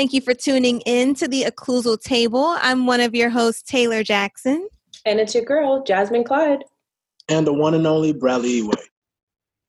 and 0.00 0.08
thank 0.08 0.14
you 0.14 0.22
for 0.22 0.32
tuning 0.32 0.80
in 0.86 1.14
to 1.14 1.28
the 1.28 1.42
Occlusal 1.42 2.00
Table. 2.00 2.56
I'm 2.62 2.86
one 2.86 3.00
of 3.00 3.14
your 3.14 3.28
hosts, 3.28 3.62
Taylor 3.62 4.02
Jackson. 4.02 4.66
And 5.04 5.20
it's 5.20 5.34
your 5.34 5.44
girl, 5.44 5.82
Jasmine 5.82 6.24
Clyde. 6.24 6.64
And 7.28 7.46
the 7.46 7.52
one 7.52 7.74
and 7.74 7.86
only 7.86 8.14
Bradley 8.14 8.62
Eway. 8.62 8.80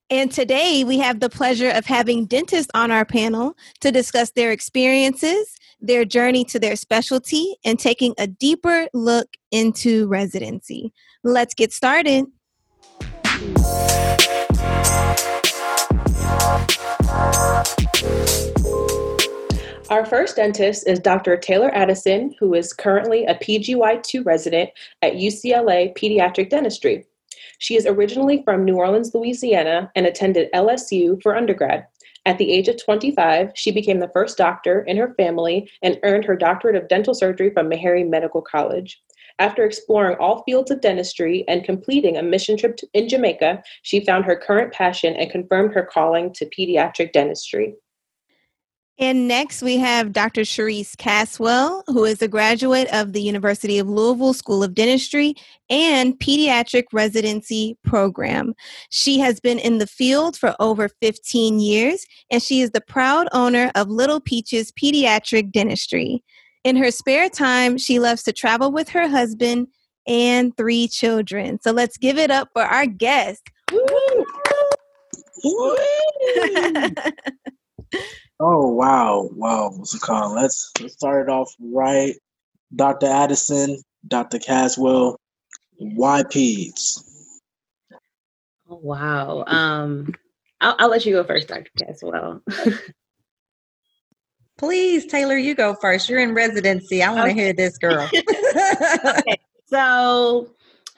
And 0.09 0.31
today 0.31 0.85
we 0.85 0.99
have 0.99 1.19
the 1.19 1.29
pleasure 1.29 1.69
of 1.69 1.85
having 1.85 2.27
dentists 2.27 2.71
on 2.73 2.91
our 2.91 3.03
panel 3.03 3.57
to 3.81 3.91
discuss 3.91 4.31
their 4.31 4.53
experiences, 4.53 5.53
their 5.81 6.05
journey 6.05 6.45
to 6.45 6.59
their 6.59 6.77
specialty, 6.77 7.57
and 7.65 7.77
taking 7.77 8.13
a 8.17 8.27
deeper 8.27 8.87
look 8.93 9.35
into 9.51 10.07
residency. 10.07 10.93
Let's 11.23 11.53
get 11.53 11.73
started. 11.73 12.27
Our 19.91 20.05
first 20.05 20.37
dentist 20.37 20.87
is 20.87 21.01
Dr. 21.01 21.35
Taylor 21.35 21.69
Addison, 21.75 22.33
who 22.39 22.53
is 22.53 22.71
currently 22.71 23.25
a 23.25 23.35
PGY2 23.35 24.25
resident 24.25 24.69
at 25.01 25.15
UCLA 25.15 25.93
Pediatric 25.97 26.49
Dentistry. 26.49 27.03
She 27.59 27.75
is 27.75 27.85
originally 27.85 28.41
from 28.45 28.63
New 28.63 28.77
Orleans, 28.77 29.13
Louisiana, 29.13 29.91
and 29.93 30.05
attended 30.05 30.47
LSU 30.53 31.21
for 31.21 31.35
undergrad. 31.35 31.87
At 32.25 32.37
the 32.37 32.53
age 32.53 32.69
of 32.69 32.81
25, 32.81 33.51
she 33.53 33.69
became 33.69 33.99
the 33.99 34.11
first 34.13 34.37
doctor 34.37 34.79
in 34.83 34.95
her 34.95 35.13
family 35.15 35.69
and 35.81 35.99
earned 36.03 36.23
her 36.23 36.37
doctorate 36.37 36.77
of 36.77 36.87
dental 36.87 37.13
surgery 37.13 37.49
from 37.49 37.69
Meharry 37.69 38.09
Medical 38.09 38.41
College. 38.41 39.03
After 39.39 39.65
exploring 39.65 40.15
all 40.21 40.43
fields 40.43 40.71
of 40.71 40.79
dentistry 40.79 41.43
and 41.49 41.65
completing 41.65 42.15
a 42.15 42.23
mission 42.23 42.55
trip 42.55 42.79
in 42.93 43.09
Jamaica, 43.09 43.61
she 43.81 44.05
found 44.05 44.23
her 44.23 44.37
current 44.37 44.71
passion 44.71 45.17
and 45.17 45.29
confirmed 45.29 45.73
her 45.73 45.83
calling 45.83 46.31
to 46.35 46.45
pediatric 46.45 47.11
dentistry. 47.11 47.75
And 49.01 49.27
next, 49.27 49.63
we 49.63 49.77
have 49.77 50.13
Dr. 50.13 50.41
Charisse 50.41 50.95
Caswell, 50.95 51.83
who 51.87 52.05
is 52.05 52.21
a 52.21 52.27
graduate 52.27 52.87
of 52.93 53.13
the 53.13 53.21
University 53.21 53.79
of 53.79 53.89
Louisville 53.89 54.35
School 54.35 54.63
of 54.63 54.75
Dentistry 54.75 55.33
and 55.71 56.13
Pediatric 56.19 56.83
Residency 56.93 57.79
Program. 57.83 58.53
She 58.91 59.17
has 59.17 59.39
been 59.39 59.57
in 59.57 59.79
the 59.79 59.87
field 59.87 60.37
for 60.37 60.55
over 60.59 60.87
15 60.87 61.59
years, 61.59 62.05
and 62.29 62.43
she 62.43 62.61
is 62.61 62.69
the 62.71 62.81
proud 62.81 63.27
owner 63.31 63.71
of 63.73 63.89
Little 63.89 64.19
Peaches 64.19 64.71
Pediatric 64.71 65.51
Dentistry. 65.51 66.23
In 66.63 66.75
her 66.75 66.91
spare 66.91 67.27
time, 67.27 67.79
she 67.79 67.97
loves 67.97 68.21
to 68.23 68.31
travel 68.31 68.71
with 68.71 68.89
her 68.89 69.07
husband 69.07 69.65
and 70.05 70.55
three 70.55 70.87
children. 70.87 71.59
So 71.63 71.71
let's 71.71 71.97
give 71.97 72.19
it 72.19 72.29
up 72.29 72.49
for 72.53 72.61
our 72.61 72.85
guest. 72.85 73.41
Woo! 73.71 74.25
Woo! 75.43 75.75
Oh 78.43 78.69
wow, 78.69 79.29
wow, 79.33 79.71
Zakan. 79.81 80.35
Let's 80.35 80.71
let's 80.81 80.95
start 80.95 81.29
it 81.29 81.31
off 81.31 81.53
right. 81.59 82.15
Dr. 82.75 83.05
Addison, 83.05 83.77
Dr. 84.07 84.39
Caswell, 84.39 85.15
why 85.77 86.23
peds? 86.23 87.03
Oh, 88.67 88.79
wow. 88.81 89.43
Um, 89.45 90.15
I'll, 90.59 90.75
I'll 90.79 90.89
let 90.89 91.05
you 91.05 91.13
go 91.13 91.23
first, 91.23 91.49
Dr. 91.49 91.69
Caswell. 91.77 92.41
Please, 94.57 95.05
Taylor, 95.05 95.37
you 95.37 95.53
go 95.53 95.75
first. 95.75 96.09
You're 96.09 96.21
in 96.21 96.33
residency. 96.33 97.03
I 97.03 97.11
want 97.11 97.25
to 97.25 97.31
okay. 97.31 97.39
hear 97.41 97.53
this 97.53 97.77
girl. 97.77 98.09
okay. 98.13 99.39
So 99.67 100.49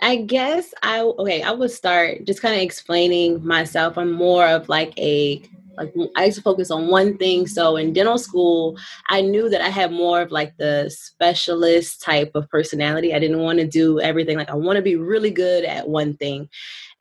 I 0.02 0.18
guess 0.18 0.74
I 0.82 1.02
okay, 1.02 1.44
I 1.44 1.52
will 1.52 1.70
start 1.70 2.26
just 2.26 2.42
kind 2.42 2.56
of 2.56 2.62
explaining 2.62 3.46
myself. 3.46 3.98
I'm 3.98 4.12
more 4.12 4.48
of 4.48 4.68
like 4.68 4.98
a 4.98 5.42
like 5.78 5.94
I 6.16 6.26
used 6.26 6.38
to 6.38 6.44
focus 6.44 6.72
on 6.72 6.88
one 6.88 7.18
thing. 7.18 7.48
So 7.48 7.78
in 7.78 7.94
dental 7.94 8.18
school, 8.18 8.78
I 9.10 9.22
knew 9.22 9.50
that 9.50 9.62
I 9.62 9.70
had 9.70 9.92
more 9.92 10.22
of 10.22 10.32
like 10.32 10.56
the 10.58 10.90
specialist 10.90 12.02
type 12.02 12.32
of 12.36 12.50
personality. 12.50 13.14
I 13.14 13.20
didn't 13.20 13.40
want 13.40 13.60
to 13.60 13.68
do 13.68 14.00
everything. 14.00 14.38
Like 14.38 14.50
I 14.50 14.56
want 14.56 14.78
to 14.78 14.82
be 14.82 14.96
really 14.96 15.32
good 15.32 15.64
at 15.64 15.88
one 15.88 16.16
thing. 16.18 16.50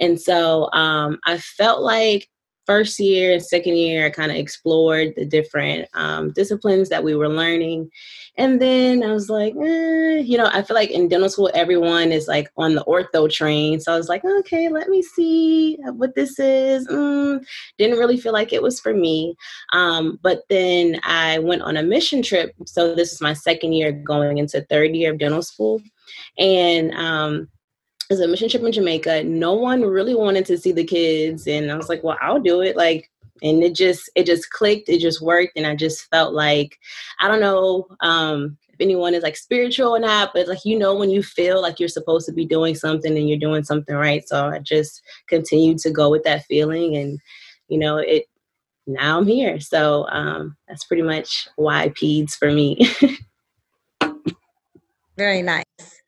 And 0.00 0.21
so 0.21 0.71
um, 0.72 1.19
I 1.25 1.38
felt 1.38 1.83
like 1.83 2.28
first 2.72 2.99
year 2.99 3.34
and 3.34 3.44
second 3.44 3.77
year, 3.77 4.06
I 4.06 4.10
kind 4.10 4.31
of 4.31 4.38
explored 4.38 5.12
the 5.15 5.27
different 5.27 5.87
um, 5.93 6.33
disciplines 6.33 6.88
that 6.88 7.05
we 7.05 7.15
were 7.15 7.28
learning. 7.28 7.91
And 8.38 8.62
then 8.62 9.03
I 9.03 9.12
was 9.12 9.28
like, 9.28 9.53
eh, 9.62 10.21
you 10.21 10.38
know, 10.38 10.49
I 10.50 10.62
feel 10.62 10.75
like 10.75 10.91
in 10.91 11.06
dental 11.06 11.28
school, 11.28 11.50
everyone 11.53 12.12
is 12.12 12.28
like 12.28 12.50
on 12.56 12.75
the 12.75 12.84
ortho 12.84 13.31
train. 13.31 13.78
So 13.78 13.93
I 13.93 13.99
was 13.99 14.09
like, 14.09 14.25
okay, 14.25 14.71
let 14.71 14.88
me 14.88 15.03
see 15.03 15.77
what 15.83 16.15
this 16.15 16.38
is. 16.38 16.88
Mm, 16.88 17.44
didn't 17.77 17.99
really 17.99 18.16
feel 18.16 18.33
like 18.33 18.55
it 18.55 18.62
was 18.62 18.81
for 18.81 18.94
me. 18.94 19.37
Um, 19.75 20.19
but 20.22 20.44
then 20.49 20.99
I 21.04 21.41
went 21.41 21.60
on 21.60 21.77
a 21.77 21.83
mission 21.83 22.22
trip. 22.22 22.54
So 22.65 22.94
this 22.94 23.12
is 23.12 23.21
my 23.21 23.34
second 23.34 23.75
year 23.75 23.93
going 23.93 24.39
into 24.39 24.62
third 24.62 24.97
year 24.97 25.12
of 25.12 25.19
dental 25.19 25.43
school. 25.43 25.83
And 26.39 26.91
um, 26.93 27.49
as 28.12 28.20
a 28.20 28.28
mission 28.28 28.48
trip 28.48 28.62
in 28.62 28.72
Jamaica, 28.72 29.24
no 29.24 29.54
one 29.54 29.82
really 29.82 30.14
wanted 30.14 30.44
to 30.46 30.58
see 30.58 30.72
the 30.72 30.84
kids. 30.84 31.46
And 31.46 31.72
I 31.72 31.76
was 31.76 31.88
like, 31.88 32.04
well, 32.04 32.18
I'll 32.20 32.40
do 32.40 32.60
it. 32.60 32.76
Like, 32.76 33.10
and 33.42 33.62
it 33.62 33.74
just 33.74 34.08
it 34.14 34.24
just 34.24 34.50
clicked 34.50 34.88
it 34.88 35.00
just 35.00 35.20
worked 35.20 35.52
and 35.56 35.66
i 35.66 35.74
just 35.74 36.08
felt 36.10 36.32
like 36.32 36.78
i 37.20 37.26
don't 37.26 37.40
know 37.40 37.86
um 38.00 38.56
if 38.68 38.80
anyone 38.80 39.14
is 39.14 39.22
like 39.22 39.36
spiritual 39.36 39.88
or 39.88 39.98
not 39.98 40.30
but 40.32 40.46
like 40.46 40.64
you 40.64 40.78
know 40.78 40.94
when 40.94 41.10
you 41.10 41.22
feel 41.22 41.60
like 41.60 41.80
you're 41.80 41.88
supposed 41.88 42.24
to 42.26 42.32
be 42.32 42.46
doing 42.46 42.74
something 42.74 43.16
and 43.16 43.28
you're 43.28 43.38
doing 43.38 43.64
something 43.64 43.96
right 43.96 44.28
so 44.28 44.46
i 44.46 44.58
just 44.58 45.02
continued 45.28 45.78
to 45.78 45.90
go 45.90 46.08
with 46.08 46.22
that 46.22 46.44
feeling 46.44 46.96
and 46.96 47.18
you 47.68 47.78
know 47.78 47.96
it 47.96 48.26
now 48.86 49.18
i'm 49.18 49.26
here 49.26 49.58
so 49.58 50.06
um 50.10 50.56
that's 50.68 50.84
pretty 50.84 51.02
much 51.02 51.48
why 51.56 51.88
peds 51.88 52.34
for 52.34 52.52
me 52.52 52.78
very 55.16 55.42
nice 55.42 56.01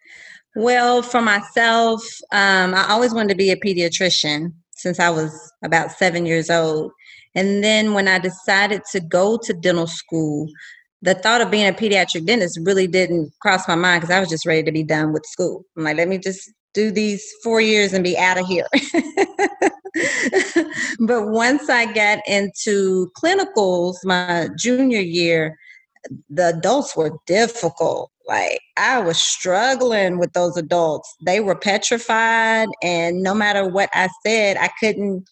well 0.56 1.02
for 1.02 1.20
myself 1.20 2.02
um 2.32 2.74
i 2.74 2.86
always 2.88 3.12
wanted 3.12 3.28
to 3.28 3.34
be 3.34 3.50
a 3.50 3.56
pediatrician 3.56 4.52
since 4.70 4.98
i 5.00 5.10
was 5.10 5.52
about 5.62 5.90
seven 5.90 6.26
years 6.26 6.50
old 6.50 6.92
and 7.34 7.64
then 7.64 7.94
when 7.94 8.08
I 8.08 8.18
decided 8.18 8.82
to 8.92 9.00
go 9.00 9.38
to 9.38 9.52
dental 9.52 9.86
school, 9.86 10.48
the 11.02 11.14
thought 11.14 11.40
of 11.40 11.50
being 11.50 11.66
a 11.68 11.72
pediatric 11.72 12.26
dentist 12.26 12.60
really 12.62 12.86
didn't 12.86 13.32
cross 13.40 13.66
my 13.66 13.74
mind 13.74 14.02
because 14.02 14.14
I 14.14 14.20
was 14.20 14.28
just 14.28 14.46
ready 14.46 14.62
to 14.62 14.72
be 14.72 14.84
done 14.84 15.12
with 15.12 15.26
school. 15.26 15.64
I'm 15.76 15.84
like, 15.84 15.96
let 15.96 16.08
me 16.08 16.18
just 16.18 16.50
do 16.72 16.90
these 16.90 17.24
four 17.42 17.60
years 17.60 17.92
and 17.92 18.04
be 18.04 18.16
out 18.16 18.38
of 18.38 18.46
here. 18.46 18.66
but 21.00 21.28
once 21.28 21.68
I 21.68 21.92
got 21.92 22.20
into 22.26 23.10
clinicals 23.18 23.96
my 24.04 24.48
junior 24.56 25.00
year, 25.00 25.58
the 26.30 26.48
adults 26.48 26.96
were 26.96 27.18
difficult. 27.26 28.10
Like 28.26 28.60
I 28.76 29.00
was 29.00 29.18
struggling 29.18 30.18
with 30.18 30.32
those 30.32 30.56
adults. 30.56 31.14
They 31.24 31.40
were 31.40 31.56
petrified, 31.56 32.68
and 32.82 33.22
no 33.22 33.34
matter 33.34 33.68
what 33.68 33.90
I 33.92 34.08
said, 34.24 34.56
I 34.56 34.70
couldn't 34.80 35.28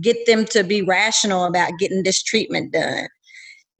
get 0.00 0.26
them 0.26 0.44
to 0.46 0.62
be 0.62 0.82
rational 0.82 1.44
about 1.44 1.78
getting 1.78 2.02
this 2.02 2.22
treatment 2.22 2.72
done. 2.72 3.08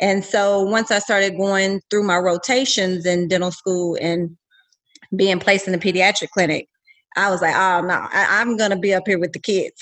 And 0.00 0.24
so 0.24 0.62
once 0.62 0.90
I 0.90 0.98
started 0.98 1.36
going 1.36 1.80
through 1.90 2.02
my 2.02 2.16
rotations 2.16 3.06
in 3.06 3.28
dental 3.28 3.52
school 3.52 3.96
and 4.00 4.36
being 5.16 5.38
placed 5.38 5.66
in 5.66 5.72
the 5.72 5.78
pediatric 5.78 6.30
clinic, 6.30 6.68
I 7.16 7.30
was 7.30 7.40
like, 7.40 7.54
oh 7.54 7.80
no, 7.86 8.08
I, 8.12 8.42
am 8.42 8.56
gonna 8.56 8.78
be 8.78 8.92
up 8.92 9.04
here 9.06 9.18
with 9.18 9.32
the 9.32 9.38
kids 9.38 9.80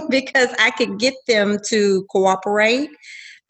because 0.10 0.48
I 0.58 0.70
could 0.70 0.98
get 0.98 1.14
them 1.26 1.58
to 1.68 2.06
cooperate. 2.10 2.90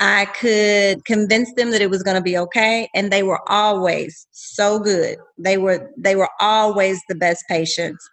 I 0.03 0.25
could 0.27 1.05
convince 1.05 1.55
them 1.55 1.71
that 1.71 1.81
it 1.81 1.89
was 1.89 2.03
gonna 2.03 2.21
be 2.21 2.37
okay, 2.37 2.89
and 2.93 3.13
they 3.13 3.23
were 3.23 3.41
always 3.49 4.27
so 4.33 4.81
good. 4.81 5.19
They 5.39 5.59
were 5.59 5.93
they 5.97 6.17
were 6.17 6.29
always 6.41 7.01
the 7.09 7.15
best 7.15 7.45
patients. 7.49 8.05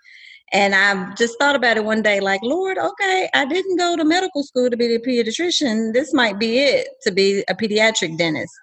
And 0.54 0.76
I 0.76 1.14
just 1.16 1.38
thought 1.40 1.56
about 1.56 1.78
it 1.78 1.86
one 1.86 2.04
day, 2.04 2.20
like, 2.20 2.42
Lord, 2.44 2.78
okay, 2.78 3.30
I 3.34 3.46
didn't 3.46 3.78
go 3.78 3.96
to 3.98 4.04
medical 4.06 4.44
school 4.44 4.70
to 4.70 4.78
be 4.78 4.94
a 4.94 5.00
pediatrician. 5.00 5.94
This 5.94 6.14
might 6.14 6.40
be 6.40 6.60
it 6.60 6.90
to 7.04 7.12
be 7.12 7.44
a 7.50 7.56
pediatric 7.56 8.18
dentist. 8.20 8.54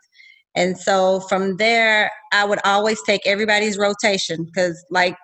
And 0.55 0.79
so 0.79 1.21
from 1.21 1.57
there, 1.57 2.13
I 2.33 2.45
would 2.45 2.61
always 2.65 3.03
take 3.03 3.27
everybody's 3.27 3.77
rotation 3.77 4.45
because, 4.45 4.85
like 4.91 5.17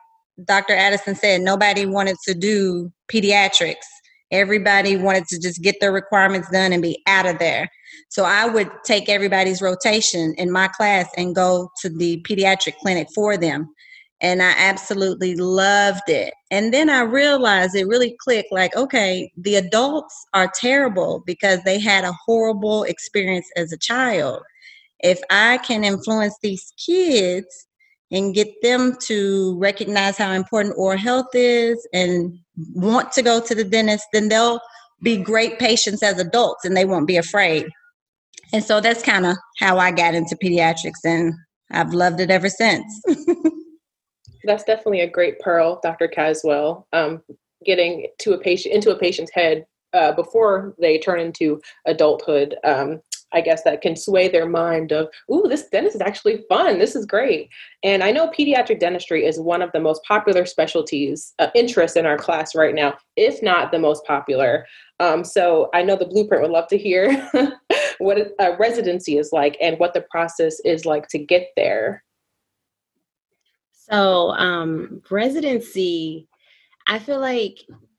Dr. 0.45 0.75
Addison 0.75 1.15
said, 1.15 1.41
nobody 1.41 1.87
wanted 1.87 2.17
to 2.27 2.35
do 2.35 2.93
pediatrics. 3.13 3.87
Everybody 4.33 4.97
wanted 4.97 5.27
to 5.29 5.41
just 5.41 5.63
get 5.63 5.77
their 5.81 5.93
requirements 5.93 6.51
done 6.51 6.73
and 6.73 6.83
be 6.83 7.01
out 7.07 7.27
of 7.27 7.39
there. 7.39 7.69
So 8.13 8.25
I 8.25 8.45
would 8.45 8.71
take 8.85 9.09
everybody's 9.09 9.63
rotation 9.63 10.35
in 10.37 10.53
my 10.53 10.69
class 10.69 11.09
and 11.17 11.35
go 11.35 11.71
to 11.81 11.89
the 11.89 12.21
pediatric 12.29 12.77
clinic 12.77 13.09
for 13.15 13.39
them 13.39 13.71
and 14.21 14.43
I 14.43 14.53
absolutely 14.59 15.35
loved 15.35 16.09
it. 16.09 16.35
And 16.51 16.75
then 16.75 16.91
I 16.91 17.01
realized 17.01 17.75
it 17.75 17.89
really 17.89 18.15
clicked 18.21 18.53
like, 18.53 18.77
okay, 18.77 19.33
the 19.39 19.55
adults 19.55 20.15
are 20.35 20.53
terrible 20.55 21.23
because 21.25 21.63
they 21.63 21.81
had 21.81 22.05
a 22.05 22.13
horrible 22.27 22.83
experience 22.83 23.51
as 23.57 23.73
a 23.73 23.79
child. 23.79 24.43
If 25.01 25.19
I 25.31 25.57
can 25.67 25.83
influence 25.83 26.37
these 26.43 26.71
kids 26.77 27.67
and 28.11 28.35
get 28.35 28.53
them 28.61 28.95
to 29.07 29.57
recognize 29.59 30.19
how 30.19 30.33
important 30.33 30.75
oral 30.77 30.99
health 30.99 31.31
is 31.33 31.89
and 31.95 32.39
want 32.75 33.11
to 33.13 33.23
go 33.23 33.41
to 33.41 33.55
the 33.55 33.65
dentist, 33.65 34.05
then 34.13 34.29
they'll 34.29 34.61
be 35.01 35.17
great 35.17 35.59
patients 35.59 36.03
as 36.03 36.19
adults 36.19 36.67
and 36.67 36.77
they 36.77 36.85
won't 36.85 37.07
be 37.07 37.17
afraid. 37.17 37.71
And 38.53 38.63
so 38.63 38.81
that's 38.81 39.03
kind 39.03 39.27
of 39.27 39.37
how 39.59 39.79
I 39.79 39.91
got 39.91 40.15
into 40.15 40.37
pediatrics, 40.37 41.05
and 41.05 41.33
I've 41.71 41.95
loved 41.95 42.21
it 42.21 42.31
ever 42.31 42.49
since. 42.49 43.03
that's 44.45 44.65
definitely 44.65 45.01
a 45.01 45.11
great 45.11 45.39
pearl, 45.41 45.81
Dr. 45.83 46.09
Caswell. 46.09 46.87
Um, 46.93 47.23
getting 47.65 48.09
to 48.19 48.33
a 48.33 48.39
patient 48.39 48.75
into 48.75 48.91
a 48.91 48.99
patient's 48.99 49.33
head 49.33 49.65
uh, 49.93 50.13
before 50.13 50.75
they 50.79 50.99
turn 50.99 51.21
into 51.21 51.61
adulthood. 51.87 52.57
Um, 52.65 53.01
I 53.33 53.41
guess 53.41 53.63
that 53.65 53.81
can 53.81 53.97
sway 53.97 54.29
their 54.29 54.49
mind 54.49 54.93
of, 54.93 55.09
ooh, 55.31 55.47
this 55.49 55.69
dentist 55.69 55.97
is 55.97 56.01
actually 56.01 56.45
fun. 56.49 56.79
This 56.79 56.95
is 56.95 57.07
great. 57.07 57.51
And 57.83 58.03
I 58.03 58.11
know 58.11 58.29
pediatric 58.29 58.81
dentistry 58.81 59.27
is 59.27 59.41
one 59.41 59.63
of 59.63 59.71
the 59.73 59.81
most 59.81 60.03
popular 60.05 60.47
specialties 60.47 61.35
uh, 61.39 61.49
interest 61.55 61.97
in 61.97 62.07
our 62.07 62.19
class 62.19 62.55
right 62.55 62.75
now, 62.75 62.95
if 63.17 63.43
not 63.43 63.73
the 63.73 63.79
most 63.79 64.05
popular. 64.05 64.67
Um, 65.01 65.25
so 65.25 65.69
I 65.75 65.83
know 65.83 65.97
the 65.97 66.07
blueprint 66.07 66.43
would 66.43 66.53
love 66.53 66.69
to 66.69 66.79
hear 66.79 67.29
what 67.99 68.19
a 68.39 68.57
residency 68.59 69.19
is 69.19 69.31
like 69.33 69.57
and 69.61 69.79
what 69.79 69.95
the 69.95 70.05
process 70.11 70.61
is 70.65 70.85
like 70.85 71.09
to 71.09 71.19
get 71.19 71.49
there. 71.57 72.05
So 73.73 74.31
um, 74.31 75.03
residency, 75.11 76.29
I 76.87 76.99
feel 76.99 77.21
like 77.21 77.59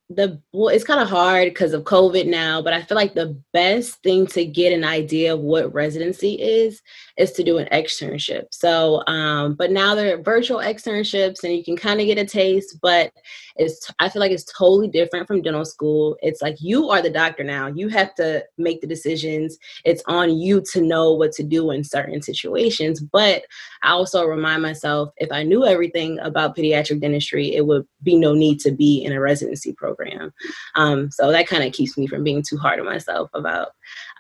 the 0.09 0.39
well 0.51 0.67
it's 0.67 0.83
kind 0.83 0.99
of 0.99 1.09
hard 1.09 1.45
because 1.45 1.73
of 1.73 1.83
covid 1.83 2.27
now 2.27 2.61
but 2.61 2.73
i 2.73 2.81
feel 2.81 2.95
like 2.95 3.13
the 3.13 3.35
best 3.53 4.03
thing 4.03 4.27
to 4.27 4.45
get 4.45 4.73
an 4.73 4.83
idea 4.83 5.33
of 5.33 5.39
what 5.39 5.73
residency 5.73 6.33
is 6.33 6.81
is 7.17 7.31
to 7.31 7.43
do 7.43 7.57
an 7.57 7.67
externship. 7.71 8.45
So 8.51 9.03
um 9.07 9.55
but 9.55 9.71
now 9.71 9.95
there 9.95 10.17
are 10.17 10.21
virtual 10.21 10.59
externships 10.59 11.43
and 11.43 11.55
you 11.55 11.63
can 11.63 11.75
kind 11.75 11.99
of 11.99 12.07
get 12.07 12.17
a 12.17 12.25
taste 12.25 12.77
but 12.81 13.11
it's 13.55 13.91
i 13.99 14.09
feel 14.09 14.19
like 14.19 14.31
it's 14.31 14.51
totally 14.51 14.87
different 14.87 15.27
from 15.27 15.41
dental 15.41 15.65
school. 15.65 16.17
It's 16.21 16.41
like 16.41 16.57
you 16.59 16.89
are 16.89 17.01
the 17.01 17.09
doctor 17.09 17.43
now. 17.43 17.67
You 17.67 17.87
have 17.89 18.15
to 18.15 18.43
make 18.57 18.81
the 18.81 18.87
decisions. 18.87 19.57
It's 19.85 20.03
on 20.07 20.37
you 20.37 20.61
to 20.71 20.81
know 20.81 21.13
what 21.13 21.31
to 21.33 21.43
do 21.43 21.71
in 21.71 21.83
certain 21.83 22.21
situations 22.21 22.99
but 22.99 23.43
i 23.83 23.91
also 23.91 24.25
remind 24.25 24.61
myself 24.61 25.09
if 25.17 25.31
i 25.31 25.43
knew 25.43 25.65
everything 25.65 26.19
about 26.19 26.55
pediatric 26.55 26.99
dentistry 26.99 27.53
it 27.55 27.65
would 27.65 27.85
be 28.01 28.15
no 28.15 28.33
need 28.33 28.59
to 28.59 28.71
be 28.71 29.03
in 29.03 29.11
a 29.11 29.19
residency 29.19 29.73
program 29.73 30.33
um, 30.75 31.11
so 31.11 31.31
that 31.31 31.47
kind 31.47 31.63
of 31.63 31.73
keeps 31.73 31.97
me 31.97 32.07
from 32.07 32.23
being 32.23 32.41
too 32.41 32.57
hard 32.57 32.79
on 32.79 32.85
myself 32.85 33.29
about 33.33 33.69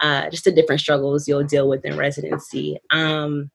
uh, 0.01 0.29
just 0.29 0.43
the 0.43 0.51
different 0.51 0.81
struggles 0.81 1.27
you'll 1.27 1.43
deal 1.43 1.67
with 1.67 1.83
in 1.85 1.97
residency 1.97 2.77
um, 2.91 3.49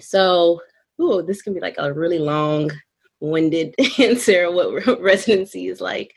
so 0.00 0.60
ooh, 1.00 1.22
this 1.22 1.42
can 1.42 1.54
be 1.54 1.60
like 1.60 1.76
a 1.78 1.92
really 1.92 2.18
long 2.18 2.70
winded 3.20 3.74
answer 3.98 4.50
what 4.50 5.00
residency 5.00 5.68
is 5.68 5.80
like. 5.80 6.14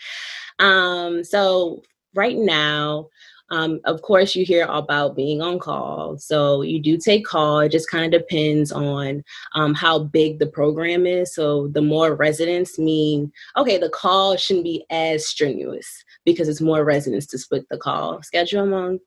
Um, 0.60 1.24
so 1.24 1.84
right 2.14 2.38
now, 2.38 3.10
um, 3.50 3.80
of 3.86 4.02
course, 4.02 4.36
you 4.36 4.46
hear 4.46 4.66
about 4.70 5.16
being 5.16 5.42
on 5.42 5.60
call. 5.60 6.18
So 6.18 6.62
you 6.62 6.82
do 6.82 6.98
take 6.98 7.26
call. 7.26 7.60
It 7.60 7.72
just 7.72 7.90
kind 7.90 8.14
of 8.14 8.22
depends 8.22 8.72
on 8.72 9.24
um, 9.56 9.74
how 9.74 10.00
big 10.00 10.40
the 10.40 10.48
program 10.48 11.06
is. 11.06 11.34
So 11.34 11.68
the 11.70 11.82
more 11.82 12.16
residents 12.16 12.78
mean, 12.78 13.32
okay, 13.56 13.78
the 13.78 13.90
call 13.90 14.36
shouldn't 14.36 14.66
be 14.66 14.86
as 14.90 15.28
strenuous 15.28 16.04
because 16.26 16.50
it's 16.50 16.62
more 16.62 16.84
residents 16.84 17.26
to 17.28 17.38
split 17.38 17.66
the 17.70 17.78
call 17.78 18.22
schedule 18.22 18.64
among. 18.64 19.00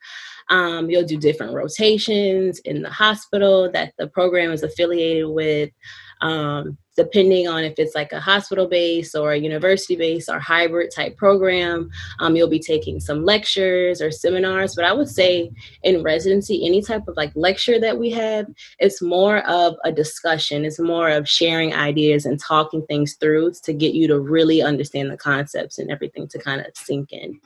Um, 0.48 0.90
you'll 0.90 1.04
do 1.04 1.18
different 1.18 1.54
rotations 1.54 2.58
in 2.60 2.82
the 2.82 2.90
hospital 2.90 3.70
that 3.72 3.92
the 3.98 4.08
program 4.08 4.50
is 4.50 4.62
affiliated 4.62 5.28
with. 5.28 5.70
Um, 6.20 6.78
depending 7.00 7.48
on 7.48 7.64
if 7.64 7.78
it's 7.78 7.94
like 7.94 8.12
a 8.12 8.20
hospital 8.20 8.68
base 8.68 9.14
or 9.14 9.32
a 9.32 9.38
university 9.38 9.96
base 9.96 10.28
or 10.28 10.38
hybrid 10.38 10.90
type 10.94 11.16
program. 11.16 11.88
Um, 12.18 12.36
you'll 12.36 12.48
be 12.48 12.58
taking 12.58 13.00
some 13.00 13.24
lectures 13.24 14.02
or 14.02 14.10
seminars, 14.10 14.74
but 14.74 14.84
I 14.84 14.92
would 14.92 15.08
say 15.08 15.50
in 15.82 16.02
residency, 16.02 16.66
any 16.66 16.82
type 16.82 17.08
of 17.08 17.16
like 17.16 17.32
lecture 17.34 17.80
that 17.80 17.98
we 17.98 18.10
have, 18.10 18.46
it's 18.78 19.00
more 19.00 19.38
of 19.48 19.76
a 19.84 19.92
discussion. 19.92 20.64
It's 20.64 20.78
more 20.78 21.08
of 21.08 21.28
sharing 21.28 21.74
ideas 21.74 22.26
and 22.26 22.38
talking 22.38 22.84
things 22.86 23.14
through 23.14 23.52
to 23.64 23.72
get 23.72 23.94
you 23.94 24.06
to 24.08 24.20
really 24.20 24.60
understand 24.60 25.10
the 25.10 25.16
concepts 25.16 25.78
and 25.78 25.90
everything 25.90 26.28
to 26.28 26.38
kind 26.38 26.60
of 26.60 26.66
sink 26.74 27.12
in. 27.12 27.40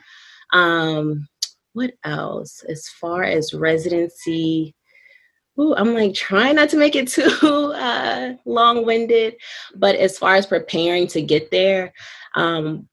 Um, 0.53 1.29
what 1.75 1.93
else? 2.05 2.65
As 2.69 2.89
far 2.89 3.23
as 3.23 3.55
residency, 3.55 4.75
Ooh, 5.59 5.75
I'm 5.75 5.95
like 5.95 6.15
trying 6.15 6.57
not 6.57 6.69
to 6.71 6.77
make 6.77 6.97
it 6.97 7.09
too 7.09 7.73
uh, 7.75 8.35
long 8.45 8.85
winded, 8.85 9.37
but 9.77 9.95
as 9.97 10.19
far 10.19 10.35
as 10.35 10.47
preparing 10.47 11.07
to 11.09 11.23
get 11.23 11.51
there, 11.51 11.93
um, 12.35 12.89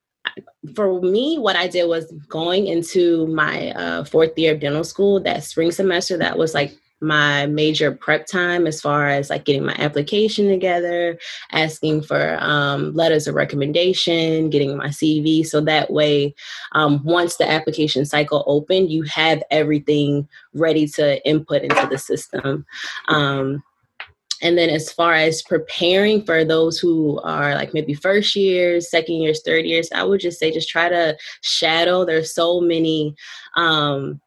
for 0.75 1.01
me, 1.01 1.37
what 1.37 1.55
I 1.55 1.67
did 1.67 1.85
was 1.85 2.11
going 2.29 2.67
into 2.67 3.27
my 3.27 3.71
uh, 3.71 4.03
fourth 4.05 4.37
year 4.37 4.53
of 4.53 4.59
dental 4.59 4.83
school, 4.83 5.19
that 5.21 5.43
spring 5.43 5.71
semester, 5.71 6.17
that 6.17 6.37
was 6.37 6.53
like 6.53 6.77
my 7.01 7.47
major 7.47 7.91
prep 7.91 8.27
time 8.27 8.67
as 8.67 8.79
far 8.79 9.07
as 9.07 9.29
like 9.29 9.45
getting 9.45 9.65
my 9.65 9.75
application 9.79 10.47
together, 10.47 11.17
asking 11.51 12.03
for 12.03 12.37
um, 12.39 12.93
letters 12.93 13.27
of 13.27 13.35
recommendation, 13.35 14.49
getting 14.49 14.77
my 14.77 14.87
CV. 14.87 15.45
So 15.45 15.61
that 15.61 15.91
way, 15.91 16.35
um, 16.73 17.03
once 17.03 17.37
the 17.37 17.49
application 17.49 18.05
cycle 18.05 18.43
opened, 18.45 18.91
you 18.91 19.03
have 19.03 19.41
everything 19.49 20.27
ready 20.53 20.87
to 20.89 21.27
input 21.27 21.63
into 21.63 21.87
the 21.89 21.97
system. 21.97 22.65
Um, 23.07 23.63
and 24.43 24.57
then 24.57 24.69
as 24.69 24.91
far 24.91 25.13
as 25.13 25.43
preparing 25.43 26.25
for 26.25 26.43
those 26.43 26.79
who 26.79 27.19
are 27.21 27.53
like 27.53 27.73
maybe 27.73 27.93
first 27.93 28.35
years, 28.35 28.89
second 28.89 29.15
years, 29.15 29.41
third 29.43 29.65
years, 29.65 29.89
I 29.93 30.03
would 30.03 30.19
just 30.19 30.39
say 30.39 30.51
just 30.51 30.69
try 30.69 30.89
to 30.89 31.15
shadow. 31.41 32.05
There's 32.05 32.33
so 32.33 32.59
many 32.59 33.15
um, 33.55 34.19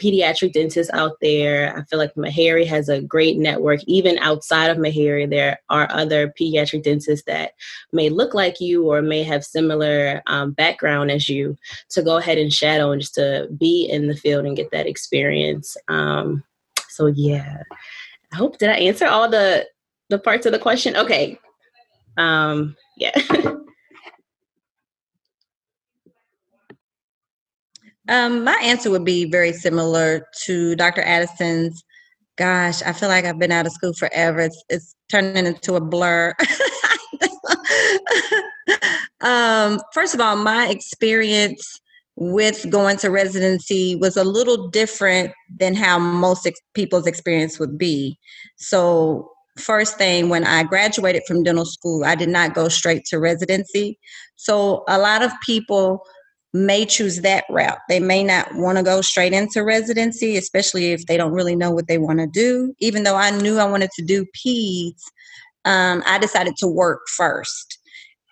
pediatric 0.00 0.52
dentists 0.52 0.92
out 0.92 1.16
there. 1.20 1.76
I 1.76 1.82
feel 1.84 1.98
like 1.98 2.14
Meharry 2.14 2.66
has 2.66 2.88
a 2.88 3.00
great 3.00 3.38
network. 3.38 3.80
Even 3.84 4.18
outside 4.18 4.70
of 4.70 4.78
Meharry, 4.78 5.28
there 5.28 5.60
are 5.68 5.88
other 5.90 6.32
pediatric 6.40 6.82
dentists 6.82 7.24
that 7.26 7.52
may 7.92 8.08
look 8.08 8.34
like 8.34 8.60
you 8.60 8.90
or 8.90 9.02
may 9.02 9.22
have 9.22 9.44
similar 9.44 10.22
um, 10.26 10.52
background 10.52 11.10
as 11.10 11.28
you 11.28 11.56
to 11.90 12.02
go 12.02 12.16
ahead 12.16 12.38
and 12.38 12.52
shadow 12.52 12.90
and 12.90 13.00
just 13.00 13.14
to 13.14 13.48
be 13.58 13.86
in 13.90 14.06
the 14.08 14.16
field 14.16 14.46
and 14.46 14.56
get 14.56 14.70
that 14.70 14.86
experience. 14.86 15.76
Um, 15.88 16.42
so 16.88 17.06
yeah, 17.06 17.62
I 18.32 18.36
hope 18.36 18.58
did 18.58 18.70
I 18.70 18.74
answer 18.74 19.06
all 19.06 19.28
the 19.28 19.66
the 20.08 20.18
parts 20.18 20.46
of 20.46 20.52
the 20.52 20.58
question? 20.58 20.96
Okay. 20.96 21.38
Um, 22.16 22.76
yeah. 22.96 23.12
Um, 28.10 28.42
my 28.42 28.58
answer 28.60 28.90
would 28.90 29.04
be 29.04 29.30
very 29.30 29.52
similar 29.52 30.26
to 30.42 30.74
Dr. 30.74 31.02
Addison's. 31.02 31.84
Gosh, 32.36 32.82
I 32.82 32.92
feel 32.92 33.08
like 33.08 33.24
I've 33.24 33.38
been 33.38 33.52
out 33.52 33.66
of 33.66 33.72
school 33.72 33.92
forever. 33.92 34.40
It's, 34.40 34.64
it's 34.68 34.96
turning 35.08 35.46
into 35.46 35.76
a 35.76 35.80
blur. 35.80 36.34
um, 39.20 39.80
first 39.94 40.14
of 40.14 40.20
all, 40.20 40.34
my 40.34 40.68
experience 40.68 41.80
with 42.16 42.68
going 42.68 42.96
to 42.98 43.10
residency 43.10 43.94
was 43.94 44.16
a 44.16 44.24
little 44.24 44.68
different 44.68 45.32
than 45.58 45.76
how 45.76 45.98
most 45.98 46.46
ex- 46.46 46.60
people's 46.74 47.06
experience 47.06 47.60
would 47.60 47.78
be. 47.78 48.18
So, 48.56 49.30
first 49.56 49.98
thing, 49.98 50.28
when 50.28 50.44
I 50.44 50.64
graduated 50.64 51.22
from 51.28 51.44
dental 51.44 51.64
school, 51.64 52.04
I 52.04 52.16
did 52.16 52.28
not 52.28 52.54
go 52.54 52.68
straight 52.68 53.04
to 53.06 53.20
residency. 53.20 54.00
So, 54.34 54.82
a 54.88 54.98
lot 54.98 55.22
of 55.22 55.30
people 55.46 56.02
may 56.52 56.84
choose 56.84 57.20
that 57.20 57.44
route. 57.48 57.78
They 57.88 58.00
may 58.00 58.24
not 58.24 58.54
want 58.54 58.78
to 58.78 58.84
go 58.84 59.00
straight 59.00 59.32
into 59.32 59.62
residency, 59.62 60.36
especially 60.36 60.92
if 60.92 61.06
they 61.06 61.16
don't 61.16 61.32
really 61.32 61.54
know 61.54 61.70
what 61.70 61.86
they 61.86 61.98
want 61.98 62.18
to 62.18 62.26
do. 62.26 62.74
Even 62.80 63.04
though 63.04 63.16
I 63.16 63.30
knew 63.30 63.58
I 63.58 63.66
wanted 63.66 63.90
to 63.92 64.02
do 64.02 64.26
peds, 64.36 65.00
um, 65.64 66.02
I 66.06 66.18
decided 66.18 66.56
to 66.58 66.66
work 66.66 67.02
first. 67.08 67.78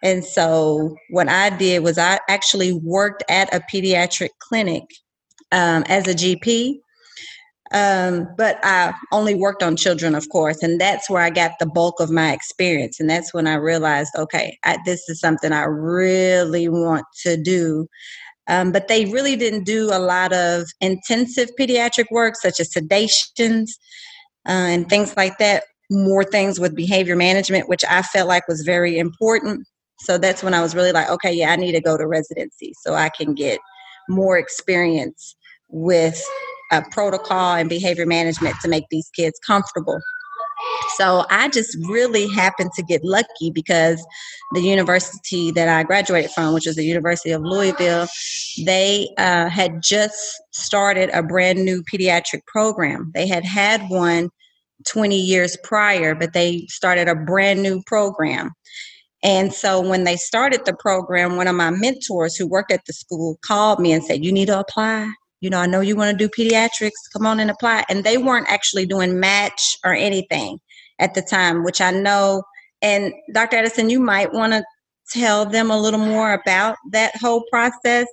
And 0.03 0.25
so 0.25 0.97
what 1.11 1.29
I 1.29 1.51
did 1.51 1.83
was 1.83 1.99
I 1.99 2.19
actually 2.29 2.73
worked 2.73 3.25
at 3.29 3.53
a 3.55 3.61
pediatric 3.73 4.31
clinic 4.39 4.85
um, 5.53 5.85
as 5.89 6.07
a 6.07 6.15
GP. 6.15 6.81
Um, 7.73 8.29
but 8.37 8.59
I 8.63 8.95
only 9.13 9.35
worked 9.35 9.63
on 9.63 9.77
children, 9.77 10.15
of 10.15 10.29
course, 10.31 10.63
and 10.63 10.81
that's 10.81 11.11
where 11.11 11.23
I 11.23 11.31
got 11.31 11.53
the 11.61 11.67
bulk 11.67 12.01
of 12.01 12.11
my 12.11 12.33
experience. 12.33 12.99
And 12.99 13.11
that's 13.11 13.35
when 13.35 13.47
I 13.47 13.55
realized, 13.55 14.13
okay, 14.17 14.57
I, 14.65 14.79
this 14.85 15.09
is 15.09 15.21
something 15.21 15.53
I 15.53 15.65
really 15.65 16.69
want 16.69 17.05
to 17.25 17.37
do. 17.37 17.87
Um, 18.47 18.73
but 18.73 18.89
they 18.89 19.05
really 19.07 19.37
didn't 19.37 19.65
do 19.65 19.91
a 19.93 19.99
lot 19.99 20.33
of 20.33 20.67
intensive 20.81 21.51
pediatric 21.61 22.07
work, 22.11 22.37
such 22.37 22.59
as 22.59 22.73
sedations 22.73 23.73
uh, 24.49 24.53
and 24.53 24.89
things 24.89 25.15
like 25.17 25.37
that. 25.39 25.65
More 25.91 26.25
things 26.25 26.59
with 26.59 26.75
behavior 26.75 27.17
management, 27.17 27.69
which 27.69 27.85
I 27.89 28.03
felt 28.03 28.29
like 28.29 28.49
was 28.49 28.63
very 28.63 28.99
important. 28.99 29.67
So 30.01 30.17
that's 30.17 30.43
when 30.43 30.55
I 30.55 30.63
was 30.63 30.75
really 30.75 30.93
like, 30.93 31.09
okay, 31.11 31.33
yeah, 31.33 31.51
I 31.51 31.57
need 31.57 31.73
to 31.73 31.81
go 31.81 31.97
to 31.97 32.07
residency 32.07 32.73
so 32.83 32.95
I 32.95 33.09
can 33.11 33.35
get 33.35 33.59
more 34.09 34.39
experience 34.39 35.37
with 35.69 36.23
uh, 36.71 36.83
protocol 36.91 37.55
and 37.55 37.69
behavior 37.69 38.07
management 38.07 38.57
to 38.61 38.69
make 38.69 38.85
these 38.91 39.11
kids 39.15 39.39
comfortable. 39.47 39.99
So 40.97 41.25
I 41.31 41.49
just 41.49 41.77
really 41.89 42.29
happened 42.29 42.73
to 42.75 42.83
get 42.83 43.05
lucky 43.05 43.51
because 43.53 44.05
the 44.55 44.61
university 44.61 45.51
that 45.53 45.69
I 45.69 45.85
graduated 45.85 46.31
from, 46.33 46.55
which 46.55 46.67
is 46.67 46.77
the 46.77 46.85
University 46.85 47.31
of 47.31 47.43
Louisville, 47.43 48.09
they 48.65 49.09
uh, 49.19 49.49
had 49.49 49.83
just 49.83 50.41
started 50.53 51.11
a 51.11 51.23
brand 51.23 51.65
new 51.65 51.83
pediatric 51.83 52.45
program. 52.47 53.13
They 53.15 53.27
had 53.29 53.45
had 53.45 53.83
one 53.89 54.31
20 54.87 55.17
years 55.17 55.57
prior, 55.65 56.15
but 56.15 56.33
they 56.33 56.67
started 56.69 57.09
a 57.09 57.15
brand 57.15 57.63
new 57.63 57.83
program. 57.87 58.53
And 59.23 59.53
so 59.53 59.81
when 59.81 60.05
they 60.05 60.17
started 60.17 60.65
the 60.65 60.75
program, 60.75 61.37
one 61.37 61.49
of 61.49 61.57
my 61.57 61.71
mentors 61.71 62.37
who 62.37 62.47
worked 62.47 62.71
at 62.71 62.85
the 62.87 62.93
school 62.93 63.37
called 63.45 63.81
me 63.81 63.93
and 63.93 64.05
said, 64.05 64.25
You 64.25 64.33
need 64.33 64.47
to 64.47 64.61
apply. 64.61 65.13
You 65.41 65.51
know, 65.51 65.59
I 65.59 65.67
know 65.67 65.81
you 65.81 65.97
want 65.97 66.17
to 66.17 66.29
do 66.29 66.29
pediatrics. 66.29 66.93
Come 67.13 67.27
on 67.27 67.41
and 67.41 67.51
apply. 67.51 67.85
And 67.89 68.05
they 68.05 68.19
weren't 68.19 68.49
actually 68.49 68.87
doing 68.87 69.21
match 69.21 69.77
or 69.85 69.95
anything 69.95 70.59
at 70.99 71.15
the 71.15 71.23
time, 71.23 71.65
which 71.65 71.81
I 71.81 71.91
know. 71.91 72.43
And 72.83 73.13
Dr. 73.33 73.57
Addison, 73.57 73.91
you 73.91 74.01
might 74.01 74.33
want 74.33 74.53
to 74.53 74.65
tell 75.11 75.47
them 75.47 75.71
a 75.71 75.81
little 75.81 76.01
more 76.01 76.33
about 76.33 76.77
that 76.91 77.17
whole 77.17 77.45
process 77.51 78.07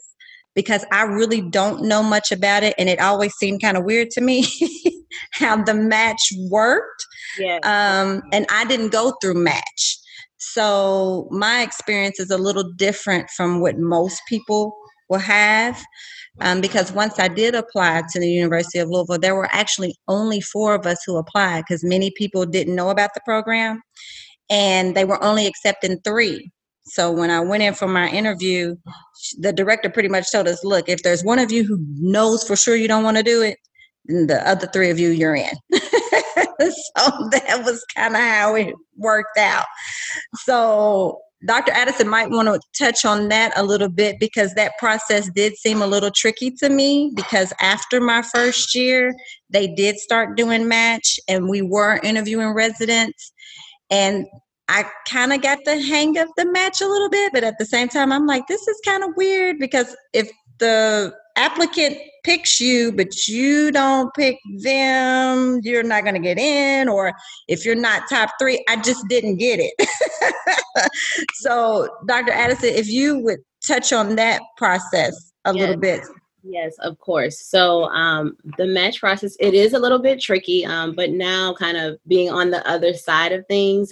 because 0.54 0.86
I 0.92 1.04
really 1.04 1.42
don't 1.42 1.84
know 1.84 2.02
much 2.02 2.32
about 2.32 2.64
it. 2.64 2.74
And 2.78 2.90
it 2.90 3.00
always 3.00 3.34
seemed 3.34 3.62
kind 3.62 3.76
of 3.76 3.84
weird 3.84 4.10
to 4.12 4.22
me 4.22 4.48
how 5.32 5.62
the 5.62 5.74
match 5.74 6.32
worked. 6.50 7.06
Yeah. 7.38 7.60
Um, 7.64 8.22
and 8.32 8.46
I 8.50 8.66
didn't 8.66 8.92
go 8.92 9.14
through 9.22 9.36
match. 9.36 9.98
So 10.38 11.28
my 11.32 11.62
experience 11.62 12.20
is 12.20 12.32
a 12.32 12.38
little 12.38 12.72
different 12.78 13.30
from 13.30 13.60
what 13.60 13.78
most 13.78 14.22
people 14.30 14.76
will 15.10 15.20
have. 15.20 15.84
Um, 16.42 16.60
because 16.60 16.92
once 16.92 17.18
I 17.18 17.28
did 17.30 17.56
apply 17.56 18.04
to 18.12 18.20
the 18.20 18.30
University 18.30 18.80
of 18.80 18.90
Louisville, 18.90 19.20
there 19.20 19.36
were 19.36 19.50
actually 19.52 19.96
only 20.08 20.42
four 20.42 20.76
of 20.76 20.86
us 20.86 21.02
who 21.06 21.18
applied 21.18 21.64
because 21.68 21.84
many 21.84 22.12
people 22.12 22.46
didn't 22.46 22.76
know 22.76 22.90
about 22.90 23.14
the 23.14 23.22
program 23.24 23.82
and 24.50 24.96
they 24.96 25.06
were 25.06 25.24
only 25.24 25.48
accepting 25.48 26.00
three. 26.04 26.52
So 26.88 27.12
when 27.12 27.32
I 27.32 27.40
went 27.40 27.64
in 27.64 27.74
for 27.74 27.88
my 27.88 28.10
interview, 28.10 28.76
the 29.40 29.54
director 29.54 29.90
pretty 29.90 30.10
much 30.10 30.32
told 30.32 30.48
us, 30.48 30.64
look, 30.64 30.88
if 30.88 31.02
there's 31.02 31.24
one 31.24 31.40
of 31.40 31.52
you 31.52 31.64
who 31.64 31.84
knows 31.96 32.44
for 32.44 32.56
sure 32.56 32.76
you 32.76 32.88
don't 32.88 33.04
want 33.04 33.18
to 33.18 33.24
do 33.24 33.42
it, 33.42 33.58
the 34.08 34.42
other 34.48 34.68
three 34.68 34.92
of 34.92 35.00
you, 35.00 35.10
you're 35.10 35.36
in. 35.36 35.50
so 35.74 37.30
that 37.32 37.64
was 37.66 37.84
kind 37.96 38.14
of 38.14 38.22
how 38.22 38.56
it 38.56 38.76
worked 38.98 39.38
out. 39.38 39.66
So 40.44 41.20
Dr. 41.46 41.72
Addison 41.74 42.08
might 42.08 42.30
want 42.30 42.48
to 42.48 42.60
touch 42.78 43.06
on 43.06 43.28
that 43.30 43.52
a 43.56 43.64
little 43.64 43.90
bit 43.90 44.20
because 44.20 44.54
that 44.54 44.72
process 44.80 45.30
did 45.36 45.56
seem 45.58 45.82
a 45.82 45.88
little 45.88 46.12
tricky 46.12 46.52
to 46.52 46.70
me 46.70 47.12
because 47.16 47.54
after 47.62 48.00
my 48.00 48.22
first 48.22 48.74
year, 48.74 49.14
they 49.50 49.68
did 49.68 49.98
start 49.98 50.38
doing 50.38 50.68
match 50.68 51.20
and 51.28 51.50
we 51.50 51.62
were 51.62 52.00
interviewing 52.04 52.54
residents. 52.54 53.32
And 53.92 54.26
I 54.68 54.86
kind 55.08 55.34
of 55.34 55.42
got 55.42 55.60
the 55.66 55.80
hang 55.80 56.18
of 56.18 56.30
the 56.38 56.46
match 56.52 56.82
a 56.82 56.88
little 56.88 57.10
bit, 57.10 57.34
but 57.34 57.44
at 57.44 57.58
the 57.60 57.66
same 57.66 57.90
time, 57.90 58.12
I'm 58.12 58.26
like, 58.26 58.48
this 58.48 58.68
is 58.68 58.80
kind 58.86 59.04
of 59.04 59.12
weird 59.16 59.60
because 59.60 59.96
if 60.14 60.32
the 60.58 61.14
applicant 61.36 61.98
picks 62.24 62.60
you, 62.60 62.92
but 62.92 63.28
you 63.28 63.72
don't 63.72 64.14
pick 64.16 64.38
them, 64.58 65.60
you're 65.64 65.84
not 65.84 66.04
going 66.04 66.16
to 66.16 66.22
get 66.22 66.38
in. 66.38 66.90
Or 66.90 67.14
if 67.48 67.66
you're 67.66 67.76
not 67.76 68.10
top 68.10 68.32
three, 68.40 68.64
I 68.68 68.78
just 68.78 69.08
didn't 69.08 69.38
get 69.38 69.60
it. 69.62 70.92
so, 71.36 71.88
Dr. 72.08 72.32
Addison, 72.32 72.70
if 72.70 72.88
you 72.88 73.20
would 73.20 73.40
touch 73.66 73.94
on 73.94 74.16
that 74.16 74.42
process 74.58 75.32
a 75.46 75.54
yes. 75.54 75.62
little 75.62 75.78
bit. 75.78 76.02
Yes, 76.48 76.78
of 76.80 77.00
course. 77.00 77.40
So 77.40 77.86
um, 77.86 78.38
the 78.58 78.68
match 78.68 79.00
process 79.00 79.36
it 79.40 79.56
is 79.56 79.74
a 79.74 79.80
little 79.80 79.98
bit 79.98 80.22
tricky, 80.22 80.64
um, 80.64 80.94
but 80.94 81.10
now 81.10 81.56
kind 81.56 81.76
of 81.76 81.98
being 82.08 82.30
on 82.30 82.52
the 82.52 82.66
other 82.70 82.94
side 82.94 83.32
of 83.32 83.48
things 83.48 83.92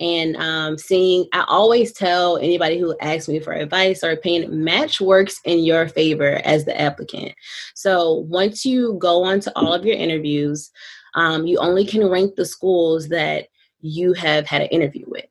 and 0.00 0.36
um, 0.36 0.76
seeing, 0.76 1.26
I 1.32 1.46
always 1.48 1.92
tell 1.92 2.36
anybody 2.36 2.78
who 2.78 2.94
asks 3.00 3.26
me 3.26 3.40
for 3.40 3.54
advice 3.54 4.04
or 4.04 4.10
opinion, 4.10 4.62
match 4.62 5.00
works 5.00 5.40
in 5.46 5.60
your 5.60 5.88
favor 5.88 6.42
as 6.44 6.66
the 6.66 6.78
applicant. 6.78 7.32
So 7.74 8.26
once 8.28 8.66
you 8.66 8.98
go 9.00 9.24
on 9.24 9.40
to 9.40 9.52
all 9.56 9.72
of 9.72 9.86
your 9.86 9.96
interviews, 9.96 10.70
um, 11.14 11.46
you 11.46 11.58
only 11.58 11.86
can 11.86 12.06
rank 12.06 12.34
the 12.34 12.44
schools 12.44 13.08
that 13.08 13.46
you 13.80 14.12
have 14.12 14.46
had 14.46 14.60
an 14.60 14.68
interview 14.68 15.04
with. 15.06 15.24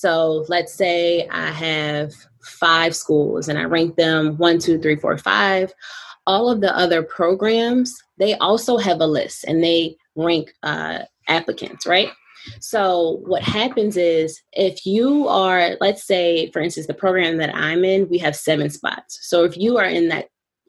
So 0.00 0.44
let's 0.48 0.74
say 0.74 1.26
I 1.28 1.50
have 1.50 2.12
five 2.42 2.94
schools 2.94 3.48
and 3.48 3.58
I 3.58 3.64
rank 3.64 3.96
them 3.96 4.36
one, 4.36 4.58
two, 4.58 4.78
three, 4.78 4.96
four, 4.96 5.16
five 5.18 5.72
all 6.26 6.50
of 6.50 6.60
the 6.60 6.76
other 6.76 7.02
programs, 7.02 7.96
they 8.18 8.34
also 8.34 8.76
have 8.76 9.00
a 9.00 9.06
list 9.06 9.44
and 9.44 9.62
they 9.62 9.96
rank 10.16 10.52
uh, 10.62 11.00
applicants, 11.28 11.86
right? 11.86 12.08
So 12.60 13.20
what 13.26 13.42
happens 13.42 13.96
is 13.96 14.40
if 14.52 14.86
you 14.86 15.26
are, 15.28 15.76
let's 15.80 16.06
say, 16.06 16.50
for 16.52 16.60
instance, 16.60 16.86
the 16.86 16.94
program 16.94 17.38
that 17.38 17.54
I'm 17.54 17.84
in, 17.84 18.08
we 18.08 18.18
have 18.18 18.36
seven 18.36 18.70
spots. 18.70 19.18
So 19.22 19.44
if 19.44 19.56
you 19.56 19.78
are 19.78 19.86
in 19.86 20.08
that 20.08 20.28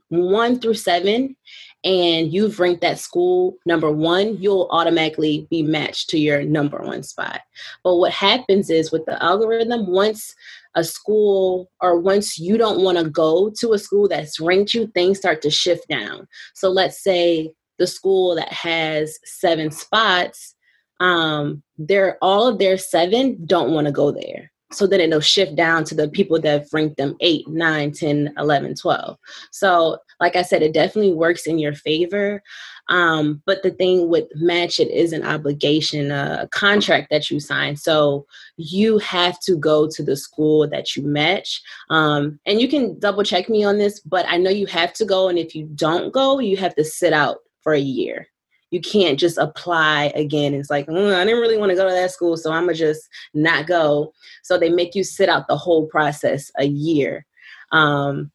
one 0.10 0.60
through 0.60 0.76
seven 0.76 1.36
and 1.84 2.34
you've 2.34 2.60
ranked 2.60 2.82
that 2.82 3.00
school 3.00 3.56
number 3.66 3.92
one, 3.92 4.38
you'll 4.42 4.68
automatically 4.72 5.48
be 5.50 5.62
matched 5.62 6.10
to 6.10 6.20
your 6.20 6.44
number 6.44 6.80
one 6.80 7.04
spot. 7.04 7.42
But 7.84 7.98
what 7.98 8.12
happens 8.12 8.70
is 8.70 8.92
with 8.92 9.06
the 9.06 9.22
algorithm, 9.24 9.88
once 9.88 10.36
a 10.76 10.84
school 10.84 11.72
or 11.82 12.00
once 12.00 12.38
you 12.38 12.58
don't 12.58 12.84
want 12.84 12.98
to 12.98 13.10
go 13.10 13.52
to 13.60 13.74
a 13.74 13.80
school 13.80 14.08
that's 14.08 14.40
ranked 14.40 14.74
you, 14.74 14.88
things 14.88 15.18
start 15.18 15.42
to 15.44 15.50
shift 15.50 15.88
down. 15.88 16.28
So 16.56 16.70
let's 16.70 17.02
say 17.04 17.52
the 17.78 17.88
school 17.88 18.36
that 18.36 18.52
has 18.52 19.18
seven 19.24 19.72
spots, 19.72 20.56
um, 21.00 21.64
they're 21.78 22.18
all 22.22 22.48
of 22.48 22.60
their 22.60 22.78
seven 22.78 23.38
don't 23.46 23.72
want 23.72 23.86
to 23.86 23.94
go 23.94 24.12
there. 24.12 24.52
So 24.72 24.86
then 24.86 25.00
it'll 25.00 25.22
shift 25.22 25.56
down 25.56 25.86
to 25.86 25.96
the 25.96 26.10
people 26.10 26.40
that 26.42 26.68
ranked 26.74 26.98
them 26.98 27.16
8, 27.22 27.48
9, 27.48 27.92
10, 27.92 28.34
11, 28.38 28.76
12. 28.76 29.18
So, 29.52 29.98
like 30.20 30.36
I 30.36 30.42
said, 30.42 30.62
it 30.62 30.74
definitely 30.74 31.14
works 31.14 31.48
in 31.48 31.58
your 31.58 31.74
favor. 31.74 32.44
Um, 32.90 33.42
but 33.46 33.64
the 33.64 33.72
thing 33.72 34.10
with 34.10 34.26
match, 34.36 34.80
it 34.80 34.90
is 34.90 35.14
an 35.14 35.26
obligation, 35.26 36.12
a 36.12 36.50
contract 36.52 37.10
that 37.12 37.30
you 37.30 37.40
sign. 37.40 37.78
So 37.78 38.26
you 38.58 38.98
have 39.00 39.40
to 39.42 39.56
go 39.56 39.88
to 39.88 40.04
the 40.04 40.18
school 40.18 40.68
that 40.70 40.96
you 40.96 41.04
match. 41.04 41.62
Um, 41.90 42.40
and 42.46 42.60
you 42.60 42.68
can 42.68 43.00
double 43.00 43.24
check 43.24 43.50
me 43.50 43.64
on 43.64 43.78
this, 43.78 44.00
but 44.02 44.26
I 44.28 44.38
know 44.38 44.50
you 44.50 44.66
have 44.68 44.94
to 44.94 45.06
go. 45.06 45.30
And 45.30 45.38
if 45.38 45.56
you 45.56 45.66
don't 45.76 46.12
go, 46.12 46.40
you 46.40 46.58
have 46.58 46.76
to 46.76 46.84
sit 46.84 47.14
out 47.14 47.38
for 47.62 47.74
a 47.74 47.80
year. 47.80 48.28
You 48.72 48.82
can't 48.82 49.20
just 49.20 49.38
apply 49.38 50.12
again. 50.16 50.54
It's 50.54 50.70
like, 50.70 50.88
mm, 50.88 51.16
I 51.16 51.24
didn't 51.24 51.40
really 51.40 51.58
want 51.58 51.70
to 51.70 51.76
go 51.76 51.88
to 51.88 51.94
that 51.94 52.12
school, 52.12 52.36
so 52.36 52.52
I'm 52.52 52.66
going 52.66 52.76
to 52.76 52.80
just 52.80 53.08
not 53.34 53.68
go. 53.68 54.14
So 54.44 54.58
they 54.58 54.70
make 54.70 54.96
you 54.96 55.04
sit 55.04 55.30
out 55.30 55.48
the 55.48 55.58
whole 55.58 55.88
process 55.88 56.52
a 56.58 56.66
year. 56.66 57.26
Um, 57.72 58.32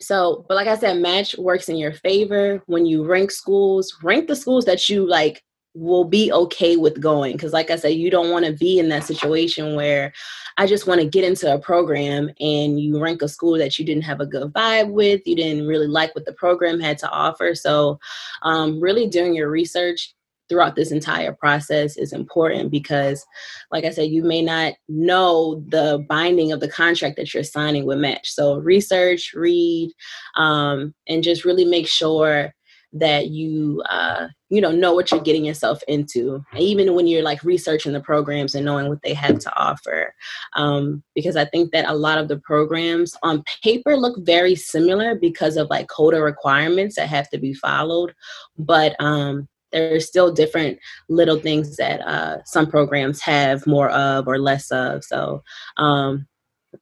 so, 0.00 0.44
but 0.48 0.54
like 0.54 0.66
I 0.66 0.76
said, 0.76 0.98
match 0.98 1.36
works 1.36 1.68
in 1.68 1.76
your 1.76 1.92
favor 1.92 2.62
when 2.66 2.86
you 2.86 3.04
rank 3.04 3.30
schools. 3.30 3.96
Rank 4.02 4.28
the 4.28 4.36
schools 4.36 4.64
that 4.64 4.88
you 4.88 5.06
like 5.06 5.42
will 5.74 6.04
be 6.04 6.32
okay 6.32 6.76
with 6.76 7.00
going 7.00 7.32
because 7.32 7.52
like 7.52 7.70
i 7.70 7.76
said 7.76 7.94
you 7.94 8.10
don't 8.10 8.30
want 8.30 8.44
to 8.44 8.52
be 8.52 8.78
in 8.78 8.88
that 8.88 9.04
situation 9.04 9.76
where 9.76 10.12
i 10.58 10.66
just 10.66 10.86
want 10.86 11.00
to 11.00 11.06
get 11.06 11.22
into 11.22 11.52
a 11.52 11.60
program 11.60 12.28
and 12.40 12.80
you 12.80 13.00
rank 13.00 13.22
a 13.22 13.28
school 13.28 13.56
that 13.56 13.78
you 13.78 13.84
didn't 13.84 14.02
have 14.02 14.20
a 14.20 14.26
good 14.26 14.52
vibe 14.52 14.90
with 14.90 15.20
you 15.26 15.36
didn't 15.36 15.66
really 15.66 15.86
like 15.86 16.14
what 16.14 16.24
the 16.24 16.32
program 16.32 16.80
had 16.80 16.98
to 16.98 17.10
offer. 17.10 17.54
So 17.54 17.98
um, 18.42 18.80
really 18.80 19.08
doing 19.08 19.34
your 19.34 19.50
research 19.50 20.14
throughout 20.48 20.74
this 20.74 20.90
entire 20.90 21.32
process 21.32 21.96
is 21.96 22.12
important 22.12 22.72
because 22.72 23.24
like 23.70 23.84
i 23.84 23.90
said 23.90 24.10
you 24.10 24.24
may 24.24 24.42
not 24.42 24.74
know 24.88 25.62
the 25.68 26.04
binding 26.08 26.50
of 26.50 26.58
the 26.58 26.68
contract 26.68 27.16
that 27.16 27.32
you're 27.32 27.44
signing 27.44 27.86
with 27.86 27.98
match. 27.98 28.32
So 28.32 28.56
research 28.58 29.32
read 29.32 29.92
um, 30.36 30.92
and 31.06 31.22
just 31.22 31.44
really 31.44 31.64
make 31.64 31.86
sure 31.86 32.52
that 32.92 33.28
you 33.28 33.82
uh, 33.88 34.26
you 34.48 34.60
know 34.60 34.72
know 34.72 34.94
what 34.94 35.10
you're 35.10 35.20
getting 35.20 35.44
yourself 35.44 35.82
into 35.86 36.44
even 36.58 36.94
when 36.94 37.06
you're 37.06 37.22
like 37.22 37.42
researching 37.44 37.92
the 37.92 38.00
programs 38.00 38.54
and 38.54 38.64
knowing 38.64 38.88
what 38.88 39.00
they 39.02 39.14
have 39.14 39.38
to 39.38 39.56
offer 39.56 40.12
um, 40.54 41.02
because 41.14 41.36
i 41.36 41.44
think 41.44 41.70
that 41.70 41.88
a 41.88 41.94
lot 41.94 42.18
of 42.18 42.26
the 42.28 42.38
programs 42.38 43.16
on 43.22 43.44
paper 43.62 43.96
look 43.96 44.16
very 44.24 44.56
similar 44.56 45.14
because 45.14 45.56
of 45.56 45.70
like 45.70 45.86
CODA 45.88 46.20
requirements 46.20 46.96
that 46.96 47.08
have 47.08 47.28
to 47.30 47.38
be 47.38 47.54
followed 47.54 48.12
but 48.58 48.96
um, 49.00 49.48
there's 49.72 50.06
still 50.06 50.32
different 50.32 50.78
little 51.08 51.38
things 51.38 51.76
that 51.76 52.00
uh, 52.00 52.38
some 52.44 52.68
programs 52.68 53.20
have 53.20 53.66
more 53.66 53.90
of 53.90 54.26
or 54.26 54.38
less 54.38 54.70
of. 54.70 55.04
So 55.04 55.42
um, 55.76 56.26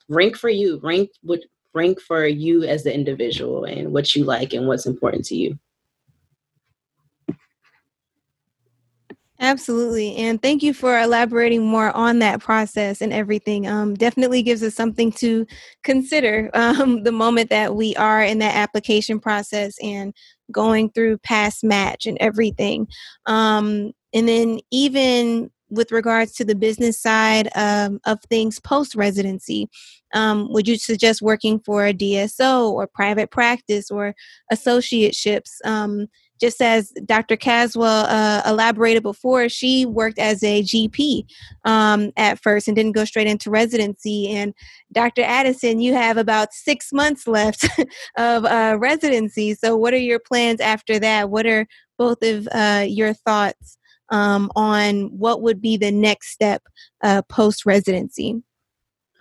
rank 0.08 0.36
for 0.36 0.48
you, 0.48 0.80
rank 0.82 1.10
what 1.22 1.40
rank 1.74 2.00
for 2.00 2.26
you 2.26 2.64
as 2.64 2.84
the 2.84 2.94
individual 2.94 3.64
and 3.64 3.92
what 3.92 4.14
you 4.14 4.24
like 4.24 4.52
and 4.52 4.66
what's 4.66 4.86
important 4.86 5.24
to 5.26 5.36
you. 5.36 5.58
Absolutely. 9.40 10.16
And 10.16 10.42
thank 10.42 10.64
you 10.64 10.74
for 10.74 10.98
elaborating 10.98 11.64
more 11.64 11.96
on 11.96 12.18
that 12.18 12.40
process 12.40 13.00
and 13.00 13.12
everything. 13.12 13.68
Um, 13.68 13.94
definitely 13.94 14.42
gives 14.42 14.64
us 14.64 14.74
something 14.74 15.12
to 15.12 15.46
consider 15.84 16.50
um, 16.54 17.04
the 17.04 17.12
moment 17.12 17.48
that 17.50 17.76
we 17.76 17.94
are 17.96 18.22
in 18.22 18.38
that 18.40 18.56
application 18.56 19.20
process 19.20 19.76
and 19.80 20.12
going 20.50 20.90
through 20.90 21.18
past 21.18 21.62
match 21.62 22.04
and 22.06 22.18
everything. 22.20 22.88
Um, 23.26 23.92
and 24.12 24.28
then 24.28 24.58
even 24.72 25.50
with 25.70 25.92
regards 25.92 26.32
to 26.32 26.44
the 26.46 26.54
business 26.54 26.98
side 27.00 27.48
um, 27.54 28.00
of 28.06 28.18
things 28.30 28.58
post 28.58 28.94
residency? 28.94 29.68
Um, 30.14 30.50
would 30.52 30.66
you 30.66 30.78
suggest 30.78 31.20
working 31.20 31.60
for 31.60 31.86
a 31.86 31.92
DSO 31.92 32.70
or 32.72 32.86
private 32.86 33.30
practice 33.30 33.90
or 33.90 34.14
associateships? 34.50 35.50
Um, 35.66 36.06
just 36.40 36.60
as 36.60 36.90
Dr. 37.04 37.36
Caswell 37.36 38.06
uh, 38.08 38.42
elaborated 38.46 39.02
before, 39.02 39.48
she 39.48 39.86
worked 39.86 40.18
as 40.18 40.42
a 40.42 40.62
GP 40.62 41.24
um, 41.64 42.12
at 42.16 42.40
first 42.40 42.68
and 42.68 42.76
didn't 42.76 42.92
go 42.92 43.04
straight 43.04 43.26
into 43.26 43.50
residency. 43.50 44.30
And 44.30 44.54
Dr. 44.92 45.22
Addison, 45.22 45.80
you 45.80 45.94
have 45.94 46.16
about 46.16 46.52
six 46.52 46.92
months 46.92 47.26
left 47.26 47.68
of 48.16 48.44
uh, 48.44 48.76
residency. 48.78 49.54
So, 49.54 49.76
what 49.76 49.94
are 49.94 49.98
your 49.98 50.20
plans 50.20 50.60
after 50.60 50.98
that? 50.98 51.30
What 51.30 51.46
are 51.46 51.66
both 51.98 52.22
of 52.22 52.48
uh, 52.52 52.84
your 52.86 53.12
thoughts 53.12 53.76
um, 54.10 54.50
on 54.56 55.06
what 55.16 55.42
would 55.42 55.60
be 55.60 55.76
the 55.76 55.92
next 55.92 56.30
step 56.30 56.62
uh, 57.02 57.22
post 57.22 57.66
residency? 57.66 58.42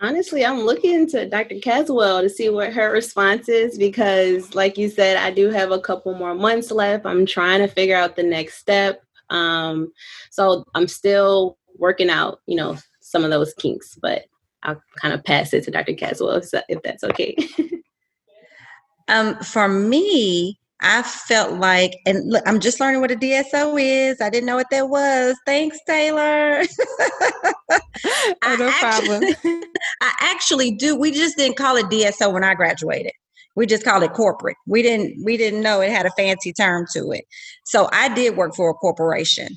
Honestly, 0.00 0.44
I'm 0.44 0.60
looking 0.60 1.08
to 1.08 1.28
Dr. 1.28 1.58
Caswell 1.60 2.22
to 2.22 2.30
see 2.30 2.48
what 2.50 2.72
her 2.72 2.92
response 2.92 3.48
is 3.48 3.76
because, 3.76 4.54
like 4.54 4.78
you 4.78 4.88
said, 4.88 5.16
I 5.16 5.32
do 5.32 5.50
have 5.50 5.72
a 5.72 5.80
couple 5.80 6.14
more 6.14 6.36
months 6.36 6.70
left. 6.70 7.04
I'm 7.04 7.26
trying 7.26 7.60
to 7.60 7.66
figure 7.66 7.96
out 7.96 8.14
the 8.14 8.22
next 8.22 8.58
step. 8.58 9.02
Um, 9.30 9.92
so 10.30 10.64
I'm 10.74 10.86
still 10.86 11.58
working 11.76 12.10
out, 12.10 12.40
you 12.46 12.54
know, 12.56 12.76
some 13.00 13.24
of 13.24 13.30
those 13.30 13.54
kinks, 13.54 13.96
but 14.00 14.26
I'll 14.62 14.80
kind 14.96 15.14
of 15.14 15.24
pass 15.24 15.52
it 15.52 15.64
to 15.64 15.70
Dr. 15.72 15.94
Caswell 15.94 16.40
if, 16.68 16.82
that's 16.82 17.04
okay. 17.04 17.36
um, 19.08 19.36
for 19.40 19.66
me, 19.68 20.60
I 20.80 21.02
felt 21.02 21.58
like, 21.58 21.98
and 22.06 22.30
look, 22.30 22.42
I'm 22.46 22.60
just 22.60 22.78
learning 22.78 23.00
what 23.00 23.10
a 23.10 23.16
DSO 23.16 23.80
is. 23.80 24.20
I 24.20 24.30
didn't 24.30 24.46
know 24.46 24.56
what 24.56 24.70
that 24.70 24.88
was. 24.88 25.36
Thanks, 25.44 25.78
Taylor. 25.86 26.62
oh, 27.70 28.56
no 28.58 28.70
problem. 28.78 29.24
I 30.00 30.12
actually 30.20 30.70
do. 30.70 30.94
We 30.94 31.10
just 31.10 31.36
didn't 31.36 31.56
call 31.56 31.76
it 31.76 31.86
DSO 31.86 32.32
when 32.32 32.44
I 32.44 32.54
graduated. 32.54 33.12
We 33.56 33.66
just 33.66 33.84
called 33.84 34.04
it 34.04 34.12
corporate. 34.12 34.56
We 34.68 34.82
didn't. 34.82 35.24
We 35.24 35.36
didn't 35.36 35.62
know 35.62 35.80
it 35.80 35.90
had 35.90 36.06
a 36.06 36.10
fancy 36.10 36.52
term 36.52 36.86
to 36.92 37.10
it. 37.10 37.24
So 37.64 37.88
I 37.92 38.14
did 38.14 38.36
work 38.36 38.54
for 38.54 38.70
a 38.70 38.74
corporation, 38.74 39.48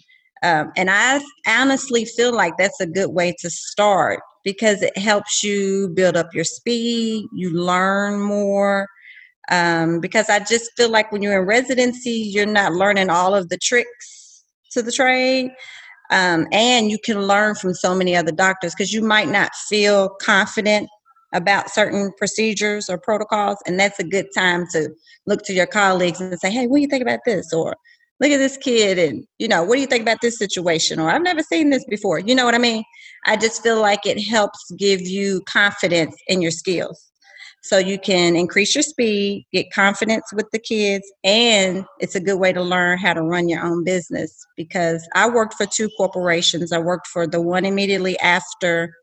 um, 0.42 0.72
and 0.75 0.90
I 0.90 1.22
honestly 1.48 2.06
feel 2.06 2.34
like 2.34 2.58
that's 2.58 2.82
a 2.82 2.88
good 2.88 3.12
way 3.12 3.36
to 3.42 3.50
start 3.51 4.22
because 4.44 4.82
it 4.82 4.98
helps 4.98 5.44
you 5.44 5.90
build 5.90 6.18
up 6.18 6.34
your 6.34 6.46
speed. 6.46 7.28
You 7.32 7.51
learn 7.51 8.22
more 8.22 8.88
um, 9.51 10.00
because 10.00 10.29
I 10.29 10.39
just 10.39 10.72
feel 10.77 10.89
like 10.89 11.12
when 11.12 11.22
you're 11.22 11.39
in 11.41 11.46
residency, 11.46 12.12
you're 12.12 12.46
not 12.46 12.72
learning 12.72 13.10
all 13.10 13.36
of 13.36 13.50
the 13.50 13.58
tricks 13.58 14.43
to 14.72 14.81
the 14.81 14.91
trade. 14.91 15.51
Um, 16.10 16.48
and 16.51 16.89
you 16.89 16.98
can 16.98 17.22
learn 17.22 17.55
from 17.55 17.74
so 17.74 17.93
many 17.93 18.15
other 18.15 18.31
doctors 18.31 18.74
because 18.74 18.93
you 18.93 19.01
might 19.01 19.27
not 19.27 19.53
feel 19.55 20.10
confident 20.22 20.89
about 21.34 21.70
certain 21.70 22.12
procedures 22.17 22.89
or 22.89 22.98
protocols. 22.98 23.58
And 23.65 23.79
that's 23.79 24.00
a 24.00 24.03
good 24.03 24.27
time 24.36 24.65
to 24.72 24.89
look 25.25 25.43
to 25.43 25.53
your 25.53 25.67
colleagues 25.67 26.20
and 26.20 26.38
say, 26.39 26.51
hey, 26.51 26.67
what 26.67 26.77
do 26.77 26.81
you 26.81 26.88
think 26.88 27.03
about 27.03 27.20
this? 27.25 27.53
Or 27.53 27.75
look 28.20 28.31
at 28.31 28.38
this 28.38 28.58
kid 28.58 29.00
and, 29.00 29.25
you 29.38 29.48
know, 29.48 29.63
what 29.63 29.75
do 29.75 29.81
you 29.81 29.88
think 29.88 30.01
about 30.01 30.22
this 30.22 30.38
situation? 30.38 31.00
Or 31.00 31.10
I've 31.10 31.22
never 31.22 31.43
seen 31.43 31.70
this 31.70 31.86
before. 31.89 32.20
You 32.20 32.36
know 32.36 32.46
what 32.46 32.55
I 32.55 32.60
mean? 32.60 32.84
I 33.25 33.38
just 33.38 33.63
feel 33.63 33.79
like 33.81 34.05
it 34.05 34.22
helps 34.22 34.60
give 34.77 35.01
you 35.01 35.41
confidence 35.46 36.15
in 36.27 36.41
your 36.41 36.51
skills 36.51 37.11
so 37.62 37.77
you 37.77 38.00
can 38.00 38.36
increase 38.36 38.74
your 38.75 38.82
speed, 38.82 39.46
get 39.53 39.72
confidence 39.72 40.34
with 40.34 40.50
the 40.51 40.60
kids, 40.60 41.10
and 41.24 41.86
it's 42.00 42.15
a 42.15 42.20
good 42.20 42.39
way 42.39 42.51
to 42.51 42.62
learn 42.62 42.98
how 42.98 43.13
to 43.13 43.22
run 43.22 43.48
your 43.48 43.63
own 43.63 43.84
business. 43.84 44.36
Because 44.58 45.08
I 45.13 45.29
worked 45.29 45.53
for 45.53 45.68
two 45.68 45.90
corporations. 45.96 46.72
I 46.72 46.79
worked 46.79 47.07
for 47.07 47.27
the 47.27 47.40
one 47.40 47.66
immediately 47.66 48.20
after 48.20 48.94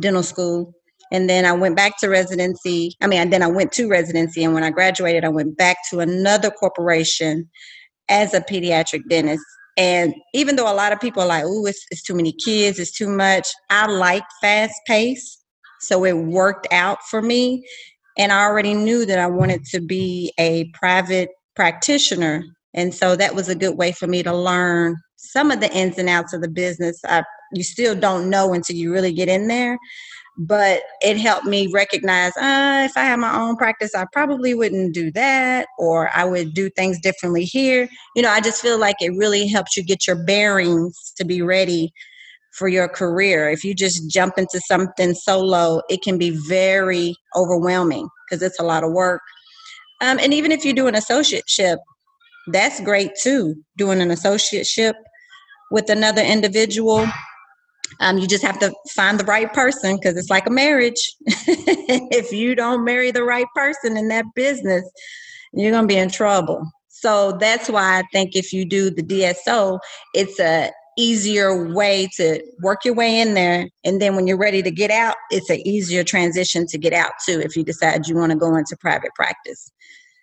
dental 0.00 0.22
school, 0.22 0.72
and 1.10 1.28
then 1.28 1.44
I 1.44 1.52
went 1.52 1.76
back 1.76 1.98
to 1.98 2.08
residency. 2.08 2.94
I 3.02 3.08
mean, 3.08 3.20
and 3.20 3.32
then 3.32 3.42
I 3.42 3.48
went 3.48 3.72
to 3.72 3.88
residency, 3.88 4.44
and 4.44 4.54
when 4.54 4.64
I 4.64 4.70
graduated, 4.70 5.24
I 5.24 5.28
went 5.28 5.56
back 5.56 5.78
to 5.90 5.98
another 5.98 6.50
corporation 6.50 7.50
as 8.08 8.32
a 8.32 8.40
pediatric 8.40 9.02
dentist. 9.08 9.44
And 9.76 10.14
even 10.32 10.54
though 10.54 10.72
a 10.72 10.74
lot 10.74 10.92
of 10.92 11.00
people 11.00 11.22
are 11.22 11.26
like, 11.26 11.44
"Oh, 11.44 11.66
it's, 11.66 11.84
it's 11.90 12.02
too 12.02 12.14
many 12.14 12.32
kids, 12.32 12.78
it's 12.78 12.96
too 12.96 13.08
much," 13.08 13.48
I 13.70 13.86
like 13.86 14.22
fast 14.40 14.74
pace, 14.86 15.42
so 15.80 16.04
it 16.04 16.12
worked 16.12 16.68
out 16.70 16.98
for 17.10 17.20
me 17.20 17.64
and 18.16 18.32
I 18.32 18.44
already 18.44 18.74
knew 18.74 19.04
that 19.06 19.18
I 19.18 19.26
wanted 19.26 19.64
to 19.66 19.80
be 19.80 20.32
a 20.38 20.70
private 20.74 21.30
practitioner. 21.56 22.44
And 22.74 22.94
so 22.94 23.16
that 23.16 23.34
was 23.34 23.48
a 23.48 23.54
good 23.54 23.76
way 23.76 23.92
for 23.92 24.06
me 24.06 24.22
to 24.22 24.34
learn 24.34 24.96
some 25.16 25.50
of 25.50 25.60
the 25.60 25.72
ins 25.72 25.98
and 25.98 26.08
outs 26.08 26.32
of 26.32 26.42
the 26.42 26.48
business. 26.48 27.00
I, 27.04 27.24
you 27.52 27.62
still 27.62 27.94
don't 27.94 28.30
know 28.30 28.52
until 28.52 28.76
you 28.76 28.92
really 28.92 29.12
get 29.12 29.28
in 29.28 29.48
there. 29.48 29.78
But 30.36 30.82
it 31.00 31.16
helped 31.16 31.46
me 31.46 31.70
recognize 31.72 32.36
uh, 32.36 32.88
if 32.90 32.96
I 32.96 33.04
had 33.04 33.20
my 33.20 33.40
own 33.40 33.56
practice, 33.56 33.94
I 33.94 34.04
probably 34.12 34.52
wouldn't 34.52 34.92
do 34.92 35.12
that, 35.12 35.68
or 35.78 36.10
I 36.12 36.24
would 36.24 36.54
do 36.54 36.68
things 36.70 36.98
differently 36.98 37.44
here. 37.44 37.88
You 38.16 38.22
know, 38.22 38.30
I 38.30 38.40
just 38.40 38.60
feel 38.60 38.76
like 38.76 38.96
it 39.00 39.10
really 39.10 39.46
helps 39.46 39.76
you 39.76 39.84
get 39.84 40.08
your 40.08 40.16
bearings 40.24 41.12
to 41.18 41.24
be 41.24 41.40
ready 41.40 41.92
for 42.54 42.68
your 42.68 42.88
career. 42.88 43.50
If 43.50 43.64
you 43.64 43.74
just 43.74 44.10
jump 44.10 44.38
into 44.38 44.60
something 44.60 45.14
solo, 45.14 45.82
it 45.88 46.02
can 46.02 46.18
be 46.18 46.30
very 46.30 47.14
overwhelming 47.34 48.08
because 48.28 48.42
it's 48.42 48.60
a 48.60 48.64
lot 48.64 48.84
of 48.84 48.92
work. 48.92 49.22
Um, 50.00 50.18
and 50.20 50.32
even 50.32 50.52
if 50.52 50.64
you 50.64 50.72
do 50.72 50.86
an 50.86 50.94
associateship, 50.94 51.78
that's 52.48 52.80
great 52.80 53.12
too. 53.20 53.56
Doing 53.76 54.00
an 54.00 54.10
associateship 54.10 54.94
with 55.70 55.88
another 55.88 56.22
individual, 56.22 57.06
um, 58.00 58.18
you 58.18 58.26
just 58.26 58.44
have 58.44 58.58
to 58.60 58.72
find 58.90 59.18
the 59.18 59.24
right 59.24 59.52
person 59.52 59.96
because 59.96 60.16
it's 60.16 60.30
like 60.30 60.46
a 60.46 60.50
marriage. 60.50 61.14
if 61.26 62.32
you 62.32 62.54
don't 62.54 62.84
marry 62.84 63.10
the 63.10 63.24
right 63.24 63.46
person 63.54 63.96
in 63.96 64.08
that 64.08 64.26
business, 64.34 64.88
you're 65.52 65.70
going 65.72 65.84
to 65.84 65.94
be 65.94 65.98
in 65.98 66.10
trouble. 66.10 66.68
So 66.88 67.32
that's 67.32 67.68
why 67.68 67.98
I 67.98 68.02
think 68.12 68.36
if 68.36 68.52
you 68.52 68.64
do 68.64 68.90
the 68.90 69.02
DSO, 69.02 69.78
it's 70.14 70.38
a 70.40 70.70
easier 70.96 71.72
way 71.72 72.08
to 72.16 72.42
work 72.60 72.84
your 72.84 72.94
way 72.94 73.20
in 73.20 73.34
there. 73.34 73.68
And 73.84 74.00
then 74.00 74.16
when 74.16 74.26
you're 74.26 74.38
ready 74.38 74.62
to 74.62 74.70
get 74.70 74.90
out 74.90 75.16
it's 75.30 75.50
an 75.50 75.66
easier 75.66 76.04
transition 76.04 76.66
to 76.68 76.78
get 76.78 76.92
out 76.92 77.12
too 77.26 77.40
if 77.40 77.56
you 77.56 77.64
decide 77.64 78.06
you 78.06 78.16
want 78.16 78.32
to 78.32 78.38
go 78.38 78.56
into 78.56 78.76
private 78.80 79.12
practice. 79.14 79.70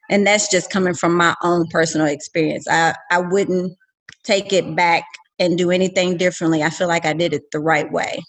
And 0.09 0.25
that's 0.27 0.49
just 0.49 0.71
coming 0.71 0.93
from 0.93 1.15
my 1.15 1.35
own 1.43 1.67
personal 1.67 2.07
experience. 2.07 2.67
I 2.69 2.93
i 3.11 3.19
wouldn't 3.19 3.77
take 4.23 4.53
it 4.53 4.75
back 4.75 5.03
and 5.39 5.57
do 5.57 5.71
anything 5.71 6.17
differently. 6.17 6.63
I 6.63 6.69
feel 6.69 6.87
like 6.87 7.05
i 7.05 7.13
did 7.13 7.33
it 7.33 7.43
the 7.51 7.59
right 7.59 7.91
way. 7.91 8.21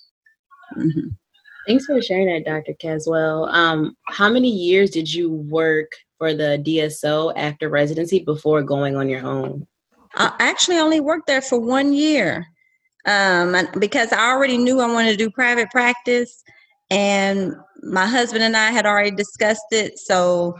Mm-hmm. 0.76 1.08
thanks 1.66 1.84
for 1.84 2.00
sharing 2.00 2.26
that 2.26 2.46
dr 2.46 2.74
caswell. 2.80 3.44
Um, 3.46 3.94
how 4.06 4.30
many 4.30 4.48
years 4.48 4.90
did 4.90 5.12
you 5.12 5.30
work 5.30 5.92
for 6.18 6.32
the 6.32 6.62
dso 6.64 7.32
after 7.36 7.68
residency 7.68 8.20
before 8.20 8.62
going 8.62 8.96
on 8.96 9.08
your 9.08 9.24
own 9.26 9.66
I 10.14 10.32
actually 10.38 10.78
only 10.78 11.00
worked 11.00 11.26
there 11.26 11.40
for 11.40 11.58
one 11.58 11.92
year 11.92 12.46
um, 13.06 13.56
because 13.78 14.12
I 14.12 14.30
already 14.30 14.58
knew 14.58 14.80
I 14.80 14.92
wanted 14.92 15.12
to 15.12 15.16
do 15.16 15.30
private 15.30 15.70
practice, 15.70 16.42
and 16.90 17.54
my 17.82 18.06
husband 18.06 18.44
and 18.44 18.56
I 18.56 18.70
had 18.70 18.86
already 18.86 19.10
discussed 19.10 19.66
it. 19.70 19.98
So 19.98 20.56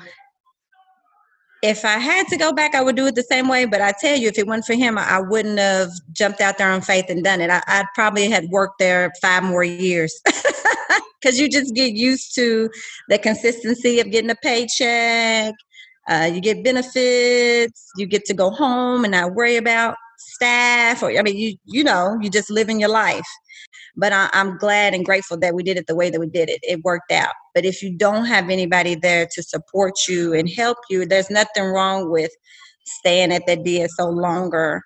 if 1.63 1.85
I 1.85 1.99
had 1.99 2.27
to 2.29 2.37
go 2.37 2.53
back, 2.53 2.75
I 2.75 2.83
would 2.83 2.97
do 2.97 3.07
it 3.07 3.15
the 3.15 3.23
same 3.23 3.49
way. 3.49 3.67
But 3.67 3.81
I 3.81 3.93
tell 4.01 4.17
you, 4.17 4.29
if 4.29 4.39
it 4.39 4.47
wasn't 4.47 4.65
for 4.67 4.75
him, 4.75 4.99
I 4.99 5.21
wouldn't 5.21 5.59
have 5.59 5.91
jumped 6.13 6.41
out 6.41 6.59
there 6.59 6.71
on 6.71 6.81
faith 6.81 7.07
and 7.09 7.23
done 7.23 7.41
it. 7.41 7.51
I, 7.51 7.63
I'd 7.69 7.87
probably 7.95 8.29
had 8.29 8.49
worked 8.51 8.79
there 8.79 9.13
five 9.21 9.45
more 9.45 9.65
years. 9.65 10.21
Because 11.21 11.39
you 11.39 11.49
just 11.49 11.73
get 11.77 11.93
used 11.93 12.35
to 12.35 12.69
the 13.09 13.17
consistency 13.17 14.01
of 14.01 14.11
getting 14.11 14.31
a 14.31 14.35
paycheck 14.35 15.55
uh, 16.09 16.31
you 16.33 16.41
get 16.41 16.65
benefits. 16.65 17.91
You 17.97 18.07
get 18.07 18.25
to 18.27 18.35
go 18.35 18.51
home 18.51 19.05
and 19.05 19.13
not 19.13 19.35
worry 19.35 19.57
about 19.57 19.97
staff. 20.19 21.03
Or 21.03 21.11
I 21.17 21.23
mean, 21.23 21.37
you 21.37 21.57
you 21.65 21.85
know, 21.85 22.19
you 22.21 22.31
just 22.31 22.51
living 22.51 22.81
your 22.81 22.91
life. 22.91 23.27
But 23.97 24.13
I, 24.13 24.29
I'm 24.33 24.57
glad 24.59 24.95
and 24.95 25.05
grateful 25.05 25.39
that 25.39 25.55
we 25.55 25.63
did 25.63 25.77
it 25.77 25.87
the 25.87 25.95
way 25.95 26.11
that 26.11 26.21
we 26.21 26.29
did 26.29 26.49
it. 26.49 26.61
It 26.63 26.83
worked 26.83 27.13
out. 27.13 27.33
But 27.55 27.65
if 27.65 27.83
you 27.83 27.97
don't 27.97 28.25
have 28.25 28.51
anybody 28.51 28.95
there 28.95 29.27
to 29.33 29.43
support 29.43 29.95
you 30.09 30.33
and 30.33 30.49
help 30.49 30.79
you, 30.89 31.07
there's 31.07 31.31
nothing 31.31 31.65
wrong 31.65 32.11
with 32.11 32.31
staying 32.85 33.33
at 33.33 33.47
that 33.47 33.61
DSO 33.61 34.15
longer 34.15 34.83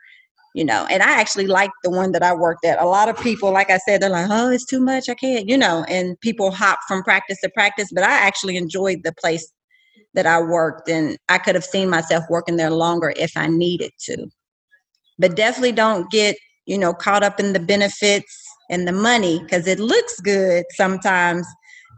you 0.57 0.65
know 0.65 0.87
and 0.91 1.03
i 1.03 1.21
actually 1.21 1.47
like 1.47 1.71
the 1.85 1.91
one 1.91 2.13
that 2.13 2.23
i 2.23 2.35
worked 2.35 2.65
at 2.65 2.81
a 2.81 2.87
lot 2.87 3.09
of 3.09 3.21
people 3.21 3.53
like 3.53 3.71
i 3.71 3.77
said 3.79 4.01
they're 4.01 4.09
like 4.09 4.27
oh 4.31 4.51
it's 4.51 4.65
too 4.65 4.81
much 4.81 5.09
i 5.09 5.15
can't 5.15 5.49
you 5.49 5.57
know 5.57 5.85
and 5.89 6.19
people 6.21 6.51
hop 6.51 6.79
from 6.89 7.03
practice 7.03 7.39
to 7.43 7.51
practice 7.51 7.91
but 7.95 8.03
i 8.03 8.11
actually 8.11 8.57
enjoyed 8.57 8.99
the 9.05 9.13
place 9.21 9.53
that 10.17 10.27
I 10.27 10.41
worked, 10.43 10.89
and 10.89 11.17
I 11.29 11.39
could 11.39 11.55
have 11.55 11.65
seen 11.65 11.89
myself 11.89 12.25
working 12.29 12.57
there 12.57 12.71
longer 12.71 13.13
if 13.17 13.37
I 13.37 13.47
needed 13.47 13.93
to. 14.07 14.27
But 15.19 15.37
definitely 15.37 15.73
don't 15.73 16.11
get, 16.11 16.37
you 16.67 16.77
know, 16.77 16.93
caught 16.93 17.23
up 17.23 17.39
in 17.39 17.53
the 17.53 17.61
benefits 17.61 18.45
and 18.71 18.89
the 18.89 18.93
money 18.93 19.39
because 19.41 19.67
it 19.69 19.79
looks 19.79 20.19
good 20.21 20.65
sometimes. 20.75 21.47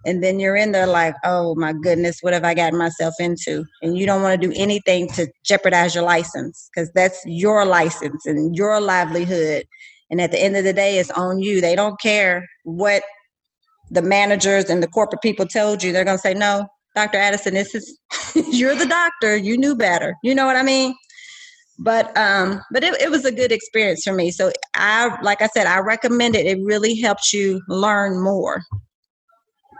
And 0.04 0.22
then 0.22 0.38
you're 0.38 0.56
in 0.56 0.72
there 0.72 0.86
like, 0.86 1.14
oh 1.24 1.54
my 1.54 1.72
goodness, 1.72 2.18
what 2.20 2.32
have 2.32 2.44
I 2.44 2.54
gotten 2.54 2.78
myself 2.78 3.14
into? 3.18 3.64
And 3.82 3.96
you 3.96 4.06
don't 4.06 4.22
want 4.22 4.40
to 4.40 4.48
do 4.48 4.54
anything 4.56 5.08
to 5.10 5.26
jeopardize 5.44 5.94
your 5.94 6.04
license 6.04 6.68
because 6.72 6.90
that's 6.94 7.20
your 7.24 7.64
license 7.64 8.26
and 8.26 8.54
your 8.54 8.80
livelihood. 8.80 9.64
And 10.10 10.20
at 10.20 10.30
the 10.30 10.42
end 10.42 10.56
of 10.56 10.64
the 10.64 10.72
day, 10.72 10.98
it's 10.98 11.10
on 11.10 11.40
you. 11.40 11.60
They 11.60 11.74
don't 11.74 12.00
care 12.00 12.46
what 12.64 13.02
the 13.90 14.02
managers 14.02 14.70
and 14.70 14.82
the 14.82 14.88
corporate 14.88 15.22
people 15.22 15.46
told 15.46 15.82
you. 15.82 15.92
They're 15.92 16.04
going 16.04 16.16
to 16.16 16.22
say, 16.22 16.34
no, 16.34 16.66
Dr. 16.98 17.18
Addison, 17.18 17.54
this 17.54 17.76
is, 17.76 17.96
you're 18.50 18.74
the 18.74 18.84
doctor. 18.86 19.36
You 19.36 19.56
knew 19.56 19.76
better. 19.76 20.16
You 20.24 20.34
know 20.34 20.46
what 20.46 20.56
I 20.56 20.62
mean? 20.62 20.96
But 21.78 22.16
um, 22.18 22.60
but 22.72 22.82
it, 22.82 23.00
it 23.00 23.08
was 23.08 23.24
a 23.24 23.30
good 23.30 23.52
experience 23.52 24.02
for 24.02 24.12
me. 24.12 24.32
So 24.32 24.50
I, 24.74 25.16
like 25.22 25.40
I 25.40 25.46
said, 25.46 25.68
I 25.68 25.78
recommend 25.78 26.34
it. 26.34 26.44
It 26.44 26.58
really 26.60 26.96
helps 26.96 27.32
you 27.32 27.62
learn 27.68 28.20
more. 28.20 28.62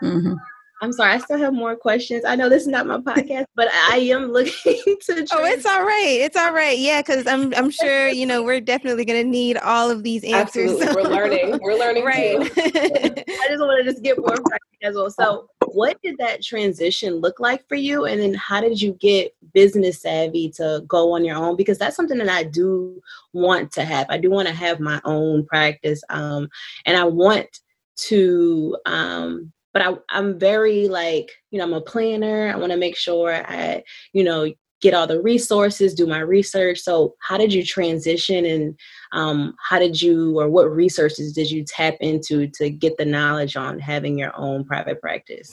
Mm-hmm. 0.01 0.35
I'm 0.81 0.93
sorry, 0.93 1.13
I 1.13 1.19
still 1.19 1.39
have 1.39 1.53
more 1.53 1.75
questions. 1.75 2.25
I 2.25 2.37
know 2.37 2.49
this 2.49 2.63
is 2.63 2.69
not 2.69 2.87
my 2.87 2.99
podcast, 2.99 3.47
but 3.57 3.69
I 3.73 3.99
am 3.99 4.27
looking 4.33 4.81
to. 4.85 5.27
Oh, 5.33 5.45
it's 5.45 5.67
all 5.67 5.85
right. 5.85 6.19
It's 6.21 6.37
all 6.37 6.53
right. 6.53 6.79
Yeah, 6.79 7.03
because 7.03 7.27
I'm 7.27 7.53
I'm 7.55 7.71
sure 7.71 8.09
you 8.09 8.27
know 8.27 8.43
we're 8.43 8.61
definitely 8.61 9.05
going 9.05 9.23
to 9.23 9.29
need 9.29 9.57
all 9.59 9.91
of 9.91 10.03
these 10.03 10.23
answers. 10.25 10.81
Absolutely, 10.81 10.87
so. 10.87 10.95
we're 10.95 11.11
learning. 11.11 11.59
We're 11.61 11.79
learning 11.79 12.05
right. 12.05 12.37
I 12.57 13.47
just 13.49 13.61
want 13.61 13.85
to 13.85 13.91
just 13.91 14.03
get 14.03 14.19
more 14.19 14.37
practice 14.37 14.79
as 14.83 14.95
well. 14.95 15.11
So, 15.11 15.49
what 15.67 16.01
did 16.03 16.17
that 16.19 16.43
transition 16.43 17.15
look 17.15 17.41
like 17.41 17.67
for 17.69 17.75
you, 17.75 18.05
and 18.05 18.21
then 18.21 18.35
how 18.35 18.61
did 18.61 18.81
you 18.81 18.93
get 19.01 19.35
business 19.53 20.03
savvy 20.03 20.51
to 20.51 20.85
go 20.87 21.13
on 21.13 21.25
your 21.25 21.37
own? 21.37 21.57
Because 21.57 21.79
that's 21.79 21.97
something 21.97 22.19
that 22.19 22.29
I 22.29 22.45
do 22.45 23.01
want 23.33 23.73
to 23.73 23.85
have. 23.85 24.07
I 24.11 24.19
do 24.19 24.31
want 24.31 24.47
to 24.47 24.55
have 24.55 24.79
my 24.79 25.01
own 25.05 25.45
practice, 25.47 26.03
um, 26.09 26.49
and 26.87 26.97
I 26.97 27.05
want 27.05 27.49
to 27.97 28.77
um 28.87 29.53
but 29.79 29.87
I, 29.87 30.17
I'm 30.19 30.39
very 30.39 30.89
like, 30.89 31.31
you 31.51 31.59
know, 31.59 31.65
I'm 31.65 31.73
a 31.73 31.81
planner. 31.81 32.53
I 32.53 32.57
want 32.57 32.73
to 32.73 32.79
make 32.79 32.97
sure 32.97 33.33
I, 33.33 33.85
you 34.13 34.25
know, 34.25 34.53
get 34.81 34.93
all 34.93 35.07
the 35.07 35.23
resources, 35.23 35.95
do 35.95 36.05
my 36.05 36.19
research. 36.19 36.81
So, 36.81 37.15
how 37.21 37.37
did 37.37 37.53
you 37.53 37.65
transition, 37.65 38.45
and 38.45 38.79
um, 39.13 39.55
how 39.69 39.79
did 39.79 40.03
you, 40.03 40.39
or 40.39 40.49
what 40.49 40.71
resources 40.71 41.33
did 41.33 41.51
you 41.51 41.65
tap 41.65 41.95
into 42.01 42.49
to 42.55 42.71
get 42.71 42.97
the 42.97 43.05
knowledge 43.05 43.57
on 43.57 43.79
having 43.79 44.19
your 44.19 44.33
own 44.37 44.65
private 44.65 45.01
practice? 45.01 45.53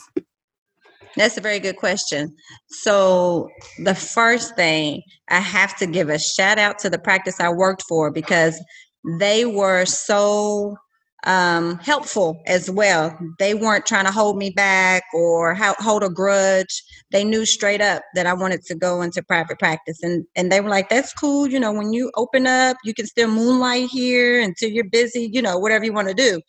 That's 1.15 1.37
a 1.37 1.41
very 1.41 1.59
good 1.59 1.77
question. 1.77 2.35
So, 2.67 3.49
the 3.83 3.95
first 3.95 4.55
thing 4.55 5.03
I 5.29 5.39
have 5.39 5.77
to 5.77 5.85
give 5.85 6.09
a 6.09 6.17
shout 6.17 6.57
out 6.57 6.79
to 6.79 6.89
the 6.89 6.99
practice 6.99 7.39
I 7.39 7.49
worked 7.49 7.83
for 7.87 8.09
because 8.09 8.59
they 9.19 9.45
were 9.45 9.85
so 9.85 10.77
um, 11.25 11.79
helpful 11.79 12.41
as 12.45 12.69
well. 12.69 13.17
They 13.39 13.53
weren't 13.53 13.85
trying 13.85 14.05
to 14.05 14.11
hold 14.11 14.37
me 14.37 14.51
back 14.51 15.03
or 15.13 15.55
hold 15.55 16.03
a 16.03 16.09
grudge. 16.09 16.83
They 17.11 17.23
knew 17.23 17.45
straight 17.45 17.81
up 17.81 18.03
that 18.13 18.27
I 18.27 18.33
wanted 18.33 18.63
to 18.65 18.75
go 18.75 19.01
into 19.01 19.23
private 19.23 19.59
practice, 19.59 20.01
and 20.03 20.25
and 20.35 20.51
they 20.51 20.61
were 20.61 20.69
like, 20.69 20.89
"That's 20.89 21.13
cool. 21.13 21.47
You 21.47 21.59
know, 21.59 21.73
when 21.73 21.93
you 21.93 22.11
open 22.15 22.47
up, 22.47 22.77
you 22.83 22.93
can 22.93 23.07
still 23.07 23.27
moonlight 23.29 23.89
here 23.89 24.39
until 24.39 24.69
you're 24.69 24.89
busy. 24.89 25.29
You 25.31 25.41
know, 25.41 25.57
whatever 25.57 25.83
you 25.85 25.93
want 25.93 26.09
to 26.09 26.13
do." 26.13 26.41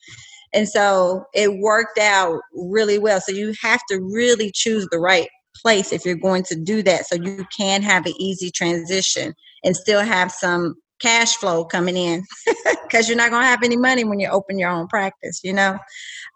And 0.52 0.68
so 0.68 1.24
it 1.34 1.58
worked 1.58 1.98
out 1.98 2.40
really 2.54 2.98
well. 2.98 3.20
So 3.20 3.32
you 3.32 3.54
have 3.62 3.80
to 3.90 4.00
really 4.00 4.50
choose 4.54 4.86
the 4.90 4.98
right 4.98 5.28
place 5.60 5.92
if 5.92 6.04
you're 6.04 6.14
going 6.16 6.44
to 6.44 6.54
do 6.54 6.82
that, 6.82 7.06
so 7.06 7.16
you 7.16 7.46
can 7.56 7.82
have 7.82 8.06
an 8.06 8.14
easy 8.18 8.50
transition 8.50 9.34
and 9.64 9.76
still 9.76 10.02
have 10.02 10.30
some 10.30 10.74
cash 11.00 11.36
flow 11.36 11.64
coming 11.64 11.96
in 11.96 12.24
because 12.84 13.08
you're 13.08 13.16
not 13.16 13.30
going 13.30 13.42
to 13.42 13.46
have 13.46 13.62
any 13.62 13.76
money 13.76 14.04
when 14.04 14.20
you 14.20 14.28
open 14.28 14.58
your 14.58 14.70
own 14.70 14.86
practice, 14.88 15.40
you 15.42 15.52
know. 15.52 15.78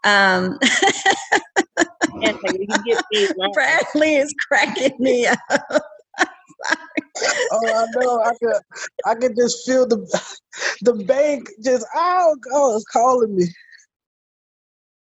Um, 0.03 0.59
Bradley 3.53 4.15
is 4.15 4.33
cracking 4.47 4.95
me 4.99 5.25
up. 5.27 5.39
oh, 7.51 7.61
I 7.63 7.85
know. 7.95 8.21
I 8.21 8.31
could, 8.41 8.61
I 9.05 9.15
could 9.15 9.35
just 9.35 9.65
feel 9.65 9.87
the, 9.87 9.97
the 10.81 10.93
bank 10.93 11.49
just 11.63 11.85
oh, 11.95 12.35
oh, 12.51 12.75
it's 12.75 12.85
calling 12.85 13.35
me. 13.35 13.45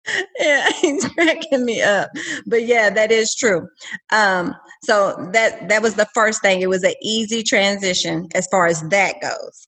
Yeah, 0.38 0.70
he's 0.80 1.06
cracking 1.08 1.64
me 1.64 1.82
up. 1.82 2.10
But 2.46 2.64
yeah, 2.66 2.90
that 2.90 3.10
is 3.10 3.34
true. 3.34 3.68
Um, 4.12 4.54
so 4.82 5.30
that 5.32 5.68
that 5.68 5.82
was 5.82 5.94
the 5.94 6.06
first 6.14 6.42
thing. 6.42 6.60
It 6.60 6.68
was 6.68 6.84
an 6.84 6.94
easy 7.02 7.42
transition 7.42 8.28
as 8.34 8.46
far 8.48 8.66
as 8.66 8.82
that 8.90 9.16
goes. 9.20 9.66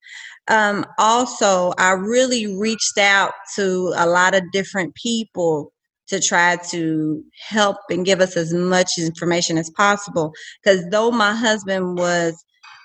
Um, 0.48 0.86
also, 0.98 1.72
I 1.78 1.92
really 1.92 2.56
reached 2.56 2.98
out 2.98 3.32
to 3.56 3.92
a 3.96 4.06
lot 4.06 4.34
of 4.34 4.42
different 4.52 4.94
people 4.94 5.72
to 6.08 6.20
try 6.20 6.56
to 6.70 7.22
help 7.48 7.76
and 7.90 8.04
give 8.04 8.20
us 8.20 8.36
as 8.36 8.52
much 8.54 8.92
information 8.98 9.58
as 9.58 9.70
possible. 9.70 10.32
Because 10.62 10.84
though 10.90 11.10
my 11.10 11.34
husband 11.34 11.98
was 11.98 12.42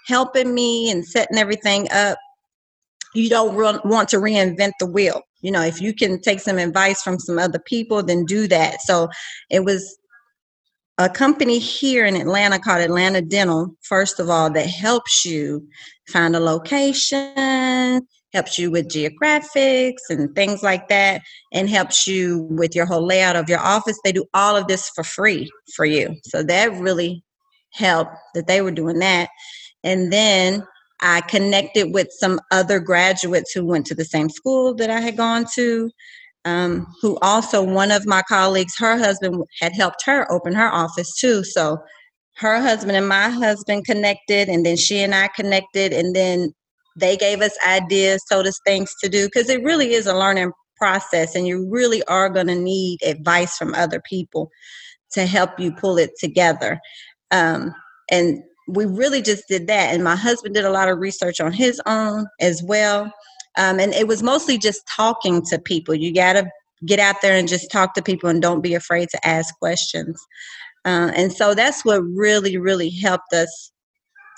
helping 0.08 0.54
me 0.54 0.92
and 0.92 1.06
setting 1.06 1.38
everything 1.38 1.88
up, 1.92 2.18
you 3.14 3.30
don't 3.30 3.56
want 3.86 4.10
to 4.10 4.18
reinvent 4.18 4.72
the 4.80 4.86
wheel. 4.86 5.22
You 5.42 5.52
know, 5.52 5.62
if 5.62 5.82
you 5.82 5.94
can 5.94 6.22
take 6.22 6.40
some 6.40 6.58
advice 6.58 7.02
from 7.02 7.20
some 7.20 7.38
other 7.38 7.60
people, 7.60 8.02
then 8.02 8.26
do 8.26 8.48
that. 8.48 8.82
So 8.82 9.10
it 9.50 9.64
was 9.64 9.98
a 10.98 11.10
company 11.10 11.60
here 11.60 12.06
in 12.06 12.16
Atlanta 12.16 12.60
called 12.60 12.82
Atlanta 12.82 13.22
Dental, 13.22 13.76
first 13.82 14.20
of 14.20 14.30
all, 14.30 14.50
that 14.52 14.68
helps 14.68 15.26
you 15.26 15.68
find 16.08 16.36
a 16.36 16.40
location, 16.40 18.08
helps 18.32 18.60
you 18.60 18.70
with 18.72 18.90
geographics 18.90 20.10
and 20.10 20.34
things 20.36 20.62
like 20.64 20.88
that, 20.90 21.22
and 21.52 21.70
helps 21.70 22.08
you 22.08 22.48
with 22.52 22.76
your 22.76 22.86
whole 22.86 23.06
layout 23.06 23.36
of 23.36 23.50
your 23.50 23.60
office. 23.60 24.00
They 24.04 24.12
do 24.12 24.26
all 24.34 24.56
of 24.56 24.68
this 24.68 24.90
for 24.90 25.04
free 25.04 25.50
for 25.76 25.86
you. 25.86 26.16
So 26.26 26.44
that 26.44 26.72
really 26.74 27.24
helped 27.72 28.16
that 28.36 28.48
they 28.48 28.62
were 28.62 28.72
doing 28.72 29.00
that. 29.00 29.30
And 29.84 30.14
then 30.14 30.64
I 31.04 31.22
connected 31.22 31.94
with 31.94 32.08
some 32.12 32.40
other 32.52 32.80
graduates 32.80 33.52
who 33.52 33.66
went 33.66 33.86
to 33.88 33.96
the 33.96 34.06
same 34.06 34.30
school 34.30 34.74
that 34.76 34.90
I 34.90 35.02
had 35.02 35.18
gone 35.18 35.46
to 35.56 35.92
um, 36.46 36.88
who 37.02 37.18
also 37.22 37.64
one 37.64 37.92
of 37.92 38.06
my 38.06 38.22
colleagues, 38.24 38.76
her 38.78 38.98
husband 38.98 39.44
had 39.62 39.74
helped 39.74 40.04
her 40.06 40.30
open 40.32 40.54
her 40.54 40.72
office 40.72 41.16
too. 41.16 41.44
So 41.44 41.78
her 42.38 42.62
husband 42.62 42.98
and 42.98 43.08
my 43.08 43.30
husband 43.30 43.86
connected, 43.86 44.50
and 44.50 44.66
then 44.66 44.76
she 44.76 45.00
and 45.00 45.16
I 45.16 45.28
connected, 45.30 45.94
and 45.94 46.16
then 46.16 46.54
they 46.98 47.16
gave 47.16 47.42
us 47.42 47.56
ideas, 47.66 48.24
told 48.30 48.48
us 48.48 48.60
things 48.66 48.94
to 49.02 49.10
do 49.10 49.28
because 49.28 49.50
it 49.50 49.64
really 49.64 49.94
is 49.94 50.08
a 50.08 50.16
learning 50.18 50.52
process, 50.78 51.36
and 51.36 51.48
you 51.48 51.70
really 51.70 52.04
are 52.06 52.30
going 52.30 52.48
to 52.48 52.56
need 52.56 53.00
advice 53.04 53.56
from 53.58 53.74
other 53.76 54.02
people 54.10 54.50
to 55.12 55.26
help 55.26 55.60
you 55.60 55.72
pull 55.72 55.98
it 55.98 56.12
together. 56.20 56.80
Um, 57.32 57.74
and 58.12 58.44
we 58.68 58.86
really 58.86 59.22
just 59.22 59.48
did 59.48 59.68
that. 59.68 59.94
And 59.94 60.04
my 60.04 60.16
husband 60.16 60.56
did 60.56 60.66
a 60.66 60.72
lot 60.72 60.90
of 60.90 61.00
research 61.00 61.40
on 61.40 61.52
his 61.52 61.82
own 61.86 62.28
as 62.40 62.64
well. 62.64 63.12
Um, 63.58 63.80
and 63.80 63.94
it 63.94 64.08
was 64.08 64.24
mostly 64.24 64.58
just 64.58 64.88
talking 64.88 65.44
to 65.46 65.60
people. 65.60 65.94
You 65.94 66.14
got 66.14 66.34
to 66.34 66.50
get 66.86 67.00
out 67.00 67.18
there 67.22 67.38
and 67.38 67.48
just 67.48 67.72
talk 67.72 67.94
to 67.94 68.02
people 68.02 68.30
and 68.30 68.42
don't 68.42 68.62
be 68.62 68.74
afraid 68.74 69.10
to 69.10 69.28
ask 69.28 69.58
questions. 69.60 70.20
Uh, 70.86 71.12
and 71.16 71.32
so 71.32 71.54
that's 71.54 71.86
what 71.86 72.02
really, 72.02 72.58
really 72.58 72.90
helped 72.90 73.34
us 73.34 73.72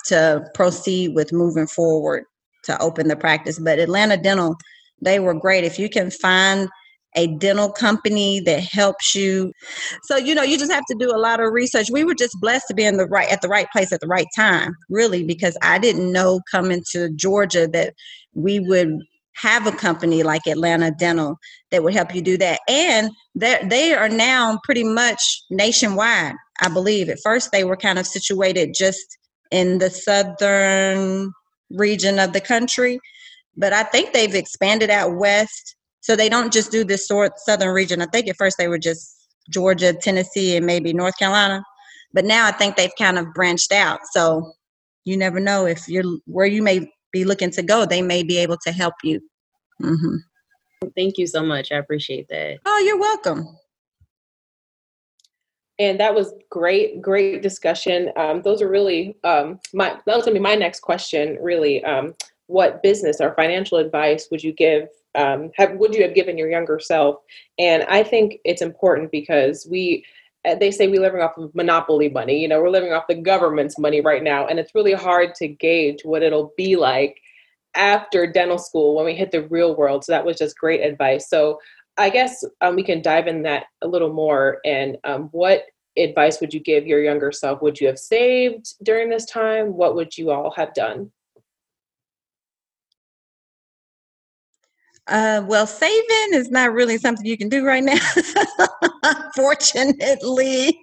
to 0.06 0.44
proceed 0.54 1.14
with 1.14 1.32
moving 1.32 1.66
forward 1.66 2.24
to 2.64 2.80
open 2.80 3.08
the 3.08 3.16
practice. 3.16 3.58
But 3.58 3.78
Atlanta 3.78 4.16
Dental, 4.16 4.56
they 5.00 5.18
were 5.18 5.34
great. 5.34 5.64
If 5.64 5.78
you 5.78 5.88
can 5.88 6.10
find 6.10 6.68
a 7.16 7.26
dental 7.38 7.72
company 7.72 8.40
that 8.40 8.62
helps 8.62 9.14
you. 9.14 9.52
So, 10.04 10.16
you 10.16 10.34
know, 10.34 10.42
you 10.42 10.58
just 10.58 10.70
have 10.70 10.84
to 10.90 10.96
do 10.98 11.10
a 11.14 11.18
lot 11.18 11.40
of 11.40 11.52
research. 11.52 11.88
We 11.90 12.04
were 12.04 12.14
just 12.14 12.38
blessed 12.40 12.66
to 12.68 12.74
be 12.74 12.84
in 12.84 12.98
the 12.98 13.06
right 13.06 13.30
at 13.30 13.42
the 13.42 13.48
right 13.48 13.66
place 13.72 13.92
at 13.92 14.00
the 14.00 14.06
right 14.06 14.28
time, 14.36 14.74
really, 14.88 15.24
because 15.24 15.56
I 15.62 15.78
didn't 15.78 16.12
know 16.12 16.40
coming 16.50 16.82
to 16.92 17.10
Georgia 17.10 17.66
that 17.68 17.94
we 18.34 18.60
would 18.60 19.00
have 19.34 19.66
a 19.66 19.72
company 19.72 20.22
like 20.22 20.46
Atlanta 20.46 20.90
Dental 20.90 21.36
that 21.70 21.82
would 21.82 21.94
help 21.94 22.14
you 22.14 22.22
do 22.22 22.38
that. 22.38 22.60
And 22.68 23.10
they 23.34 23.94
are 23.94 24.08
now 24.08 24.58
pretty 24.64 24.84
much 24.84 25.42
nationwide, 25.50 26.34
I 26.62 26.68
believe. 26.68 27.08
At 27.08 27.18
first, 27.22 27.52
they 27.52 27.64
were 27.64 27.76
kind 27.76 27.98
of 27.98 28.06
situated 28.06 28.74
just 28.74 29.18
in 29.50 29.78
the 29.78 29.90
southern 29.90 31.32
region 31.70 32.18
of 32.18 32.32
the 32.32 32.40
country, 32.40 32.98
but 33.56 33.72
I 33.72 33.82
think 33.84 34.12
they've 34.12 34.34
expanded 34.34 34.90
out 34.90 35.16
west 35.16 35.75
so 36.06 36.14
they 36.14 36.28
don't 36.28 36.52
just 36.52 36.70
do 36.70 36.84
this 36.84 37.08
sort 37.08 37.36
southern 37.36 37.74
region. 37.74 38.00
I 38.00 38.06
think 38.06 38.28
at 38.28 38.36
first 38.36 38.58
they 38.58 38.68
were 38.68 38.78
just 38.78 39.26
Georgia, 39.50 39.92
Tennessee, 39.92 40.56
and 40.56 40.64
maybe 40.64 40.92
North 40.92 41.18
Carolina. 41.18 41.64
But 42.12 42.24
now 42.24 42.46
I 42.46 42.52
think 42.52 42.76
they've 42.76 42.94
kind 42.96 43.18
of 43.18 43.34
branched 43.34 43.72
out. 43.72 43.98
So 44.12 44.52
you 45.04 45.16
never 45.16 45.40
know 45.40 45.66
if 45.66 45.88
you're 45.88 46.04
where 46.26 46.46
you 46.46 46.62
may 46.62 46.88
be 47.10 47.24
looking 47.24 47.50
to 47.50 47.62
go, 47.62 47.86
they 47.86 48.02
may 48.02 48.22
be 48.22 48.38
able 48.38 48.56
to 48.58 48.70
help 48.70 48.94
you. 49.02 49.20
Mm-hmm. 49.82 50.88
Thank 50.94 51.18
you 51.18 51.26
so 51.26 51.42
much. 51.42 51.72
I 51.72 51.78
appreciate 51.78 52.28
that. 52.28 52.58
Oh, 52.64 52.82
you're 52.86 53.00
welcome. 53.00 53.44
And 55.80 55.98
that 55.98 56.14
was 56.14 56.34
great, 56.50 57.02
great 57.02 57.42
discussion. 57.42 58.12
Um, 58.16 58.42
those 58.42 58.62
are 58.62 58.68
really 58.68 59.16
um, 59.24 59.58
my. 59.74 59.98
That 60.06 60.14
was 60.14 60.24
gonna 60.24 60.34
be 60.34 60.40
my 60.40 60.54
next 60.54 60.82
question. 60.82 61.36
Really, 61.42 61.82
um, 61.82 62.14
what 62.46 62.80
business 62.84 63.20
or 63.20 63.34
financial 63.34 63.78
advice 63.78 64.28
would 64.30 64.44
you 64.44 64.52
give 64.52 64.86
um, 65.16 65.50
have, 65.56 65.72
would 65.74 65.94
you 65.94 66.02
have 66.02 66.14
given 66.14 66.38
your 66.38 66.50
younger 66.50 66.78
self? 66.78 67.16
And 67.58 67.84
I 67.84 68.02
think 68.02 68.38
it's 68.44 68.62
important 68.62 69.10
because 69.10 69.66
we, 69.70 70.04
uh, 70.46 70.54
they 70.54 70.70
say 70.70 70.86
we're 70.86 71.00
living 71.00 71.20
off 71.20 71.36
of 71.36 71.54
monopoly 71.54 72.08
money. 72.08 72.40
You 72.40 72.48
know, 72.48 72.60
we're 72.60 72.70
living 72.70 72.92
off 72.92 73.08
the 73.08 73.14
government's 73.14 73.78
money 73.78 74.00
right 74.00 74.22
now, 74.22 74.46
and 74.46 74.58
it's 74.58 74.74
really 74.74 74.92
hard 74.92 75.34
to 75.36 75.48
gauge 75.48 76.00
what 76.04 76.22
it'll 76.22 76.52
be 76.56 76.76
like 76.76 77.16
after 77.74 78.26
dental 78.26 78.58
school 78.58 78.96
when 78.96 79.04
we 79.04 79.14
hit 79.14 79.30
the 79.30 79.46
real 79.48 79.76
world. 79.76 80.04
So 80.04 80.12
that 80.12 80.24
was 80.24 80.38
just 80.38 80.58
great 80.58 80.80
advice. 80.80 81.28
So 81.28 81.58
I 81.98 82.10
guess 82.10 82.44
um, 82.60 82.76
we 82.76 82.82
can 82.82 83.02
dive 83.02 83.26
in 83.26 83.42
that 83.42 83.64
a 83.82 83.88
little 83.88 84.12
more. 84.12 84.58
And 84.64 84.96
um, 85.04 85.28
what 85.32 85.64
advice 85.96 86.40
would 86.40 86.52
you 86.52 86.60
give 86.60 86.86
your 86.86 87.02
younger 87.02 87.32
self? 87.32 87.62
Would 87.62 87.80
you 87.80 87.86
have 87.86 87.98
saved 87.98 88.74
during 88.82 89.08
this 89.08 89.24
time? 89.26 89.74
What 89.74 89.94
would 89.94 90.16
you 90.16 90.30
all 90.30 90.52
have 90.56 90.74
done? 90.74 91.10
Uh, 95.08 95.42
well, 95.46 95.66
saving 95.66 96.32
is 96.32 96.50
not 96.50 96.72
really 96.72 96.98
something 96.98 97.24
you 97.26 97.38
can 97.38 97.48
do 97.48 97.64
right 97.64 97.84
now, 97.84 97.98
fortunately. 99.36 100.80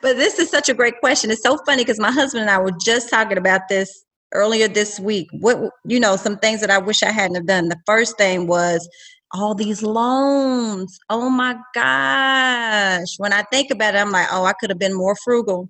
but 0.00 0.16
this 0.16 0.38
is 0.38 0.50
such 0.50 0.68
a 0.68 0.74
great 0.74 0.98
question. 1.00 1.30
It's 1.30 1.42
so 1.42 1.58
funny 1.66 1.84
because 1.84 2.00
my 2.00 2.10
husband 2.10 2.42
and 2.42 2.50
I 2.50 2.58
were 2.58 2.72
just 2.84 3.10
talking 3.10 3.36
about 3.36 3.62
this 3.68 4.04
earlier 4.32 4.68
this 4.68 4.98
week. 4.98 5.28
What 5.32 5.70
you 5.84 6.00
know, 6.00 6.16
some 6.16 6.38
things 6.38 6.60
that 6.62 6.70
I 6.70 6.78
wish 6.78 7.02
I 7.02 7.10
hadn't 7.10 7.36
have 7.36 7.46
done. 7.46 7.68
The 7.68 7.80
first 7.86 8.16
thing 8.16 8.46
was 8.46 8.88
all 9.32 9.54
these 9.54 9.82
loans. 9.82 10.98
Oh 11.10 11.28
my 11.28 11.56
gosh. 11.74 13.08
When 13.18 13.32
I 13.32 13.42
think 13.52 13.70
about 13.70 13.94
it, 13.94 13.98
I'm 13.98 14.10
like, 14.10 14.28
oh, 14.30 14.44
I 14.44 14.52
could 14.54 14.70
have 14.70 14.78
been 14.78 14.94
more 14.96 15.16
frugal. 15.24 15.68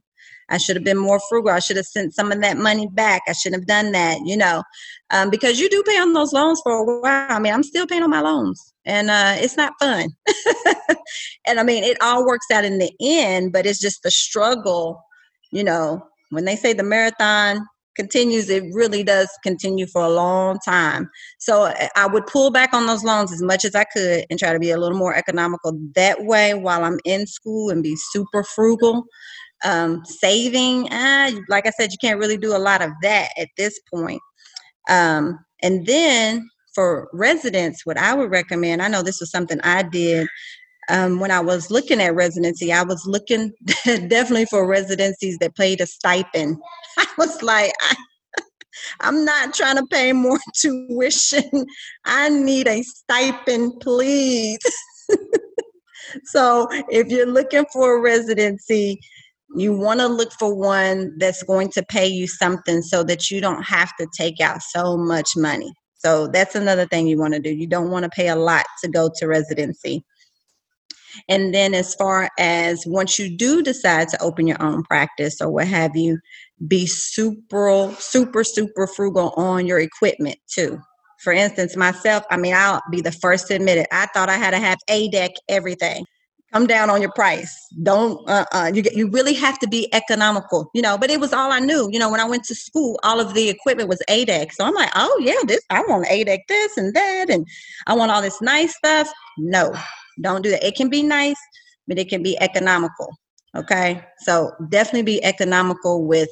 I 0.51 0.59
should 0.59 0.77
have 0.77 0.85
been 0.85 0.99
more 0.99 1.21
frugal. 1.29 1.53
I 1.53 1.59
should 1.61 1.77
have 1.77 1.87
sent 1.87 2.15
some 2.15 2.33
of 2.33 2.41
that 2.43 2.57
money 2.57 2.89
back. 2.93 3.23
I 3.29 3.33
shouldn't 3.33 3.63
have 3.63 3.67
done 3.67 3.93
that, 3.93 4.19
you 4.25 4.37
know, 4.37 4.63
um, 5.11 5.31
because 5.31 5.59
you 5.59 5.69
do 5.69 5.83
pay 5.87 5.99
on 5.99 6.13
those 6.13 6.33
loans 6.33 6.61
for 6.63 6.73
a 6.73 7.01
while. 7.01 7.27
I 7.29 7.39
mean, 7.39 7.53
I'm 7.53 7.63
still 7.63 7.87
paying 7.87 8.03
on 8.03 8.11
my 8.11 8.21
loans 8.21 8.73
and 8.85 9.11
uh, 9.11 9.35
it's 9.37 9.57
not 9.57 9.73
fun. 9.79 10.09
and 11.47 11.61
I 11.61 11.63
mean, 11.63 11.85
it 11.85 11.97
all 12.03 12.27
works 12.27 12.47
out 12.53 12.65
in 12.65 12.79
the 12.79 12.93
end, 13.01 13.53
but 13.53 13.67
it's 13.67 13.81
just 13.81 14.03
the 14.03 14.11
struggle, 14.11 15.03
you 15.51 15.65
know, 15.65 16.03
when 16.31 16.45
they 16.45 16.57
say 16.57 16.73
the 16.73 16.83
marathon 16.83 17.67
continues, 17.95 18.49
it 18.49 18.65
really 18.73 19.03
does 19.03 19.29
continue 19.43 19.87
for 19.87 20.03
a 20.03 20.09
long 20.09 20.59
time. 20.65 21.11
So 21.39 21.65
eh, 21.65 21.89
I 21.97 22.07
would 22.07 22.27
pull 22.27 22.51
back 22.51 22.73
on 22.73 22.87
those 22.87 23.05
loans 23.05 23.33
as 23.33 23.43
much 23.43 23.65
as 23.65 23.75
I 23.75 23.85
could 23.85 24.25
and 24.31 24.39
try 24.39 24.53
to 24.53 24.59
be 24.59 24.71
a 24.71 24.79
little 24.79 24.99
more 24.99 25.15
economical 25.15 25.79
that 25.95 26.25
way 26.25 26.55
while 26.55 26.85
I'm 26.85 26.99
in 27.05 27.27
school 27.27 27.71
and 27.71 27.83
be 27.83 27.97
super 27.97 28.43
frugal. 28.43 29.05
Um, 29.65 30.05
saving, 30.05 30.93
uh, 30.93 31.31
like 31.49 31.67
I 31.67 31.71
said, 31.71 31.93
you 31.93 31.99
can't 32.01 32.19
really 32.19 32.37
do 32.37 32.57
a 32.57 32.59
lot 32.59 32.83
of 32.83 32.91
that 33.03 33.29
at 33.39 33.49
this 33.57 33.79
point. 33.93 34.21
Um, 34.89 35.39
and 35.63 35.87
then 35.87 36.49
for 36.75 37.09
residents, 37.13 37.87
what 37.87 37.97
I 37.97 38.15
would 38.15 38.31
recommend, 38.31 38.83
I 38.83 38.89
know 38.89 39.03
this 39.03 39.21
was 39.21 39.31
something 39.31 39.61
I 39.63 39.83
did 39.83 40.27
um, 40.89 41.21
when 41.21 41.31
I 41.31 41.41
was 41.41 41.71
looking 41.71 42.01
at 42.01 42.15
residency, 42.15 42.73
I 42.73 42.83
was 42.83 43.07
looking 43.07 43.53
definitely 43.85 44.47
for 44.47 44.67
residencies 44.67 45.39
that 45.39 45.55
paid 45.55 45.81
a 45.81 45.87
stipend. 45.87 46.57
I 46.99 47.07
was 47.19 47.43
like, 47.43 47.73
I, 47.81 47.95
I'm 49.01 49.25
not 49.25 49.55
trying 49.55 49.77
to 49.77 49.87
pay 49.87 50.13
more 50.13 50.41
tuition. 50.55 51.67
I 52.05 52.29
need 52.29 52.67
a 52.69 52.83
stipend, 52.83 53.81
please. 53.81 54.59
so 56.25 56.67
if 56.91 57.09
you're 57.09 57.27
looking 57.27 57.65
for 57.73 57.97
a 57.97 58.01
residency, 58.01 59.01
you 59.55 59.77
want 59.77 60.01
to 60.01 60.07
look 60.07 60.33
for 60.33 60.55
one 60.55 61.17
that's 61.19 61.43
going 61.43 61.71
to 61.71 61.83
pay 61.83 62.07
you 62.07 62.27
something 62.27 62.83
so 62.83 63.03
that 63.05 63.31
you 63.31 63.41
don't 63.41 63.63
have 63.63 63.95
to 63.99 64.07
take 64.17 64.41
out 64.41 64.63
so 64.63 64.97
much 64.97 65.37
money. 65.37 65.73
So 65.97 66.27
that's 66.27 66.55
another 66.55 66.87
thing 66.87 67.07
you 67.07 67.19
want 67.19 67.35
to 67.35 67.41
do. 67.41 67.51
You 67.51 67.67
don't 67.67 67.91
want 67.91 68.05
to 68.05 68.11
pay 68.11 68.29
a 68.29 68.37
lot 68.37 68.65
to 68.83 68.89
go 68.89 69.11
to 69.17 69.27
residency. 69.27 70.05
And 71.29 71.55
then, 71.55 71.75
as 71.75 71.95
far 71.95 72.31
as 72.39 72.85
once 72.87 73.19
you 73.19 73.37
do 73.37 73.63
decide 73.63 74.09
to 74.09 74.23
open 74.23 74.47
your 74.47 74.61
own 74.63 74.83
practice 74.85 75.41
or 75.41 75.51
what 75.51 75.69
have 75.69 75.95
you, 75.95 76.19
be 76.67 76.87
super, 76.87 77.95
super, 77.99 78.43
super 78.43 78.87
frugal 78.87 79.35
on 79.37 79.67
your 79.67 79.79
equipment 79.79 80.39
too. 80.51 80.81
For 81.23 81.33
instance, 81.33 81.77
myself, 81.77 82.25
I 82.31 82.37
mean, 82.37 82.55
I'll 82.55 82.83
be 82.91 83.01
the 83.01 83.13
first 83.13 83.47
to 83.49 83.55
admit 83.55 83.79
it. 83.79 83.87
I 83.93 84.07
thought 84.07 84.29
I 84.29 84.39
had 84.39 84.53
to 84.53 84.59
have 84.59 84.79
ADEC 84.91 85.31
everything. 85.49 86.05
Come 86.53 86.67
down 86.67 86.91
on 86.91 87.01
your 87.01 87.13
price. 87.13 87.67
Don't, 87.83 88.29
uh, 88.29 88.45
uh, 88.53 88.71
you, 88.75 88.83
you 88.95 89.09
really 89.09 89.33
have 89.33 89.59
to 89.61 89.69
be 89.69 89.89
economical, 89.95 90.71
you 90.75 90.83
know. 90.83 90.99
But 90.99 91.11
it 91.11 91.19
was 91.19 91.33
all 91.33 91.51
I 91.51 91.61
knew. 91.61 91.89
You 91.91 91.99
know, 91.99 92.11
when 92.11 92.21
I 92.21 92.29
went 92.29 92.45
to 92.45 92.55
school, 92.55 93.01
all 93.03 93.21
of 93.21 93.33
the 93.33 93.49
equipment 93.49 93.89
was 93.89 94.03
ADEC. 94.09 94.53
So 94.53 94.65
I'm 94.65 94.75
like, 94.75 94.91
oh, 94.95 95.19
yeah, 95.23 95.41
this, 95.47 95.63
I 95.71 95.81
want 95.83 96.07
ADEC 96.07 96.41
this 96.49 96.77
and 96.77 96.95
that, 96.95 97.31
and 97.31 97.47
I 97.87 97.95
want 97.95 98.11
all 98.11 98.21
this 98.21 98.43
nice 98.43 98.77
stuff. 98.77 99.11
No, 99.39 99.75
don't 100.21 100.43
do 100.43 100.51
that. 100.51 100.63
It 100.63 100.75
can 100.75 100.91
be 100.91 101.03
nice, 101.03 101.41
but 101.89 101.99
it 101.99 102.09
can 102.11 102.23
be 102.23 102.39
economical. 102.41 103.17
Okay. 103.57 104.03
So 104.19 104.53
definitely 104.69 105.03
be 105.03 105.25
economical 105.25 106.07
with 106.07 106.29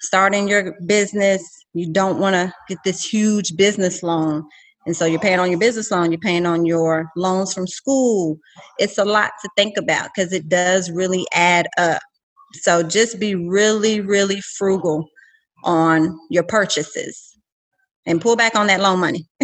starting 0.00 0.48
your 0.48 0.76
business. 0.86 1.42
You 1.72 1.92
don't 1.92 2.18
want 2.18 2.34
to 2.34 2.52
get 2.68 2.78
this 2.84 3.04
huge 3.04 3.56
business 3.56 4.02
loan. 4.02 4.44
And 4.86 4.96
so 4.96 5.06
you're 5.06 5.20
paying 5.20 5.38
on 5.38 5.50
your 5.50 5.58
business 5.58 5.90
loan, 5.90 6.12
you're 6.12 6.20
paying 6.20 6.46
on 6.46 6.66
your 6.66 7.10
loans 7.16 7.54
from 7.54 7.66
school. 7.66 8.38
It's 8.78 8.98
a 8.98 9.04
lot 9.04 9.32
to 9.42 9.48
think 9.56 9.76
about 9.76 10.10
because 10.14 10.32
it 10.32 10.48
does 10.48 10.90
really 10.90 11.26
add 11.32 11.68
up. 11.78 12.02
So 12.54 12.82
just 12.82 13.18
be 13.18 13.34
really, 13.34 14.00
really 14.00 14.40
frugal 14.40 15.08
on 15.64 16.18
your 16.30 16.44
purchases 16.44 17.36
and 18.06 18.20
pull 18.20 18.36
back 18.36 18.54
on 18.54 18.66
that 18.66 18.80
loan 18.80 19.00
money. 19.00 19.26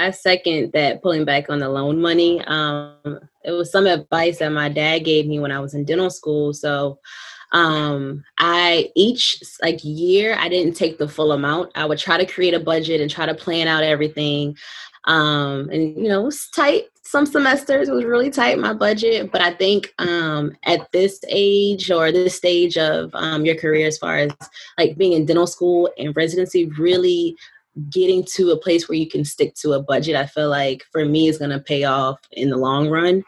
I 0.00 0.10
second 0.12 0.72
that 0.72 1.02
pulling 1.02 1.24
back 1.24 1.48
on 1.48 1.58
the 1.58 1.68
loan 1.68 2.00
money. 2.00 2.44
Um, 2.44 3.18
it 3.44 3.52
was 3.52 3.72
some 3.72 3.86
advice 3.86 4.38
that 4.38 4.50
my 4.50 4.68
dad 4.68 5.00
gave 5.00 5.26
me 5.26 5.40
when 5.40 5.50
I 5.50 5.60
was 5.60 5.74
in 5.74 5.84
dental 5.84 6.10
school. 6.10 6.52
So 6.52 6.98
um 7.52 8.22
i 8.38 8.90
each 8.94 9.42
like 9.62 9.80
year 9.82 10.36
i 10.38 10.48
didn't 10.48 10.76
take 10.76 10.98
the 10.98 11.08
full 11.08 11.32
amount. 11.32 11.72
I 11.74 11.86
would 11.86 11.98
try 11.98 12.18
to 12.18 12.26
create 12.26 12.54
a 12.54 12.60
budget 12.60 13.00
and 13.00 13.10
try 13.10 13.26
to 13.26 13.34
plan 13.34 13.68
out 13.68 13.82
everything. 13.82 14.56
Um 15.04 15.70
and 15.70 15.96
you 15.96 16.08
know 16.08 16.22
it 16.22 16.24
was 16.24 16.48
tight. 16.50 16.84
Some 17.02 17.24
semesters 17.24 17.88
it 17.88 17.94
was 17.94 18.04
really 18.04 18.30
tight 18.30 18.58
my 18.58 18.74
budget. 18.74 19.32
But 19.32 19.40
i 19.40 19.52
think 19.52 19.94
um 19.98 20.56
at 20.64 20.92
this 20.92 21.20
age 21.28 21.90
or 21.90 22.12
this 22.12 22.34
stage 22.36 22.76
of 22.76 23.10
um 23.14 23.44
your 23.46 23.56
career 23.56 23.86
as 23.86 23.98
far 23.98 24.18
as 24.18 24.32
like 24.76 24.98
being 24.98 25.14
in 25.14 25.24
dental 25.24 25.46
school 25.46 25.90
and 25.98 26.14
residency 26.14 26.66
really 26.78 27.36
getting 27.90 28.24
to 28.34 28.50
a 28.50 28.58
place 28.58 28.88
where 28.88 28.98
you 28.98 29.08
can 29.08 29.24
stick 29.24 29.54
to 29.54 29.72
a 29.72 29.82
budget 29.82 30.16
i 30.16 30.26
feel 30.26 30.48
like 30.48 30.84
for 30.90 31.04
me 31.04 31.28
is 31.28 31.38
going 31.38 31.50
to 31.50 31.60
pay 31.60 31.84
off 31.84 32.18
in 32.32 32.50
the 32.50 32.56
long 32.56 32.88
run. 32.88 33.24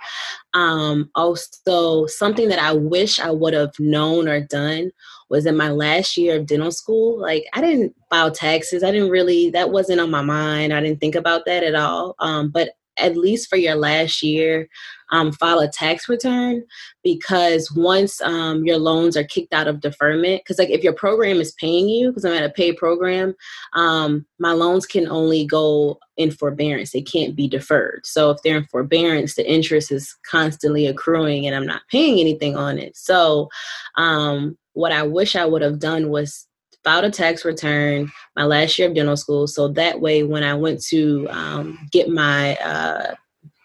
Um, 0.55 1.11
also 1.15 2.07
something 2.07 2.49
that 2.49 2.59
i 2.59 2.73
wish 2.73 3.21
i 3.21 3.31
would 3.31 3.55
have 3.55 3.73
known 3.79 4.29
or 4.29 4.41
done 4.41 4.91
was 5.29 5.47
in 5.47 5.57
my 5.57 5.71
last 5.71 6.17
year 6.17 6.37
of 6.37 6.47
dental 6.47 6.73
school. 6.73 7.19
Like 7.19 7.47
i 7.53 7.61
didn't 7.61 7.95
file 8.11 8.33
taxes. 8.33 8.83
I 8.83 8.91
didn't 8.91 9.11
really 9.11 9.51
that 9.51 9.71
wasn't 9.71 10.01
on 10.01 10.11
my 10.11 10.23
mind. 10.23 10.75
I 10.75 10.81
didn't 10.81 11.01
think 11.01 11.15
about 11.15 11.47
that 11.47 11.63
at 11.63 11.75
all. 11.75 12.17
Um, 12.19 12.51
but 12.51 12.71
at 13.01 13.17
least 13.17 13.49
for 13.49 13.57
your 13.57 13.75
last 13.75 14.23
year 14.23 14.69
um, 15.13 15.33
file 15.33 15.59
a 15.59 15.69
tax 15.69 16.09
return 16.09 16.63
because 17.03 17.71
once 17.73 18.21
um, 18.23 18.65
your 18.65 18.79
loans 18.79 19.17
are 19.17 19.25
kicked 19.25 19.53
out 19.53 19.67
of 19.67 19.81
deferment, 19.81 20.43
because 20.43 20.59
like 20.59 20.71
if 20.71 20.85
your 20.85 20.93
program 20.93 21.41
is 21.41 21.53
paying 21.53 21.89
you, 21.89 22.11
because 22.11 22.25
I'm 22.25 22.33
at 22.33 22.45
a 22.45 22.51
paid 22.51 22.77
program, 22.77 23.35
um, 23.73 24.25
my 24.39 24.53
loans 24.53 24.87
can 24.87 25.09
only 25.09 25.45
go 25.45 25.99
in 26.17 26.31
forbearance. 26.31 26.93
They 26.93 27.03
can't 27.03 27.35
be 27.35 27.49
deferred. 27.49 28.03
So 28.05 28.31
if 28.31 28.39
they're 28.43 28.57
in 28.57 28.65
forbearance, 28.67 29.35
the 29.35 29.51
interest 29.51 29.91
is 29.91 30.17
constantly 30.31 30.87
accruing 30.87 31.47
and 31.47 31.57
I'm 31.57 31.67
not 31.67 31.83
paying 31.91 32.21
anything 32.21 32.57
on 32.57 32.79
it. 32.79 32.97
So 32.97 33.49
um, 33.97 34.57
what 34.75 34.93
I 34.93 35.03
wish 35.03 35.35
I 35.35 35.45
would 35.45 35.63
have 35.63 35.79
done 35.79 36.11
was 36.11 36.47
filed 36.85 37.05
a 37.05 37.11
tax 37.11 37.45
return 37.45 38.11
my 38.37 38.45
last 38.45 38.79
year 38.79 38.89
of 38.89 38.95
dental 38.95 39.17
school. 39.17 39.47
So 39.47 39.69
that 39.69 40.01
way 40.01 40.23
when 40.23 40.43
i 40.43 40.55
went 40.55 40.83
to 40.85 41.27
um, 41.31 41.79
get 41.93 42.09
my 42.09 42.57
uh, 42.57 43.15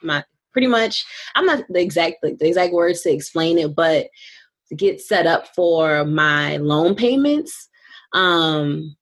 my 0.03 0.23
pretty 0.55 0.67
much 0.67 1.03
i'm 1.35 1.45
not 1.45 1.65
the 1.67 1.81
exact 1.81 2.15
the 2.21 2.47
exact 2.47 2.71
words 2.71 3.01
to 3.01 3.11
explain 3.11 3.57
it 3.57 3.75
but 3.75 4.07
to 4.69 4.75
get 4.75 5.01
set 5.01 5.27
up 5.27 5.53
for 5.53 6.05
my 6.05 6.55
loan 6.57 6.95
payments 6.95 7.67
um 8.13 8.95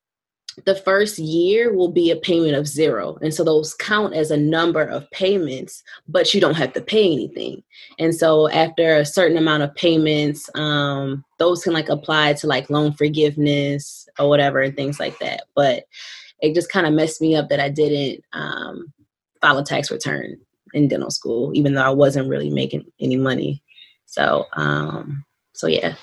the 0.65 0.75
first 0.75 1.19
year 1.19 1.73
will 1.73 1.91
be 1.91 2.11
a 2.11 2.15
payment 2.15 2.55
of 2.55 2.67
zero. 2.67 3.17
And 3.21 3.33
so 3.33 3.43
those 3.43 3.73
count 3.73 4.13
as 4.13 4.31
a 4.31 4.37
number 4.37 4.81
of 4.83 5.09
payments, 5.11 5.83
but 6.07 6.33
you 6.33 6.41
don't 6.41 6.55
have 6.55 6.73
to 6.73 6.81
pay 6.81 7.11
anything. 7.11 7.63
And 7.99 8.15
so 8.15 8.49
after 8.49 8.97
a 8.97 9.05
certain 9.05 9.37
amount 9.37 9.63
of 9.63 9.75
payments, 9.75 10.49
um, 10.55 11.23
those 11.39 11.63
can 11.63 11.73
like 11.73 11.89
apply 11.89 12.33
to 12.33 12.47
like 12.47 12.69
loan 12.69 12.93
forgiveness 12.93 14.07
or 14.19 14.29
whatever 14.29 14.61
and 14.61 14.75
things 14.75 14.99
like 14.99 15.17
that. 15.19 15.43
But 15.55 15.85
it 16.41 16.53
just 16.53 16.71
kind 16.71 16.85
of 16.85 16.93
messed 16.93 17.21
me 17.21 17.35
up 17.35 17.49
that 17.49 17.59
I 17.59 17.69
didn't 17.69 18.23
um, 18.33 18.93
file 19.41 19.57
a 19.57 19.63
tax 19.63 19.89
return 19.89 20.37
in 20.73 20.87
dental 20.87 21.11
school, 21.11 21.51
even 21.55 21.73
though 21.73 21.83
I 21.83 21.89
wasn't 21.89 22.29
really 22.29 22.49
making 22.49 22.85
any 22.99 23.15
money. 23.15 23.63
So, 24.05 24.45
um, 24.53 25.25
so 25.53 25.67
yeah. 25.67 25.95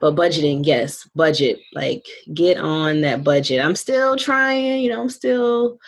But 0.00 0.16
budgeting, 0.16 0.66
yes, 0.66 1.08
budget. 1.14 1.60
Like 1.74 2.06
get 2.34 2.58
on 2.58 3.00
that 3.02 3.24
budget. 3.24 3.64
I'm 3.64 3.76
still 3.76 4.16
trying, 4.16 4.80
you 4.82 4.90
know, 4.90 5.00
I'm 5.00 5.10
still 5.10 5.78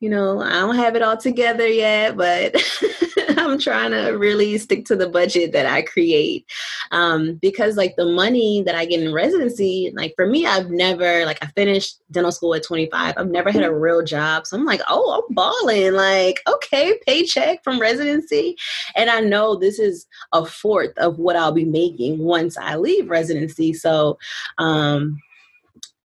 you 0.00 0.08
know, 0.08 0.40
I 0.40 0.60
don't 0.60 0.76
have 0.76 0.96
it 0.96 1.02
all 1.02 1.18
together 1.18 1.68
yet, 1.68 2.16
but 2.16 2.54
I'm 3.40 3.58
trying 3.58 3.92
to 3.92 4.10
really 4.10 4.58
stick 4.58 4.84
to 4.86 4.96
the 4.96 5.08
budget 5.08 5.52
that 5.52 5.66
I 5.66 5.82
create. 5.82 6.46
Um, 6.90 7.34
because 7.34 7.76
like 7.76 7.96
the 7.96 8.06
money 8.06 8.62
that 8.66 8.74
I 8.74 8.84
get 8.84 9.02
in 9.02 9.12
residency, 9.12 9.92
like 9.94 10.14
for 10.16 10.26
me, 10.26 10.46
I've 10.46 10.70
never 10.70 11.24
like 11.24 11.38
I 11.42 11.46
finished 11.48 12.00
dental 12.10 12.32
school 12.32 12.54
at 12.54 12.62
25. 12.62 13.14
I've 13.16 13.30
never 13.30 13.50
had 13.50 13.64
a 13.64 13.74
real 13.74 14.02
job. 14.02 14.46
So 14.46 14.56
I'm 14.56 14.64
like, 14.64 14.82
oh, 14.88 15.22
I'm 15.22 15.34
balling. 15.34 15.92
Like, 15.92 16.40
okay, 16.48 16.98
paycheck 17.06 17.62
from 17.64 17.80
residency. 17.80 18.56
And 18.96 19.10
I 19.10 19.20
know 19.20 19.56
this 19.56 19.78
is 19.78 20.06
a 20.32 20.44
fourth 20.44 20.96
of 20.98 21.18
what 21.18 21.36
I'll 21.36 21.52
be 21.52 21.64
making 21.64 22.18
once 22.18 22.56
I 22.56 22.76
leave 22.76 23.08
residency. 23.08 23.72
So 23.72 24.18
um 24.58 25.20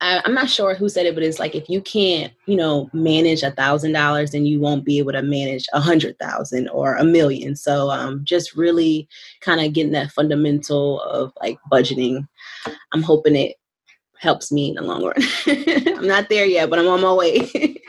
I, 0.01 0.21
am 0.25 0.33
not 0.33 0.49
sure 0.49 0.75
who 0.75 0.89
said 0.89 1.05
it, 1.05 1.15
but 1.15 1.23
it's 1.23 1.39
like 1.39 1.55
if 1.55 1.69
you 1.69 1.81
can't, 1.81 2.33
you 2.45 2.55
know, 2.55 2.89
manage 2.93 3.43
a 3.43 3.51
thousand 3.51 3.93
dollars, 3.93 4.31
then 4.31 4.45
you 4.45 4.59
won't 4.59 4.85
be 4.85 4.99
able 4.99 5.13
to 5.13 5.21
manage 5.21 5.65
a 5.73 5.79
hundred 5.79 6.19
thousand 6.19 6.69
or 6.69 6.95
a 6.95 7.03
million. 7.03 7.55
So 7.55 7.89
um, 7.89 8.21
just 8.23 8.55
really 8.55 9.07
kind 9.41 9.61
of 9.65 9.73
getting 9.73 9.93
that 9.93 10.11
fundamental 10.11 11.01
of 11.01 11.31
like 11.41 11.57
budgeting. 11.71 12.27
I'm 12.91 13.03
hoping 13.03 13.35
it 13.35 13.55
helps 14.19 14.51
me 14.51 14.69
in 14.69 14.75
the 14.75 14.81
long 14.81 15.05
run. 15.05 15.15
I'm 15.97 16.07
not 16.07 16.29
there 16.29 16.45
yet, 16.45 16.69
but 16.69 16.79
I'm 16.79 16.87
on 16.87 17.01
my 17.01 17.13
way. 17.13 17.81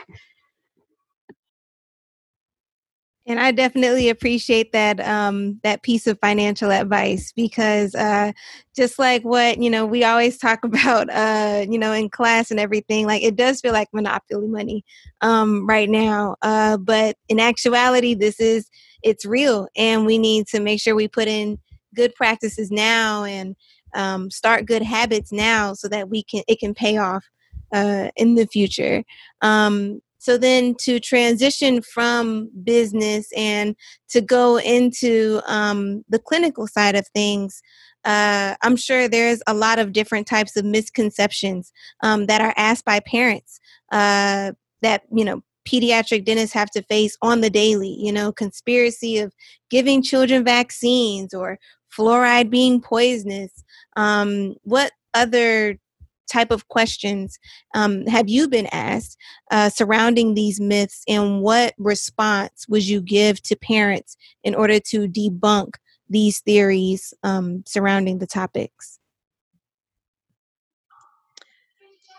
And 3.27 3.41
I 3.41 3.51
definitely 3.51 4.07
appreciate 4.07 4.71
that 4.71 5.01
um, 5.01 5.59
that 5.61 5.83
piece 5.83 6.07
of 6.07 6.17
financial 6.21 6.71
advice 6.71 7.33
because 7.33 7.93
uh, 7.93 8.31
just 8.73 8.97
like 8.97 9.23
what 9.23 9.61
you 9.61 9.69
know 9.69 9.85
we 9.85 10.05
always 10.05 10.37
talk 10.39 10.63
about 10.63 11.09
uh, 11.09 11.65
you 11.69 11.77
know 11.77 11.91
in 11.91 12.09
class 12.09 12.51
and 12.51 12.59
everything, 12.59 13.05
like 13.05 13.23
it 13.23 13.35
does 13.35 13.59
feel 13.59 13.73
like 13.73 13.89
monopoly 13.93 14.47
money 14.47 14.85
um, 15.19 15.67
right 15.67 15.89
now. 15.89 16.37
Uh, 16.41 16.77
but 16.77 17.17
in 17.27 17.39
actuality, 17.41 18.13
this 18.13 18.39
is 18.39 18.69
it's 19.03 19.25
real, 19.25 19.67
and 19.75 20.05
we 20.05 20.17
need 20.17 20.47
to 20.47 20.61
make 20.61 20.79
sure 20.79 20.95
we 20.95 21.09
put 21.09 21.27
in 21.27 21.59
good 21.95 22.15
practices 22.15 22.71
now 22.71 23.25
and 23.25 23.57
um, 23.93 24.31
start 24.31 24.65
good 24.65 24.83
habits 24.83 25.33
now 25.33 25.73
so 25.73 25.89
that 25.89 26.07
we 26.09 26.23
can 26.23 26.43
it 26.47 26.59
can 26.59 26.73
pay 26.73 26.95
off 26.97 27.25
uh, 27.73 28.09
in 28.15 28.35
the 28.35 28.47
future. 28.47 29.03
Um, 29.41 30.01
so 30.27 30.37
then 30.37 30.75
to 30.81 30.99
transition 30.99 31.81
from 31.81 32.49
business 32.65 33.29
and 33.33 33.77
to 34.09 34.19
go 34.19 34.59
into 34.59 35.39
um, 35.47 36.03
the 36.09 36.19
clinical 36.19 36.67
side 36.67 36.97
of 36.97 37.07
things, 37.15 37.61
uh, 38.03 38.55
I'm 38.61 38.75
sure 38.75 39.07
there's 39.07 39.41
a 39.47 39.53
lot 39.53 39.79
of 39.79 39.93
different 39.93 40.27
types 40.27 40.57
of 40.57 40.65
misconceptions 40.65 41.71
um, 42.03 42.25
that 42.25 42.41
are 42.41 42.53
asked 42.57 42.83
by 42.83 42.99
parents 42.99 43.61
uh, 43.93 44.51
that, 44.81 45.03
you 45.15 45.23
know, 45.23 45.43
pediatric 45.65 46.25
dentists 46.25 46.53
have 46.53 46.71
to 46.71 46.81
face 46.81 47.17
on 47.21 47.39
the 47.39 47.49
daily, 47.49 47.95
you 47.97 48.11
know, 48.11 48.33
conspiracy 48.33 49.19
of 49.19 49.33
giving 49.69 50.03
children 50.03 50.43
vaccines 50.43 51.33
or 51.33 51.57
fluoride 51.97 52.49
being 52.49 52.81
poisonous. 52.81 53.63
Um, 53.95 54.55
what 54.63 54.91
other 55.13 55.79
type 56.27 56.51
of 56.51 56.67
questions 56.67 57.39
um, 57.73 58.05
have 58.05 58.29
you 58.29 58.47
been 58.47 58.67
asked 58.71 59.17
uh, 59.51 59.69
surrounding 59.69 60.33
these 60.33 60.59
myths, 60.59 61.03
and 61.07 61.41
what 61.41 61.73
response 61.77 62.65
would 62.67 62.87
you 62.87 63.01
give 63.01 63.41
to 63.43 63.55
parents 63.55 64.17
in 64.43 64.55
order 64.55 64.79
to 64.79 65.07
debunk 65.07 65.75
these 66.09 66.39
theories 66.39 67.13
um, 67.23 67.63
surrounding 67.65 68.19
the 68.19 68.27
topics? 68.27 68.99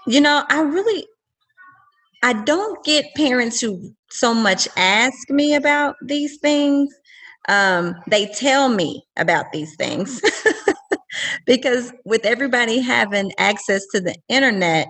You 0.07 0.21
know, 0.21 0.45
I 0.49 0.63
really 0.63 1.07
I 2.23 2.33
don't 2.33 2.83
get 2.85 3.15
parents 3.15 3.61
who 3.61 3.95
so 4.11 4.35
much 4.35 4.67
ask 4.77 5.31
me 5.31 5.55
about 5.55 5.95
these 6.03 6.39
things. 6.39 6.93
Um, 7.49 7.95
they 8.09 8.27
tell 8.27 8.69
me 8.69 9.07
about 9.17 9.53
these 9.53 9.77
things. 9.77 10.21
because 11.47 11.93
with 12.05 12.25
everybody 12.25 12.81
having 12.81 13.33
access 13.39 13.87
to 13.93 14.01
the 14.01 14.15
internet, 14.29 14.89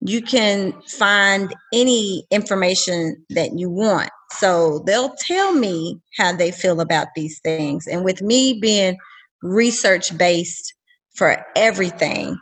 you 0.00 0.20
can 0.20 0.72
find 0.82 1.54
any 1.72 2.26
information 2.30 3.24
that 3.30 3.58
you 3.58 3.70
want. 3.70 4.10
So 4.32 4.82
they'll 4.86 5.14
tell 5.18 5.54
me 5.54 5.98
how 6.18 6.34
they 6.34 6.50
feel 6.50 6.80
about 6.80 7.08
these 7.16 7.40
things. 7.40 7.86
And 7.86 8.04
with 8.04 8.20
me 8.20 8.58
being 8.60 8.96
research 9.42 10.16
based 10.18 10.74
for 11.14 11.44
everything, 11.56 12.36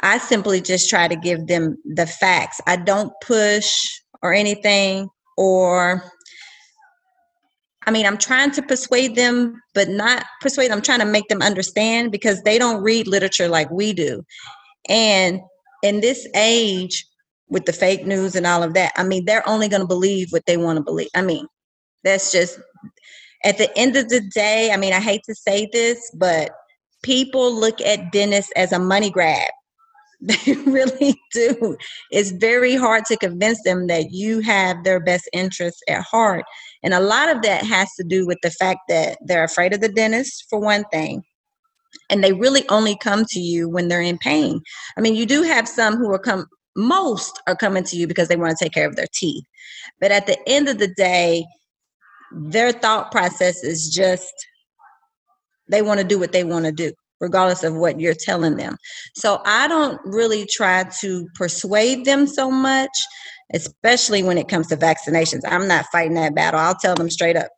I 0.00 0.18
simply 0.18 0.60
just 0.60 0.88
try 0.88 1.08
to 1.08 1.16
give 1.16 1.46
them 1.46 1.76
the 1.84 2.06
facts. 2.06 2.60
I 2.66 2.76
don't 2.76 3.12
push 3.22 3.76
or 4.22 4.32
anything 4.32 5.08
or 5.36 6.02
I 7.88 7.90
mean, 7.90 8.04
I'm 8.04 8.18
trying 8.18 8.50
to 8.50 8.60
persuade 8.60 9.16
them, 9.16 9.62
but 9.72 9.88
not 9.88 10.26
persuade. 10.42 10.70
I'm 10.70 10.82
trying 10.82 10.98
to 10.98 11.06
make 11.06 11.26
them 11.28 11.40
understand 11.40 12.12
because 12.12 12.42
they 12.42 12.58
don't 12.58 12.82
read 12.82 13.06
literature 13.06 13.48
like 13.48 13.70
we 13.70 13.94
do. 13.94 14.22
And 14.90 15.40
in 15.82 16.02
this 16.02 16.28
age, 16.36 17.06
with 17.48 17.64
the 17.64 17.72
fake 17.72 18.04
news 18.04 18.36
and 18.36 18.46
all 18.46 18.62
of 18.62 18.74
that, 18.74 18.92
I 18.98 19.04
mean, 19.04 19.24
they're 19.24 19.48
only 19.48 19.68
going 19.68 19.80
to 19.80 19.86
believe 19.88 20.28
what 20.32 20.44
they 20.44 20.58
want 20.58 20.76
to 20.76 20.84
believe. 20.84 21.08
I 21.14 21.22
mean, 21.22 21.46
that's 22.04 22.30
just 22.30 22.60
at 23.42 23.56
the 23.56 23.74
end 23.74 23.96
of 23.96 24.10
the 24.10 24.20
day. 24.20 24.70
I 24.70 24.76
mean, 24.76 24.92
I 24.92 25.00
hate 25.00 25.22
to 25.24 25.34
say 25.34 25.66
this, 25.72 25.98
but 26.14 26.50
people 27.02 27.54
look 27.54 27.80
at 27.80 28.12
dentists 28.12 28.52
as 28.54 28.70
a 28.70 28.78
money 28.78 29.08
grab. 29.08 29.48
They 30.20 30.52
really 30.66 31.14
do. 31.32 31.76
It's 32.10 32.32
very 32.32 32.74
hard 32.74 33.04
to 33.06 33.16
convince 33.16 33.62
them 33.62 33.86
that 33.86 34.10
you 34.10 34.40
have 34.40 34.82
their 34.82 34.98
best 34.98 35.30
interests 35.32 35.80
at 35.88 36.02
heart. 36.02 36.44
And 36.82 36.94
a 36.94 37.00
lot 37.00 37.28
of 37.28 37.42
that 37.42 37.64
has 37.64 37.88
to 37.96 38.04
do 38.04 38.26
with 38.26 38.38
the 38.42 38.50
fact 38.50 38.80
that 38.88 39.18
they're 39.24 39.44
afraid 39.44 39.72
of 39.72 39.80
the 39.80 39.88
dentist, 39.88 40.46
for 40.48 40.60
one 40.60 40.84
thing. 40.92 41.22
And 42.10 42.22
they 42.22 42.32
really 42.32 42.68
only 42.68 42.96
come 42.96 43.24
to 43.30 43.40
you 43.40 43.68
when 43.68 43.88
they're 43.88 44.00
in 44.00 44.18
pain. 44.18 44.60
I 44.96 45.00
mean, 45.00 45.14
you 45.14 45.26
do 45.26 45.42
have 45.42 45.68
some 45.68 45.96
who 45.96 46.10
are 46.10 46.18
come, 46.18 46.46
most 46.76 47.40
are 47.46 47.56
coming 47.56 47.84
to 47.84 47.96
you 47.96 48.06
because 48.06 48.28
they 48.28 48.36
want 48.36 48.56
to 48.56 48.64
take 48.64 48.72
care 48.72 48.86
of 48.86 48.96
their 48.96 49.08
teeth. 49.12 49.44
But 50.00 50.12
at 50.12 50.26
the 50.26 50.38
end 50.48 50.68
of 50.68 50.78
the 50.78 50.88
day, 50.88 51.44
their 52.32 52.72
thought 52.72 53.10
process 53.10 53.64
is 53.64 53.88
just 53.88 54.32
they 55.70 55.82
want 55.82 56.00
to 56.00 56.06
do 56.06 56.18
what 56.18 56.32
they 56.32 56.44
want 56.44 56.64
to 56.66 56.72
do 56.72 56.92
regardless 57.20 57.64
of 57.64 57.74
what 57.74 58.00
you're 58.00 58.14
telling 58.14 58.56
them. 58.56 58.76
So 59.14 59.40
I 59.44 59.68
don't 59.68 60.00
really 60.04 60.46
try 60.46 60.84
to 61.00 61.26
persuade 61.34 62.04
them 62.04 62.26
so 62.26 62.50
much, 62.50 62.90
especially 63.54 64.22
when 64.22 64.38
it 64.38 64.48
comes 64.48 64.68
to 64.68 64.76
vaccinations. 64.76 65.40
I'm 65.46 65.68
not 65.68 65.86
fighting 65.90 66.14
that 66.14 66.34
battle. 66.34 66.60
I'll 66.60 66.74
tell 66.74 66.94
them 66.94 67.10
straight 67.10 67.36
up, 67.36 67.48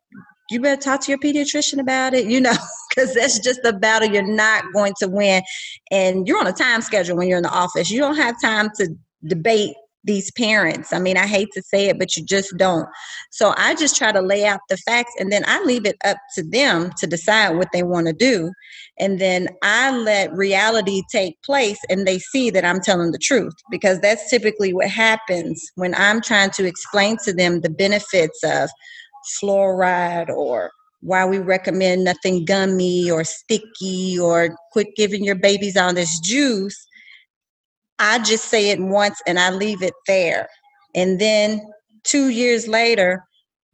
you 0.50 0.60
better 0.60 0.80
talk 0.80 1.00
to 1.02 1.12
your 1.12 1.18
pediatrician 1.18 1.78
about 1.78 2.14
it, 2.14 2.26
you 2.26 2.40
know, 2.40 2.54
because 2.88 3.14
that's 3.14 3.38
just 3.38 3.60
a 3.64 3.72
battle 3.72 4.08
you're 4.08 4.26
not 4.26 4.64
going 4.74 4.94
to 5.00 5.08
win. 5.08 5.42
And 5.90 6.26
you're 6.26 6.38
on 6.38 6.46
a 6.46 6.52
time 6.52 6.82
schedule 6.82 7.16
when 7.16 7.28
you're 7.28 7.38
in 7.38 7.44
the 7.44 7.50
office. 7.50 7.90
You 7.90 8.00
don't 8.00 8.16
have 8.16 8.34
time 8.42 8.70
to 8.76 8.88
debate 9.24 9.74
these 10.04 10.30
parents. 10.32 10.92
I 10.92 10.98
mean, 10.98 11.16
I 11.16 11.26
hate 11.26 11.48
to 11.52 11.62
say 11.62 11.88
it, 11.88 11.98
but 11.98 12.16
you 12.16 12.24
just 12.24 12.56
don't. 12.56 12.88
So 13.30 13.54
I 13.56 13.74
just 13.74 13.96
try 13.96 14.12
to 14.12 14.20
lay 14.20 14.46
out 14.46 14.60
the 14.68 14.76
facts 14.78 15.12
and 15.18 15.30
then 15.30 15.42
I 15.46 15.62
leave 15.64 15.86
it 15.86 15.96
up 16.04 16.16
to 16.34 16.42
them 16.42 16.90
to 16.98 17.06
decide 17.06 17.56
what 17.56 17.68
they 17.72 17.82
want 17.82 18.06
to 18.06 18.12
do. 18.12 18.50
And 18.98 19.18
then 19.18 19.48
I 19.62 19.96
let 19.96 20.32
reality 20.32 21.02
take 21.12 21.40
place 21.42 21.78
and 21.88 22.06
they 22.06 22.18
see 22.18 22.50
that 22.50 22.64
I'm 22.64 22.80
telling 22.80 23.12
the 23.12 23.18
truth 23.18 23.54
because 23.70 24.00
that's 24.00 24.30
typically 24.30 24.72
what 24.72 24.88
happens 24.88 25.70
when 25.74 25.94
I'm 25.94 26.20
trying 26.20 26.50
to 26.50 26.66
explain 26.66 27.16
to 27.24 27.32
them 27.32 27.60
the 27.60 27.70
benefits 27.70 28.42
of 28.42 28.70
fluoride 29.42 30.30
or 30.30 30.70
why 31.02 31.24
we 31.24 31.38
recommend 31.38 32.04
nothing 32.04 32.44
gummy 32.44 33.10
or 33.10 33.24
sticky 33.24 34.18
or 34.18 34.56
quit 34.72 34.88
giving 34.96 35.24
your 35.24 35.34
babies 35.34 35.76
all 35.76 35.94
this 35.94 36.20
juice 36.20 36.86
I 38.00 38.18
just 38.18 38.46
say 38.46 38.70
it 38.70 38.80
once 38.80 39.20
and 39.26 39.38
I 39.38 39.50
leave 39.50 39.82
it 39.82 39.94
there. 40.06 40.48
And 40.94 41.20
then 41.20 41.60
two 42.02 42.30
years 42.30 42.66
later, 42.66 43.22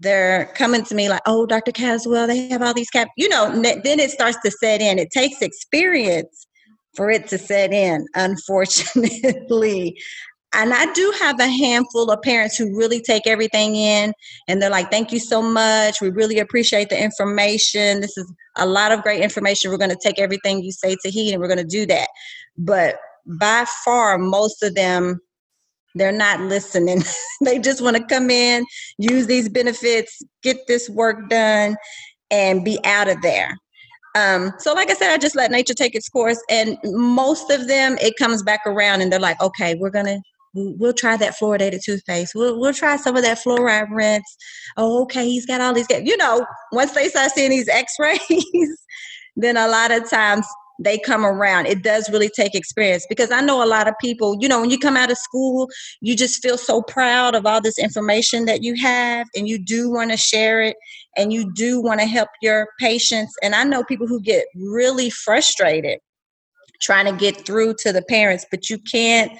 they're 0.00 0.46
coming 0.56 0.84
to 0.84 0.94
me 0.94 1.08
like, 1.08 1.22
oh, 1.26 1.46
Dr. 1.46 1.72
Caswell, 1.72 2.26
they 2.26 2.48
have 2.48 2.60
all 2.60 2.74
these 2.74 2.90
cap. 2.90 3.08
You 3.16 3.28
know, 3.28 3.50
then 3.62 4.00
it 4.00 4.10
starts 4.10 4.36
to 4.44 4.50
set 4.50 4.82
in. 4.82 4.98
It 4.98 5.10
takes 5.10 5.40
experience 5.40 6.46
for 6.94 7.10
it 7.10 7.28
to 7.28 7.38
set 7.38 7.72
in, 7.72 8.06
unfortunately. 8.14 9.96
And 10.52 10.72
I 10.72 10.90
do 10.92 11.12
have 11.20 11.38
a 11.38 11.46
handful 11.46 12.10
of 12.10 12.22
parents 12.22 12.56
who 12.56 12.76
really 12.76 13.00
take 13.00 13.26
everything 13.26 13.76
in 13.76 14.12
and 14.48 14.60
they're 14.60 14.70
like, 14.70 14.90
thank 14.90 15.12
you 15.12 15.18
so 15.18 15.42
much. 15.42 16.00
We 16.00 16.10
really 16.10 16.38
appreciate 16.38 16.88
the 16.88 17.02
information. 17.02 18.00
This 18.00 18.16
is 18.16 18.32
a 18.56 18.64
lot 18.64 18.92
of 18.92 19.02
great 19.02 19.22
information. 19.22 19.70
We're 19.70 19.76
going 19.76 19.90
to 19.90 19.98
take 20.02 20.18
everything 20.18 20.62
you 20.62 20.72
say 20.72 20.96
to 21.02 21.10
heed 21.10 21.32
and 21.32 21.40
we're 21.40 21.48
going 21.48 21.58
to 21.58 21.64
do 21.64 21.84
that. 21.86 22.08
But 22.56 22.96
by 23.26 23.64
far 23.84 24.18
most 24.18 24.62
of 24.62 24.74
them 24.74 25.20
they're 25.94 26.12
not 26.12 26.40
listening 26.40 27.02
they 27.44 27.58
just 27.58 27.82
want 27.82 27.96
to 27.96 28.04
come 28.04 28.30
in 28.30 28.64
use 28.98 29.26
these 29.26 29.48
benefits 29.48 30.22
get 30.42 30.56
this 30.66 30.88
work 30.88 31.28
done 31.28 31.76
and 32.30 32.64
be 32.64 32.78
out 32.84 33.08
of 33.08 33.20
there 33.22 33.56
um, 34.14 34.52
so 34.58 34.72
like 34.72 34.90
i 34.90 34.94
said 34.94 35.12
i 35.12 35.18
just 35.18 35.36
let 35.36 35.50
nature 35.50 35.74
take 35.74 35.94
its 35.94 36.08
course 36.08 36.42
and 36.50 36.78
most 36.84 37.50
of 37.50 37.68
them 37.68 37.96
it 38.00 38.14
comes 38.18 38.42
back 38.42 38.60
around 38.66 39.00
and 39.00 39.12
they're 39.12 39.20
like 39.20 39.40
okay 39.40 39.74
we're 39.78 39.90
gonna 39.90 40.18
we'll 40.56 40.92
try 40.92 41.16
that 41.16 41.36
fluoridated 41.38 41.82
toothpaste. 41.82 42.34
We'll, 42.34 42.58
we'll 42.58 42.72
try 42.72 42.96
some 42.96 43.16
of 43.16 43.22
that 43.22 43.38
fluoride 43.38 43.90
rinse. 43.90 44.36
Oh, 44.76 45.02
okay, 45.02 45.26
he's 45.26 45.46
got 45.46 45.60
all 45.60 45.74
these, 45.74 45.86
you 45.90 46.16
know, 46.16 46.46
once 46.72 46.92
they 46.92 47.08
start 47.08 47.32
seeing 47.32 47.50
these 47.50 47.68
x-rays, 47.68 48.20
then 49.36 49.56
a 49.56 49.68
lot 49.68 49.90
of 49.90 50.08
times 50.08 50.46
they 50.78 50.98
come 50.98 51.24
around. 51.24 51.66
It 51.66 51.82
does 51.82 52.10
really 52.10 52.28
take 52.28 52.54
experience 52.54 53.06
because 53.08 53.30
I 53.30 53.40
know 53.40 53.62
a 53.62 53.66
lot 53.66 53.88
of 53.88 53.94
people, 54.00 54.36
you 54.40 54.48
know, 54.48 54.60
when 54.60 54.70
you 54.70 54.78
come 54.78 54.96
out 54.96 55.10
of 55.10 55.18
school, 55.18 55.68
you 56.00 56.14
just 56.16 56.42
feel 56.42 56.58
so 56.58 56.82
proud 56.82 57.34
of 57.34 57.46
all 57.46 57.60
this 57.60 57.78
information 57.78 58.44
that 58.46 58.62
you 58.62 58.74
have 58.76 59.26
and 59.34 59.48
you 59.48 59.58
do 59.58 59.90
want 59.90 60.10
to 60.10 60.16
share 60.16 60.62
it 60.62 60.76
and 61.16 61.32
you 61.32 61.50
do 61.54 61.80
want 61.80 62.00
to 62.00 62.06
help 62.06 62.28
your 62.42 62.68
patients. 62.78 63.34
And 63.42 63.54
I 63.54 63.64
know 63.64 63.84
people 63.84 64.06
who 64.06 64.20
get 64.20 64.46
really 64.54 65.10
frustrated 65.10 65.98
trying 66.82 67.06
to 67.06 67.12
get 67.12 67.46
through 67.46 67.74
to 67.78 67.92
the 67.92 68.02
parents, 68.02 68.44
but 68.50 68.68
you 68.68 68.78
can't 68.78 69.32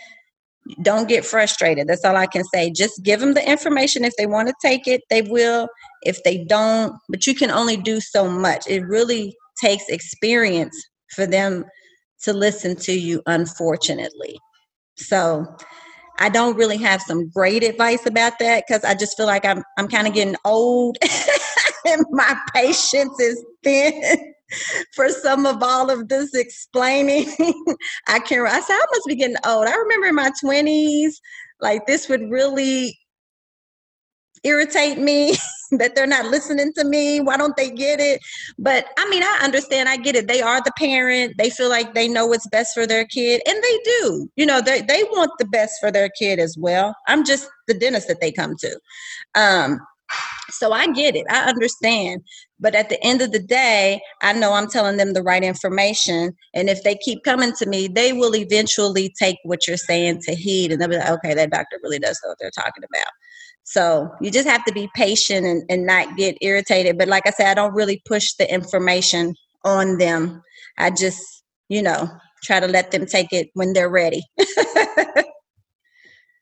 don't 0.83 1.09
get 1.09 1.25
frustrated. 1.25 1.87
That's 1.87 2.05
all 2.05 2.17
I 2.17 2.27
can 2.27 2.43
say. 2.43 2.73
Just 2.73 3.05
give 3.05 3.21
them 3.21 3.35
the 3.35 3.49
information. 3.49 4.05
If 4.05 4.15
they 4.19 4.27
want 4.27 4.49
to 4.49 4.55
take 4.61 4.89
it, 4.89 5.03
they 5.11 5.23
will. 5.23 5.69
If 6.03 6.25
they 6.25 6.45
don't, 6.45 6.97
but 7.09 7.25
you 7.25 7.37
can 7.37 7.53
only 7.53 7.77
do 7.77 8.01
so 8.01 8.29
much. 8.29 8.67
It 8.67 8.83
really 8.85 9.37
takes 9.63 9.89
experience 9.89 10.77
for 11.11 11.27
them 11.27 11.65
to 12.23 12.33
listen 12.33 12.77
to 12.77 12.93
you, 12.93 13.23
unfortunately. 13.27 14.39
So 14.97 15.47
I 16.19 16.29
don't 16.29 16.57
really 16.57 16.79
have 16.79 17.03
some 17.03 17.29
great 17.29 17.63
advice 17.63 18.07
about 18.07 18.39
that 18.39 18.65
because 18.67 18.85
I 18.85 18.95
just 18.95 19.17
feel 19.17 19.27
like 19.27 19.45
I'm 19.45 19.63
I'm 19.79 19.89
kind 19.89 20.07
of 20.07 20.15
getting 20.15 20.37
old 20.45 20.97
and 21.85 22.05
my 22.11 22.37
patience 22.55 23.21
is 23.21 23.45
thin 23.63 24.33
for 24.95 25.09
some 25.11 25.45
of 25.45 25.63
all 25.63 25.91
of 25.91 26.09
this 26.09 26.35
explaining. 26.35 27.27
I 28.09 28.19
can 28.21 28.47
I 28.47 28.61
said 28.61 28.75
I 28.75 28.87
must 28.93 29.07
be 29.07 29.17
getting 29.17 29.37
old. 29.45 29.67
I 29.67 29.77
remember 29.77 30.07
in 30.07 30.15
my 30.15 30.31
20s, 30.43 31.13
like 31.61 31.87
this 31.87 32.09
would 32.09 32.31
really 32.31 32.99
irritate 34.43 34.99
me 34.99 35.37
that 35.79 35.95
they're 35.95 36.07
not 36.07 36.27
listening 36.27 36.73
to 36.75 36.85
me. 36.85 37.21
Why 37.21 37.37
don't 37.37 37.57
they 37.57 37.71
get 37.71 38.01
it? 38.01 38.21
But 38.59 38.87
I 38.99 39.09
mean, 39.09 39.23
I 39.23 39.41
understand. 39.43 39.89
I 39.89 39.97
get 39.97 40.17
it. 40.17 40.29
They 40.29 40.43
are 40.43 40.61
the 40.61 40.73
parent. 40.79 41.35
They 41.39 41.51
feel 41.51 41.69
like 41.69 41.95
they 41.95 42.09
know 42.09 42.27
what's 42.27 42.49
best 42.49 42.75
for 42.75 42.87
their 42.87 43.05
kid, 43.05 43.43
and 43.47 43.63
they 43.63 43.79
do. 43.85 44.29
You 44.37 44.47
know, 44.47 44.61
they 44.61 44.83
they 44.83 45.05
want 45.05 45.33
the 45.39 45.47
best 45.47 45.75
for 45.81 45.91
their 45.91 46.09
kid 46.09 46.39
as 46.39 46.57
well. 46.59 46.95
I'm 47.07 47.25
just 47.25 47.49
the 47.69 47.75
dentist 47.75 48.09
that 48.09 48.21
they 48.21 48.33
come 48.33 48.57
to. 48.57 48.81
Um, 49.35 49.81
so 50.51 50.73
I 50.73 50.87
get 50.93 51.17
it. 51.17 51.27
I 51.31 51.45
understand. 51.45 52.23
But 52.61 52.75
at 52.75 52.89
the 52.89 53.03
end 53.05 53.21
of 53.21 53.33
the 53.33 53.41
day, 53.41 54.01
I 54.23 54.33
know 54.33 54.53
I'm 54.53 54.69
telling 54.69 54.97
them 54.97 55.13
the 55.13 55.23
right 55.23 55.43
information. 55.43 56.35
And 56.55 56.71
if 56.71 56.83
they 56.85 56.95
keep 56.95 57.25
coming 57.25 57.53
to 57.59 57.67
me, 57.67 57.89
they 57.89 58.13
will 58.13 58.35
eventually 58.35 59.13
take 59.19 59.37
what 59.45 59.67
you're 59.67 59.77
saying 59.77 60.21
to 60.23 60.35
heed 60.35 60.73
and 60.73 60.81
they'll 60.81 60.89
be 60.89 60.97
like, 60.97 61.11
okay, 61.11 61.35
that 61.35 61.51
doctor 61.51 61.79
really 61.83 61.99
does 61.99 62.19
know 62.23 62.31
what 62.31 62.39
they're 62.41 62.51
talking 62.51 62.85
about. 62.85 63.13
So 63.67 64.15
you 64.21 64.31
just 64.31 64.49
have 64.49 64.65
to 64.67 64.73
be 64.73 64.89
patient 64.95 65.45
and, 65.45 65.65
and 65.69 65.85
not 65.85 66.17
get 66.17 66.39
irritated. 66.41 66.97
But 66.97 67.09
like 67.09 67.27
I 67.27 67.31
said, 67.31 67.49
I 67.49 67.55
don't 67.55 67.75
really 67.75 68.01
push 68.07 68.33
the 68.35 68.51
information 68.53 69.35
on 69.65 69.99
them. 69.99 70.41
I 70.79 70.91
just, 70.91 71.21
you 71.69 71.83
know, 71.83 72.09
try 72.45 72.61
to 72.61 72.69
let 72.69 72.93
them 72.93 73.07
take 73.07 73.33
it 73.33 73.51
when 73.55 73.73
they're 73.73 73.91
ready. 73.91 74.23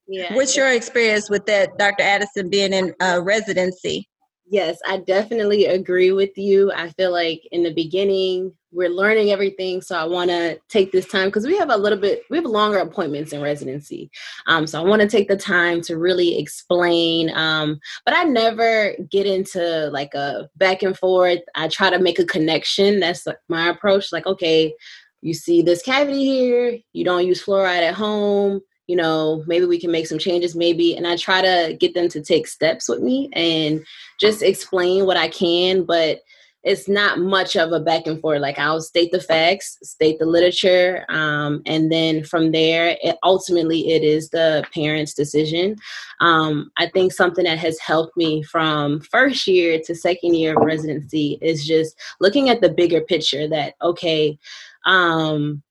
yeah. 0.06 0.34
What's 0.34 0.54
your 0.54 0.70
experience 0.70 1.30
with 1.30 1.46
that, 1.46 1.78
Dr. 1.78 2.02
Addison, 2.02 2.50
being 2.50 2.74
in 2.74 2.92
uh, 3.00 3.22
residency? 3.24 4.06
Yes, 4.46 4.78
I 4.86 4.98
definitely 4.98 5.64
agree 5.64 6.12
with 6.12 6.36
you. 6.36 6.70
I 6.72 6.90
feel 6.90 7.10
like 7.10 7.40
in 7.50 7.62
the 7.62 7.72
beginning, 7.72 8.52
we're 8.74 8.90
learning 8.90 9.30
everything. 9.30 9.80
So 9.80 9.96
I 9.96 10.04
want 10.04 10.30
to 10.30 10.58
take 10.68 10.92
this 10.92 11.06
time 11.06 11.28
because 11.28 11.46
we 11.46 11.56
have 11.56 11.70
a 11.70 11.76
little 11.76 11.98
bit, 11.98 12.22
we 12.28 12.36
have 12.36 12.44
longer 12.44 12.78
appointments 12.78 13.32
in 13.32 13.40
residency. 13.40 14.10
Um, 14.46 14.66
so 14.66 14.80
I 14.80 14.84
want 14.84 15.00
to 15.02 15.08
take 15.08 15.28
the 15.28 15.36
time 15.36 15.80
to 15.82 15.96
really 15.96 16.38
explain. 16.38 17.30
Um, 17.34 17.78
but 18.04 18.14
I 18.14 18.24
never 18.24 18.94
get 19.10 19.26
into 19.26 19.88
like 19.92 20.14
a 20.14 20.50
back 20.56 20.82
and 20.82 20.98
forth. 20.98 21.40
I 21.54 21.68
try 21.68 21.90
to 21.90 21.98
make 21.98 22.18
a 22.18 22.26
connection. 22.26 23.00
That's 23.00 23.26
like 23.26 23.38
my 23.48 23.68
approach. 23.68 24.12
Like, 24.12 24.26
okay, 24.26 24.74
you 25.22 25.32
see 25.32 25.62
this 25.62 25.82
cavity 25.82 26.24
here, 26.24 26.78
you 26.92 27.04
don't 27.04 27.26
use 27.26 27.42
fluoride 27.42 27.88
at 27.88 27.94
home 27.94 28.60
you 28.86 28.96
know, 28.96 29.42
maybe 29.46 29.64
we 29.64 29.80
can 29.80 29.90
make 29.90 30.06
some 30.06 30.18
changes, 30.18 30.54
maybe. 30.54 30.94
And 30.94 31.06
I 31.06 31.16
try 31.16 31.40
to 31.40 31.74
get 31.74 31.94
them 31.94 32.08
to 32.10 32.20
take 32.20 32.46
steps 32.46 32.88
with 32.88 33.00
me 33.00 33.30
and 33.32 33.84
just 34.20 34.42
explain 34.42 35.06
what 35.06 35.16
I 35.16 35.28
can, 35.28 35.84
but 35.84 36.20
it's 36.64 36.88
not 36.88 37.18
much 37.18 37.56
of 37.56 37.72
a 37.72 37.80
back 37.80 38.06
and 38.06 38.20
forth. 38.20 38.40
Like 38.40 38.58
I'll 38.58 38.80
state 38.80 39.12
the 39.12 39.20
facts, 39.20 39.78
state 39.82 40.18
the 40.18 40.24
literature, 40.24 41.04
um, 41.10 41.62
and 41.66 41.92
then 41.92 42.24
from 42.24 42.52
there, 42.52 42.96
it, 43.02 43.16
ultimately, 43.22 43.92
it 43.92 44.02
is 44.02 44.30
the 44.30 44.64
parent's 44.72 45.14
decision. 45.14 45.76
Um, 46.20 46.70
I 46.78 46.88
think 46.88 47.12
something 47.12 47.44
that 47.44 47.58
has 47.58 47.78
helped 47.78 48.16
me 48.16 48.42
from 48.42 49.00
first 49.00 49.46
year 49.46 49.78
to 49.84 49.94
second 49.94 50.34
year 50.34 50.56
of 50.56 50.64
residency 50.64 51.38
is 51.42 51.66
just 51.66 52.00
looking 52.18 52.48
at 52.48 52.62
the 52.62 52.70
bigger 52.70 53.02
picture. 53.02 53.46
That 53.46 53.74
okay, 53.82 54.38
um, 54.86 55.62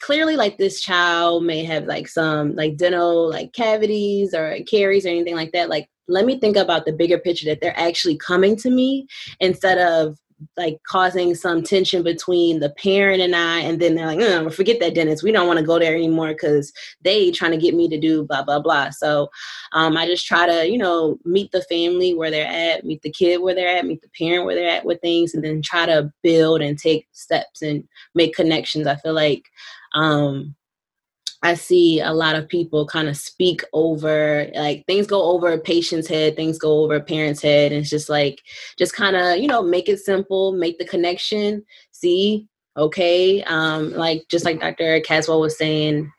clearly 0.00 0.36
like 0.36 0.58
this 0.58 0.80
child 0.80 1.44
may 1.44 1.64
have 1.64 1.84
like 1.84 2.08
some 2.08 2.56
like 2.56 2.76
dental 2.76 3.30
like 3.30 3.52
cavities 3.52 4.34
or 4.34 4.58
caries 4.68 5.06
or 5.06 5.10
anything 5.10 5.34
like 5.34 5.52
that 5.52 5.70
like 5.70 5.88
let 6.08 6.26
me 6.26 6.38
think 6.38 6.56
about 6.56 6.84
the 6.84 6.92
bigger 6.92 7.18
picture 7.18 7.46
that 7.46 7.60
they're 7.60 7.78
actually 7.78 8.16
coming 8.16 8.56
to 8.56 8.70
me 8.70 9.06
instead 9.40 9.78
of 9.78 10.18
like 10.56 10.78
causing 10.86 11.34
some 11.34 11.62
tension 11.62 12.02
between 12.02 12.60
the 12.60 12.70
parent 12.70 13.22
and 13.22 13.34
I, 13.34 13.60
and 13.60 13.80
then 13.80 13.94
they're 13.94 14.06
like, 14.06 14.20
oh, 14.20 14.50
forget 14.50 14.80
that 14.80 14.94
dentist. 14.94 15.22
We 15.22 15.32
don't 15.32 15.46
want 15.46 15.58
to 15.58 15.64
go 15.64 15.78
there 15.78 15.94
anymore 15.94 16.28
because 16.28 16.72
they 17.02 17.30
trying 17.30 17.52
to 17.52 17.56
get 17.56 17.74
me 17.74 17.88
to 17.88 17.98
do 17.98 18.24
blah 18.24 18.42
blah 18.42 18.60
blah. 18.60 18.90
So 18.90 19.28
um, 19.72 19.96
I 19.96 20.06
just 20.06 20.26
try 20.26 20.46
to, 20.46 20.68
you 20.68 20.78
know, 20.78 21.18
meet 21.24 21.52
the 21.52 21.62
family 21.62 22.14
where 22.14 22.30
they're 22.30 22.46
at, 22.46 22.84
meet 22.84 23.02
the 23.02 23.10
kid 23.10 23.40
where 23.40 23.54
they're 23.54 23.76
at, 23.76 23.86
meet 23.86 24.02
the 24.02 24.10
parent 24.18 24.44
where 24.44 24.54
they're 24.54 24.76
at 24.76 24.84
with 24.84 25.00
things, 25.00 25.34
and 25.34 25.44
then 25.44 25.62
try 25.62 25.86
to 25.86 26.12
build 26.22 26.62
and 26.62 26.78
take 26.78 27.06
steps 27.12 27.62
and 27.62 27.84
make 28.14 28.34
connections. 28.34 28.86
I 28.86 28.96
feel 28.96 29.14
like 29.14 29.44
um, 29.94 30.54
I 31.44 31.54
see 31.54 32.00
a 32.00 32.12
lot 32.12 32.36
of 32.36 32.48
people 32.48 32.86
kind 32.86 33.06
of 33.06 33.18
speak 33.18 33.62
over, 33.74 34.48
like 34.54 34.86
things 34.86 35.06
go 35.06 35.22
over 35.24 35.52
a 35.52 35.58
patient's 35.58 36.08
head, 36.08 36.36
things 36.36 36.58
go 36.58 36.82
over 36.82 36.94
a 36.94 37.02
parent's 37.02 37.42
head. 37.42 37.70
And 37.70 37.82
it's 37.82 37.90
just 37.90 38.08
like, 38.08 38.40
just 38.78 38.94
kind 38.94 39.14
of, 39.14 39.36
you 39.36 39.46
know, 39.46 39.62
make 39.62 39.90
it 39.90 39.98
simple, 39.98 40.52
make 40.52 40.78
the 40.78 40.86
connection, 40.86 41.62
see, 41.90 42.48
okay. 42.78 43.42
Um, 43.42 43.92
like, 43.92 44.24
just 44.30 44.46
like 44.46 44.60
Dr. 44.60 45.00
Caswell 45.00 45.40
was 45.42 45.58
saying, 45.58 46.10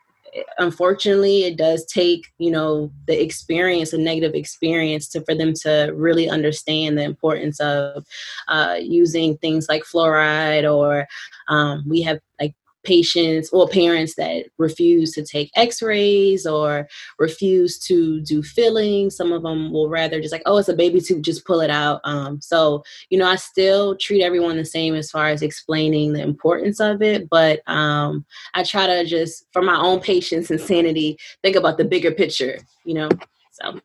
unfortunately 0.58 1.44
it 1.44 1.56
does 1.56 1.86
take 1.86 2.26
you 2.36 2.50
know 2.50 2.92
the 3.06 3.22
experience 3.22 3.94
a 3.94 3.98
negative 3.98 4.34
experience 4.34 5.08
to 5.08 5.24
for 5.24 5.34
them 5.34 5.54
to 5.54 5.90
really 5.94 6.28
understand 6.28 6.98
the 6.98 7.02
importance 7.02 7.58
of 7.60 8.04
uh, 8.48 8.76
using 8.78 9.38
things 9.38 9.66
like 9.66 9.82
fluoride 9.82 10.70
or 10.70 11.06
um, 11.48 11.82
we 11.88 12.02
have 12.02 12.18
like 12.38 12.54
patients 12.86 13.50
or 13.52 13.68
parents 13.68 14.14
that 14.14 14.46
refuse 14.58 15.12
to 15.12 15.24
take 15.24 15.50
x-rays 15.56 16.46
or 16.46 16.86
refuse 17.18 17.78
to 17.78 18.20
do 18.22 18.42
filling 18.42 19.10
some 19.10 19.32
of 19.32 19.42
them 19.42 19.72
will 19.72 19.88
rather 19.88 20.20
just 20.20 20.32
like 20.32 20.42
oh 20.46 20.56
it's 20.56 20.68
a 20.68 20.74
baby 20.74 21.00
tooth 21.00 21.22
just 21.22 21.44
pull 21.44 21.60
it 21.60 21.70
out. 21.70 22.00
Um, 22.04 22.40
so 22.40 22.84
you 23.10 23.18
know 23.18 23.26
i 23.26 23.36
still 23.36 23.96
treat 23.96 24.22
everyone 24.22 24.56
the 24.56 24.64
same 24.64 24.94
as 24.94 25.10
far 25.10 25.28
as 25.28 25.42
explaining 25.42 26.12
the 26.12 26.22
importance 26.22 26.80
of 26.80 27.02
it 27.02 27.28
but 27.28 27.60
um, 27.66 28.24
i 28.54 28.62
try 28.62 28.86
to 28.86 29.04
just 29.04 29.44
for 29.52 29.62
my 29.62 29.76
own 29.76 30.00
patience 30.00 30.50
and 30.50 30.60
sanity 30.72 31.18
think 31.42 31.56
about 31.56 31.78
the 31.78 31.84
bigger 31.84 32.12
picture 32.12 32.58
you 32.84 32.94
know 32.94 33.08
so 33.52 33.80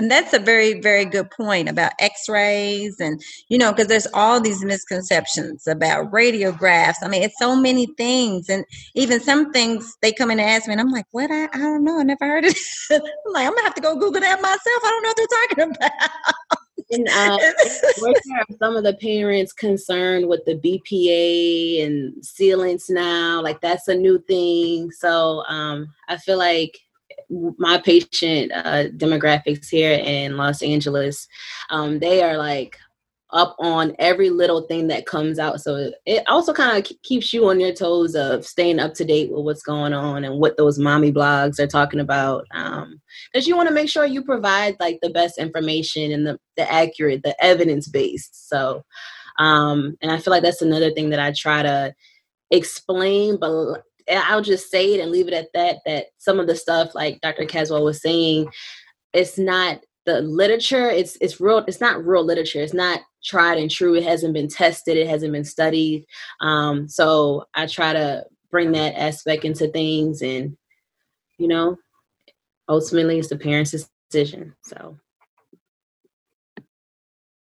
and 0.00 0.10
that's 0.10 0.32
a 0.32 0.38
very 0.38 0.80
very 0.80 1.04
good 1.04 1.30
point 1.30 1.68
about 1.68 1.92
x-rays 2.00 2.98
and 3.00 3.20
you 3.50 3.58
know 3.58 3.70
because 3.70 3.86
there's 3.86 4.06
all 4.14 4.40
these 4.40 4.64
misconceptions 4.64 5.66
about 5.66 6.10
radiographs. 6.10 6.94
I 7.02 7.08
mean 7.08 7.22
it's 7.22 7.38
so 7.38 7.54
many 7.54 7.86
things 7.98 8.48
and 8.48 8.64
even 8.94 9.20
some 9.20 9.52
things 9.52 9.98
they 10.00 10.10
come 10.10 10.30
in 10.30 10.40
and 10.40 10.48
ask 10.48 10.66
me 10.66 10.72
and 10.72 10.80
i'm 10.80 10.90
like 10.90 11.04
what? 11.10 11.30
I, 11.30 11.44
I 11.52 11.58
don't 11.58 11.84
know. 11.84 12.00
I 12.00 12.02
never 12.02 12.24
heard 12.24 12.46
of 12.46 12.52
it 12.52 12.58
i'm 13.26 13.32
like 13.34 13.46
i'm 13.46 13.52
gonna 13.52 13.62
have 13.62 13.74
to 13.74 13.82
go 13.82 13.94
google 13.94 14.22
that 14.22 14.40
myself. 14.40 14.60
I 14.66 14.88
don't 14.88 15.02
know 15.02 15.08
what 15.10 15.16
they're 15.18 15.66
talking 15.66 15.76
about. 15.76 15.92
And 16.92 17.08
uh, 17.08 17.38
some 18.58 18.76
of 18.76 18.84
the 18.84 18.96
parents 19.00 19.52
concerned 19.52 20.26
with 20.28 20.44
the 20.46 20.56
BPA 20.56 21.84
and 21.84 22.14
sealants 22.22 22.88
now? 22.88 23.42
Like 23.42 23.60
that's 23.60 23.86
a 23.86 23.94
new 23.94 24.18
thing. 24.26 24.90
So 24.90 25.44
um, 25.46 25.92
I 26.08 26.16
feel 26.16 26.38
like 26.38 26.80
my 27.58 27.78
patient 27.78 28.52
uh, 28.52 28.88
demographics 28.96 29.68
here 29.68 29.92
in 29.92 30.36
Los 30.36 30.62
Angeles, 30.62 31.28
um, 31.70 31.98
they 31.98 32.22
are 32.22 32.36
like 32.36 32.76
up 33.32 33.54
on 33.58 33.94
every 33.98 34.30
little 34.30 34.62
thing 34.62 34.88
that 34.88 35.06
comes 35.06 35.38
out. 35.38 35.60
So 35.60 35.92
it 36.04 36.24
also 36.28 36.52
kind 36.52 36.76
of 36.76 36.92
keeps 37.02 37.32
you 37.32 37.48
on 37.48 37.60
your 37.60 37.72
toes 37.72 38.14
of 38.14 38.44
staying 38.44 38.80
up 38.80 38.94
to 38.94 39.04
date 39.04 39.30
with 39.30 39.44
what's 39.44 39.62
going 39.62 39.92
on 39.92 40.24
and 40.24 40.40
what 40.40 40.56
those 40.56 40.78
mommy 40.78 41.12
blogs 41.12 41.60
are 41.60 41.66
talking 41.66 42.00
about. 42.00 42.44
Um, 42.52 43.00
because 43.32 43.46
you 43.46 43.56
want 43.56 43.68
to 43.68 43.74
make 43.74 43.88
sure 43.88 44.04
you 44.04 44.24
provide 44.24 44.76
like 44.80 44.98
the 45.00 45.10
best 45.10 45.38
information 45.38 46.10
and 46.10 46.26
the, 46.26 46.38
the 46.56 46.70
accurate, 46.70 47.22
the 47.22 47.36
evidence 47.44 47.88
based. 47.88 48.48
So, 48.48 48.84
um, 49.38 49.96
and 50.02 50.10
I 50.10 50.18
feel 50.18 50.32
like 50.32 50.42
that's 50.42 50.62
another 50.62 50.90
thing 50.90 51.10
that 51.10 51.20
I 51.20 51.32
try 51.32 51.62
to 51.62 51.94
explain, 52.50 53.38
but 53.38 53.84
I'll 54.10 54.42
just 54.42 54.70
say 54.70 54.94
it 54.94 55.00
and 55.00 55.10
leave 55.10 55.28
it 55.28 55.34
at 55.34 55.48
that. 55.54 55.78
That 55.86 56.06
some 56.18 56.40
of 56.40 56.46
the 56.46 56.56
stuff, 56.56 56.94
like 56.94 57.20
Dr. 57.20 57.44
Caswell 57.44 57.84
was 57.84 58.02
saying, 58.02 58.50
it's 59.12 59.38
not 59.38 59.80
the 60.06 60.20
literature. 60.20 60.88
It's 60.90 61.16
it's 61.20 61.40
real. 61.40 61.58
It's 61.66 61.80
not 61.80 62.04
real 62.04 62.24
literature. 62.24 62.60
It's 62.60 62.74
not 62.74 63.00
tried 63.24 63.58
and 63.58 63.70
true. 63.70 63.94
It 63.94 64.02
hasn't 64.02 64.34
been 64.34 64.48
tested. 64.48 64.96
It 64.96 65.08
hasn't 65.08 65.32
been 65.32 65.44
studied. 65.44 66.04
Um, 66.40 66.88
so 66.88 67.44
I 67.54 67.66
try 67.66 67.92
to 67.92 68.24
bring 68.50 68.72
that 68.72 68.94
aspect 68.98 69.44
into 69.44 69.68
things, 69.68 70.22
and 70.22 70.56
you 71.38 71.48
know, 71.48 71.76
ultimately, 72.68 73.18
it's 73.18 73.28
the 73.28 73.38
parents' 73.38 73.88
decision. 74.10 74.54
So. 74.64 74.98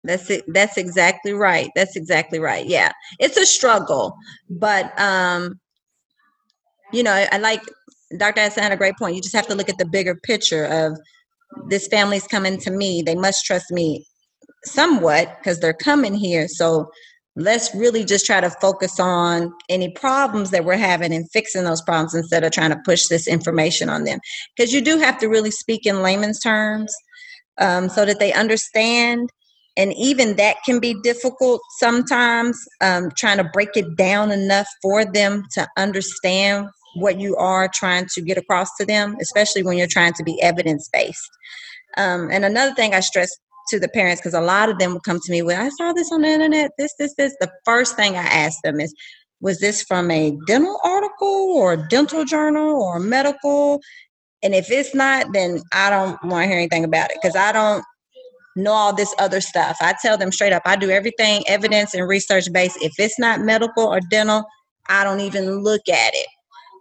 That's 0.04 0.30
it. 0.30 0.44
That's 0.48 0.78
exactly 0.78 1.34
right. 1.34 1.72
That's 1.76 1.96
exactly 1.96 2.38
right. 2.38 2.66
Yeah, 2.68 2.92
it's 3.20 3.38
a 3.38 3.46
struggle, 3.46 4.16
but 4.50 4.98
um, 5.00 5.60
you 6.96 7.04
know, 7.04 7.26
I 7.32 7.38
like 7.38 7.62
Dr. 8.18 8.40
Addison 8.40 8.64
had 8.64 8.72
a 8.72 8.78
great 8.78 8.98
point. 8.98 9.16
You 9.16 9.22
just 9.22 9.36
have 9.36 9.48
to 9.48 9.56
look 9.56 9.70
at 9.70 9.78
the 9.78 9.86
bigger 9.86 10.16
picture 10.16 10.66
of 10.66 10.98
this 11.70 11.88
family's 11.88 12.28
coming 12.28 12.58
to 12.60 12.72
me. 12.72 13.02
They 13.02 13.16
must 13.16 13.46
trust 13.46 13.72
me 13.72 14.06
somewhat 14.64 15.38
because 15.38 15.60
they're 15.60 15.74
coming 15.74 16.14
here. 16.14 16.48
So 16.48 16.90
let's 17.36 17.76
really 17.76 18.06
just 18.06 18.26
try 18.26 18.40
to 18.40 18.50
focus 18.50 19.00
on 19.00 19.52
any 19.68 19.90
problems 19.92 20.52
that 20.52 20.64
we're 20.64 20.78
having 20.78 21.14
and 21.14 21.30
fixing 21.32 21.66
those 21.66 21.82
problems 21.82 22.16
instead 22.16 22.44
of 22.44 22.52
trying 22.52 22.70
to 22.70 22.82
push 22.86 23.08
this 23.08 23.28
information 23.28 23.90
on 23.90 24.06
them. 24.06 24.20
Because 24.56 24.74
you 24.74 24.82
do 24.82 24.98
have 24.98 25.18
to 25.20 25.28
really 25.28 25.52
speak 25.52 25.86
in 25.86 26.02
layman's 26.02 26.40
terms 26.40 26.96
um, 27.58 27.90
so 27.90 28.06
that 28.06 28.20
they 28.20 28.32
understand 28.32 29.30
and 29.78 29.94
even 29.96 30.38
that 30.38 30.58
can 30.66 30.80
be 30.80 30.96
difficult 31.04 31.62
sometimes 31.80 32.58
um, 32.82 33.10
trying 33.18 33.38
to 33.38 33.44
break 33.44 33.76
it 33.76 33.98
down 33.98 34.32
enough 34.32 34.68
for 34.82 35.04
them 35.04 35.44
to 35.52 35.68
understand 35.78 36.68
what 36.96 37.20
you 37.20 37.36
are 37.36 37.70
trying 37.74 38.06
to 38.14 38.22
get 38.22 38.38
across 38.38 38.70
to 38.78 38.86
them 38.86 39.16
especially 39.22 39.64
when 39.64 39.78
you're 39.78 39.88
trying 39.88 40.14
to 40.14 40.24
be 40.24 40.42
evidence 40.42 40.90
based 40.92 41.30
um, 41.98 42.30
and 42.32 42.46
another 42.46 42.74
thing 42.74 42.94
i 42.94 43.00
stress 43.00 43.30
to 43.70 43.80
the 43.80 43.90
parents 43.90 44.22
because 44.22 44.34
a 44.34 44.42
lot 44.42 44.70
of 44.70 44.78
them 44.78 44.94
will 44.94 45.02
come 45.02 45.20
to 45.24 45.32
me 45.32 45.42
with 45.42 45.58
i 45.58 45.70
saw 45.70 45.94
this 45.94 46.12
on 46.12 46.22
the 46.22 46.28
internet 46.28 46.72
this 46.78 46.94
this 47.00 47.14
this 47.16 47.36
the 47.40 47.52
first 47.66 47.96
thing 47.96 48.16
i 48.16 48.24
ask 48.24 48.60
them 48.64 48.80
is 48.80 48.94
was 49.42 49.60
this 49.60 49.84
from 49.84 50.10
a 50.12 50.38
dental 50.48 50.80
article 50.84 51.54
or 51.56 51.74
a 51.74 51.88
dental 51.90 52.26
journal 52.26 52.82
or 52.82 53.00
medical 53.00 53.80
and 54.44 54.56
if 54.56 54.72
it's 54.72 54.96
not 54.96 55.28
then 55.34 55.62
i 55.74 55.90
don't 55.90 56.24
want 56.24 56.44
to 56.44 56.48
hear 56.48 56.58
anything 56.58 56.84
about 56.84 57.12
it 57.12 57.18
because 57.22 57.36
i 57.36 57.52
don't 57.52 57.84
know 58.56 58.72
all 58.72 58.94
this 58.94 59.14
other 59.20 59.42
stuff. 59.42 59.78
I 59.82 59.96
tell 60.02 60.18
them 60.18 60.32
straight 60.32 60.54
up, 60.54 60.64
I 60.66 60.76
do 60.76 60.90
everything 60.90 61.44
evidence 61.48 61.94
and 61.94 62.08
research 62.08 62.52
based. 62.52 62.78
If 62.82 62.94
it's 62.98 63.20
not 63.20 63.42
medical 63.42 63.86
or 63.86 64.00
dental, 64.00 64.46
I 64.88 65.04
don't 65.04 65.20
even 65.20 65.62
look 65.62 65.88
at 65.90 66.14
it. 66.14 66.28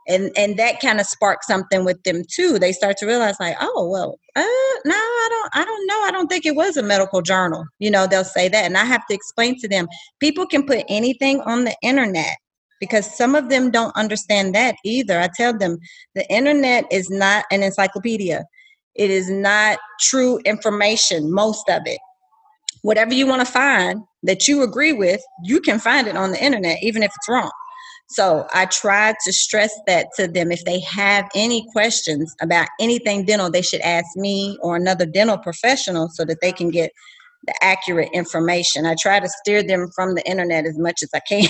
And 0.06 0.30
and 0.36 0.58
that 0.58 0.80
kind 0.80 1.00
of 1.00 1.06
sparks 1.06 1.46
something 1.46 1.84
with 1.84 2.02
them 2.02 2.24
too. 2.30 2.58
They 2.58 2.72
start 2.72 2.96
to 2.98 3.06
realize 3.06 3.36
like, 3.40 3.56
oh 3.60 3.88
well, 3.88 4.18
uh, 4.36 4.42
no, 4.84 4.94
I 4.94 5.28
don't, 5.30 5.50
I 5.54 5.64
don't 5.64 5.86
know. 5.86 6.02
I 6.04 6.10
don't 6.12 6.26
think 6.26 6.44
it 6.44 6.54
was 6.56 6.76
a 6.76 6.82
medical 6.82 7.22
journal. 7.22 7.64
You 7.78 7.90
know, 7.90 8.06
they'll 8.06 8.24
say 8.24 8.48
that, 8.48 8.64
and 8.64 8.76
I 8.76 8.84
have 8.84 9.06
to 9.06 9.14
explain 9.14 9.58
to 9.60 9.68
them. 9.68 9.88
People 10.20 10.46
can 10.46 10.66
put 10.66 10.84
anything 10.88 11.40
on 11.42 11.64
the 11.64 11.74
internet 11.82 12.36
because 12.80 13.16
some 13.16 13.34
of 13.34 13.48
them 13.48 13.70
don't 13.70 13.96
understand 13.96 14.54
that 14.54 14.76
either. 14.84 15.18
I 15.18 15.30
tell 15.34 15.56
them 15.56 15.78
the 16.14 16.30
internet 16.30 16.84
is 16.90 17.08
not 17.08 17.46
an 17.50 17.62
encyclopedia. 17.62 18.44
It 18.94 19.10
is 19.10 19.30
not 19.30 19.78
true 20.00 20.38
information, 20.44 21.32
most 21.32 21.68
of 21.68 21.82
it. 21.86 21.98
Whatever 22.82 23.14
you 23.14 23.26
want 23.26 23.44
to 23.44 23.50
find 23.50 24.02
that 24.24 24.46
you 24.46 24.62
agree 24.62 24.92
with, 24.92 25.22
you 25.42 25.60
can 25.60 25.78
find 25.78 26.06
it 26.06 26.16
on 26.16 26.32
the 26.32 26.44
internet, 26.44 26.82
even 26.82 27.02
if 27.02 27.10
it's 27.16 27.28
wrong. 27.28 27.50
So 28.08 28.46
I 28.52 28.66
try 28.66 29.14
to 29.24 29.32
stress 29.32 29.72
that 29.86 30.08
to 30.16 30.28
them. 30.28 30.52
If 30.52 30.64
they 30.64 30.80
have 30.80 31.28
any 31.34 31.66
questions 31.72 32.34
about 32.40 32.68
anything 32.78 33.24
dental, 33.24 33.50
they 33.50 33.62
should 33.62 33.80
ask 33.80 34.06
me 34.16 34.58
or 34.62 34.76
another 34.76 35.06
dental 35.06 35.38
professional 35.38 36.08
so 36.10 36.24
that 36.26 36.40
they 36.40 36.52
can 36.52 36.70
get 36.70 36.92
the 37.46 37.54
accurate 37.62 38.10
information. 38.12 38.86
I 38.86 38.94
try 39.00 39.20
to 39.20 39.28
steer 39.28 39.62
them 39.62 39.88
from 39.94 40.14
the 40.14 40.26
internet 40.28 40.66
as 40.66 40.78
much 40.78 41.02
as 41.02 41.10
I 41.14 41.20
can 41.28 41.48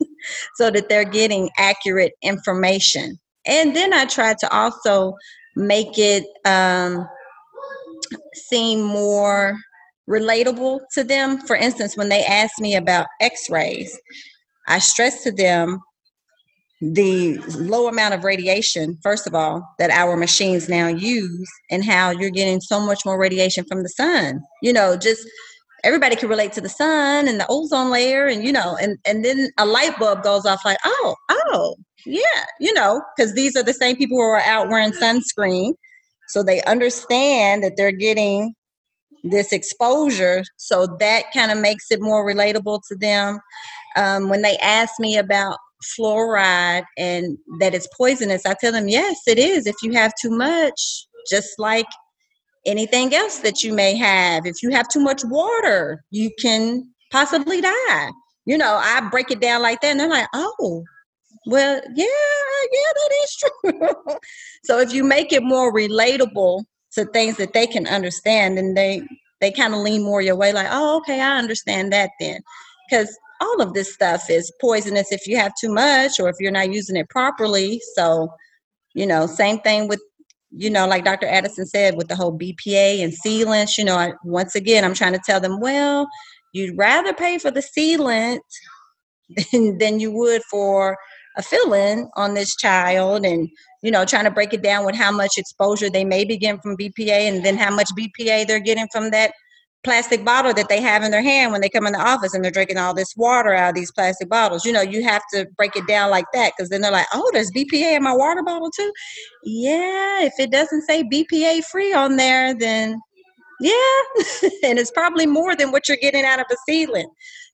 so 0.56 0.70
that 0.70 0.88
they're 0.88 1.04
getting 1.04 1.50
accurate 1.58 2.12
information. 2.22 3.18
And 3.46 3.74
then 3.74 3.92
I 3.92 4.04
try 4.04 4.34
to 4.34 4.54
also 4.54 5.14
make 5.56 5.98
it 5.98 6.24
um, 6.44 7.08
seem 8.34 8.82
more 8.82 9.56
relatable 10.08 10.80
to 10.92 11.04
them. 11.04 11.38
For 11.46 11.56
instance, 11.56 11.96
when 11.96 12.08
they 12.08 12.24
ask 12.24 12.60
me 12.60 12.76
about 12.76 13.06
x 13.20 13.48
rays, 13.50 13.98
I 14.70 14.78
stress 14.78 15.22
to 15.24 15.32
them 15.32 15.80
the 16.80 17.36
low 17.58 17.88
amount 17.88 18.14
of 18.14 18.24
radiation, 18.24 18.96
first 19.02 19.26
of 19.26 19.34
all, 19.34 19.68
that 19.78 19.90
our 19.90 20.16
machines 20.16 20.68
now 20.68 20.86
use, 20.86 21.50
and 21.70 21.84
how 21.84 22.10
you're 22.10 22.30
getting 22.30 22.60
so 22.60 22.80
much 22.80 23.04
more 23.04 23.18
radiation 23.18 23.64
from 23.68 23.82
the 23.82 23.88
sun. 23.90 24.40
You 24.62 24.72
know, 24.72 24.96
just 24.96 25.28
everybody 25.84 26.16
can 26.16 26.28
relate 26.28 26.52
to 26.54 26.60
the 26.60 26.68
sun 26.68 27.28
and 27.28 27.38
the 27.38 27.46
ozone 27.50 27.90
layer, 27.90 28.26
and 28.26 28.44
you 28.44 28.52
know, 28.52 28.78
and 28.80 28.96
and 29.06 29.24
then 29.24 29.50
a 29.58 29.66
light 29.66 29.98
bulb 29.98 30.22
goes 30.22 30.46
off 30.46 30.64
like, 30.64 30.78
oh, 30.84 31.16
oh, 31.30 31.74
yeah, 32.06 32.22
you 32.60 32.72
know, 32.72 33.02
because 33.14 33.34
these 33.34 33.56
are 33.56 33.62
the 33.62 33.74
same 33.74 33.96
people 33.96 34.16
who 34.16 34.22
are 34.22 34.40
out 34.40 34.68
wearing 34.70 34.92
sunscreen. 34.92 35.74
So 36.28 36.42
they 36.42 36.62
understand 36.62 37.62
that 37.64 37.76
they're 37.76 37.92
getting 37.92 38.54
this 39.24 39.52
exposure. 39.52 40.44
So 40.56 40.86
that 40.98 41.24
kind 41.34 41.50
of 41.50 41.58
makes 41.58 41.90
it 41.90 42.00
more 42.00 42.24
relatable 42.24 42.80
to 42.88 42.96
them. 42.96 43.40
Um, 43.96 44.28
when 44.28 44.42
they 44.42 44.56
ask 44.58 44.94
me 44.98 45.16
about 45.16 45.58
fluoride 45.98 46.84
and 46.96 47.38
that 47.60 47.74
it's 47.74 47.88
poisonous, 47.96 48.46
I 48.46 48.54
tell 48.60 48.72
them, 48.72 48.88
yes, 48.88 49.20
it 49.26 49.38
is. 49.38 49.66
If 49.66 49.76
you 49.82 49.92
have 49.92 50.12
too 50.20 50.30
much, 50.30 50.80
just 51.30 51.58
like 51.58 51.86
anything 52.66 53.14
else 53.14 53.38
that 53.38 53.62
you 53.62 53.72
may 53.72 53.96
have, 53.96 54.46
if 54.46 54.62
you 54.62 54.70
have 54.70 54.88
too 54.88 55.00
much 55.00 55.22
water, 55.24 56.04
you 56.10 56.30
can 56.40 56.88
possibly 57.10 57.60
die. 57.60 58.10
You 58.46 58.58
know, 58.58 58.78
I 58.82 59.06
break 59.10 59.30
it 59.30 59.40
down 59.40 59.62
like 59.62 59.80
that, 59.80 59.92
and 59.92 60.00
they're 60.00 60.08
like, 60.08 60.28
oh, 60.34 60.84
well, 61.46 61.80
yeah, 61.94 62.06
yeah, 62.72 62.92
that 62.94 63.10
is 63.22 63.36
true. 63.62 64.18
so 64.64 64.78
if 64.78 64.92
you 64.92 65.04
make 65.04 65.32
it 65.32 65.42
more 65.42 65.72
relatable 65.72 66.64
to 66.92 67.04
things 67.06 67.36
that 67.36 67.52
they 67.52 67.66
can 67.66 67.86
understand, 67.86 68.58
and 68.58 68.76
they 68.76 69.02
they 69.40 69.50
kind 69.50 69.72
of 69.72 69.80
lean 69.80 70.02
more 70.02 70.20
your 70.20 70.36
way, 70.36 70.52
like, 70.52 70.68
oh, 70.70 70.98
okay, 70.98 71.20
I 71.20 71.38
understand 71.38 71.92
that 71.92 72.10
then, 72.20 72.40
because 72.88 73.16
all 73.40 73.62
of 73.62 73.74
this 73.74 73.92
stuff 73.92 74.28
is 74.28 74.52
poisonous 74.60 75.12
if 75.12 75.26
you 75.26 75.36
have 75.36 75.52
too 75.60 75.72
much 75.72 76.20
or 76.20 76.28
if 76.28 76.36
you're 76.40 76.52
not 76.52 76.72
using 76.72 76.96
it 76.96 77.08
properly. 77.08 77.80
So, 77.94 78.28
you 78.94 79.06
know, 79.06 79.26
same 79.26 79.60
thing 79.60 79.88
with 79.88 80.00
you 80.52 80.68
know, 80.68 80.86
like 80.86 81.04
Dr. 81.04 81.26
Addison 81.28 81.64
said, 81.64 81.96
with 81.96 82.08
the 82.08 82.16
whole 82.16 82.36
BPA 82.36 83.04
and 83.04 83.12
sealants, 83.12 83.78
you 83.78 83.84
know, 83.84 83.94
I, 83.94 84.14
once 84.24 84.56
again, 84.56 84.84
I'm 84.84 84.94
trying 84.94 85.12
to 85.12 85.20
tell 85.24 85.40
them, 85.40 85.60
well, 85.60 86.08
you'd 86.52 86.76
rather 86.76 87.14
pay 87.14 87.38
for 87.38 87.52
the 87.52 87.60
sealant 87.60 88.40
than, 89.52 89.78
than 89.78 90.00
you 90.00 90.10
would 90.10 90.42
for 90.50 90.96
a 91.36 91.42
fill-in 91.42 92.08
on 92.16 92.34
this 92.34 92.56
child 92.56 93.24
and 93.24 93.48
you 93.82 93.90
know 93.90 94.04
trying 94.04 94.24
to 94.24 94.30
break 94.30 94.52
it 94.52 94.62
down 94.62 94.84
with 94.84 94.96
how 94.96 95.12
much 95.12 95.38
exposure 95.38 95.88
they 95.88 96.04
may 96.04 96.24
be 96.24 96.36
getting 96.36 96.60
from 96.60 96.76
bpa 96.76 97.28
and 97.28 97.44
then 97.44 97.56
how 97.56 97.72
much 97.72 97.88
bpa 97.96 98.44
they're 98.46 98.58
getting 98.58 98.88
from 98.92 99.10
that 99.10 99.32
plastic 99.82 100.24
bottle 100.24 100.52
that 100.52 100.68
they 100.68 100.80
have 100.80 101.02
in 101.02 101.10
their 101.10 101.22
hand 101.22 101.52
when 101.52 101.60
they 101.60 101.68
come 101.68 101.86
in 101.86 101.92
the 101.92 102.00
office 102.00 102.34
and 102.34 102.44
they're 102.44 102.50
drinking 102.50 102.76
all 102.76 102.94
this 102.94 103.14
water 103.16 103.54
out 103.54 103.70
of 103.70 103.74
these 103.74 103.90
plastic 103.92 104.28
bottles. 104.28 104.64
You 104.64 104.72
know 104.72 104.82
you 104.82 105.02
have 105.04 105.22
to 105.32 105.46
break 105.56 105.74
it 105.76 105.86
down 105.86 106.10
like 106.10 106.26
that 106.34 106.52
because 106.56 106.68
then 106.68 106.80
they're 106.80 106.92
like 106.92 107.06
oh 107.14 107.30
there's 107.32 107.50
bpa 107.50 107.96
in 107.96 108.02
my 108.02 108.14
water 108.14 108.42
bottle 108.42 108.70
too? 108.70 108.92
Yeah 109.44 110.22
if 110.22 110.34
it 110.38 110.50
doesn't 110.50 110.82
say 110.82 111.02
bpa 111.04 111.64
free 111.64 111.94
on 111.94 112.16
there 112.16 112.54
then 112.54 113.00
yeah 113.60 113.72
and 114.64 114.78
it's 114.78 114.90
probably 114.90 115.26
more 115.26 115.56
than 115.56 115.72
what 115.72 115.88
you're 115.88 115.96
getting 115.96 116.24
out 116.24 116.40
of 116.40 116.46
a 116.50 116.70
sealant. 116.70 117.08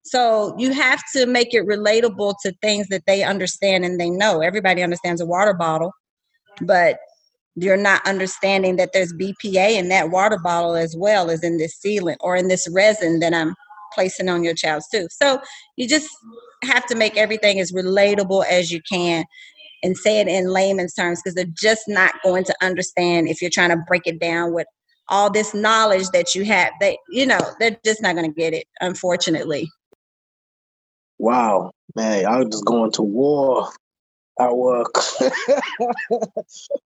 So 0.04 0.54
you 0.56 0.72
have 0.72 1.02
to 1.14 1.26
make 1.26 1.52
it 1.52 1.66
relatable 1.66 2.34
to 2.42 2.52
things 2.62 2.86
that 2.88 3.02
they 3.06 3.24
understand 3.24 3.84
and 3.84 3.98
they 3.98 4.08
know. 4.08 4.40
Everybody 4.40 4.82
understands 4.82 5.20
a 5.20 5.26
water 5.26 5.52
bottle, 5.52 5.92
but 6.60 6.98
you're 7.56 7.76
not 7.76 8.06
understanding 8.06 8.76
that 8.76 8.90
there's 8.92 9.12
BPA 9.14 9.76
in 9.78 9.88
that 9.88 10.10
water 10.10 10.38
bottle 10.42 10.76
as 10.76 10.94
well 10.96 11.30
as 11.30 11.42
in 11.42 11.56
this 11.56 11.78
sealant 11.84 12.16
or 12.20 12.36
in 12.36 12.48
this 12.48 12.68
resin 12.70 13.18
that 13.20 13.34
I'm 13.34 13.54
placing 13.94 14.28
on 14.28 14.44
your 14.44 14.54
child's 14.54 14.88
tooth. 14.88 15.10
So 15.10 15.40
you 15.76 15.88
just 15.88 16.08
have 16.64 16.86
to 16.86 16.94
make 16.94 17.16
everything 17.16 17.58
as 17.58 17.72
relatable 17.72 18.44
as 18.46 18.70
you 18.70 18.80
can 18.90 19.24
and 19.82 19.96
say 19.96 20.20
it 20.20 20.28
in 20.28 20.48
layman's 20.48 20.94
terms 20.94 21.20
because 21.22 21.34
they're 21.34 21.46
just 21.56 21.82
not 21.88 22.12
going 22.22 22.44
to 22.44 22.54
understand 22.62 23.28
if 23.28 23.40
you're 23.40 23.50
trying 23.50 23.70
to 23.70 23.82
break 23.88 24.02
it 24.06 24.20
down 24.20 24.52
with 24.52 24.66
all 25.08 25.30
this 25.30 25.54
knowledge 25.54 26.08
that 26.10 26.34
you 26.34 26.44
have. 26.44 26.72
They, 26.80 26.98
you 27.10 27.26
know, 27.26 27.40
they're 27.58 27.78
just 27.84 28.02
not 28.02 28.16
going 28.16 28.30
to 28.30 28.34
get 28.34 28.52
it, 28.52 28.66
unfortunately. 28.80 29.70
Wow, 31.18 31.70
man, 31.94 32.26
I 32.26 32.38
was 32.38 32.48
just 32.50 32.64
going 32.66 32.90
to 32.92 33.02
war 33.02 33.70
at 34.38 34.54
work. 34.54 34.94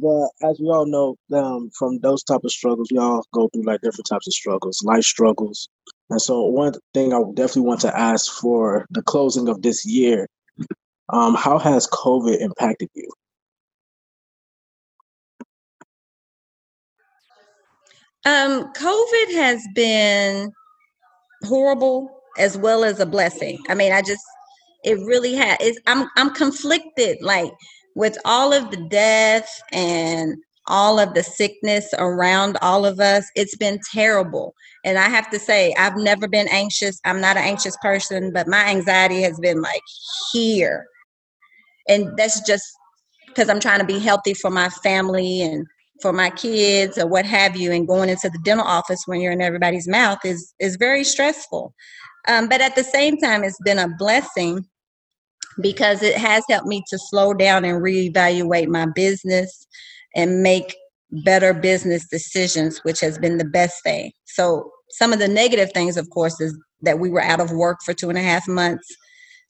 but 0.00 0.48
as 0.50 0.58
we 0.60 0.66
all 0.68 0.86
know, 0.86 1.16
um, 1.38 1.70
from 1.78 1.98
those 2.00 2.22
type 2.24 2.42
of 2.44 2.52
struggles, 2.52 2.88
we 2.92 2.98
all 2.98 3.24
go 3.32 3.48
through 3.48 3.64
like 3.64 3.80
different 3.82 4.08
types 4.08 4.26
of 4.26 4.34
struggles, 4.34 4.82
life 4.84 5.04
struggles. 5.04 5.68
And 6.10 6.22
so, 6.22 6.42
one 6.44 6.74
thing 6.94 7.12
I 7.14 7.20
definitely 7.34 7.62
want 7.62 7.80
to 7.82 7.98
ask 7.98 8.32
for 8.32 8.86
the 8.90 9.02
closing 9.02 9.48
of 9.48 9.62
this 9.62 9.86
year 9.86 10.26
Um, 11.10 11.34
how 11.34 11.58
has 11.58 11.86
COVID 11.88 12.40
impacted 12.40 12.90
you? 12.94 13.10
Um, 18.26 18.72
COVID 18.74 19.32
has 19.34 19.66
been 19.74 20.52
horrible 21.44 22.10
as 22.38 22.56
well 22.58 22.84
as 22.84 23.00
a 23.00 23.06
blessing. 23.06 23.58
I 23.68 23.74
mean, 23.74 23.92
I 23.92 24.02
just 24.02 24.22
it 24.84 24.98
really 25.00 25.34
has. 25.34 25.78
I'm 25.86 26.08
I'm 26.16 26.30
conflicted, 26.34 27.18
like 27.22 27.52
with 27.98 28.16
all 28.24 28.52
of 28.52 28.70
the 28.70 28.76
death 28.76 29.60
and 29.72 30.36
all 30.68 31.00
of 31.00 31.14
the 31.14 31.22
sickness 31.24 31.92
around 31.98 32.56
all 32.62 32.86
of 32.86 33.00
us. 33.00 33.26
It's 33.34 33.56
been 33.56 33.80
terrible, 33.92 34.54
and 34.84 34.96
I 34.98 35.08
have 35.08 35.28
to 35.30 35.38
say, 35.38 35.74
I've 35.76 35.96
never 35.96 36.28
been 36.28 36.46
anxious. 36.48 37.00
I'm 37.04 37.20
not 37.20 37.36
an 37.36 37.42
anxious 37.42 37.76
person, 37.82 38.32
but 38.32 38.46
my 38.46 38.66
anxiety 38.66 39.22
has 39.22 39.40
been 39.40 39.60
like 39.60 39.82
here, 40.32 40.86
and 41.88 42.16
that's 42.16 42.40
just 42.46 42.64
because 43.26 43.48
I'm 43.48 43.60
trying 43.60 43.80
to 43.80 43.84
be 43.84 43.98
healthy 43.98 44.32
for 44.32 44.50
my 44.50 44.68
family 44.68 45.42
and 45.42 45.66
for 46.00 46.12
my 46.12 46.30
kids 46.30 46.98
or 46.98 47.08
what 47.08 47.26
have 47.26 47.56
you 47.56 47.72
and 47.72 47.88
going 47.88 48.08
into 48.08 48.30
the 48.30 48.38
dental 48.44 48.64
office 48.64 49.02
when 49.06 49.20
you're 49.20 49.32
in 49.32 49.42
everybody's 49.42 49.88
mouth 49.88 50.18
is 50.24 50.54
is 50.60 50.76
very 50.76 51.02
stressful 51.02 51.74
um, 52.28 52.48
but 52.48 52.60
at 52.60 52.76
the 52.76 52.84
same 52.84 53.16
time 53.16 53.42
it's 53.42 53.58
been 53.64 53.80
a 53.80 53.88
blessing 53.98 54.64
because 55.60 56.02
it 56.02 56.16
has 56.16 56.44
helped 56.48 56.66
me 56.66 56.82
to 56.88 56.98
slow 56.98 57.34
down 57.34 57.64
and 57.64 57.82
reevaluate 57.82 58.68
my 58.68 58.86
business 58.94 59.66
and 60.14 60.42
make 60.42 60.76
better 61.24 61.54
business 61.54 62.06
decisions 62.08 62.78
which 62.84 63.00
has 63.00 63.18
been 63.18 63.38
the 63.38 63.44
best 63.44 63.82
thing 63.82 64.12
so 64.26 64.70
some 64.90 65.12
of 65.12 65.18
the 65.18 65.28
negative 65.28 65.70
things 65.72 65.96
of 65.96 66.08
course 66.10 66.40
is 66.40 66.56
that 66.82 66.98
we 66.98 67.10
were 67.10 67.22
out 67.22 67.40
of 67.40 67.50
work 67.50 67.78
for 67.84 67.94
two 67.94 68.08
and 68.08 68.18
a 68.18 68.22
half 68.22 68.46
months 68.46 68.86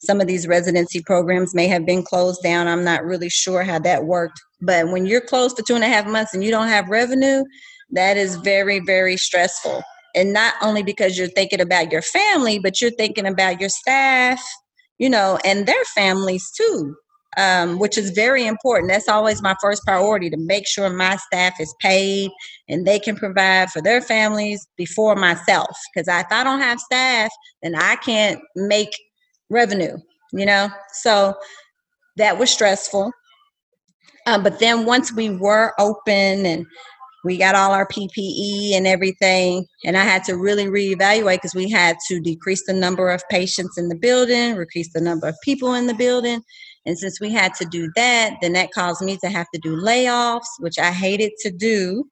some 0.01 0.21
of 0.21 0.27
these 0.27 0.47
residency 0.47 1.01
programs 1.01 1.53
may 1.53 1.67
have 1.67 1.85
been 1.85 2.03
closed 2.03 2.41
down. 2.41 2.67
I'm 2.67 2.85
not 2.85 3.03
really 3.03 3.29
sure 3.29 3.63
how 3.63 3.79
that 3.79 4.05
worked. 4.05 4.39
But 4.61 4.91
when 4.91 5.05
you're 5.05 5.21
closed 5.21 5.57
for 5.57 5.63
two 5.63 5.75
and 5.75 5.83
a 5.83 5.87
half 5.87 6.07
months 6.07 6.33
and 6.33 6.43
you 6.43 6.51
don't 6.51 6.69
have 6.69 6.87
revenue, 6.87 7.43
that 7.91 8.15
is 8.17 8.35
very, 8.37 8.79
very 8.79 9.17
stressful. 9.17 9.83
And 10.15 10.31
not 10.31 10.53
only 10.61 10.83
because 10.83 11.17
you're 11.17 11.27
thinking 11.27 11.61
about 11.61 11.91
your 11.91 12.01
family, 12.01 12.59
but 12.59 12.79
you're 12.79 12.91
thinking 12.91 13.25
about 13.25 13.59
your 13.59 13.69
staff, 13.69 14.41
you 14.99 15.09
know, 15.09 15.39
and 15.43 15.65
their 15.65 15.83
families 15.95 16.51
too, 16.51 16.95
um, 17.37 17.79
which 17.79 17.97
is 17.97 18.11
very 18.11 18.45
important. 18.45 18.91
That's 18.91 19.07
always 19.07 19.41
my 19.41 19.55
first 19.61 19.83
priority 19.83 20.29
to 20.29 20.37
make 20.37 20.67
sure 20.67 20.89
my 20.89 21.15
staff 21.15 21.59
is 21.59 21.73
paid 21.79 22.29
and 22.67 22.85
they 22.85 22.99
can 22.99 23.15
provide 23.15 23.71
for 23.71 23.81
their 23.81 24.01
families 24.01 24.67
before 24.77 25.15
myself. 25.15 25.75
Because 25.93 26.07
if 26.07 26.31
I 26.31 26.43
don't 26.43 26.59
have 26.59 26.79
staff, 26.79 27.31
then 27.63 27.75
I 27.75 27.95
can't 27.95 28.39
make 28.55 28.91
revenue, 29.49 29.97
you 30.33 30.45
know? 30.45 30.69
So 30.93 31.33
that 32.17 32.37
was 32.37 32.51
stressful. 32.51 33.11
Um, 34.27 34.43
but 34.43 34.59
then 34.59 34.85
once 34.85 35.13
we 35.13 35.29
were 35.29 35.73
open 35.79 36.45
and 36.45 36.65
we 37.23 37.37
got 37.37 37.55
all 37.55 37.71
our 37.71 37.87
PPE 37.87 38.73
and 38.73 38.87
everything, 38.87 39.65
and 39.85 39.97
I 39.97 40.03
had 40.03 40.23
to 40.25 40.37
really 40.37 40.67
reevaluate 40.67 41.35
because 41.35 41.55
we 41.55 41.69
had 41.69 41.97
to 42.07 42.19
decrease 42.19 42.65
the 42.65 42.73
number 42.73 43.09
of 43.09 43.23
patients 43.29 43.77
in 43.77 43.89
the 43.89 43.95
building, 43.95 44.57
decrease 44.57 44.93
the 44.93 45.01
number 45.01 45.27
of 45.27 45.35
people 45.43 45.73
in 45.73 45.87
the 45.87 45.93
building. 45.93 46.41
And 46.85 46.97
since 46.97 47.19
we 47.19 47.31
had 47.31 47.53
to 47.55 47.65
do 47.65 47.91
that, 47.95 48.37
then 48.41 48.53
that 48.53 48.71
caused 48.71 49.01
me 49.01 49.17
to 49.23 49.29
have 49.29 49.47
to 49.53 49.59
do 49.61 49.75
layoffs, 49.75 50.47
which 50.59 50.79
I 50.79 50.91
hated 50.91 51.33
to 51.41 51.51
do. 51.51 52.05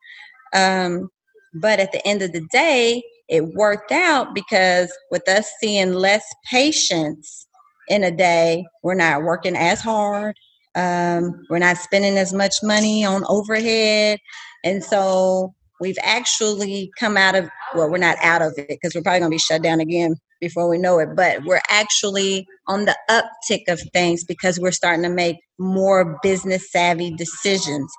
Um, 0.54 1.10
but 1.54 1.80
at 1.80 1.92
the 1.92 2.06
end 2.08 2.22
of 2.22 2.34
the 2.34 2.46
day, 2.52 3.02
it 3.30 3.46
worked 3.56 3.92
out 3.92 4.36
because 4.36 4.96
with 5.12 5.28
us 5.28 5.50
seeing 5.60 5.94
less 5.94 6.26
patients 6.50 7.48
in 7.88 8.04
a 8.04 8.12
day, 8.12 8.66
we're 8.84 8.94
not 8.94 9.24
working 9.24 9.56
as 9.56 9.82
hard. 9.82 10.36
Um, 10.78 11.44
we're 11.50 11.60
not 11.60 11.78
spending 11.78 12.18
as 12.18 12.34
much 12.34 12.56
money 12.62 13.04
on 13.04 13.24
overhead. 13.28 14.20
And 14.64 14.84
so 14.84 15.54
we've 15.82 15.98
actually 16.04 16.92
come 17.00 17.18
out 17.18 17.36
of, 17.36 17.50
well, 17.76 17.90
we're 17.90 17.98
not 17.98 18.18
out 18.22 18.42
of 18.42 18.54
it 18.58 18.68
because 18.68 18.94
we're 18.94 19.02
probably 19.02 19.20
going 19.20 19.32
to 19.32 19.36
be 19.36 19.40
shut 19.40 19.64
down 19.64 19.80
again 19.80 20.16
before 20.40 20.70
we 20.70 20.78
know 20.78 21.00
it, 21.00 21.16
but 21.16 21.44
we're 21.46 21.62
actually 21.68 22.46
on 22.68 22.86
the 22.86 22.96
uptick 23.10 23.64
of 23.68 23.82
things 23.92 24.24
because 24.24 24.60
we're 24.60 24.72
starting 24.72 25.02
to 25.02 25.10
make 25.10 25.38
more 25.58 26.20
business 26.22 26.72
savvy 26.72 27.12
decisions 27.16 27.92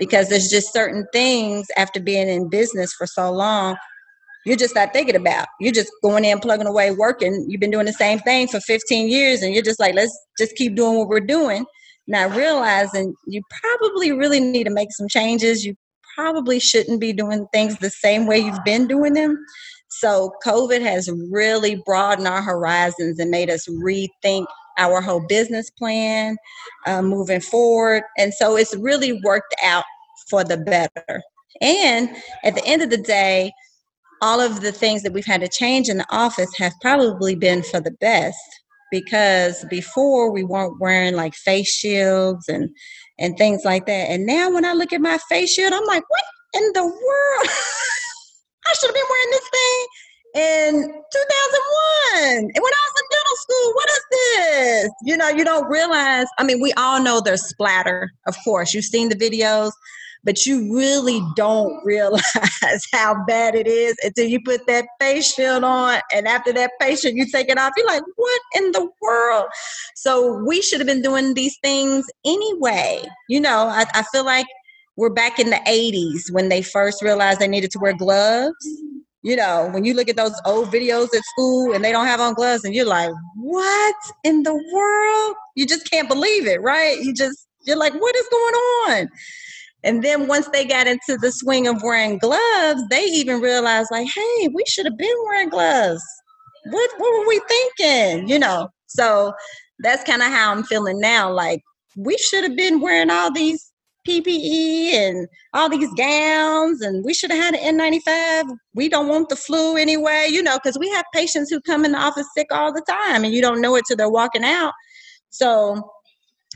because 0.00 0.28
there's 0.28 0.50
just 0.50 0.72
certain 0.72 1.06
things 1.12 1.68
after 1.76 2.00
being 2.00 2.28
in 2.28 2.48
business 2.48 2.92
for 2.92 3.06
so 3.06 3.30
long 3.30 3.76
you're 4.44 4.56
just 4.56 4.74
not 4.74 4.92
thinking 4.92 5.16
about. 5.16 5.48
You're 5.58 5.72
just 5.72 5.90
going 6.02 6.24
in, 6.24 6.38
plugging 6.38 6.66
away, 6.66 6.90
working. 6.90 7.46
You've 7.48 7.60
been 7.60 7.70
doing 7.70 7.86
the 7.86 7.92
same 7.92 8.18
thing 8.18 8.46
for 8.46 8.60
15 8.60 9.08
years, 9.08 9.42
and 9.42 9.54
you're 9.54 9.62
just 9.62 9.80
like, 9.80 9.94
let's 9.94 10.16
just 10.38 10.54
keep 10.56 10.74
doing 10.74 10.98
what 10.98 11.08
we're 11.08 11.20
doing. 11.20 11.64
Not 12.06 12.36
realizing 12.36 13.14
you 13.26 13.42
probably 13.62 14.12
really 14.12 14.40
need 14.40 14.64
to 14.64 14.70
make 14.70 14.92
some 14.92 15.08
changes. 15.08 15.64
You 15.64 15.74
probably 16.14 16.60
shouldn't 16.60 17.00
be 17.00 17.12
doing 17.12 17.46
things 17.52 17.78
the 17.78 17.90
same 17.90 18.26
way 18.26 18.38
you've 18.38 18.64
been 18.64 18.86
doing 18.86 19.14
them. 19.14 19.42
So, 19.88 20.32
COVID 20.44 20.82
has 20.82 21.08
really 21.30 21.80
broadened 21.86 22.28
our 22.28 22.42
horizons 22.42 23.18
and 23.18 23.30
made 23.30 23.48
us 23.48 23.66
rethink 23.68 24.46
our 24.76 25.00
whole 25.00 25.24
business 25.28 25.70
plan 25.70 26.36
uh, 26.86 27.00
moving 27.00 27.40
forward. 27.40 28.02
And 28.18 28.34
so, 28.34 28.56
it's 28.56 28.76
really 28.76 29.20
worked 29.24 29.54
out 29.62 29.84
for 30.28 30.44
the 30.44 30.56
better. 30.56 31.22
And 31.60 32.10
at 32.42 32.54
the 32.54 32.64
end 32.66 32.82
of 32.82 32.90
the 32.90 32.96
day, 32.96 33.52
all 34.20 34.40
of 34.40 34.62
the 34.62 34.72
things 34.72 35.02
that 35.02 35.12
we've 35.12 35.26
had 35.26 35.42
to 35.42 35.48
change 35.48 35.88
in 35.88 35.98
the 35.98 36.06
office 36.10 36.50
have 36.58 36.72
probably 36.80 37.34
been 37.34 37.62
for 37.62 37.80
the 37.80 37.90
best 38.00 38.38
because 38.90 39.64
before 39.70 40.30
we 40.32 40.44
weren't 40.44 40.80
wearing 40.80 41.14
like 41.14 41.34
face 41.34 41.72
shields 41.72 42.48
and 42.48 42.70
and 43.18 43.36
things 43.36 43.62
like 43.64 43.86
that. 43.86 44.10
And 44.10 44.26
now 44.26 44.50
when 44.50 44.64
i 44.64 44.72
look 44.72 44.92
at 44.92 45.00
my 45.00 45.18
face 45.28 45.52
shield 45.54 45.72
i'm 45.72 45.84
like 45.86 46.04
what 46.08 46.22
in 46.54 46.72
the 46.74 46.84
world? 46.84 47.48
I 48.66 48.72
should 48.80 48.88
have 48.88 48.94
been 48.94 49.04
wearing 49.10 49.30
this 49.30 49.48
thing 49.50 49.86
in 50.36 50.72
2001 50.82 52.38
and 52.38 52.46
when 52.46 52.72
i 52.72 52.84
was 52.86 53.00
in 53.00 53.06
dental 53.10 53.36
school 53.36 53.72
what 53.74 53.88
is 53.90 54.04
this? 54.12 54.90
You 55.04 55.16
know 55.16 55.28
you 55.28 55.44
don't 55.44 55.68
realize 55.70 56.26
i 56.38 56.44
mean 56.44 56.60
we 56.60 56.72
all 56.74 57.02
know 57.02 57.20
there's 57.20 57.46
splatter 57.46 58.10
of 58.26 58.36
course. 58.44 58.74
You've 58.74 58.84
seen 58.84 59.08
the 59.08 59.16
videos 59.16 59.72
but 60.24 60.46
you 60.46 60.74
really 60.74 61.20
don't 61.36 61.84
realize 61.84 62.22
how 62.92 63.24
bad 63.26 63.54
it 63.54 63.66
is 63.66 63.94
until 64.02 64.26
you 64.26 64.40
put 64.42 64.66
that 64.66 64.86
face 65.00 65.34
shield 65.34 65.64
on. 65.64 66.00
And 66.12 66.26
after 66.26 66.52
that 66.54 66.72
face 66.80 67.02
shield, 67.02 67.14
you 67.14 67.26
take 67.30 67.48
it 67.48 67.58
off. 67.58 67.72
You're 67.76 67.86
like, 67.86 68.02
what 68.16 68.40
in 68.56 68.72
the 68.72 68.88
world? 69.00 69.46
So 69.94 70.42
we 70.44 70.62
should 70.62 70.80
have 70.80 70.86
been 70.86 71.02
doing 71.02 71.34
these 71.34 71.56
things 71.62 72.06
anyway. 72.24 73.02
You 73.28 73.40
know, 73.40 73.68
I, 73.68 73.84
I 73.94 74.02
feel 74.12 74.24
like 74.24 74.46
we're 74.96 75.10
back 75.10 75.38
in 75.38 75.50
the 75.50 75.60
80s 75.66 76.32
when 76.32 76.48
they 76.48 76.62
first 76.62 77.02
realized 77.02 77.40
they 77.40 77.48
needed 77.48 77.70
to 77.72 77.78
wear 77.78 77.94
gloves. 77.94 78.54
You 79.22 79.36
know, 79.36 79.70
when 79.72 79.84
you 79.84 79.94
look 79.94 80.08
at 80.08 80.16
those 80.16 80.38
old 80.44 80.68
videos 80.68 81.14
at 81.14 81.24
school 81.24 81.72
and 81.72 81.82
they 81.82 81.92
don't 81.92 82.06
have 82.06 82.20
on 82.20 82.34
gloves, 82.34 82.64
and 82.64 82.74
you're 82.74 82.84
like, 82.84 83.10
what 83.36 83.94
in 84.22 84.42
the 84.42 84.54
world? 84.54 85.36
You 85.56 85.66
just 85.66 85.90
can't 85.90 86.08
believe 86.08 86.46
it, 86.46 86.60
right? 86.60 87.00
You 87.00 87.14
just, 87.14 87.46
you're 87.62 87.78
like, 87.78 87.94
what 87.94 88.14
is 88.14 88.28
going 88.30 88.54
on? 88.54 89.08
And 89.84 90.02
then 90.02 90.26
once 90.26 90.48
they 90.48 90.64
got 90.64 90.86
into 90.86 91.18
the 91.20 91.30
swing 91.30 91.66
of 91.68 91.82
wearing 91.82 92.18
gloves, 92.18 92.82
they 92.90 93.04
even 93.04 93.40
realized, 93.40 93.88
like, 93.90 94.08
hey, 94.12 94.48
we 94.48 94.64
should 94.66 94.86
have 94.86 94.96
been 94.96 95.16
wearing 95.26 95.50
gloves. 95.50 96.02
What 96.70 96.90
what 96.96 97.18
were 97.20 97.28
we 97.28 97.40
thinking? 97.46 98.28
You 98.28 98.38
know. 98.38 98.68
So 98.86 99.34
that's 99.80 100.04
kind 100.04 100.22
of 100.22 100.28
how 100.28 100.52
I'm 100.52 100.64
feeling 100.64 101.00
now. 101.00 101.30
Like 101.30 101.60
we 101.96 102.16
should 102.16 102.44
have 102.44 102.56
been 102.56 102.80
wearing 102.80 103.10
all 103.10 103.30
these 103.30 103.70
PPE 104.08 104.92
and 104.94 105.28
all 105.52 105.68
these 105.68 105.92
gowns, 105.94 106.80
and 106.80 107.04
we 107.04 107.12
should 107.12 107.30
have 107.30 107.42
had 107.42 107.54
an 107.54 107.78
N95. 107.78 108.56
We 108.74 108.88
don't 108.88 109.08
want 109.08 109.28
the 109.28 109.36
flu 109.36 109.76
anyway, 109.76 110.28
you 110.30 110.42
know, 110.42 110.56
because 110.56 110.78
we 110.78 110.88
have 110.90 111.04
patients 111.12 111.50
who 111.50 111.60
come 111.60 111.84
in 111.84 111.92
the 111.92 111.98
office 111.98 112.26
sick 112.34 112.46
all 112.50 112.72
the 112.72 112.84
time, 112.88 113.24
and 113.24 113.34
you 113.34 113.42
don't 113.42 113.60
know 113.60 113.76
it 113.76 113.84
till 113.86 113.96
they're 113.96 114.08
walking 114.08 114.44
out. 114.44 114.72
So 115.28 115.90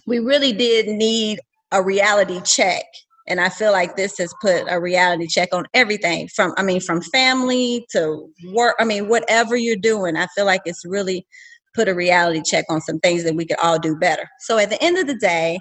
we 0.06 0.18
really 0.18 0.52
did 0.54 0.88
need 0.88 1.40
a 1.72 1.82
reality 1.82 2.40
check 2.42 2.84
and 3.28 3.40
i 3.40 3.48
feel 3.48 3.72
like 3.72 3.96
this 3.96 4.18
has 4.18 4.34
put 4.40 4.64
a 4.68 4.80
reality 4.80 5.26
check 5.26 5.48
on 5.52 5.66
everything 5.74 6.28
from 6.28 6.52
i 6.56 6.62
mean 6.62 6.80
from 6.80 7.00
family 7.00 7.86
to 7.90 8.28
work 8.52 8.74
i 8.80 8.84
mean 8.84 9.08
whatever 9.08 9.56
you're 9.56 9.76
doing 9.76 10.16
i 10.16 10.26
feel 10.34 10.44
like 10.44 10.62
it's 10.64 10.84
really 10.84 11.26
put 11.74 11.88
a 11.88 11.94
reality 11.94 12.42
check 12.42 12.64
on 12.68 12.80
some 12.80 12.98
things 13.00 13.22
that 13.24 13.36
we 13.36 13.46
could 13.46 13.58
all 13.60 13.78
do 13.78 13.94
better. 13.94 14.28
So 14.40 14.58
at 14.58 14.68
the 14.68 14.82
end 14.82 14.98
of 14.98 15.06
the 15.06 15.14
day 15.14 15.60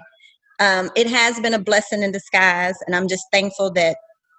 um, 0.60 0.90
it 0.96 1.06
has 1.06 1.38
been 1.38 1.54
a 1.54 1.58
blessing 1.58 2.02
in 2.02 2.10
disguise 2.10 2.74
and 2.86 2.96
i'm 2.96 3.08
just 3.08 3.24
thankful 3.32 3.70
that 3.72 3.96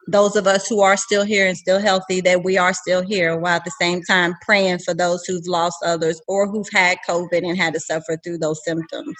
those 0.07 0.36
of 0.36 0.47
us 0.47 0.67
who 0.67 0.82
are 0.82 0.97
still 0.97 1.23
here 1.23 1.47
and 1.47 1.57
still 1.57 1.80
healthy 1.80 2.19
that 2.21 2.43
we 2.43 2.57
are 2.57 2.73
still 2.73 3.01
here 3.01 3.38
while 3.38 3.55
at 3.55 3.63
the 3.63 3.71
same 3.80 4.01
time 4.03 4.34
praying 4.41 4.80
for 4.80 4.93
those 4.93 5.23
who've 5.25 5.47
lost 5.47 5.77
others 5.86 6.19
or 6.27 6.49
who've 6.49 6.69
had 6.73 6.97
covid 7.07 7.47
and 7.47 7.57
had 7.57 7.73
to 7.73 7.80
suffer 7.80 8.17
through 8.23 8.38
those 8.38 8.61
symptoms 8.65 9.15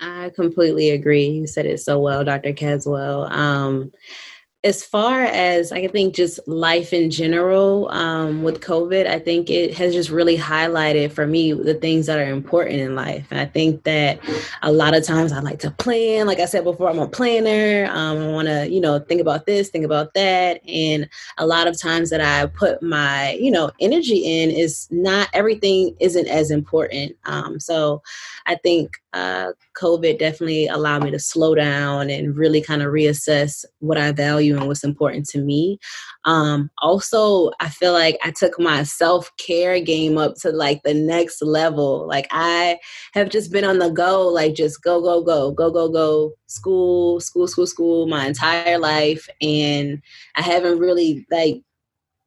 I 0.00 0.30
completely 0.34 0.90
agree. 0.90 1.26
You 1.28 1.46
said 1.46 1.66
it 1.66 1.80
so 1.80 1.98
well, 1.98 2.24
Dr. 2.24 2.52
Caswell. 2.52 3.24
Um, 3.32 3.92
as 4.64 4.82
far 4.82 5.20
as 5.20 5.72
I 5.72 5.86
think 5.88 6.14
just 6.14 6.40
life 6.48 6.94
in 6.94 7.10
general 7.10 7.90
um, 7.90 8.42
with 8.42 8.62
COVID, 8.62 9.06
I 9.06 9.18
think 9.18 9.50
it 9.50 9.74
has 9.74 9.92
just 9.92 10.08
really 10.08 10.38
highlighted 10.38 11.12
for 11.12 11.26
me 11.26 11.52
the 11.52 11.74
things 11.74 12.06
that 12.06 12.18
are 12.18 12.30
important 12.30 12.80
in 12.80 12.94
life. 12.94 13.26
And 13.30 13.38
I 13.38 13.44
think 13.44 13.84
that 13.84 14.20
a 14.62 14.72
lot 14.72 14.96
of 14.96 15.04
times 15.04 15.32
I 15.32 15.40
like 15.40 15.58
to 15.60 15.70
plan. 15.70 16.26
Like 16.26 16.38
I 16.38 16.46
said 16.46 16.64
before, 16.64 16.88
I'm 16.88 16.98
a 16.98 17.06
planner. 17.06 17.90
Um, 17.92 18.16
I 18.16 18.28
want 18.28 18.48
to, 18.48 18.66
you 18.70 18.80
know, 18.80 18.98
think 19.00 19.20
about 19.20 19.44
this, 19.44 19.68
think 19.68 19.84
about 19.84 20.14
that. 20.14 20.66
And 20.66 21.10
a 21.36 21.46
lot 21.46 21.66
of 21.66 21.78
times 21.78 22.08
that 22.08 22.22
I 22.22 22.46
put 22.46 22.82
my, 22.82 23.32
you 23.32 23.50
know, 23.50 23.70
energy 23.80 24.24
in 24.24 24.50
is 24.50 24.88
not 24.90 25.28
everything 25.34 25.94
isn't 26.00 26.26
as 26.26 26.50
important. 26.50 27.14
Um, 27.26 27.60
so 27.60 28.02
I 28.46 28.54
think 28.54 28.92
uh, 29.12 29.52
COVID 29.76 30.18
definitely 30.18 30.66
allowed 30.66 31.04
me 31.04 31.10
to 31.10 31.18
slow 31.18 31.54
down 31.54 32.10
and 32.10 32.36
really 32.36 32.60
kind 32.60 32.82
of 32.82 32.92
reassess 32.92 33.64
what 33.78 33.98
I 33.98 34.10
value 34.12 34.53
and 34.58 34.66
what's 34.66 34.84
important 34.84 35.26
to 35.30 35.38
me. 35.38 35.78
Um, 36.24 36.70
also, 36.78 37.50
I 37.60 37.68
feel 37.68 37.92
like 37.92 38.18
I 38.24 38.30
took 38.30 38.58
my 38.58 38.82
self 38.82 39.30
care 39.36 39.80
game 39.80 40.18
up 40.18 40.34
to 40.42 40.50
like 40.50 40.82
the 40.82 40.94
next 40.94 41.42
level. 41.42 42.06
Like 42.06 42.26
I 42.30 42.78
have 43.12 43.28
just 43.28 43.52
been 43.52 43.64
on 43.64 43.78
the 43.78 43.90
go, 43.90 44.28
like 44.28 44.54
just 44.54 44.82
go, 44.82 45.00
go, 45.00 45.22
go, 45.22 45.52
go, 45.52 45.70
go, 45.70 45.88
go, 45.88 46.32
school, 46.46 47.20
school, 47.20 47.46
school, 47.46 47.66
school, 47.66 48.06
my 48.06 48.26
entire 48.26 48.78
life, 48.78 49.28
and 49.40 50.00
I 50.36 50.42
haven't 50.42 50.78
really 50.78 51.26
like 51.30 51.62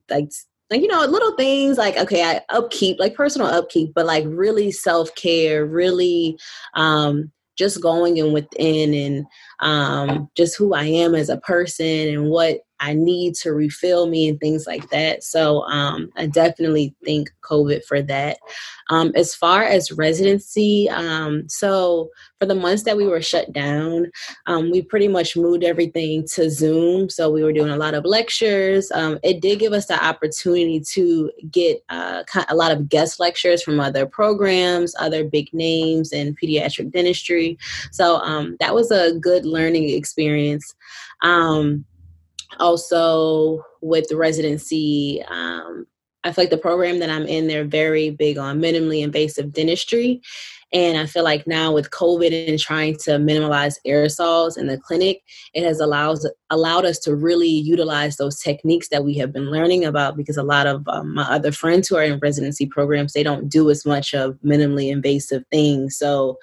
like 0.10 0.30
like 0.70 0.82
you 0.82 0.88
know 0.88 1.06
little 1.06 1.36
things 1.36 1.78
like 1.78 1.98
okay 1.98 2.24
i 2.24 2.42
upkeep 2.50 3.00
like 3.00 3.16
personal 3.16 3.48
upkeep 3.48 3.94
but 3.94 4.06
like 4.06 4.24
really 4.28 4.72
self-care 4.72 5.66
really 5.66 6.38
um 6.74 7.32
just 7.58 7.82
going 7.82 8.18
in 8.18 8.32
within 8.32 8.94
and 8.94 9.26
um 9.60 10.30
just 10.36 10.58
who 10.58 10.74
i 10.74 10.84
am 10.84 11.16
as 11.16 11.30
a 11.30 11.38
person 11.38 11.86
and 11.86 12.30
what 12.30 12.60
I 12.80 12.94
need 12.94 13.36
to 13.36 13.52
refill 13.52 14.08
me 14.08 14.28
and 14.30 14.40
things 14.40 14.68
like 14.68 14.90
that. 14.90 15.24
So 15.24 15.64
um, 15.64 16.12
I 16.16 16.28
definitely 16.28 16.96
thank 17.06 17.32
COVID 17.42 17.84
for 17.86 18.02
that. 18.04 18.38
Um, 18.90 19.12
as 19.16 19.34
far 19.34 19.64
as 19.64 19.92
residency, 19.92 20.90
um, 20.90 21.48
so 21.50 22.10
for 22.40 22.46
the 22.46 22.56
months 22.56 22.84
that 22.84 22.98
we 22.98 23.08
were 23.08 23.22
shut 23.22 23.52
down, 23.52 24.12
um, 24.46 24.72
we 24.72 24.82
pretty 24.82 25.08
much 25.08 25.36
moved 25.36 25.64
everything 25.64 26.26
to 26.34 26.50
Zoom. 26.50 27.10
So 27.10 27.32
we 27.32 27.44
were 27.44 27.54
doing 27.54 27.72
a 27.72 27.78
lot 27.78 27.96
of 27.96 28.06
lectures. 28.06 28.92
Um, 28.92 29.20
it 29.24 29.42
did 29.42 29.60
give 29.60 29.74
us 29.74 29.88
the 29.88 30.04
opportunity 30.04 30.82
to 30.94 31.32
get 31.52 31.84
uh, 31.90 32.24
a 32.50 32.56
lot 32.56 32.72
of 32.72 32.90
guest 32.90 33.20
lectures 33.20 33.64
from 33.64 33.80
other 33.80 34.06
programs, 34.06 34.96
other 35.00 35.24
big 35.24 35.52
names 35.54 36.14
in 36.14 36.36
pediatric 36.36 36.92
dentistry. 36.92 37.58
So 37.92 38.18
um, 38.18 38.56
that 38.60 38.76
was 38.76 38.92
a 38.92 39.14
good 39.20 39.46
learning 39.46 39.90
experience. 39.90 40.76
Um, 41.22 41.86
also 42.60 43.64
with 43.82 44.08
the 44.08 44.18
residency 44.18 45.24
um, 45.30 45.86
i 46.24 46.32
feel 46.32 46.44
like 46.44 46.50
the 46.50 46.58
program 46.58 47.00
that 47.00 47.10
i'm 47.10 47.26
in 47.26 47.48
they're 47.48 47.66
very 47.66 48.10
big 48.10 48.38
on 48.38 48.60
minimally 48.60 49.02
invasive 49.02 49.52
dentistry. 49.54 50.22
And 50.74 50.98
i 50.98 51.06
feel 51.06 51.24
like 51.24 51.48
now 51.48 51.72
with 51.72 51.92
covid 51.92 52.50
and 52.50 52.60
trying 52.60 52.98
to 53.04 53.20
minimize 53.20 53.80
aerosols 53.88 54.58
in 54.58 54.68
the 54.68 54.78
clinic 54.78 55.22
it 55.54 55.64
has 55.64 55.80
allows 55.80 56.30
allowed 56.50 56.86
us 56.86 57.00
to 57.00 57.16
really 57.16 57.48
utilize 57.48 58.18
those 58.18 58.40
techniques 58.40 58.90
that 58.90 59.06
we 59.06 59.14
have 59.16 59.32
been 59.32 59.50
learning 59.50 59.86
about 59.86 60.18
because 60.18 60.36
a 60.36 60.44
lot 60.44 60.68
of 60.68 60.86
um, 60.90 61.14
my 61.14 61.24
other 61.24 61.52
friends 61.52 61.88
who 61.88 61.96
are 61.96 62.04
in 62.04 62.20
residency 62.20 62.66
programs 62.66 63.14
they 63.14 63.24
don't 63.24 63.48
do 63.48 63.70
as 63.70 63.86
much 63.86 64.14
of 64.14 64.38
minimally 64.44 64.92
invasive 64.92 65.44
things. 65.52 65.98
So 65.98 66.38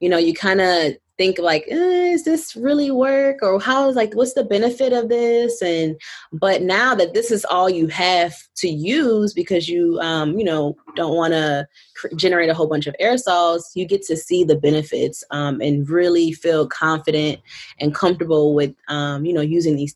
you 0.00 0.08
know 0.10 0.18
you 0.18 0.34
kind 0.34 0.60
of 0.60 0.92
think 1.20 1.38
like 1.38 1.66
eh, 1.68 2.12
is 2.14 2.24
this 2.24 2.56
really 2.56 2.90
work? 2.90 3.40
Or 3.42 3.60
how 3.60 3.90
is 3.90 3.94
like 3.94 4.14
what's 4.14 4.32
the 4.32 4.42
benefit 4.42 4.94
of 4.94 5.10
this? 5.10 5.60
And 5.60 6.00
but 6.32 6.62
now 6.62 6.94
that 6.94 7.12
this 7.12 7.30
is 7.30 7.44
all 7.44 7.68
you 7.68 7.88
have 7.88 8.34
to 8.56 8.68
use 8.68 9.34
because 9.34 9.68
you 9.68 9.98
um 10.00 10.38
you 10.38 10.44
know 10.44 10.76
don't 10.96 11.14
want 11.14 11.34
to 11.34 11.68
cr- 11.94 12.14
generate 12.16 12.48
a 12.48 12.54
whole 12.54 12.68
bunch 12.68 12.86
of 12.86 12.96
aerosols 13.02 13.64
you 13.74 13.84
get 13.86 14.00
to 14.04 14.16
see 14.16 14.44
the 14.44 14.56
benefits 14.56 15.22
um, 15.30 15.60
and 15.60 15.90
really 15.90 16.32
feel 16.32 16.66
confident 16.66 17.38
and 17.78 17.94
comfortable 17.94 18.54
with 18.54 18.74
um, 18.88 19.26
you 19.26 19.34
know 19.34 19.42
using 19.42 19.76
these 19.76 19.94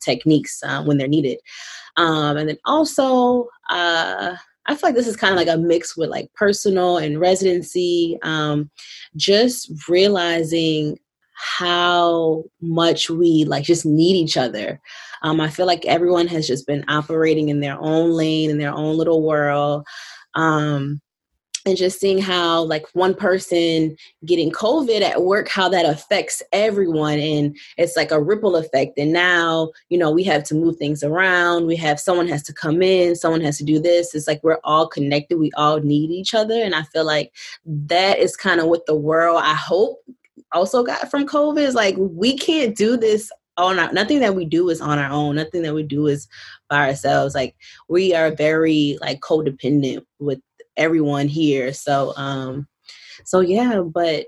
techniques 0.00 0.62
uh, 0.62 0.82
when 0.84 0.96
they're 0.96 1.06
needed. 1.06 1.38
Um, 1.98 2.38
and 2.38 2.48
then 2.48 2.58
also 2.64 3.48
uh, 3.68 4.36
I 4.68 4.74
feel 4.74 4.88
like 4.88 4.94
this 4.94 5.06
is 5.06 5.16
kind 5.16 5.32
of 5.32 5.38
like 5.38 5.48
a 5.48 5.58
mix 5.60 5.96
with 5.96 6.10
like 6.10 6.32
personal 6.34 6.98
and 6.98 7.20
residency. 7.20 8.18
Um, 8.22 8.70
just 9.16 9.70
realizing 9.88 10.98
how 11.36 12.44
much 12.60 13.10
we 13.10 13.44
like 13.44 13.64
just 13.64 13.84
need 13.84 14.16
each 14.16 14.36
other. 14.36 14.80
Um, 15.22 15.40
I 15.40 15.48
feel 15.48 15.66
like 15.66 15.84
everyone 15.86 16.26
has 16.28 16.46
just 16.46 16.66
been 16.66 16.84
operating 16.88 17.48
in 17.48 17.60
their 17.60 17.78
own 17.80 18.10
lane, 18.10 18.50
in 18.50 18.58
their 18.58 18.72
own 18.72 18.96
little 18.96 19.22
world. 19.22 19.86
Um, 20.34 21.00
and 21.66 21.76
just 21.76 22.00
seeing 22.00 22.18
how 22.18 22.62
like 22.62 22.86
one 22.92 23.14
person 23.14 23.96
getting 24.24 24.50
covid 24.50 25.02
at 25.02 25.22
work 25.22 25.48
how 25.48 25.68
that 25.68 25.84
affects 25.84 26.42
everyone 26.52 27.18
and 27.18 27.56
it's 27.76 27.96
like 27.96 28.10
a 28.10 28.22
ripple 28.22 28.56
effect. 28.56 28.98
And 28.98 29.12
now 29.12 29.72
you 29.88 29.98
know 29.98 30.10
we 30.10 30.22
have 30.24 30.44
to 30.44 30.54
move 30.54 30.76
things 30.76 31.02
around. 31.02 31.66
We 31.66 31.76
have 31.76 32.00
someone 32.00 32.28
has 32.28 32.42
to 32.44 32.52
come 32.52 32.82
in 32.82 33.16
someone 33.16 33.40
has 33.42 33.58
to 33.58 33.64
do 33.64 33.80
this. 33.80 34.14
It's 34.14 34.26
like 34.26 34.42
we're 34.42 34.60
all 34.64 34.86
connected. 34.88 35.38
We 35.38 35.50
all 35.56 35.80
need 35.80 36.10
each 36.10 36.34
other. 36.34 36.62
And 36.62 36.74
i 36.74 36.82
feel 36.82 37.04
like 37.04 37.32
that 37.64 38.18
is 38.18 38.36
kind 38.36 38.60
of 38.60 38.66
what 38.66 38.86
the 38.86 38.94
world 38.94 39.40
i 39.42 39.54
hope 39.54 40.02
also 40.52 40.84
got 40.84 41.10
from 41.10 41.26
covid 41.26 41.66
is 41.66 41.74
like 41.74 41.96
we 41.98 42.36
can't 42.36 42.76
do 42.76 42.96
this 42.96 43.30
on 43.56 43.78
our, 43.78 43.92
nothing 43.92 44.20
that 44.20 44.34
we 44.34 44.44
do 44.44 44.68
is 44.68 44.80
on 44.80 44.98
our 44.98 45.10
own. 45.10 45.36
Nothing 45.36 45.62
that 45.62 45.74
we 45.74 45.82
do 45.82 46.06
is 46.06 46.28
by 46.68 46.88
ourselves. 46.88 47.34
Like 47.34 47.56
we 47.88 48.14
are 48.14 48.30
very 48.30 48.98
like 49.00 49.20
codependent 49.20 50.04
with 50.18 50.40
everyone 50.76 51.28
here. 51.28 51.72
So 51.72 52.12
um 52.16 52.66
so 53.24 53.40
yeah, 53.40 53.80
but 53.80 54.26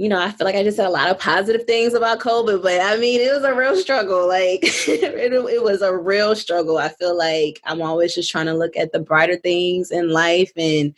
you 0.00 0.08
know, 0.08 0.18
I 0.18 0.30
feel 0.30 0.46
like 0.46 0.54
I 0.54 0.62
just 0.62 0.78
said 0.78 0.86
a 0.86 0.90
lot 0.90 1.10
of 1.10 1.18
positive 1.18 1.64
things 1.64 1.92
about 1.92 2.20
COVID, 2.20 2.62
but 2.62 2.80
I 2.80 2.96
mean, 2.96 3.20
it 3.20 3.34
was 3.34 3.44
a 3.44 3.52
real 3.52 3.76
struggle. 3.76 4.26
Like, 4.26 4.60
it, 4.88 5.30
it, 5.34 5.62
was 5.62 5.82
a 5.82 5.94
real 5.94 6.34
struggle. 6.34 6.78
I 6.78 6.88
feel 6.88 7.14
like 7.14 7.60
I'm 7.64 7.82
always 7.82 8.14
just 8.14 8.30
trying 8.30 8.46
to 8.46 8.54
look 8.54 8.78
at 8.78 8.92
the 8.92 9.00
brighter 9.00 9.36
things 9.36 9.90
in 9.90 10.08
life. 10.08 10.52
And 10.56 10.94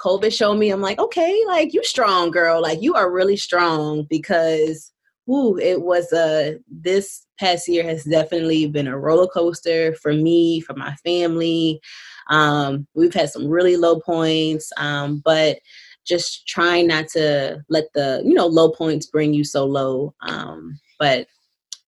COVID 0.00 0.34
showed 0.34 0.54
me, 0.54 0.70
I'm 0.70 0.80
like, 0.80 0.98
okay, 0.98 1.38
like, 1.46 1.74
you 1.74 1.84
strong, 1.84 2.30
girl. 2.30 2.62
Like, 2.62 2.80
you 2.80 2.94
are 2.94 3.12
really 3.12 3.36
strong 3.36 4.04
because, 4.04 4.92
ooh, 5.28 5.58
it 5.58 5.82
was 5.82 6.10
a, 6.14 6.58
this 6.70 7.26
past 7.38 7.68
year 7.68 7.84
has 7.84 8.04
definitely 8.04 8.66
been 8.66 8.88
a 8.88 8.98
roller 8.98 9.26
coaster 9.26 9.94
for 9.96 10.14
me, 10.14 10.60
for 10.60 10.72
my 10.72 10.94
family. 11.04 11.82
Um, 12.28 12.86
we've 12.94 13.14
had 13.14 13.30
some 13.30 13.48
really 13.48 13.76
low 13.76 14.00
points, 14.00 14.72
um, 14.76 15.22
but 15.24 15.58
just 16.06 16.46
trying 16.46 16.86
not 16.86 17.08
to 17.08 17.62
let 17.68 17.84
the 17.94 18.22
you 18.24 18.34
know 18.34 18.46
low 18.46 18.70
points 18.70 19.06
bring 19.06 19.34
you 19.34 19.44
so 19.44 19.66
low. 19.66 20.14
Um, 20.22 20.78
but 20.98 21.26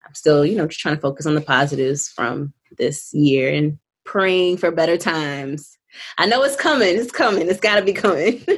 I'm 0.06 0.14
still 0.14 0.44
you 0.44 0.56
know 0.56 0.66
just 0.66 0.80
trying 0.80 0.96
to 0.96 1.00
focus 1.00 1.26
on 1.26 1.34
the 1.34 1.40
positives 1.40 2.08
from 2.08 2.52
this 2.78 3.12
year 3.12 3.52
and 3.52 3.78
praying 4.04 4.56
for 4.56 4.70
better 4.70 4.96
times. 4.96 5.76
I 6.18 6.26
know 6.26 6.42
it's 6.42 6.56
coming. 6.56 6.96
It's 6.96 7.12
coming. 7.12 7.48
It's 7.48 7.60
got 7.60 7.76
to 7.76 7.82
be 7.82 7.92
coming. 7.92 8.44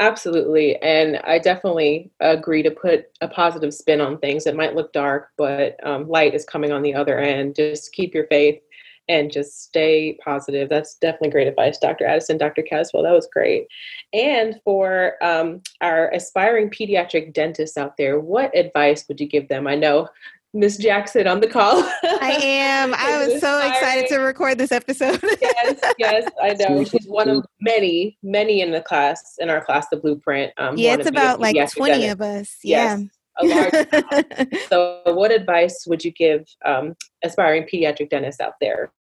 Absolutely. 0.00 0.76
And 0.82 1.18
I 1.18 1.38
definitely 1.38 2.10
agree 2.18 2.62
to 2.64 2.70
put 2.70 3.06
a 3.20 3.28
positive 3.28 3.72
spin 3.72 4.00
on 4.00 4.18
things. 4.18 4.46
It 4.46 4.56
might 4.56 4.74
look 4.74 4.92
dark, 4.92 5.28
but 5.38 5.76
um, 5.86 6.08
light 6.08 6.34
is 6.34 6.44
coming 6.44 6.72
on 6.72 6.82
the 6.82 6.94
other 6.94 7.18
end. 7.18 7.54
Just 7.54 7.92
keep 7.92 8.12
your 8.12 8.26
faith 8.26 8.60
and 9.08 9.30
just 9.30 9.62
stay 9.62 10.18
positive. 10.24 10.68
That's 10.68 10.96
definitely 10.96 11.30
great 11.30 11.46
advice, 11.46 11.78
Dr. 11.78 12.06
Addison, 12.06 12.38
Dr. 12.38 12.62
Caswell. 12.62 13.02
That 13.04 13.12
was 13.12 13.28
great. 13.32 13.66
And 14.12 14.58
for 14.64 15.14
um, 15.22 15.60
our 15.80 16.10
aspiring 16.10 16.70
pediatric 16.70 17.32
dentists 17.32 17.76
out 17.76 17.96
there, 17.96 18.18
what 18.18 18.56
advice 18.56 19.04
would 19.06 19.20
you 19.20 19.28
give 19.28 19.48
them? 19.48 19.66
I 19.68 19.74
know 19.76 20.08
Miss 20.54 20.76
Jackson 20.76 21.26
on 21.26 21.40
the 21.40 21.48
call. 21.48 21.82
I 22.02 22.38
am. 22.42 22.94
I 22.96 23.26
was 23.26 23.40
so 23.40 23.58
excited 23.58 24.08
to 24.08 24.18
record 24.18 24.56
this 24.56 24.70
episode. 24.70 25.20
yes, 25.42 25.80
yes, 25.98 26.30
I 26.40 26.54
know. 26.54 26.84
She's 26.84 27.06
one 27.06 27.28
of 27.28 27.44
many, 27.60 28.16
many 28.22 28.60
in 28.60 28.70
the 28.70 28.80
class, 28.80 29.34
in 29.38 29.50
our 29.50 29.64
class, 29.64 29.86
the 29.90 29.96
Blueprint. 29.96 30.52
Um, 30.56 30.78
yeah, 30.78 30.94
it's 30.94 31.08
about 31.08 31.40
like 31.40 31.56
20 31.56 31.92
dentist. 31.92 32.12
of 32.12 32.20
us. 32.20 32.56
Yes, 32.62 33.00
yeah. 33.00 33.06
A 33.36 33.44
large 33.44 34.56
so, 34.68 35.02
what 35.06 35.32
advice 35.32 35.84
would 35.88 36.04
you 36.04 36.12
give 36.12 36.46
um, 36.64 36.94
aspiring 37.24 37.64
pediatric 37.64 38.10
dentists 38.10 38.40
out 38.40 38.54
there? 38.60 38.92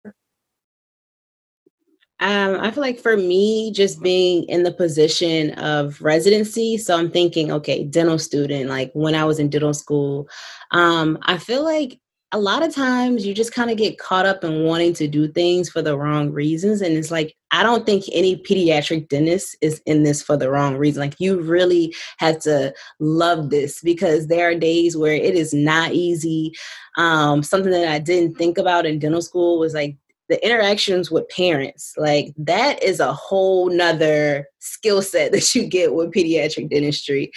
Um, 2.24 2.58
I 2.62 2.72
feel 2.72 2.82
like 2.82 3.02
for 3.02 3.18
me, 3.18 3.70
just 3.74 4.02
being 4.02 4.46
in 4.46 4.64
the 4.64 4.72
position 4.72 5.52
of 5.56 6.02
residency, 6.02 6.78
so 6.78 6.98
I'm 6.98 7.12
thinking, 7.12 7.52
okay, 7.52 7.84
dental 7.84 8.18
student, 8.18 8.70
like 8.70 8.92
when 8.94 9.14
I 9.14 9.26
was 9.26 9.40
in 9.40 9.50
dental 9.50 9.74
school, 9.74 10.30
um, 10.72 11.20
I 11.24 11.38
feel 11.38 11.66
like 11.66 12.00
a 12.32 12.40
lot 12.40 12.66
of 12.66 12.74
times 12.74 13.26
you 13.26 13.34
just 13.34 13.54
kind 13.54 13.70
of 13.70 13.78
get 13.78 14.00
caught 14.00 14.26
up 14.26 14.42
in 14.44 14.64
wanting 14.64 14.94
to 14.94 15.08
do 15.08 15.28
things 15.28 15.70
for 15.70 15.82
the 15.82 15.98
wrong 15.98 16.32
reasons. 16.32 16.82
And 16.82 16.96
it's 16.96 17.12
like, 17.12 17.36
I 17.52 17.62
don't 17.62 17.86
think 17.86 18.06
any 18.14 18.38
pediatric 18.38 19.10
dentist 19.10 19.58
is 19.62 19.82
in 19.86 20.04
this 20.04 20.24
for 20.24 20.38
the 20.38 20.50
wrong 20.50 20.78
reason. 20.78 21.02
Like, 21.02 21.20
you 21.20 21.42
really 21.42 21.94
have 22.20 22.40
to 22.40 22.74
love 23.02 23.50
this 23.50 23.82
because 23.82 24.28
there 24.28 24.50
are 24.50 24.56
days 24.56 24.96
where 24.96 25.14
it 25.14 25.36
is 25.36 25.54
not 25.54 25.92
easy. 25.92 26.54
Um, 26.98 27.44
something 27.44 27.72
that 27.72 27.90
I 27.90 28.00
didn't 28.00 28.36
think 28.38 28.58
about 28.58 28.86
in 28.86 28.98
dental 28.98 29.22
school 29.22 29.60
was 29.60 29.74
like 29.74 29.98
the 30.30 30.44
interactions 30.46 31.12
with 31.12 31.28
parents 31.30 31.94
like 31.98 32.34
that 32.38 32.82
is 32.82 33.00
a 33.00 33.14
whole 33.14 33.70
nother 33.70 34.48
skill 34.60 35.02
set 35.02 35.32
that 35.34 35.54
you 35.56 35.66
get 35.66 35.94
with 35.94 36.12
pediatric 36.12 36.70
dentistry. 36.70 37.32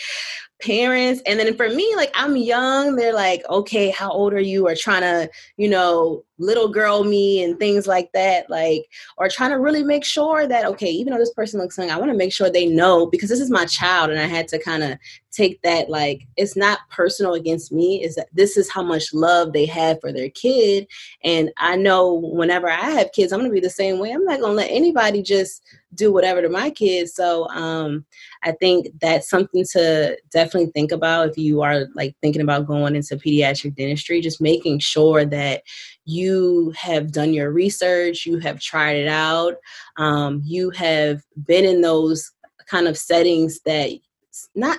Parents 0.62 1.20
and 1.26 1.38
then 1.38 1.54
for 1.54 1.68
me 1.68 1.94
like 1.96 2.10
i'm 2.14 2.34
young 2.34 2.96
they're 2.96 3.12
like 3.12 3.42
okay 3.50 3.90
how 3.90 4.10
old 4.10 4.32
are 4.32 4.40
you? 4.40 4.66
or 4.66 4.74
trying 4.74 5.02
to 5.02 5.30
you 5.58 5.68
know 5.68 6.24
little 6.38 6.68
girl 6.68 7.04
me 7.04 7.42
and 7.42 7.58
things 7.58 7.86
like 7.86 8.10
that 8.12 8.48
like 8.50 8.86
or 9.16 9.28
trying 9.28 9.50
to 9.50 9.58
really 9.58 9.82
make 9.82 10.04
sure 10.04 10.46
that 10.46 10.66
okay 10.66 10.90
even 10.90 11.12
though 11.12 11.18
this 11.18 11.32
person 11.32 11.60
looks 11.60 11.78
young 11.78 11.90
i 11.90 11.96
want 11.96 12.10
to 12.10 12.16
make 12.16 12.32
sure 12.32 12.50
they 12.50 12.66
know 12.66 13.06
because 13.06 13.28
this 13.28 13.40
is 13.40 13.50
my 13.50 13.64
child 13.64 14.10
and 14.10 14.20
i 14.20 14.26
had 14.26 14.46
to 14.46 14.58
kind 14.58 14.82
of 14.82 14.98
take 15.36 15.60
that 15.62 15.90
like 15.90 16.26
it's 16.36 16.56
not 16.56 16.78
personal 16.90 17.34
against 17.34 17.70
me 17.70 18.02
is 18.02 18.14
that 18.14 18.28
this 18.32 18.56
is 18.56 18.70
how 18.70 18.82
much 18.82 19.12
love 19.12 19.52
they 19.52 19.66
have 19.66 20.00
for 20.00 20.12
their 20.12 20.30
kid. 20.30 20.86
And 21.22 21.50
i 21.58 21.76
know 21.76 22.14
whenever 22.14 22.68
i 22.68 22.90
have 22.90 23.12
kids 23.12 23.32
i'm 23.32 23.40
going 23.40 23.50
to 23.50 23.54
be 23.54 23.60
the 23.60 23.68
same 23.70 23.98
way 23.98 24.10
i'm 24.10 24.24
not 24.24 24.40
going 24.40 24.52
to 24.52 24.56
let 24.56 24.70
anybody 24.70 25.22
just 25.22 25.62
do 25.94 26.12
whatever 26.12 26.42
to 26.42 26.48
my 26.48 26.70
kids. 26.70 27.14
So 27.14 27.48
um 27.50 28.04
i 28.44 28.52
think 28.52 28.88
that's 29.00 29.28
something 29.28 29.64
to 29.72 30.16
definitely 30.30 30.70
think 30.72 30.92
about 30.92 31.28
if 31.28 31.38
you 31.38 31.62
are 31.62 31.86
like 31.94 32.16
thinking 32.22 32.42
about 32.42 32.66
going 32.66 32.96
into 32.96 33.16
pediatric 33.16 33.76
dentistry 33.76 34.20
just 34.20 34.40
making 34.40 34.78
sure 34.78 35.24
that 35.26 35.62
you 36.06 36.72
have 36.76 37.12
done 37.12 37.34
your 37.34 37.50
research, 37.50 38.24
you 38.24 38.38
have 38.38 38.60
tried 38.60 38.96
it 38.96 39.08
out, 39.08 39.56
um, 39.98 40.40
you 40.44 40.70
have 40.70 41.22
been 41.46 41.64
in 41.64 41.82
those 41.82 42.32
kind 42.66 42.88
of 42.88 42.96
settings 42.96 43.60
that 43.60 43.90
not 44.54 44.78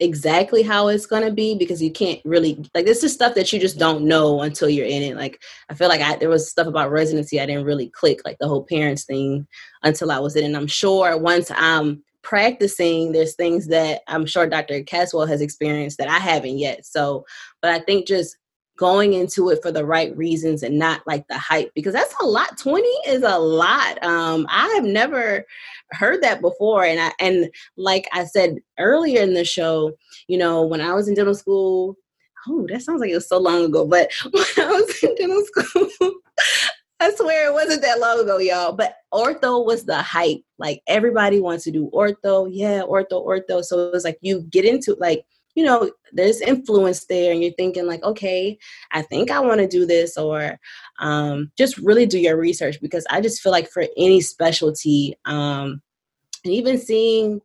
exactly 0.00 0.62
how 0.62 0.88
it's 0.88 1.06
going 1.06 1.22
to 1.22 1.30
be 1.30 1.56
because 1.56 1.80
you 1.80 1.90
can't 1.90 2.20
really 2.24 2.68
like 2.74 2.84
this 2.84 3.04
is 3.04 3.12
stuff 3.12 3.34
that 3.34 3.52
you 3.52 3.60
just 3.60 3.78
don't 3.78 4.04
know 4.04 4.42
until 4.42 4.68
you're 4.68 4.86
in 4.86 5.02
it. 5.02 5.16
Like 5.16 5.40
i 5.68 5.74
feel 5.74 5.88
like 5.88 6.00
I, 6.00 6.16
there 6.16 6.28
was 6.28 6.50
stuff 6.50 6.66
about 6.66 6.90
residency 6.90 7.40
i 7.40 7.46
didn't 7.46 7.64
really 7.64 7.90
click 7.90 8.20
like 8.24 8.36
the 8.38 8.48
whole 8.48 8.64
parents 8.64 9.04
thing 9.04 9.46
until 9.84 10.10
i 10.10 10.18
was 10.18 10.34
in 10.34 10.44
and 10.44 10.56
i'm 10.56 10.66
sure 10.66 11.16
once 11.16 11.50
i'm 11.54 12.02
practicing 12.22 13.12
there's 13.12 13.36
things 13.36 13.68
that 13.68 14.02
i'm 14.08 14.26
sure 14.26 14.48
dr 14.48 14.82
caswell 14.82 15.26
has 15.26 15.40
experienced 15.40 15.98
that 15.98 16.08
i 16.08 16.18
haven't 16.18 16.58
yet. 16.58 16.84
So 16.84 17.24
but 17.62 17.70
i 17.70 17.78
think 17.78 18.08
just 18.08 18.36
going 18.76 19.12
into 19.12 19.50
it 19.50 19.60
for 19.62 19.70
the 19.70 19.84
right 19.84 20.16
reasons 20.16 20.62
and 20.62 20.78
not 20.78 21.00
like 21.06 21.26
the 21.28 21.38
hype 21.38 21.70
because 21.74 21.92
that's 21.92 22.14
a 22.20 22.26
lot 22.26 22.58
20 22.58 22.82
is 23.06 23.22
a 23.22 23.38
lot 23.38 24.02
um 24.02 24.46
i 24.50 24.66
have 24.74 24.84
never 24.84 25.44
heard 25.92 26.22
that 26.22 26.40
before 26.40 26.84
and 26.84 27.00
i 27.00 27.12
and 27.20 27.48
like 27.76 28.08
i 28.12 28.24
said 28.24 28.58
earlier 28.78 29.22
in 29.22 29.34
the 29.34 29.44
show 29.44 29.92
you 30.26 30.36
know 30.36 30.64
when 30.64 30.80
i 30.80 30.92
was 30.92 31.06
in 31.06 31.14
dental 31.14 31.34
school 31.34 31.96
oh 32.48 32.66
that 32.68 32.82
sounds 32.82 33.00
like 33.00 33.10
it 33.10 33.14
was 33.14 33.28
so 33.28 33.38
long 33.38 33.64
ago 33.64 33.86
but 33.86 34.10
when 34.32 34.44
i 34.58 34.70
was 34.70 35.02
in 35.02 35.14
dental 35.14 35.44
school 35.44 35.88
I 37.00 37.10
swear 37.16 37.50
it 37.50 37.52
wasn't 37.52 37.82
that 37.82 37.98
long 37.98 38.20
ago, 38.20 38.38
y'all. 38.38 38.72
But 38.72 38.94
ortho 39.12 39.66
was 39.66 39.84
the 39.84 40.00
hype. 40.00 40.42
Like 40.58 40.80
everybody 40.86 41.40
wants 41.40 41.64
to 41.64 41.70
do 41.70 41.90
ortho. 41.92 42.48
Yeah, 42.50 42.82
ortho, 42.82 43.26
ortho. 43.26 43.62
So 43.62 43.88
it 43.88 43.92
was 43.92 44.04
like 44.04 44.16
you 44.22 44.42
get 44.42 44.64
into 44.64 44.96
like 44.98 45.26
you 45.54 45.64
know, 45.64 45.90
there's 46.12 46.40
influence 46.40 47.06
there, 47.06 47.32
and 47.32 47.42
you're 47.42 47.52
thinking, 47.52 47.86
like, 47.86 48.02
okay, 48.02 48.58
I 48.92 49.02
think 49.02 49.30
I 49.30 49.40
want 49.40 49.60
to 49.60 49.68
do 49.68 49.86
this, 49.86 50.16
or 50.16 50.58
um, 50.98 51.50
just 51.56 51.78
really 51.78 52.06
do 52.06 52.18
your 52.18 52.36
research 52.36 52.80
because 52.80 53.06
I 53.10 53.20
just 53.20 53.40
feel 53.40 53.52
like 53.52 53.68
for 53.68 53.84
any 53.96 54.20
specialty, 54.20 55.16
um, 55.24 55.80
and 56.44 56.52
even 56.52 56.78
seeing, 56.78 57.40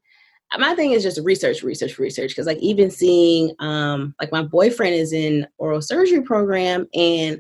my 0.58 0.74
thing 0.76 0.92
is 0.92 1.04
just 1.04 1.22
research, 1.24 1.64
research, 1.64 2.00
research. 2.00 2.32
Because, 2.32 2.48
like, 2.48 2.58
even 2.58 2.90
seeing, 2.90 3.54
um, 3.60 4.16
like, 4.20 4.32
my 4.32 4.42
boyfriend 4.42 4.96
is 4.96 5.14
in 5.14 5.48
oral 5.58 5.82
surgery 5.82 6.22
program, 6.22 6.88
and 6.94 7.40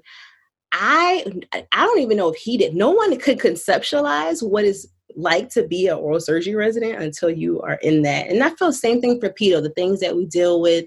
I 0.71 1.25
I 1.53 1.85
don't 1.85 1.99
even 1.99 2.17
know 2.17 2.29
if 2.29 2.37
he 2.37 2.57
did. 2.57 2.75
No 2.75 2.91
one 2.91 3.17
could 3.17 3.39
conceptualize 3.39 4.47
what 4.47 4.65
is 4.65 4.87
like 5.15 5.49
to 5.49 5.67
be 5.67 5.87
an 5.87 5.97
oral 5.97 6.19
surgery 6.19 6.55
resident 6.55 7.01
until 7.01 7.29
you 7.29 7.61
are 7.61 7.75
in 7.81 8.03
that. 8.03 8.27
And 8.27 8.43
I 8.43 8.49
feel 8.51 8.67
the 8.67 8.73
same 8.73 9.01
thing 9.01 9.19
for 9.19 9.29
pedo, 9.29 9.61
the 9.61 9.71
things 9.71 9.99
that 9.99 10.15
we 10.15 10.25
deal 10.25 10.61
with, 10.61 10.85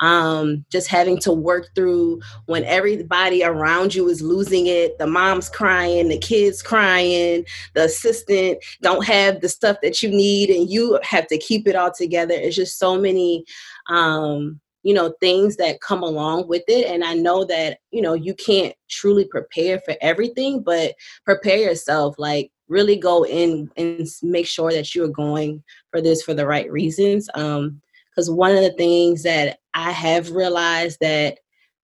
um, 0.00 0.64
just 0.70 0.88
having 0.88 1.18
to 1.20 1.32
work 1.32 1.68
through 1.74 2.20
when 2.46 2.64
everybody 2.64 3.44
around 3.44 3.94
you 3.94 4.08
is 4.08 4.22
losing 4.22 4.66
it, 4.66 4.98
the 4.98 5.06
mom's 5.06 5.48
crying, 5.48 6.08
the 6.08 6.18
kids 6.18 6.62
crying, 6.62 7.44
the 7.74 7.84
assistant 7.84 8.58
don't 8.82 9.04
have 9.04 9.40
the 9.40 9.48
stuff 9.48 9.76
that 9.82 10.02
you 10.02 10.10
need 10.10 10.50
and 10.50 10.70
you 10.70 10.98
have 11.02 11.26
to 11.28 11.38
keep 11.38 11.66
it 11.66 11.76
all 11.76 11.92
together. 11.92 12.34
It's 12.34 12.56
just 12.56 12.78
so 12.78 12.98
many 12.98 13.44
um 13.88 14.60
you 14.84 14.94
know 14.94 15.14
things 15.20 15.56
that 15.56 15.80
come 15.80 16.02
along 16.02 16.46
with 16.46 16.62
it 16.68 16.86
and 16.86 17.02
i 17.02 17.14
know 17.14 17.44
that 17.44 17.78
you 17.90 18.00
know 18.00 18.14
you 18.14 18.34
can't 18.34 18.74
truly 18.88 19.24
prepare 19.24 19.80
for 19.80 19.94
everything 20.00 20.62
but 20.62 20.94
prepare 21.24 21.56
yourself 21.56 22.14
like 22.18 22.52
really 22.68 22.96
go 22.96 23.24
in 23.24 23.70
and 23.76 24.06
make 24.22 24.46
sure 24.46 24.72
that 24.72 24.94
you're 24.94 25.08
going 25.08 25.62
for 25.90 26.00
this 26.00 26.22
for 26.22 26.34
the 26.34 26.46
right 26.46 26.70
reasons 26.70 27.28
um 27.34 27.80
because 28.10 28.30
one 28.30 28.52
of 28.52 28.62
the 28.62 28.72
things 28.72 29.22
that 29.22 29.58
i 29.74 29.90
have 29.90 30.30
realized 30.30 30.98
that 31.00 31.38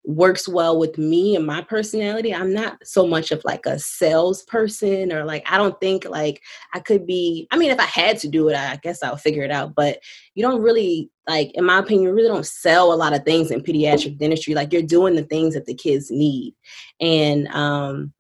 works 0.04 0.48
well 0.48 0.80
with 0.80 0.98
me 0.98 1.36
and 1.36 1.46
my 1.46 1.62
personality. 1.62 2.34
I'm 2.34 2.54
not 2.54 2.78
so 2.84 3.06
much 3.06 3.32
of 3.32 3.44
like 3.46 3.66
a 3.66 3.78
salesperson 3.78 5.14
or 5.14 5.26
like 5.26 5.44
I 5.50 5.58
don't 5.58 5.80
think 5.80 6.06
like 6.10 6.42
I 6.74 6.80
could 6.80 7.06
be 7.06 7.48
I 7.52 7.58
mean 7.58 7.72
if 7.72 7.80
I 7.80 7.86
had 7.86 8.18
to 8.20 8.28
do 8.28 8.50
it, 8.50 8.56
I 8.56 8.78
guess 8.78 9.04
I'll 9.04 9.18
figure 9.18 9.44
it 9.44 9.52
out. 9.52 9.76
But 9.76 10.00
you 10.34 10.44
don't 10.44 10.62
really 10.62 11.12
like 11.28 11.52
in 11.54 11.66
my 11.66 11.80
opinion, 11.80 12.08
you 12.08 12.14
really 12.14 12.30
don't 12.30 12.46
sell 12.46 12.94
a 12.94 12.96
lot 12.96 13.14
of 13.14 13.24
things 13.24 13.52
in 13.52 13.62
pediatric 13.62 14.18
dentistry. 14.18 14.56
Like 14.56 14.74
you're 14.74 14.82
doing 14.82 15.16
the 15.16 15.24
things 15.24 15.54
that 15.54 15.66
the 15.66 15.76
kids 15.76 16.10
need. 16.10 16.56
And 17.00 17.48
um 17.50 18.14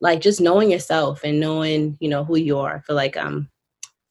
like 0.00 0.20
just 0.20 0.40
knowing 0.40 0.70
yourself 0.70 1.22
and 1.24 1.40
knowing, 1.40 1.96
you 2.00 2.08
know, 2.08 2.24
who 2.24 2.36
you 2.36 2.58
are. 2.58 2.76
I 2.76 2.80
feel 2.80 2.96
like 2.96 3.16
I'm 3.16 3.50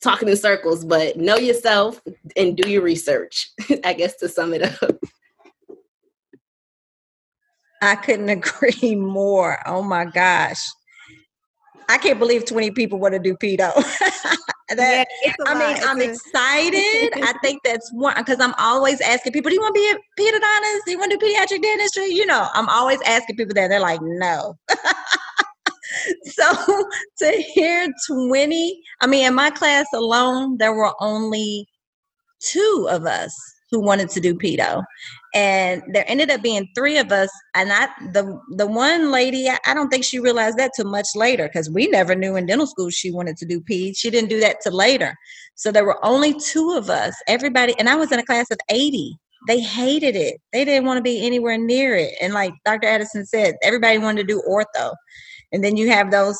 talking 0.01 0.29
in 0.29 0.37
circles, 0.37 0.85
but 0.85 1.17
know 1.17 1.37
yourself 1.37 2.01
and 2.35 2.55
do 2.57 2.69
your 2.69 2.81
research, 2.81 3.51
I 3.83 3.93
guess 3.93 4.15
to 4.17 4.29
sum 4.29 4.53
it 4.53 4.63
up. 4.63 4.99
I 7.81 7.95
couldn't 7.95 8.29
agree 8.29 8.95
more. 8.95 9.59
Oh 9.65 9.81
my 9.81 10.05
gosh. 10.05 10.63
I 11.89 11.97
can't 11.97 12.19
believe 12.19 12.45
20 12.45 12.71
people 12.71 12.99
want 12.99 13.13
to 13.13 13.19
do 13.19 13.35
pedo. 13.37 13.73
that, 14.75 15.07
yeah, 15.23 15.33
I 15.45 15.53
mean, 15.57 15.77
it's 15.77 15.85
I'm 15.85 16.01
a- 16.01 16.03
excited. 16.03 17.23
I 17.23 17.33
think 17.41 17.61
that's 17.63 17.89
one 17.93 18.13
because 18.17 18.41
I'm 18.41 18.53
always 18.57 18.99
asking 18.99 19.31
people, 19.31 19.49
do 19.49 19.55
you 19.55 19.61
want 19.61 19.73
to 19.73 19.79
be 19.79 19.89
a 19.89 20.21
pedodontist? 20.21 20.79
Do 20.85 20.91
you 20.91 20.99
want 20.99 21.11
to 21.11 21.17
do 21.17 21.25
pediatric 21.25 21.61
dentistry? 21.61 22.07
You 22.07 22.25
know, 22.25 22.49
I'm 22.53 22.67
always 22.67 22.99
asking 23.03 23.37
people 23.37 23.53
that. 23.55 23.69
They're 23.69 23.79
like, 23.79 24.01
no. 24.01 24.57
so 26.23 26.85
to 27.19 27.31
hear 27.53 27.87
20, 28.07 28.81
I 29.01 29.07
mean, 29.07 29.25
in 29.25 29.33
my 29.33 29.49
class 29.49 29.85
alone, 29.93 30.57
there 30.57 30.73
were 30.73 30.93
only 30.99 31.67
two 32.39 32.87
of 32.89 33.05
us 33.05 33.33
who 33.71 33.81
wanted 33.81 34.09
to 34.09 34.19
do 34.19 34.33
pedo. 34.33 34.83
And 35.33 35.83
there 35.93 36.05
ended 36.07 36.31
up 36.31 36.41
being 36.41 36.67
three 36.73 36.97
of 36.97 37.11
us 37.11 37.29
and 37.53 37.71
i 37.71 37.87
the 38.13 38.39
the 38.55 38.65
one 38.65 39.11
lady 39.11 39.49
i, 39.49 39.57
I 39.65 39.73
don't 39.73 39.89
think 39.89 40.03
she 40.03 40.19
realized 40.19 40.57
that 40.57 40.71
till 40.75 40.89
much 40.89 41.07
later 41.15 41.47
because 41.47 41.69
we 41.69 41.87
never 41.87 42.15
knew 42.15 42.35
in 42.35 42.45
dental 42.45 42.65
school 42.65 42.89
she 42.89 43.11
wanted 43.11 43.37
to 43.37 43.45
do 43.45 43.61
peds 43.61 43.97
she 43.97 44.09
didn't 44.09 44.29
do 44.29 44.39
that 44.39 44.57
till 44.61 44.75
later. 44.75 45.15
So 45.55 45.71
there 45.71 45.85
were 45.85 46.03
only 46.05 46.33
two 46.39 46.75
of 46.77 46.89
us. 46.89 47.13
Everybody 47.27 47.75
and 47.77 47.89
i 47.89 47.95
was 47.95 48.11
in 48.11 48.19
a 48.19 48.25
class 48.25 48.49
of 48.51 48.59
80 48.69 49.17
they 49.47 49.59
hated 49.59 50.15
it. 50.15 50.41
They 50.51 50.65
didn't 50.65 50.85
want 50.85 50.97
to 50.97 51.01
be 51.03 51.25
anywhere 51.25 51.57
near 51.57 51.95
it. 51.95 52.13
And 52.21 52.33
like 52.33 52.53
dr 52.65 52.87
addison 52.87 53.25
said 53.25 53.55
everybody 53.63 53.97
wanted 53.97 54.27
to 54.27 54.33
do 54.33 54.41
ortho 54.49 54.93
and 55.51 55.63
then 55.63 55.77
you 55.77 55.89
have 55.89 56.11
those 56.11 56.39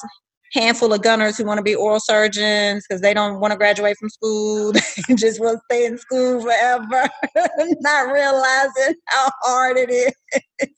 handful 0.53 0.93
of 0.93 1.01
gunners 1.01 1.37
who 1.37 1.45
want 1.45 1.57
to 1.57 1.63
be 1.63 1.75
oral 1.75 1.99
surgeons 1.99 2.85
because 2.87 3.01
they 3.01 3.13
don't 3.13 3.39
want 3.39 3.51
to 3.51 3.57
graduate 3.57 3.97
from 3.99 4.09
school. 4.09 4.73
They 5.07 5.15
just 5.15 5.39
want 5.39 5.57
to 5.57 5.61
stay 5.71 5.85
in 5.85 5.97
school 5.97 6.41
forever, 6.41 7.09
not 7.79 8.11
realizing 8.11 8.95
how 9.05 9.29
hard 9.43 9.77
it 9.77 9.89
is. 9.89 10.69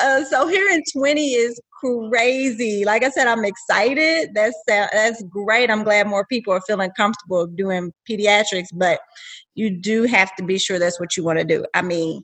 Uh, 0.00 0.24
so 0.24 0.46
here 0.46 0.68
in 0.68 0.84
20 0.96 1.32
is 1.32 1.60
crazy. 1.80 2.84
Like 2.84 3.02
I 3.02 3.10
said, 3.10 3.26
I'm 3.26 3.44
excited. 3.44 4.30
That's 4.34 4.56
that's 4.68 5.20
great. 5.24 5.68
I'm 5.68 5.82
glad 5.82 6.06
more 6.06 6.24
people 6.26 6.52
are 6.52 6.60
feeling 6.60 6.92
comfortable 6.96 7.48
doing 7.48 7.92
pediatrics, 8.08 8.68
but 8.72 9.00
you 9.56 9.70
do 9.70 10.04
have 10.04 10.34
to 10.36 10.44
be 10.44 10.58
sure 10.58 10.78
that's 10.78 11.00
what 11.00 11.16
you 11.16 11.24
want 11.24 11.40
to 11.40 11.44
do. 11.44 11.64
I 11.74 11.82
mean, 11.82 12.22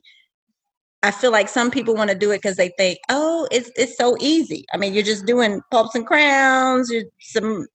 I 1.03 1.11
feel 1.11 1.31
like 1.31 1.49
some 1.49 1.69
people 1.69 1.95
want 1.95 2.09
to 2.09 2.17
do 2.17 2.31
it 2.31 2.37
because 2.41 2.55
they 2.55 2.71
think, 2.77 2.97
oh, 3.09 3.47
it's 3.51 3.69
it's 3.75 3.97
so 3.97 4.15
easy. 4.21 4.65
I 4.73 4.77
mean, 4.77 4.93
you're 4.93 5.03
just 5.03 5.25
doing 5.25 5.61
pulps 5.69 5.95
and 5.95 6.07
crowns, 6.07 6.89
you're 6.89 7.03
some 7.19 7.67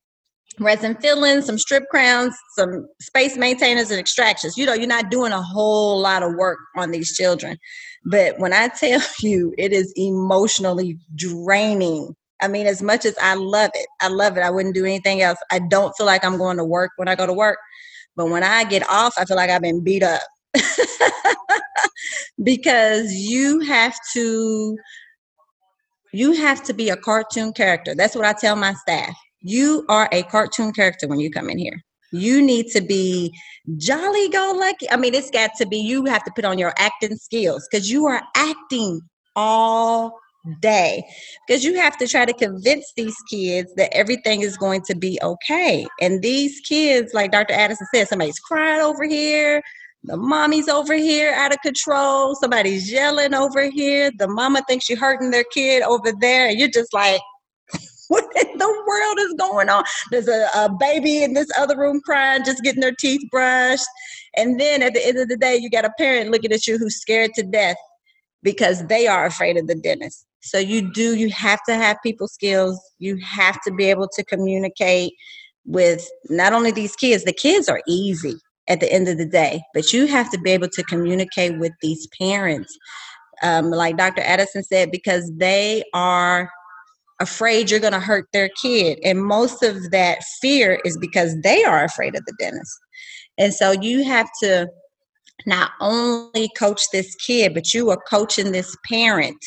resin 0.61 0.97
fillings, 0.97 1.47
some 1.47 1.59
strip 1.59 1.89
crowns, 1.91 2.35
some 2.57 2.89
space 3.01 3.37
maintainers 3.37 3.91
and 3.91 4.01
extractions. 4.01 4.57
You 4.57 4.66
know, 4.66 4.72
you're 4.74 4.87
not 4.89 5.11
doing 5.11 5.33
a 5.33 5.43
whole 5.43 6.01
lot 6.01 6.22
of 6.22 6.35
work 6.35 6.59
on 6.76 6.91
these 6.91 7.14
children. 7.16 7.59
But 8.07 8.39
when 8.39 8.53
I 8.53 8.68
tell 8.68 9.01
you 9.20 9.55
it 9.59 9.72
is 9.72 9.93
emotionally 9.97 10.99
draining, 11.14 12.16
I 12.41 12.49
mean, 12.49 12.66
as 12.66 12.83
much 12.83 13.05
as 13.05 13.16
I 13.20 13.35
love 13.35 13.70
it, 13.74 13.87
I 14.01 14.09
love 14.09 14.37
it. 14.37 14.41
I 14.43 14.51
wouldn't 14.51 14.74
do 14.74 14.85
anything 14.85 15.20
else. 15.22 15.39
I 15.51 15.59
don't 15.59 15.95
feel 15.97 16.07
like 16.07 16.24
I'm 16.24 16.39
going 16.39 16.57
to 16.57 16.64
work 16.64 16.93
when 16.97 17.09
I 17.09 17.14
go 17.14 17.26
to 17.26 17.33
work. 17.33 17.59
But 18.16 18.31
when 18.31 18.43
I 18.43 18.64
get 18.64 18.89
off, 18.89 19.14
I 19.18 19.24
feel 19.24 19.37
like 19.37 19.51
I've 19.51 19.62
been 19.62 19.83
beat 19.85 20.03
up. 20.03 20.22
because 22.43 23.12
you 23.12 23.61
have 23.61 23.97
to 24.12 24.76
you 26.12 26.32
have 26.32 26.62
to 26.64 26.72
be 26.72 26.89
a 26.89 26.97
cartoon 26.97 27.53
character. 27.53 27.95
That's 27.95 28.14
what 28.14 28.24
I 28.24 28.32
tell 28.32 28.57
my 28.57 28.72
staff. 28.74 29.14
You 29.41 29.84
are 29.89 30.09
a 30.11 30.22
cartoon 30.24 30.72
character 30.72 31.07
when 31.07 31.20
you 31.20 31.30
come 31.30 31.51
in 31.51 31.59
here. 31.59 31.82
You 32.12 32.41
need 32.41 32.68
to 32.68 32.80
be 32.80 33.34
jolly 33.76 34.28
go 34.30 34.55
lucky. 34.57 34.91
I 34.91 34.97
mean, 34.97 35.14
it's 35.14 35.30
got 35.30 35.51
to 35.59 35.66
be, 35.66 35.76
you 35.76 36.07
have 36.07 36.24
to 36.24 36.32
put 36.34 36.47
on 36.47 36.59
your 36.59 36.72
acting 36.78 37.16
skills 37.16 37.68
because 37.70 37.91
you 37.91 38.07
are 38.07 38.22
acting 38.34 39.03
all 39.36 40.18
day 40.61 41.05
because 41.47 41.62
you 41.62 41.74
have 41.74 41.99
to 41.99 42.07
try 42.07 42.24
to 42.24 42.32
convince 42.32 42.93
these 42.97 43.16
kids 43.30 43.72
that 43.74 43.95
everything 43.95 44.41
is 44.41 44.57
going 44.57 44.80
to 44.82 44.95
be 44.95 45.18
okay. 45.22 45.86
And 46.01 46.22
these 46.22 46.61
kids, 46.61 47.12
like 47.12 47.32
Dr. 47.32 47.53
Addison 47.53 47.86
said, 47.95 48.09
somebody's 48.09 48.39
crying 48.39 48.80
over 48.80 49.05
here, 49.05 49.62
the 50.05 50.16
mommy's 50.16 50.68
over 50.68 50.94
here 50.94 51.32
out 51.34 51.53
of 51.53 51.61
control, 51.61 52.34
somebody's 52.36 52.90
yelling 52.90 53.34
over 53.34 53.68
here, 53.68 54.11
the 54.16 54.28
mama 54.28 54.62
thinks 54.68 54.88
you're 54.88 54.99
hurting 54.99 55.30
their 55.30 55.44
kid 55.53 55.82
over 55.82 56.12
there, 56.20 56.49
and 56.49 56.59
you're 56.59 56.70
just 56.70 56.94
like, 56.94 57.20
what 58.09 58.24
in 58.36 58.59
the 58.59 58.84
world 58.86 59.18
is 59.18 59.34
going 59.38 59.68
on? 59.68 59.84
There's 60.11 60.28
a, 60.28 60.49
a 60.55 60.70
baby 60.78 61.22
in 61.22 61.34
this 61.34 61.49
other 61.59 61.76
room 61.76 62.01
crying, 62.05 62.44
just 62.44 62.62
getting 62.62 62.80
their 62.80 62.94
teeth 62.94 63.22
brushed. 63.30 63.86
And 64.36 64.59
then 64.61 64.82
at 64.82 64.94
the 64.94 65.07
end 65.07 65.18
of 65.18 65.28
the 65.28 65.36
day, 65.36 65.57
you 65.57 65.68
got 65.68 65.84
a 65.84 65.92
parent 65.99 66.30
looking 66.30 66.53
at 66.53 66.66
you 66.66 66.78
who's 66.78 67.01
scared 67.01 67.34
to 67.34 67.42
death 67.42 67.76
because 68.42 68.86
they 68.86 69.09
are 69.09 69.26
afraid 69.26 69.57
of 69.57 69.66
the 69.66 69.74
dentist. 69.74 70.26
So 70.40 70.59
you 70.59 70.92
do, 70.92 71.16
you 71.16 71.28
have 71.30 71.61
to 71.68 71.74
have 71.74 71.96
people 72.03 72.28
skills. 72.28 72.80
You 72.99 73.16
have 73.16 73.61
to 73.62 73.72
be 73.72 73.86
able 73.90 74.09
to 74.14 74.24
communicate 74.24 75.12
with 75.66 76.09
not 76.30 76.53
only 76.53 76.70
these 76.70 76.94
kids, 76.94 77.24
the 77.24 77.32
kids 77.32 77.68
are 77.68 77.82
easy 77.86 78.36
at 78.68 78.80
the 78.80 78.92
end 78.92 79.08
of 79.08 79.18
the 79.18 79.26
day, 79.26 79.62
but 79.74 79.92
you 79.92 80.06
have 80.06 80.30
to 80.30 80.38
be 80.38 80.50
able 80.50 80.68
to 80.68 80.82
communicate 80.84 81.58
with 81.58 81.72
these 81.82 82.06
parents. 82.18 82.76
Um, 83.42 83.70
like 83.70 83.96
Dr. 83.96 84.22
Addison 84.22 84.62
said, 84.62 84.90
because 84.90 85.30
they 85.36 85.84
are 85.94 86.50
afraid 87.20 87.70
you're 87.70 87.80
going 87.80 87.92
to 87.92 88.00
hurt 88.00 88.26
their 88.32 88.50
kid. 88.60 88.98
And 89.04 89.22
most 89.22 89.62
of 89.62 89.90
that 89.90 90.22
fear 90.40 90.80
is 90.84 90.96
because 90.98 91.34
they 91.42 91.64
are 91.64 91.84
afraid 91.84 92.14
of 92.14 92.24
the 92.26 92.34
dentist. 92.38 92.78
And 93.38 93.54
so 93.54 93.72
you 93.72 94.04
have 94.04 94.28
to 94.42 94.68
not 95.46 95.70
only 95.80 96.50
coach 96.58 96.82
this 96.92 97.14
kid, 97.16 97.54
but 97.54 97.72
you 97.72 97.90
are 97.90 98.02
coaching 98.08 98.52
this 98.52 98.76
parent 98.88 99.38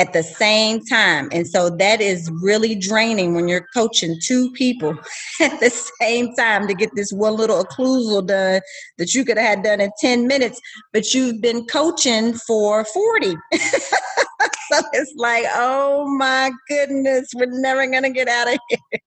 at 0.00 0.14
the 0.14 0.22
same 0.22 0.82
time. 0.86 1.28
And 1.30 1.46
so 1.46 1.68
that 1.68 2.00
is 2.00 2.30
really 2.40 2.74
draining 2.74 3.34
when 3.34 3.48
you're 3.48 3.66
coaching 3.74 4.18
two 4.24 4.50
people 4.52 4.96
at 5.42 5.60
the 5.60 5.68
same 6.00 6.34
time 6.34 6.66
to 6.68 6.74
get 6.74 6.88
this 6.96 7.12
one 7.12 7.36
little 7.36 7.62
occlusal 7.62 8.26
done 8.26 8.62
that 8.96 9.14
you 9.14 9.26
could 9.26 9.36
have 9.36 9.46
had 9.46 9.62
done 9.62 9.80
in 9.80 9.90
10 10.00 10.26
minutes, 10.26 10.58
but 10.94 11.12
you've 11.12 11.42
been 11.42 11.66
coaching 11.66 12.32
for 12.32 12.82
40. 12.82 13.36
so 13.52 14.80
it's 14.94 15.12
like, 15.16 15.44
oh 15.54 16.06
my 16.16 16.50
goodness, 16.66 17.28
we're 17.34 17.60
never 17.60 17.86
going 17.86 18.04
to 18.04 18.10
get 18.10 18.26
out 18.26 18.50
of 18.50 18.58
here. 18.70 19.00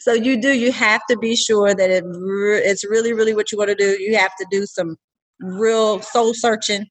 So 0.00 0.12
you 0.12 0.40
do, 0.40 0.52
you 0.52 0.72
have 0.72 1.00
to 1.08 1.16
be 1.16 1.36
sure 1.36 1.74
that 1.74 1.90
it, 1.90 2.04
it's 2.06 2.84
really, 2.84 3.14
really 3.14 3.34
what 3.34 3.50
you 3.50 3.56
want 3.56 3.70
to 3.70 3.74
do. 3.74 3.96
You 3.98 4.16
have 4.18 4.36
to 4.36 4.46
do 4.50 4.66
some 4.66 4.96
real 5.40 6.02
soul 6.02 6.34
searching 6.34 6.84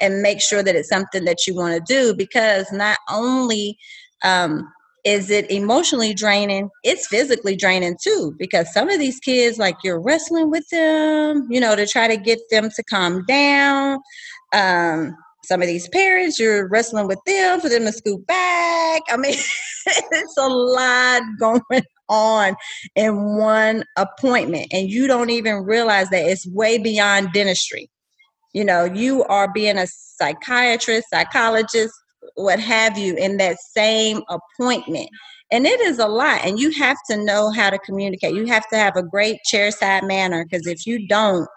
and 0.00 0.22
make 0.22 0.40
sure 0.40 0.62
that 0.62 0.74
it's 0.74 0.88
something 0.88 1.24
that 1.24 1.46
you 1.46 1.54
want 1.54 1.74
to 1.74 1.92
do 1.92 2.14
because 2.14 2.70
not 2.72 2.98
only 3.10 3.76
um, 4.22 4.68
is 5.04 5.30
it 5.30 5.50
emotionally 5.50 6.12
draining 6.12 6.68
it's 6.84 7.06
physically 7.06 7.56
draining 7.56 7.96
too 8.02 8.34
because 8.38 8.72
some 8.72 8.90
of 8.90 8.98
these 8.98 9.18
kids 9.20 9.58
like 9.58 9.76
you're 9.82 10.00
wrestling 10.00 10.50
with 10.50 10.68
them 10.70 11.46
you 11.50 11.60
know 11.60 11.74
to 11.74 11.86
try 11.86 12.06
to 12.06 12.16
get 12.16 12.38
them 12.50 12.68
to 12.74 12.82
calm 12.84 13.24
down. 13.26 13.98
Um, 14.52 15.16
some 15.44 15.62
of 15.62 15.68
these 15.68 15.88
parents 15.88 16.38
you're 16.38 16.68
wrestling 16.68 17.06
with 17.06 17.18
them 17.26 17.60
for 17.60 17.68
them 17.68 17.84
to 17.84 17.92
scoot 17.92 18.26
back. 18.26 19.02
I 19.08 19.16
mean 19.16 19.34
it's 19.86 20.36
a 20.38 20.48
lot 20.48 21.22
going 21.38 21.62
on 22.08 22.56
in 22.96 23.36
one 23.38 23.84
appointment 23.96 24.66
and 24.72 24.90
you 24.90 25.06
don't 25.06 25.30
even 25.30 25.64
realize 25.64 26.10
that 26.10 26.26
it's 26.26 26.46
way 26.48 26.76
beyond 26.76 27.32
dentistry 27.32 27.88
you 28.52 28.64
know 28.64 28.84
you 28.84 29.24
are 29.24 29.52
being 29.52 29.78
a 29.78 29.86
psychiatrist 29.86 31.08
psychologist 31.10 31.92
what 32.34 32.60
have 32.60 32.98
you 32.98 33.14
in 33.16 33.36
that 33.38 33.58
same 33.58 34.22
appointment. 34.28 35.08
And 35.52 35.66
it 35.66 35.80
is 35.80 35.98
a 35.98 36.06
lot 36.06 36.40
and 36.44 36.58
you 36.60 36.70
have 36.72 36.96
to 37.10 37.16
know 37.16 37.50
how 37.50 37.70
to 37.70 37.78
communicate. 37.78 38.34
You 38.34 38.46
have 38.46 38.68
to 38.68 38.76
have 38.76 38.96
a 38.96 39.02
great 39.02 39.38
chairside 39.52 40.06
manner 40.06 40.44
because 40.44 40.66
if 40.66 40.86
you 40.86 41.06
don't 41.08 41.48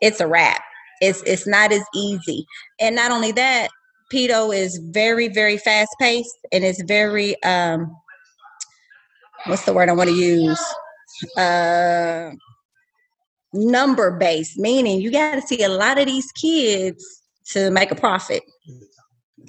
it's 0.00 0.20
a 0.20 0.26
wrap. 0.26 0.62
It's 1.00 1.22
it's 1.22 1.46
not 1.46 1.72
as 1.72 1.84
easy. 1.94 2.46
And 2.80 2.94
not 2.94 3.10
only 3.10 3.32
that 3.32 3.68
pedo 4.12 4.54
is 4.54 4.78
very 4.90 5.28
very 5.28 5.58
fast 5.58 5.90
paced 6.00 6.36
and 6.52 6.62
it's 6.62 6.82
very 6.82 7.42
um 7.42 7.94
what's 9.46 9.64
the 9.64 9.72
word 9.72 9.88
i 9.88 9.92
want 9.92 10.10
to 10.10 10.16
use? 10.16 10.60
Uh 11.36 12.30
number 13.54 14.10
based, 14.10 14.58
meaning 14.58 15.00
you 15.00 15.10
got 15.10 15.36
to 15.36 15.42
see 15.42 15.62
a 15.62 15.68
lot 15.68 15.98
of 15.98 16.06
these 16.06 16.30
kids 16.32 17.22
to 17.46 17.70
make 17.70 17.90
a 17.90 17.94
profit. 17.94 18.42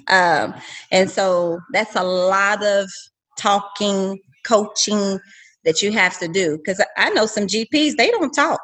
Um, 0.08 0.54
and 0.92 1.10
so 1.10 1.60
that's 1.72 1.96
a 1.96 2.04
lot 2.04 2.64
of 2.64 2.88
talking, 3.38 4.20
coaching 4.46 5.18
that 5.64 5.82
you 5.82 5.90
have 5.92 6.18
to 6.20 6.28
do. 6.28 6.56
Because 6.56 6.82
I 6.96 7.10
know 7.10 7.26
some 7.26 7.46
GPs, 7.46 7.96
they 7.96 8.10
don't 8.10 8.32
talk. 8.32 8.60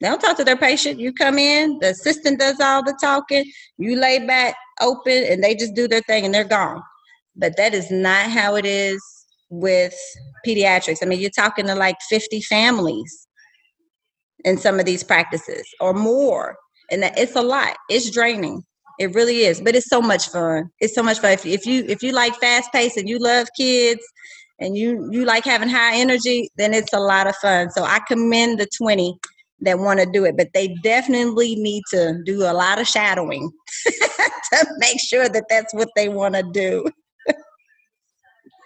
They 0.00 0.08
don't 0.08 0.20
talk 0.20 0.36
to 0.36 0.44
their 0.44 0.56
patient. 0.56 1.00
You 1.00 1.12
come 1.12 1.38
in, 1.38 1.78
the 1.80 1.90
assistant 1.90 2.38
does 2.38 2.60
all 2.60 2.84
the 2.84 2.96
talking, 3.00 3.50
you 3.78 3.96
lay 3.96 4.24
back 4.26 4.54
open, 4.80 5.24
and 5.24 5.42
they 5.42 5.54
just 5.54 5.74
do 5.74 5.88
their 5.88 6.02
thing 6.02 6.24
and 6.26 6.34
they're 6.34 6.44
gone. 6.44 6.82
But 7.36 7.56
that 7.56 7.72
is 7.74 7.90
not 7.90 8.30
how 8.30 8.56
it 8.56 8.66
is 8.66 9.02
with 9.48 9.94
pediatrics. 10.46 10.98
I 11.02 11.06
mean, 11.06 11.20
you're 11.20 11.30
talking 11.30 11.66
to 11.66 11.74
like 11.74 11.96
50 12.08 12.42
families 12.42 13.23
in 14.44 14.58
some 14.58 14.78
of 14.78 14.86
these 14.86 15.02
practices 15.02 15.66
or 15.80 15.92
more. 15.92 16.56
And 16.90 17.02
that 17.02 17.18
it's 17.18 17.36
a 17.36 17.42
lot. 17.42 17.76
It's 17.88 18.10
draining. 18.10 18.62
It 18.98 19.14
really 19.14 19.40
is, 19.40 19.60
but 19.60 19.74
it's 19.74 19.88
so 19.88 20.00
much 20.00 20.28
fun. 20.28 20.70
It's 20.80 20.94
so 20.94 21.02
much 21.02 21.18
fun. 21.18 21.32
If, 21.32 21.44
if 21.44 21.66
you 21.66 21.84
if 21.88 22.02
you 22.02 22.12
like 22.12 22.34
fast 22.36 22.70
pace 22.72 22.96
and 22.96 23.08
you 23.08 23.18
love 23.18 23.48
kids 23.56 24.00
and 24.60 24.76
you 24.76 25.08
you 25.10 25.24
like 25.24 25.44
having 25.44 25.68
high 25.68 25.96
energy, 25.96 26.48
then 26.56 26.72
it's 26.72 26.92
a 26.92 27.00
lot 27.00 27.26
of 27.26 27.34
fun. 27.36 27.70
So 27.70 27.82
I 27.82 28.00
commend 28.06 28.60
the 28.60 28.68
20 28.78 29.18
that 29.62 29.78
want 29.78 30.00
to 30.00 30.06
do 30.06 30.24
it, 30.24 30.36
but 30.36 30.48
they 30.54 30.68
definitely 30.82 31.56
need 31.56 31.82
to 31.90 32.20
do 32.24 32.42
a 32.42 32.52
lot 32.52 32.80
of 32.80 32.86
shadowing 32.86 33.50
to 33.86 34.66
make 34.78 35.00
sure 35.00 35.28
that 35.28 35.44
that's 35.48 35.74
what 35.74 35.88
they 35.96 36.08
want 36.08 36.34
to 36.34 36.42
do. 36.52 36.84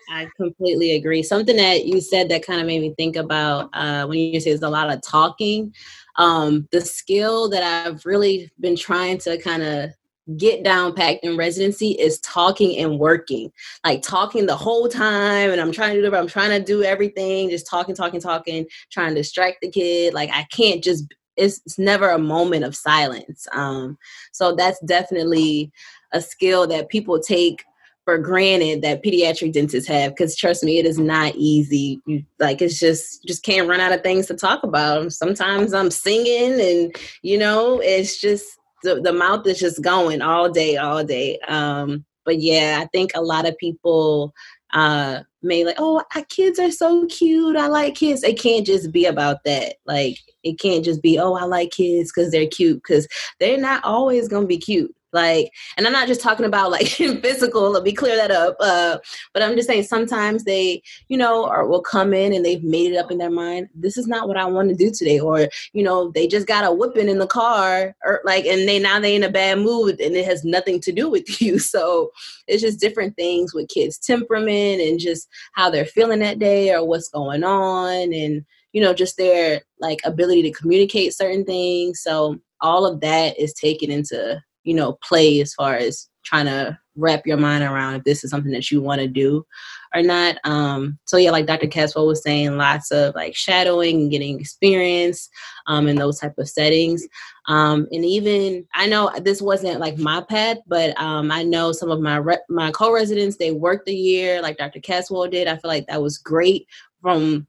I 0.09 0.29
completely 0.37 0.93
agree. 0.93 1.23
Something 1.23 1.57
that 1.57 1.85
you 1.85 2.01
said 2.01 2.29
that 2.31 2.47
kind 2.47 2.61
of 2.61 2.67
made 2.67 2.81
me 2.81 2.95
think 2.97 3.17
about 3.17 3.69
uh, 3.75 4.07
when 4.07 4.19
you 4.19 4.41
say 4.41 4.51
there's 4.51 4.63
a 4.63 4.69
lot 4.69 4.91
of 4.91 5.03
talking. 5.03 5.75
Um, 6.17 6.67
the 6.73 6.81
skill 6.81 7.49
that 7.51 7.63
I've 7.63 8.05
really 8.07 8.51
been 8.59 8.77
trying 8.77 9.19
to 9.19 9.39
kind 9.39 9.63
of 9.63 9.91
get 10.37 10.63
down 10.63 10.95
packed 10.95 11.25
in 11.25 11.37
residency 11.37 11.93
is 11.93 12.21
talking 12.21 12.77
and 12.77 12.99
working 12.99 13.51
like 13.83 14.03
talking 14.03 14.45
the 14.45 14.55
whole 14.55 14.87
time 14.87 15.51
and 15.51 15.59
i'm 15.59 15.73
trying 15.73 15.95
to 15.95 16.03
do 16.03 16.15
i'm 16.15 16.27
trying 16.27 16.51
to 16.51 16.63
do 16.63 16.83
everything 16.83 17.49
just 17.49 17.67
talking 17.67 17.95
talking 17.95 18.21
talking 18.21 18.67
trying 18.91 19.09
to 19.09 19.15
distract 19.15 19.57
the 19.63 19.71
kid 19.71 20.13
like 20.13 20.29
i 20.35 20.43
can't 20.53 20.85
just 20.85 21.07
it's, 21.39 21.63
it's 21.65 21.79
never 21.79 22.11
a 22.11 22.19
moment 22.19 22.63
of 22.63 22.77
silence 22.77 23.49
um 23.55 23.97
so 24.31 24.55
that's 24.55 24.79
definitely 24.81 25.73
a 26.13 26.21
skill 26.21 26.67
that 26.67 26.91
people 26.91 27.19
take 27.19 27.65
for 28.09 28.17
granted 28.17 28.81
that 28.81 29.05
pediatric 29.05 29.53
dentists 29.53 29.87
have 29.87 30.13
because 30.13 30.35
trust 30.35 30.65
me 30.65 30.79
it 30.79 30.87
is 30.87 30.99
not 30.99 31.35
easy. 31.35 32.01
You, 32.07 32.25
like 32.39 32.63
it's 32.63 32.81
just 32.81 33.23
just 33.27 33.43
can't 33.43 33.69
run 33.69 33.81
out 33.81 33.93
of 33.93 34.03
things 34.03 34.25
to 34.29 34.35
talk 34.35 34.63
about. 34.63 35.13
Sometimes 35.13 35.75
i'm 35.75 35.91
singing 35.91 36.59
and 36.59 36.97
you 37.21 37.37
know 37.37 37.83
it's 37.85 38.19
just 38.19 38.47
the, 38.83 39.03
the 39.03 39.13
mouth 39.13 39.47
is 39.47 39.59
just 39.59 39.83
going 39.83 40.23
all 40.23 40.49
day 40.49 40.79
all 40.79 41.05
day. 41.05 41.39
Um 41.49 42.07
but 42.25 42.41
yeah 42.41 42.79
i 42.81 42.87
think 42.95 43.11
a 43.15 43.21
lot 43.21 43.47
of 43.47 43.59
people 43.59 44.33
uh 44.73 45.21
may 45.43 45.67
like 45.67 45.77
oh 45.79 46.03
kids 46.31 46.59
are 46.59 46.71
so 46.71 47.05
cute. 47.09 47.57
I 47.57 47.67
like 47.67 47.95
kids. 47.95 48.23
It 48.23 48.41
can't 48.41 48.65
just 48.65 48.91
be 48.91 49.05
about 49.05 49.45
that. 49.45 49.75
Like 49.85 50.17
it 50.45 50.59
can't 50.59 50.83
just 50.85 51.03
be 51.03 51.19
oh 51.19 51.35
i 51.35 51.45
like 51.45 51.73
kids 51.73 52.11
because 52.11 52.31
they're 52.31 52.47
cute 52.47 52.83
because 52.83 53.07
they're 53.39 53.59
not 53.59 53.85
always 53.85 54.29
gonna 54.29 54.47
be 54.47 54.57
cute 54.57 54.95
like 55.13 55.51
and 55.77 55.87
i'm 55.87 55.93
not 55.93 56.09
just 56.09 56.21
talking 56.21 56.47
about 56.47 56.71
like 56.71 56.87
physical 57.23 57.71
let 57.71 57.83
me 57.83 57.93
clear 57.93 58.17
that 58.17 58.31
up 58.31 58.57
uh, 58.61 58.99
but 59.33 59.43
i'm 59.43 59.55
just 59.55 59.69
saying 59.69 59.83
sometimes 59.83 60.45
they 60.45 60.83
you 61.09 61.17
know 61.17 61.47
or 61.49 61.67
will 61.67 61.83
come 61.83 62.13
in 62.15 62.33
and 62.33 62.45
they've 62.45 62.65
made 62.65 62.93
it 62.93 62.97
up 62.97 63.11
in 63.11 63.19
their 63.19 63.31
mind 63.31 63.69
this 63.75 63.97
is 63.97 64.07
not 64.07 64.29
what 64.29 64.37
i 64.37 64.45
want 64.45 64.69
to 64.69 64.75
do 64.75 64.91
today 64.91 65.19
or 65.19 65.49
you 65.73 65.83
know 65.83 66.11
they 66.11 66.27
just 66.27 66.47
got 66.47 66.65
a 66.65 66.73
whipping 66.73 67.09
in 67.09 67.19
the 67.19 67.27
car 67.27 67.95
or 68.05 68.21
like 68.25 68.45
and 68.47 68.69
they 68.69 68.79
now 68.79 68.99
they 68.99 69.15
in 69.15 69.25
a 69.25 69.31
bad 69.31 69.59
mood 69.59 70.01
and 70.01 70.17
it 70.17 70.25
has 70.25 70.45
nothing 70.45 70.81
to 70.81 70.93
do 70.93 71.09
with 71.11 71.41
you. 71.41 71.59
So 71.59 72.11
it's 72.47 72.63
just 72.63 72.81
different 72.81 73.17
things 73.17 73.53
with 73.55 73.69
kids 73.69 73.99
temperament 73.99 74.81
and 74.81 74.99
just 74.99 75.29
how 75.53 75.71
they're 75.71 75.85
feeling 75.85 76.21
that 76.21 76.39
day 76.39 76.73
or 76.73 76.85
what's 76.85 77.09
going 77.09 77.45
on 77.45 78.13
and 78.13 78.45
you 78.73 78.83
know 78.83 78.95
just 78.95 79.17
their 79.17 79.63
like 79.81 80.01
ability 80.05 80.43
to 80.43 80.53
communicate 80.53 81.15
certain 81.15 81.45
things. 81.45 82.01
So 82.03 82.39
all 82.61 82.87
of 82.87 83.01
that 83.01 83.39
is 83.39 83.53
taken 83.53 83.91
into 83.91 84.41
you 84.69 84.75
know, 84.75 84.99
play 85.03 85.41
as 85.41 85.55
far 85.55 85.77
as 85.77 86.09
trying 86.25 86.45
to 86.45 86.79
wrap 86.95 87.27
your 87.27 87.39
mind 87.39 87.64
around 87.64 87.95
if 87.95 88.05
this 88.05 88.23
is 88.23 88.31
something 88.31 88.53
that 88.53 88.71
you 88.71 88.83
want 88.83 89.01
to 89.01 89.09
do 89.09 89.47
or 89.95 90.03
not. 90.03 90.37
Um, 90.45 90.99
so 91.07 91.16
yeah, 91.16 91.31
like 91.31 91.47
Dr. 91.47 91.69
Caswell 91.69 92.07
was 92.07 92.23
saying, 92.23 92.59
lots 92.59 92.91
of 92.91 93.14
like 93.14 93.35
shadowing 93.35 94.03
and 94.03 94.11
getting 94.11 94.39
experience 94.39 95.31
um, 95.69 95.89
in 95.89 95.97
those 95.97 96.21
type 96.21 96.37
of 96.37 96.51
settings. 96.51 97.07
Um, 97.47 97.89
and 97.93 98.05
even 98.05 98.66
I 98.75 98.87
know 98.87 99.11
this 99.23 99.41
wasn't 99.41 99.81
like 99.81 99.97
my 99.97 100.21
path, 100.21 100.59
but 100.66 101.01
um, 101.01 101.31
I 101.31 101.45
know 101.45 101.73
some 101.73 101.91
of 101.91 102.01
my 102.01 102.16
re- 102.16 102.45
my 102.51 102.73
co-residents 102.73 103.39
they 103.39 103.53
worked 103.53 103.89
a 103.89 103.95
year, 103.95 104.43
like 104.43 104.59
Dr. 104.59 104.81
Caswell 104.81 105.29
did. 105.29 105.49
I 105.49 105.57
feel 105.57 105.71
like 105.71 105.87
that 105.87 106.03
was 106.03 106.19
great 106.19 106.66
from 107.01 107.47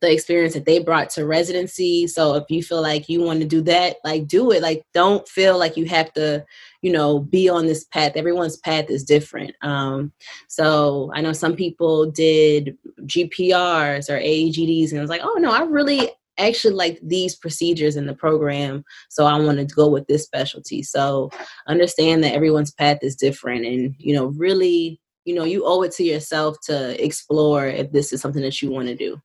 the 0.00 0.10
experience 0.10 0.54
that 0.54 0.64
they 0.64 0.78
brought 0.78 1.10
to 1.10 1.26
residency. 1.26 2.06
So 2.06 2.34
if 2.34 2.44
you 2.48 2.62
feel 2.62 2.80
like 2.80 3.08
you 3.08 3.20
want 3.22 3.40
to 3.40 3.46
do 3.46 3.60
that, 3.62 3.96
like 4.04 4.26
do 4.26 4.50
it. 4.50 4.62
Like 4.62 4.84
don't 4.94 5.28
feel 5.28 5.58
like 5.58 5.76
you 5.76 5.84
have 5.86 6.12
to, 6.14 6.44
you 6.80 6.92
know, 6.92 7.20
be 7.20 7.48
on 7.48 7.66
this 7.66 7.84
path. 7.84 8.12
Everyone's 8.16 8.56
path 8.56 8.88
is 8.88 9.04
different. 9.04 9.54
Um, 9.62 10.12
so 10.48 11.10
I 11.14 11.20
know 11.20 11.32
some 11.32 11.56
people 11.56 12.10
did 12.10 12.76
GPRs 13.02 14.08
or 14.08 14.18
AEGDs 14.18 14.90
and 14.90 14.98
it 14.98 15.02
was 15.02 15.10
like, 15.10 15.22
oh 15.24 15.36
no, 15.38 15.52
I 15.52 15.62
really 15.62 16.10
actually 16.38 16.74
like 16.74 16.98
these 17.02 17.36
procedures 17.36 17.96
in 17.96 18.06
the 18.06 18.14
program. 18.14 18.84
So 19.10 19.26
I 19.26 19.38
wanted 19.38 19.68
to 19.68 19.74
go 19.74 19.88
with 19.88 20.06
this 20.06 20.24
specialty. 20.24 20.82
So 20.82 21.30
understand 21.68 22.24
that 22.24 22.34
everyone's 22.34 22.72
path 22.72 22.98
is 23.02 23.14
different 23.16 23.66
and, 23.66 23.94
you 23.98 24.14
know, 24.14 24.26
really, 24.26 25.00
you 25.24 25.34
know, 25.34 25.44
you 25.44 25.64
owe 25.66 25.82
it 25.82 25.92
to 25.92 26.02
yourself 26.02 26.56
to 26.64 27.04
explore 27.04 27.66
if 27.66 27.92
this 27.92 28.12
is 28.12 28.22
something 28.22 28.42
that 28.42 28.62
you 28.62 28.70
want 28.70 28.88
to 28.88 28.96
do. 28.96 29.20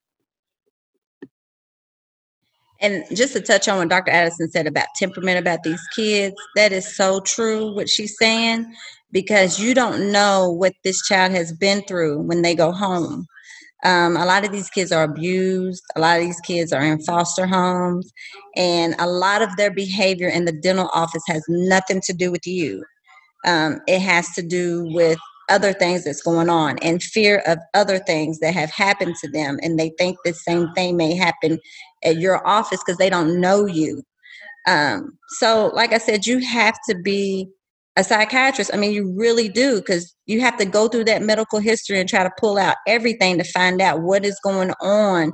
And 2.81 3.03
just 3.13 3.33
to 3.33 3.41
touch 3.41 3.67
on 3.67 3.77
what 3.77 3.89
Dr. 3.89 4.11
Addison 4.11 4.49
said 4.49 4.67
about 4.67 4.87
temperament 4.95 5.39
about 5.39 5.63
these 5.63 5.81
kids, 5.95 6.35
that 6.55 6.71
is 6.71 6.95
so 6.95 7.19
true 7.21 7.73
what 7.73 7.89
she's 7.89 8.17
saying 8.17 8.71
because 9.11 9.59
you 9.59 9.73
don't 9.73 10.11
know 10.11 10.51
what 10.51 10.73
this 10.83 11.01
child 11.07 11.31
has 11.31 11.53
been 11.53 11.81
through 11.83 12.21
when 12.21 12.41
they 12.41 12.53
go 12.53 12.71
home. 12.71 13.25
Um, 13.83 14.17
a 14.17 14.25
lot 14.25 14.43
of 14.43 14.51
these 14.51 14.69
kids 14.69 14.91
are 14.91 15.03
abused. 15.03 15.83
A 15.95 15.99
lot 15.99 16.17
of 16.17 16.25
these 16.25 16.39
kids 16.41 16.73
are 16.73 16.81
in 16.81 16.99
foster 17.03 17.45
homes, 17.45 18.11
and 18.55 18.95
a 18.99 19.07
lot 19.07 19.41
of 19.41 19.55
their 19.55 19.71
behavior 19.71 20.27
in 20.27 20.45
the 20.45 20.51
dental 20.51 20.89
office 20.93 21.23
has 21.27 21.43
nothing 21.47 22.01
to 22.05 22.13
do 22.13 22.31
with 22.31 22.45
you. 22.45 22.83
Um, 23.45 23.79
it 23.87 24.01
has 24.01 24.29
to 24.33 24.41
do 24.41 24.85
with 24.93 25.19
other 25.49 25.73
things 25.73 26.03
that's 26.03 26.21
going 26.21 26.49
on 26.49 26.77
and 26.79 27.01
fear 27.01 27.41
of 27.47 27.57
other 27.73 27.99
things 27.99 28.39
that 28.39 28.53
have 28.53 28.71
happened 28.71 29.15
to 29.15 29.29
them 29.29 29.57
and 29.61 29.79
they 29.79 29.91
think 29.97 30.17
the 30.23 30.33
same 30.33 30.71
thing 30.73 30.97
may 30.97 31.15
happen 31.15 31.59
at 32.03 32.17
your 32.17 32.45
office 32.47 32.81
because 32.85 32.97
they 32.97 33.09
don't 33.09 33.39
know 33.39 33.65
you. 33.65 34.03
Um, 34.67 35.17
so 35.39 35.71
like 35.73 35.93
i 35.93 35.97
said 35.97 36.25
you 36.25 36.39
have 36.39 36.77
to 36.89 36.95
be 36.95 37.47
a 37.95 38.03
psychiatrist. 38.03 38.71
I 38.73 38.77
mean 38.77 38.91
you 38.91 39.13
really 39.17 39.49
do 39.49 39.77
because 39.77 40.13
you 40.25 40.41
have 40.41 40.57
to 40.57 40.65
go 40.65 40.87
through 40.87 41.05
that 41.05 41.23
medical 41.23 41.59
history 41.59 41.99
and 41.99 42.07
try 42.07 42.23
to 42.23 42.31
pull 42.39 42.57
out 42.57 42.75
everything 42.85 43.37
to 43.37 43.43
find 43.43 43.81
out 43.81 44.01
what 44.01 44.25
is 44.25 44.39
going 44.43 44.71
on 44.81 45.31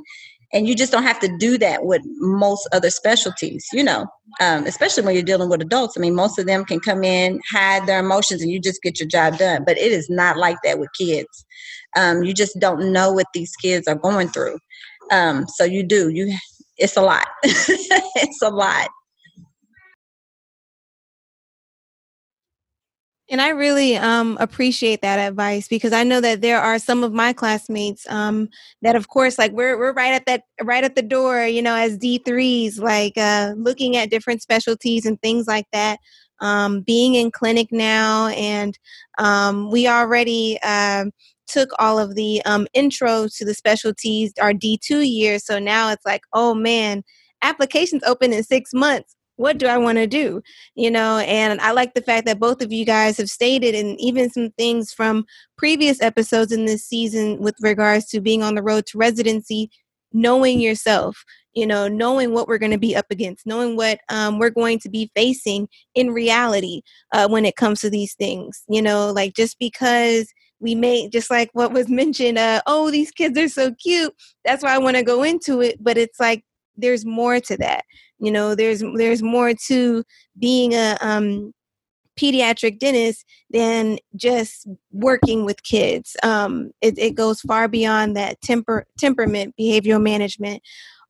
and 0.54 0.68
you 0.68 0.76
just 0.76 0.92
don't 0.92 1.04
have 1.04 1.20
to 1.20 1.36
do 1.38 1.58
that 1.58 1.86
with 1.86 2.02
most 2.20 2.68
other 2.72 2.90
specialties 2.90 3.66
you 3.74 3.84
know 3.84 4.08
um, 4.40 4.66
especially 4.66 5.04
when 5.04 5.16
you're 5.16 5.24
dealing 5.24 5.50
with 5.50 5.62
adults. 5.62 5.96
I 5.98 6.02
mean 6.02 6.16
most 6.16 6.40
of 6.40 6.46
them 6.46 6.66
can 6.66 6.80
come 6.80 7.04
in 7.04 7.40
hide 7.50 7.86
their 7.86 8.00
emotions 8.00 8.42
and 8.42 8.52
you 8.52 8.60
just 8.60 8.82
get 8.82 9.00
your 9.00 9.08
job 9.08 9.38
done. 9.38 9.64
But 9.66 9.78
it 9.78 9.92
is 9.92 10.10
not 10.10 10.38
like 10.38 10.58
that 10.64 10.80
with 10.80 10.90
kids. 10.98 11.46
Um, 11.96 12.24
you 12.24 12.34
just 12.34 12.60
don't 12.60 12.92
know 12.92 13.12
what 13.12 13.28
these 13.34 13.56
kids 13.56 13.88
are 13.88 13.96
going 13.96 14.30
through. 14.30 14.58
Um, 15.12 15.46
so 15.48 15.64
you 15.64 15.84
do. 15.84 16.10
You 16.10 16.36
it's 16.78 16.98
a 16.98 17.02
lot. 17.02 17.28
It's 18.16 18.42
a 18.42 18.50
lot 18.50 18.90
And 23.34 23.42
I 23.42 23.50
really 23.50 23.98
um, 23.98 24.38
appreciate 24.40 25.02
that 25.02 25.18
advice 25.18 25.68
because 25.68 25.92
I 25.92 26.04
know 26.04 26.22
that 26.22 26.42
there 26.42 26.62
are 26.62 26.78
some 26.78 27.04
of 27.04 27.14
my 27.14 27.34
classmates 27.34 28.06
um, 28.08 28.48
that, 28.84 28.96
of 28.96 29.08
course, 29.08 29.40
like 29.40 29.52
we're 29.54 29.76
we're 29.76 29.92
right 29.92 30.14
at 30.14 30.28
that 30.28 30.44
right 30.62 30.84
at 30.84 30.94
the 30.94 31.02
door, 31.02 31.44
you 31.48 31.60
know, 31.64 31.74
as 31.74 31.98
D 31.98 32.20
threes, 32.20 32.78
like 32.78 33.18
uh, 33.18 33.54
looking 33.58 33.98
at 33.98 34.12
different 34.12 34.44
specialties 34.44 35.08
and 35.08 35.20
things 35.24 35.48
like 35.48 35.66
that. 35.74 35.98
Um, 36.42 36.82
being 36.82 37.16
in 37.16 37.32
clinic 37.32 37.70
now, 37.72 38.28
and 38.28 38.78
um, 39.18 39.72
we 39.72 39.88
already 39.88 40.62
um, 40.62 41.10
took 41.48 41.72
all 41.80 41.98
of 41.98 42.14
the 42.14 42.40
um, 42.46 42.68
intro 42.76 43.28
to 43.36 43.46
the 43.46 43.56
specialties 43.56 44.32
our 44.40 44.54
D 44.54 44.78
two 44.80 45.00
year. 45.00 45.40
So 45.40 45.58
now 45.58 45.90
it's 45.90 46.06
like, 46.06 46.22
oh 46.34 46.54
man, 46.54 47.02
applications 47.42 48.04
open 48.04 48.32
in 48.32 48.44
six 48.44 48.76
months 48.76 49.16
what 49.36 49.58
do 49.58 49.68
I 49.68 49.78
want 49.78 49.98
to 49.98 50.08
do? 50.08 50.42
You 50.76 50.92
know, 50.92 51.18
and 51.20 51.60
I 51.62 51.72
like 51.72 51.94
the 51.94 52.02
fact 52.02 52.26
that 52.26 52.40
both 52.40 52.62
of 52.62 52.72
you 52.72 52.86
guys 52.86 53.18
have 53.18 53.30
stated, 53.30 53.76
and 53.76 54.00
even 54.00 54.30
some 54.30 54.52
things 54.52 54.94
from 54.94 55.26
previous 55.58 56.02
episodes 56.02 56.52
in 56.52 56.66
this 56.66 56.86
season 56.86 57.40
with 57.40 57.56
regards 57.62 58.06
to 58.10 58.22
being 58.22 58.44
on 58.44 58.56
the 58.56 58.64
road 58.64 58.86
to 58.88 58.98
residency, 58.98 59.70
knowing 60.12 60.60
yourself, 60.60 61.24
you 61.54 61.66
know, 61.66 61.88
knowing 61.88 62.34
what 62.34 62.48
we're 62.48 62.58
going 62.58 62.72
to 62.72 62.78
be 62.78 62.96
up 62.96 63.08
against, 63.10 63.46
knowing 63.46 63.76
what 63.76 64.00
um, 64.10 64.40
we're 64.40 64.50
going 64.50 64.80
to 64.80 64.90
be 64.90 65.12
facing 65.16 65.68
in 65.96 66.12
reality 66.12 66.82
uh, 67.14 67.28
when 67.28 67.46
it 67.46 67.56
comes 67.56 67.82
to 67.82 67.90
these 67.90 68.14
things. 68.16 68.64
You 68.70 68.82
know, 68.82 69.12
like 69.12 69.34
just 69.36 69.58
because 69.60 70.32
we 70.60 70.76
may, 70.76 71.10
just 71.10 71.30
like 71.30 71.50
what 71.54 71.74
was 71.74 71.90
mentioned, 71.90 72.38
uh, 72.38 72.62
oh, 72.68 72.92
these 72.92 73.12
kids 73.12 73.38
are 73.38 73.50
so 73.50 73.74
cute. 73.82 74.14
That's 74.46 74.64
why 74.64 74.74
I 74.74 74.80
want 74.80 74.98
to 74.98 75.04
go 75.04 75.24
into 75.24 75.62
it. 75.62 75.84
But 75.84 75.98
it's 75.98 76.20
like, 76.20 76.44
there's 76.78 77.06
more 77.06 77.40
to 77.40 77.58
that. 77.58 77.86
You 78.20 78.32
know 78.32 78.56
there's 78.56 78.84
there's 78.96 79.22
more 79.22 79.54
to 79.68 80.04
being 80.40 80.74
a 80.74 80.98
um, 81.02 81.54
pediatric 82.20 82.80
dentist 82.80 83.26
than 83.50 83.98
just 84.16 84.68
working 84.92 85.46
with 85.46 85.64
kids. 85.64 86.16
Um, 86.24 86.72
it, 86.82 86.98
it 86.98 87.16
goes 87.16 87.42
far 87.42 87.68
beyond 87.68 88.16
that 88.16 88.40
temper 88.42 88.86
temperament 88.98 89.56
behavioral 89.60 90.02
management 90.02 90.62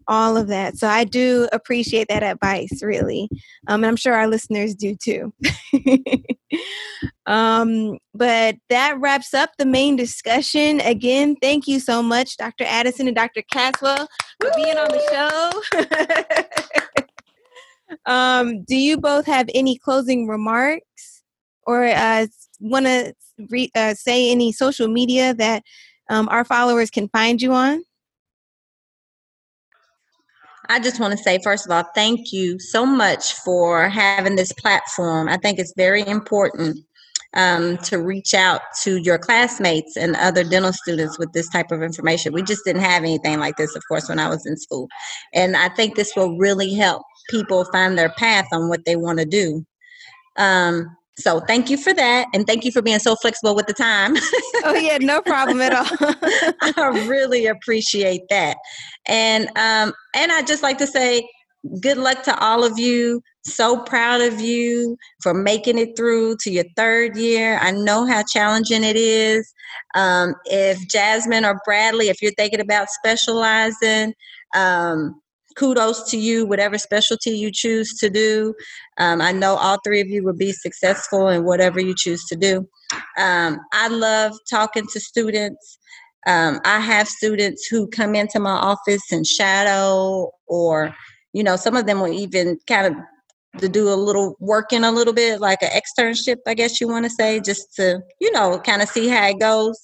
all 0.07 0.37
of 0.37 0.47
that. 0.47 0.77
So 0.77 0.87
i 0.87 1.03
do 1.03 1.47
appreciate 1.51 2.07
that 2.09 2.23
advice 2.23 2.81
really 2.81 3.29
um, 3.67 3.83
and 3.83 3.85
i'm 3.85 3.95
sure 3.95 4.13
our 4.13 4.27
listeners 4.27 4.75
do 4.75 4.95
too. 4.95 5.33
Um, 7.25 7.97
but 8.13 8.57
that 8.69 8.99
wraps 8.99 9.33
up 9.33 9.51
the 9.57 9.65
main 9.65 9.95
discussion. 9.95 10.81
Again 10.81 11.35
thank 11.41 11.67
you 11.67 11.79
so 11.79 12.03
much 12.03 12.37
dr 12.37 12.63
addison 12.63 13.07
and 13.07 13.15
dr 13.15 13.41
caswell 13.51 14.07
for 14.39 14.51
being 14.55 14.77
on 14.77 14.89
the 14.89 15.01
show. 15.09 16.69
Um, 18.05 18.63
do 18.63 18.75
you 18.75 18.97
both 18.97 19.25
have 19.25 19.49
any 19.53 19.77
closing 19.77 20.27
remarks? 20.27 21.23
Or 21.65 21.85
uh, 21.85 22.27
want 22.59 22.85
to 22.85 23.13
re- 23.49 23.71
uh, 23.75 23.93
say 23.93 24.29
any 24.31 24.51
social 24.51 24.87
media 24.87 25.33
that 25.35 25.63
um, 26.09 26.27
our 26.29 26.43
followers 26.43 26.89
can 26.89 27.07
find 27.09 27.41
you 27.41 27.53
on? 27.53 27.83
I 30.70 30.80
just 30.80 30.99
want 30.99 31.11
to 31.11 31.24
say, 31.24 31.39
first 31.43 31.66
of 31.66 31.72
all, 31.72 31.84
thank 31.93 32.32
you 32.32 32.57
so 32.59 32.86
much 32.86 33.34
for 33.34 33.90
having 33.90 34.35
this 34.35 34.53
platform. 34.53 35.27
I 35.27 35.38
think 35.38 35.60
it's 35.60 35.73
very 35.76 36.06
important 36.07 36.80
um, 37.34 37.77
to 37.80 37.98
reach 37.98 38.34
out 38.34 38.61
to 38.84 38.98
your 38.98 39.18
classmates 39.18 39.98
and 39.98 40.15
other 40.15 40.44
dental 40.44 40.72
students 40.72 41.18
with 41.19 41.34
this 41.34 41.49
type 41.49 41.72
of 41.72 41.81
information. 41.81 42.34
We 42.34 42.44
just 42.44 42.64
didn't 42.64 42.84
have 42.84 43.03
anything 43.03 43.40
like 43.40 43.57
this, 43.57 43.76
of 43.76 43.84
course, 43.88 44.07
when 44.07 44.19
I 44.19 44.30
was 44.30 44.45
in 44.45 44.56
school. 44.56 44.88
And 45.34 45.57
I 45.57 45.69
think 45.69 45.95
this 45.95 46.14
will 46.15 46.38
really 46.38 46.73
help 46.73 47.03
people 47.30 47.65
find 47.65 47.98
their 47.98 48.10
path 48.10 48.45
on 48.52 48.69
what 48.69 48.85
they 48.85 48.95
want 48.95 49.19
to 49.19 49.26
do. 49.26 49.65
Um, 50.38 50.95
so 51.18 51.40
thank 51.41 51.69
you 51.69 51.77
for 51.77 51.94
that, 51.94 52.27
and 52.34 52.48
thank 52.48 52.65
you 52.65 52.72
for 52.72 52.81
being 52.81 52.99
so 52.99 53.15
flexible 53.15 53.56
with 53.56 53.68
the 53.68 53.73
time. 53.73 54.15
oh 54.64 54.76
yeah, 54.76 54.98
no 54.99 55.22
problem 55.22 55.61
at 55.61 55.73
all. 55.73 55.85
I 56.61 57.06
really 57.07 57.45
appreciate 57.45 58.22
that, 58.30 58.57
and 59.06 59.48
um, 59.57 59.94
and 60.15 60.31
I 60.31 60.41
just 60.41 60.64
like 60.64 60.80
to 60.80 60.88
say 60.88 61.27
good 61.81 61.98
luck 61.98 62.23
to 62.23 62.38
all 62.40 62.64
of 62.64 62.80
you. 62.80 63.22
So 63.45 63.81
proud 63.84 64.22
of 64.22 64.40
you 64.40 64.98
for 65.22 65.34
making 65.34 65.77
it 65.77 65.98
through 65.98 66.38
to 66.41 66.52
your 66.52 66.64
third 66.77 67.18
year. 67.18 67.60
I 67.61 67.72
know 67.72 68.06
how 68.06 68.23
challenging 68.31 68.84
it 68.84 68.95
is. 68.95 69.53
Um, 69.95 70.34
if 70.45 70.80
Jasmine 70.88 71.45
or 71.45 71.60
Bradley, 71.65 72.07
if 72.07 72.22
you're 72.22 72.34
thinking 72.38 72.61
about 72.61 72.90
specializing, 72.90 74.14
um, 74.56 75.22
kudos 75.55 76.09
to 76.11 76.17
you, 76.17 76.45
whatever 76.45 76.77
specialty 76.77 77.31
you 77.31 77.51
choose 77.51 77.93
to 77.99 78.09
do. 78.09 78.53
Um, 78.97 79.21
I 79.21 79.31
know 79.31 79.55
all 79.55 79.77
three 79.84 80.01
of 80.01 80.07
you 80.07 80.23
will 80.23 80.35
be 80.35 80.51
successful 80.51 81.30
in 81.30 81.43
whatever 81.43 81.80
you 81.80 81.95
choose 81.95 82.25
to 82.25 82.35
do. 82.35 82.67
Um, 83.17 83.59
I 83.73 83.88
love 83.88 84.34
talking 84.49 84.85
to 84.93 84.99
students. 84.99 85.80
Um, 86.25 86.59
I 86.63 86.80
have 86.80 87.07
students 87.07 87.67
who 87.67 87.88
come 87.88 88.15
into 88.15 88.39
my 88.39 88.51
office 88.51 89.11
and 89.11 89.27
shadow, 89.27 90.31
or, 90.47 90.95
you 91.34 91.43
know, 91.43 91.55
some 91.55 91.75
of 91.75 91.85
them 91.85 91.99
will 91.99 92.13
even 92.13 92.57
kind 92.67 92.88
of 92.88 92.93
to 93.59 93.69
do 93.69 93.89
a 93.89 93.95
little 93.95 94.35
working 94.39 94.84
a 94.84 94.91
little 94.91 95.13
bit 95.13 95.39
like 95.39 95.61
an 95.61 95.69
externship 95.69 96.38
i 96.47 96.53
guess 96.53 96.81
you 96.81 96.88
want 96.88 97.05
to 97.05 97.09
say 97.09 97.39
just 97.39 97.73
to 97.75 98.01
you 98.19 98.31
know 98.31 98.59
kind 98.59 98.81
of 98.81 98.89
see 98.89 99.07
how 99.07 99.27
it 99.27 99.39
goes 99.39 99.77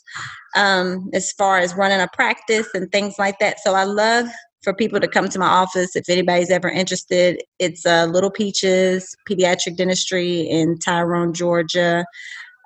um, 0.55 1.07
as 1.13 1.31
far 1.33 1.59
as 1.59 1.75
running 1.75 2.01
a 2.01 2.07
practice 2.13 2.67
and 2.73 2.91
things 2.91 3.15
like 3.19 3.37
that 3.39 3.59
so 3.59 3.75
i 3.75 3.83
love 3.83 4.27
for 4.63 4.73
people 4.73 4.99
to 4.99 5.07
come 5.07 5.29
to 5.29 5.39
my 5.39 5.47
office 5.47 5.95
if 5.95 6.09
anybody's 6.09 6.51
ever 6.51 6.69
interested. 6.69 7.41
It's 7.59 7.85
uh, 7.85 8.05
Little 8.05 8.31
Peaches 8.31 9.15
Pediatric 9.29 9.77
Dentistry 9.77 10.41
in 10.41 10.77
Tyrone, 10.79 11.33
Georgia. 11.33 12.05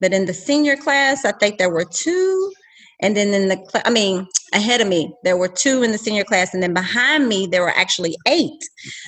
but 0.00 0.12
in 0.12 0.26
the 0.26 0.34
senior 0.34 0.76
class, 0.76 1.24
I 1.24 1.32
think 1.32 1.58
there 1.58 1.70
were 1.70 1.84
two. 1.84 2.52
And 3.00 3.16
then 3.16 3.28
in 3.32 3.48
the, 3.48 3.56
cl- 3.56 3.84
I 3.84 3.90
mean, 3.90 4.26
ahead 4.52 4.80
of 4.80 4.88
me, 4.88 5.14
there 5.22 5.36
were 5.36 5.48
two 5.48 5.82
in 5.82 5.92
the 5.92 5.98
senior 5.98 6.24
class, 6.24 6.52
and 6.52 6.62
then 6.62 6.74
behind 6.74 7.28
me, 7.28 7.46
there 7.46 7.62
were 7.62 7.76
actually 7.76 8.16
eight. 8.26 8.60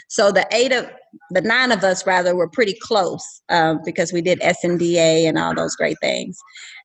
So 0.09 0.31
the 0.31 0.47
eight 0.53 0.73
of, 0.73 0.89
the 1.31 1.41
nine 1.41 1.73
of 1.73 1.83
us 1.83 2.07
rather, 2.07 2.37
were 2.37 2.49
pretty 2.49 2.77
close 2.81 3.25
um, 3.49 3.81
because 3.85 4.13
we 4.13 4.23
did 4.23 4.41
SNDA 4.41 5.29
and 5.29 5.39
all 5.39 5.55
those 5.55 5.75
great 5.75 5.97
things. 6.01 6.39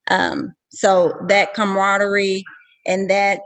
Um, 0.10 0.54
so 0.70 1.14
that 1.28 1.54
camaraderie 1.54 2.44
and 2.88 3.10
that 3.10 3.42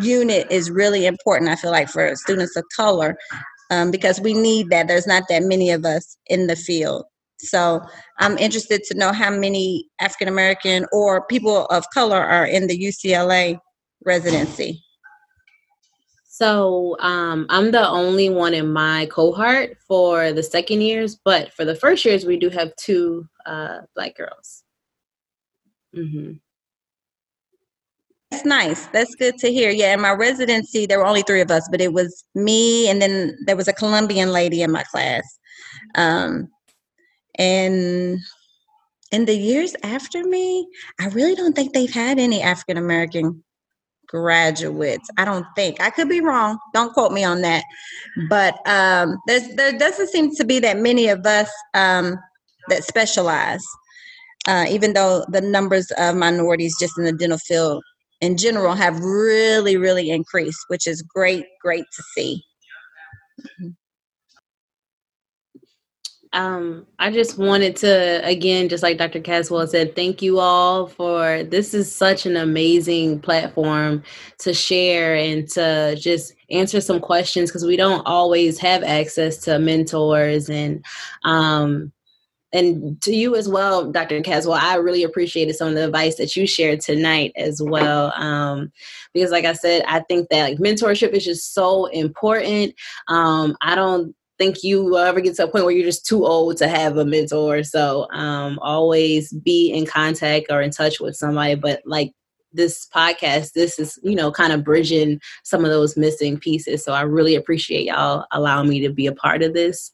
unit 0.00 0.50
is 0.50 0.70
really 0.70 1.06
important, 1.06 1.50
I 1.50 1.56
feel 1.56 1.70
like, 1.70 1.88
for 1.88 2.14
students 2.16 2.56
of 2.56 2.64
color 2.74 3.16
um, 3.70 3.90
because 3.90 4.20
we 4.20 4.34
need 4.34 4.70
that. 4.70 4.88
There's 4.88 5.06
not 5.06 5.24
that 5.28 5.42
many 5.42 5.70
of 5.70 5.84
us 5.84 6.16
in 6.26 6.46
the 6.46 6.56
field. 6.56 7.04
So 7.40 7.82
I'm 8.18 8.36
interested 8.38 8.82
to 8.84 8.94
know 8.94 9.12
how 9.12 9.30
many 9.30 9.88
African 10.00 10.28
American 10.28 10.86
or 10.92 11.26
people 11.26 11.66
of 11.66 11.84
color 11.94 12.22
are 12.22 12.46
in 12.46 12.66
the 12.66 12.78
UCLA 12.78 13.58
residency. 14.04 14.82
So 16.38 16.96
um, 17.00 17.46
I'm 17.48 17.72
the 17.72 17.88
only 17.88 18.30
one 18.30 18.54
in 18.54 18.72
my 18.72 19.06
cohort 19.06 19.76
for 19.86 20.32
the 20.32 20.42
second 20.42 20.82
years, 20.82 21.18
but 21.24 21.52
for 21.52 21.64
the 21.64 21.74
first 21.74 22.04
years, 22.04 22.24
we 22.24 22.36
do 22.38 22.48
have 22.48 22.74
two 22.76 23.26
uh, 23.44 23.80
black 23.96 24.16
girls. 24.16 24.62
Mm-hmm. 25.96 26.34
That's 28.30 28.44
nice. 28.44 28.86
That's 28.88 29.14
good 29.14 29.38
to 29.38 29.50
hear. 29.50 29.70
Yeah, 29.70 29.94
in 29.94 30.00
my 30.00 30.12
residency, 30.12 30.84
there 30.86 30.98
were 30.98 31.06
only 31.06 31.22
three 31.22 31.40
of 31.40 31.50
us, 31.50 31.66
but 31.70 31.80
it 31.80 31.92
was 31.92 32.24
me, 32.34 32.88
and 32.88 33.00
then 33.00 33.36
there 33.46 33.56
was 33.56 33.68
a 33.68 33.72
Colombian 33.72 34.32
lady 34.32 34.62
in 34.62 34.70
my 34.70 34.82
class. 34.84 35.24
Um, 35.94 36.48
and 37.38 38.18
in 39.12 39.24
the 39.24 39.34
years 39.34 39.74
after 39.82 40.22
me, 40.24 40.68
I 41.00 41.08
really 41.08 41.34
don't 41.34 41.54
think 41.54 41.72
they've 41.72 41.92
had 41.92 42.18
any 42.18 42.42
African 42.42 42.76
American 42.76 43.42
graduates. 44.06 45.08
I 45.16 45.24
don't 45.24 45.46
think. 45.56 45.80
I 45.80 45.88
could 45.88 46.08
be 46.08 46.20
wrong. 46.20 46.58
Don't 46.74 46.92
quote 46.92 47.12
me 47.12 47.24
on 47.24 47.40
that. 47.42 47.64
But 48.28 48.58
um, 48.68 49.16
there 49.26 49.78
doesn't 49.78 50.08
seem 50.08 50.34
to 50.34 50.44
be 50.44 50.58
that 50.60 50.78
many 50.78 51.08
of 51.08 51.24
us 51.24 51.50
um, 51.74 52.16
that 52.68 52.84
specialize. 52.84 53.64
Uh, 54.46 54.66
even 54.70 54.92
though 54.94 55.24
the 55.28 55.40
numbers 55.40 55.90
of 55.98 56.16
minorities 56.16 56.74
just 56.80 56.96
in 56.96 57.04
the 57.04 57.12
dental 57.12 57.38
field 57.38 57.82
in 58.20 58.36
general 58.36 58.74
have 58.74 58.98
really, 59.00 59.76
really 59.76 60.10
increased, 60.10 60.64
which 60.68 60.86
is 60.86 61.02
great, 61.02 61.46
great 61.62 61.84
to 61.94 62.02
see. 62.14 62.44
Mm-hmm. 63.40 63.68
Um, 66.34 66.86
I 66.98 67.10
just 67.10 67.38
wanted 67.38 67.74
to 67.76 68.20
again, 68.22 68.68
just 68.68 68.82
like 68.82 68.98
Dr. 68.98 69.20
Caswell 69.20 69.66
said, 69.66 69.96
thank 69.96 70.20
you 70.20 70.38
all 70.38 70.86
for 70.86 71.42
this 71.42 71.72
is 71.72 71.94
such 71.94 72.26
an 72.26 72.36
amazing 72.36 73.20
platform 73.20 74.02
to 74.40 74.52
share 74.52 75.14
and 75.14 75.48
to 75.50 75.96
just 75.98 76.34
answer 76.50 76.82
some 76.82 77.00
questions 77.00 77.50
because 77.50 77.64
we 77.64 77.76
don't 77.78 78.06
always 78.06 78.58
have 78.58 78.82
access 78.82 79.38
to 79.38 79.58
mentors 79.58 80.50
and 80.50 80.84
um 81.24 81.92
and 82.52 83.00
to 83.02 83.14
you 83.14 83.36
as 83.36 83.48
well, 83.48 83.90
Dr. 83.90 84.20
Caswell, 84.22 84.58
I 84.58 84.76
really 84.76 85.02
appreciated 85.02 85.54
some 85.54 85.68
of 85.68 85.74
the 85.74 85.84
advice 85.84 86.16
that 86.16 86.34
you 86.34 86.46
shared 86.46 86.80
tonight 86.80 87.32
as 87.36 87.60
well. 87.62 88.12
Um, 88.16 88.72
because, 89.12 89.30
like 89.30 89.44
I 89.44 89.52
said, 89.52 89.84
I 89.86 90.00
think 90.00 90.28
that 90.30 90.42
like 90.42 90.58
mentorship 90.58 91.10
is 91.10 91.24
just 91.24 91.52
so 91.54 91.86
important. 91.86 92.74
Um, 93.08 93.56
I 93.60 93.74
don't 93.74 94.14
think 94.38 94.62
you 94.62 94.96
ever 94.96 95.20
get 95.20 95.34
to 95.36 95.44
a 95.44 95.48
point 95.48 95.64
where 95.64 95.74
you're 95.74 95.84
just 95.84 96.06
too 96.06 96.24
old 96.24 96.56
to 96.58 96.68
have 96.68 96.96
a 96.96 97.04
mentor. 97.04 97.64
So 97.64 98.08
um, 98.12 98.58
always 98.62 99.32
be 99.32 99.70
in 99.70 99.84
contact 99.84 100.46
or 100.50 100.62
in 100.62 100.70
touch 100.70 101.00
with 101.00 101.16
somebody. 101.16 101.56
But 101.56 101.82
like 101.84 102.12
this 102.58 102.86
podcast, 102.94 103.52
this 103.52 103.78
is, 103.78 103.98
you 104.02 104.14
know, 104.14 104.30
kind 104.30 104.52
of 104.52 104.62
bridging 104.64 105.18
some 105.44 105.64
of 105.64 105.70
those 105.70 105.96
missing 105.96 106.38
pieces. 106.38 106.84
So 106.84 106.92
I 106.92 107.00
really 107.00 107.34
appreciate 107.34 107.86
y'all 107.86 108.26
allowing 108.32 108.68
me 108.68 108.80
to 108.80 108.90
be 108.90 109.06
a 109.06 109.14
part 109.14 109.42
of 109.42 109.54
this. 109.54 109.90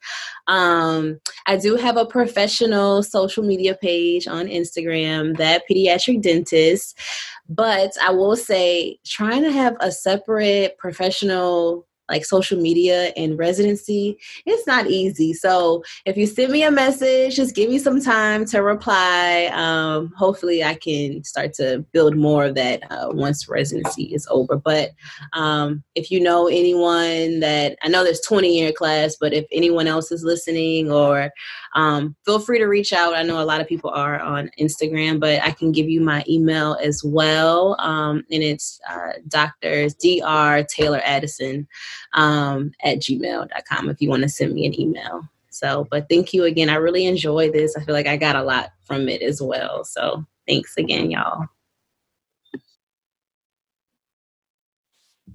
Um, 0.48 1.20
I 1.46 1.56
do 1.56 1.76
have 1.76 1.96
a 1.96 2.06
professional 2.06 3.04
social 3.04 3.44
media 3.44 3.76
page 3.76 4.26
on 4.26 4.46
Instagram, 4.46 5.36
that 5.36 5.62
pediatric 5.70 6.22
dentist. 6.22 6.98
But 7.48 7.92
I 8.02 8.10
will 8.10 8.36
say, 8.36 8.98
trying 9.04 9.42
to 9.42 9.52
have 9.52 9.76
a 9.80 9.92
separate 9.92 10.78
professional 10.78 11.86
like 12.08 12.24
social 12.24 12.60
media 12.60 13.12
and 13.16 13.38
residency, 13.38 14.18
it's 14.46 14.66
not 14.66 14.86
easy. 14.86 15.32
So 15.32 15.82
if 16.04 16.16
you 16.16 16.26
send 16.26 16.52
me 16.52 16.62
a 16.62 16.70
message, 16.70 17.36
just 17.36 17.54
give 17.54 17.70
me 17.70 17.78
some 17.78 18.00
time 18.00 18.44
to 18.46 18.62
reply. 18.62 19.50
Um, 19.52 20.12
hopefully, 20.16 20.62
I 20.62 20.74
can 20.74 21.24
start 21.24 21.52
to 21.54 21.84
build 21.92 22.16
more 22.16 22.46
of 22.46 22.54
that 22.56 22.82
uh, 22.90 23.08
once 23.10 23.48
residency 23.48 24.04
is 24.14 24.26
over. 24.30 24.56
But 24.56 24.90
um, 25.32 25.82
if 25.94 26.10
you 26.10 26.20
know 26.20 26.46
anyone 26.46 27.40
that 27.40 27.76
I 27.82 27.88
know 27.88 28.04
there's 28.04 28.20
20 28.20 28.58
year 28.58 28.72
class, 28.72 29.16
but 29.20 29.32
if 29.32 29.46
anyone 29.52 29.86
else 29.86 30.12
is 30.12 30.24
listening 30.24 30.90
or 30.90 31.30
um, 31.74 32.14
feel 32.24 32.38
free 32.38 32.58
to 32.58 32.66
reach 32.66 32.92
out. 32.92 33.14
I 33.14 33.22
know 33.22 33.42
a 33.42 33.44
lot 33.44 33.60
of 33.60 33.66
people 33.66 33.90
are 33.90 34.20
on 34.20 34.50
Instagram, 34.60 35.18
but 35.18 35.42
I 35.42 35.50
can 35.50 35.72
give 35.72 35.88
you 35.88 36.00
my 36.00 36.24
email 36.28 36.76
as 36.82 37.02
well. 37.04 37.76
Um, 37.80 38.24
and 38.30 38.42
it's 38.42 38.80
uh, 38.88 39.14
Dr. 39.28 39.88
Dr. 39.88 40.64
Taylor 40.68 41.00
Addison 41.04 41.66
um, 42.14 42.72
at 42.82 42.98
gmail.com 42.98 43.88
if 43.88 44.00
you 44.00 44.08
want 44.08 44.22
to 44.22 44.28
send 44.28 44.54
me 44.54 44.66
an 44.66 44.78
email. 44.78 45.28
So, 45.50 45.86
but 45.90 46.08
thank 46.10 46.34
you 46.34 46.44
again. 46.44 46.68
I 46.68 46.74
really 46.74 47.06
enjoy 47.06 47.50
this. 47.50 47.76
I 47.76 47.84
feel 47.84 47.94
like 47.94 48.08
I 48.08 48.16
got 48.16 48.36
a 48.36 48.42
lot 48.42 48.72
from 48.82 49.08
it 49.08 49.22
as 49.22 49.40
well. 49.40 49.84
So, 49.84 50.24
thanks 50.48 50.76
again, 50.76 51.10
y'all. 51.10 51.46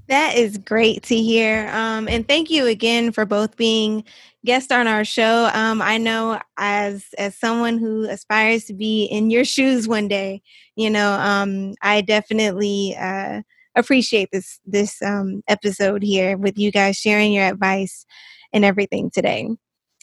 That 0.10 0.36
is 0.36 0.58
great 0.58 1.04
to 1.04 1.16
hear. 1.16 1.70
Um, 1.72 2.08
and 2.08 2.28
thank 2.28 2.50
you 2.50 2.66
again 2.66 3.12
for 3.12 3.26
both 3.26 3.56
being 3.56 4.04
guests 4.44 4.72
on 4.72 4.88
our 4.88 5.06
show. 5.06 5.52
Um, 5.54 5.84
I 5.84 6.00
know 6.00 6.40
as 6.58 7.06
as 7.18 7.38
someone 7.38 7.78
who 7.78 8.06
aspires 8.10 8.66
to 8.66 8.74
be 8.74 9.06
in 9.06 9.30
your 9.30 9.46
shoes 9.46 9.88
one 9.88 10.08
day, 10.08 10.42
you 10.76 10.90
know, 10.90 11.12
um, 11.14 11.76
I 11.84 12.02
definitely 12.02 12.96
uh, 13.00 13.44
appreciate 13.76 14.30
this 14.32 14.60
this 14.66 15.02
um, 15.02 15.42
episode 15.48 16.04
here 16.04 16.38
with 16.38 16.58
you 16.58 16.72
guys 16.72 16.98
sharing 16.98 17.34
your 17.34 17.46
advice 17.46 18.06
and 18.54 18.66
everything 18.66 19.10
today. 19.12 19.50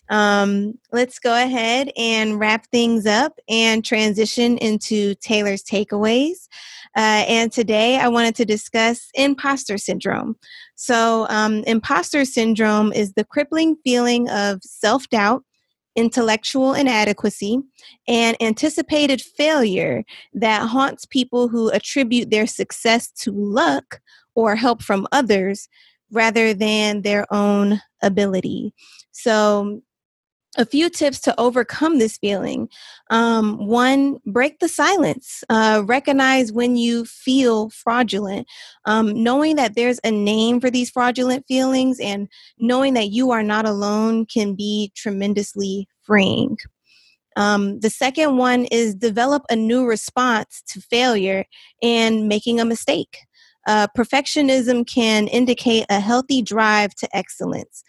Um, 0.08 0.74
let's 0.92 1.18
go 1.18 1.34
ahead 1.34 1.90
and 1.96 2.38
wrap 2.38 2.66
things 2.70 3.06
up 3.06 3.38
and 3.48 3.84
transition 3.84 4.56
into 4.58 5.14
Taylor's 5.16 5.64
takeaways. 5.64 6.48
Uh, 6.96 7.24
and 7.28 7.52
today 7.52 7.98
I 7.98 8.08
wanted 8.08 8.34
to 8.36 8.44
discuss 8.44 9.08
imposter 9.14 9.78
syndrome. 9.78 10.36
So, 10.76 11.26
um, 11.28 11.64
imposter 11.64 12.24
syndrome 12.24 12.92
is 12.92 13.14
the 13.14 13.24
crippling 13.24 13.76
feeling 13.84 14.28
of 14.30 14.60
self 14.62 15.08
doubt, 15.08 15.42
intellectual 15.96 16.74
inadequacy, 16.74 17.58
and 18.06 18.36
anticipated 18.40 19.20
failure 19.20 20.04
that 20.34 20.68
haunts 20.68 21.04
people 21.06 21.48
who 21.48 21.70
attribute 21.70 22.30
their 22.30 22.46
success 22.46 23.10
to 23.10 23.32
luck 23.32 24.00
or 24.34 24.54
help 24.54 24.82
from 24.82 25.06
others 25.10 25.68
rather 26.12 26.54
than 26.54 27.02
their 27.02 27.26
own 27.32 27.80
ability. 28.02 28.72
So, 29.10 29.82
a 30.56 30.66
few 30.66 30.88
tips 30.88 31.20
to 31.20 31.38
overcome 31.40 31.98
this 31.98 32.16
feeling. 32.16 32.68
Um, 33.10 33.66
one, 33.66 34.18
break 34.26 34.58
the 34.58 34.68
silence. 34.68 35.44
Uh, 35.48 35.82
recognize 35.84 36.52
when 36.52 36.76
you 36.76 37.04
feel 37.04 37.70
fraudulent. 37.70 38.46
Um, 38.84 39.22
knowing 39.22 39.56
that 39.56 39.74
there's 39.74 40.00
a 40.04 40.10
name 40.10 40.60
for 40.60 40.70
these 40.70 40.90
fraudulent 40.90 41.46
feelings 41.46 42.00
and 42.00 42.28
knowing 42.58 42.94
that 42.94 43.10
you 43.10 43.30
are 43.30 43.42
not 43.42 43.66
alone 43.66 44.26
can 44.26 44.54
be 44.54 44.92
tremendously 44.94 45.88
freeing. 46.02 46.56
Um, 47.36 47.80
the 47.80 47.90
second 47.90 48.38
one 48.38 48.64
is 48.66 48.94
develop 48.94 49.44
a 49.50 49.56
new 49.56 49.84
response 49.84 50.62
to 50.68 50.80
failure 50.80 51.44
and 51.82 52.28
making 52.28 52.60
a 52.60 52.64
mistake. 52.64 53.18
Uh, 53.66 53.88
perfectionism 53.96 54.86
can 54.86 55.28
indicate 55.28 55.84
a 55.90 56.00
healthy 56.00 56.40
drive 56.40 56.94
to 56.94 57.16
excellence 57.16 57.82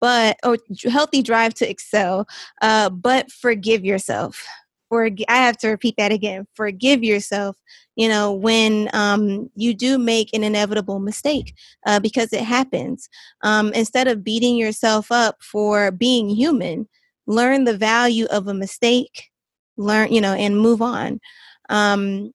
but 0.00 0.38
or 0.44 0.58
healthy 0.90 1.22
drive 1.22 1.54
to 1.54 1.68
excel 1.68 2.26
uh, 2.62 2.90
but 2.90 3.30
forgive 3.30 3.84
yourself. 3.84 4.44
For 4.88 5.08
i 5.28 5.36
have 5.36 5.56
to 5.58 5.68
repeat 5.68 5.94
that 5.98 6.10
again 6.10 6.48
forgive 6.54 7.04
yourself 7.04 7.56
you 7.94 8.08
know 8.08 8.32
when 8.32 8.90
um, 8.92 9.48
you 9.54 9.72
do 9.72 9.98
make 9.98 10.34
an 10.34 10.42
inevitable 10.42 10.98
mistake 10.98 11.54
uh, 11.86 12.00
because 12.00 12.32
it 12.32 12.42
happens. 12.42 13.08
Um, 13.42 13.72
instead 13.72 14.08
of 14.08 14.24
beating 14.24 14.56
yourself 14.56 15.12
up 15.12 15.42
for 15.42 15.90
being 15.92 16.28
human 16.28 16.88
learn 17.26 17.64
the 17.64 17.76
value 17.76 18.26
of 18.32 18.48
a 18.48 18.54
mistake 18.54 19.30
learn 19.76 20.12
you 20.12 20.20
know 20.20 20.34
and 20.34 20.58
move 20.58 20.82
on. 20.82 21.20
Um, 21.68 22.32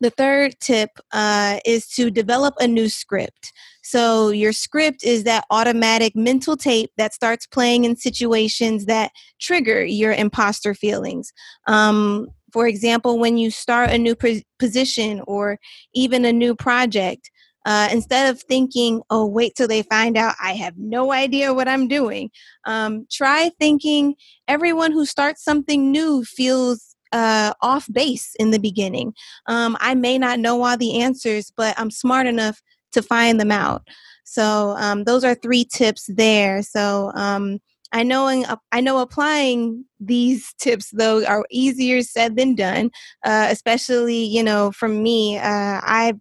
the 0.00 0.10
third 0.10 0.54
tip 0.60 0.90
uh, 1.12 1.58
is 1.64 1.86
to 1.88 2.10
develop 2.10 2.54
a 2.58 2.66
new 2.66 2.88
script. 2.88 3.52
So, 3.82 4.28
your 4.28 4.52
script 4.52 5.02
is 5.04 5.24
that 5.24 5.44
automatic 5.50 6.14
mental 6.14 6.56
tape 6.56 6.90
that 6.96 7.14
starts 7.14 7.46
playing 7.46 7.84
in 7.84 7.96
situations 7.96 8.86
that 8.86 9.12
trigger 9.40 9.84
your 9.84 10.12
imposter 10.12 10.74
feelings. 10.74 11.32
Um, 11.66 12.28
for 12.52 12.66
example, 12.66 13.18
when 13.18 13.38
you 13.38 13.50
start 13.50 13.90
a 13.90 13.98
new 13.98 14.16
position 14.58 15.22
or 15.26 15.58
even 15.94 16.24
a 16.24 16.32
new 16.32 16.54
project, 16.54 17.30
uh, 17.66 17.88
instead 17.92 18.30
of 18.30 18.40
thinking, 18.42 19.02
oh, 19.10 19.26
wait 19.26 19.54
till 19.54 19.68
they 19.68 19.82
find 19.82 20.16
out 20.16 20.34
I 20.42 20.54
have 20.54 20.78
no 20.78 21.12
idea 21.12 21.52
what 21.52 21.68
I'm 21.68 21.88
doing, 21.88 22.30
um, 22.64 23.06
try 23.10 23.50
thinking 23.58 24.14
everyone 24.48 24.92
who 24.92 25.04
starts 25.04 25.44
something 25.44 25.92
new 25.92 26.24
feels 26.24 26.96
uh, 27.12 27.54
off 27.60 27.88
base 27.92 28.34
in 28.38 28.50
the 28.50 28.58
beginning. 28.58 29.14
Um, 29.46 29.76
I 29.80 29.94
may 29.94 30.18
not 30.18 30.38
know 30.38 30.62
all 30.62 30.76
the 30.76 31.00
answers, 31.00 31.52
but 31.56 31.78
I'm 31.78 31.90
smart 31.90 32.26
enough 32.26 32.60
to 32.92 33.02
find 33.02 33.40
them 33.40 33.50
out. 33.52 33.86
So 34.24 34.76
um, 34.78 35.04
those 35.04 35.24
are 35.24 35.34
three 35.34 35.64
tips 35.64 36.08
there. 36.08 36.62
So 36.62 37.10
um, 37.14 37.58
I 37.92 38.04
know 38.04 38.44
I 38.70 38.80
know 38.80 38.98
applying 38.98 39.84
these 39.98 40.54
tips 40.60 40.90
though 40.90 41.24
are 41.26 41.44
easier 41.50 42.02
said 42.02 42.36
than 42.36 42.54
done. 42.54 42.90
Uh, 43.24 43.48
especially 43.50 44.22
you 44.24 44.42
know 44.42 44.72
for 44.72 44.88
me, 44.88 45.38
uh, 45.38 45.80
I 45.82 46.14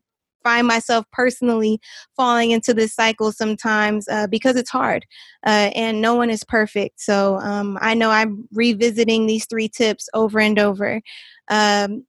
find 0.43 0.67
myself 0.67 1.05
personally 1.11 1.79
falling 2.15 2.51
into 2.51 2.73
this 2.73 2.93
cycle 2.93 3.31
sometimes 3.31 4.07
uh, 4.07 4.27
because 4.27 4.55
it's 4.55 4.69
hard 4.69 5.05
uh, 5.45 5.71
and 5.75 6.01
no 6.01 6.15
one 6.15 6.29
is 6.29 6.43
perfect. 6.43 6.99
So 7.01 7.37
um, 7.39 7.77
I 7.81 7.93
know 7.93 8.09
I'm 8.11 8.47
revisiting 8.53 9.25
these 9.25 9.45
three 9.45 9.69
tips 9.69 10.07
over 10.13 10.39
and 10.39 10.59
over. 10.59 11.01
Um, 11.49 12.05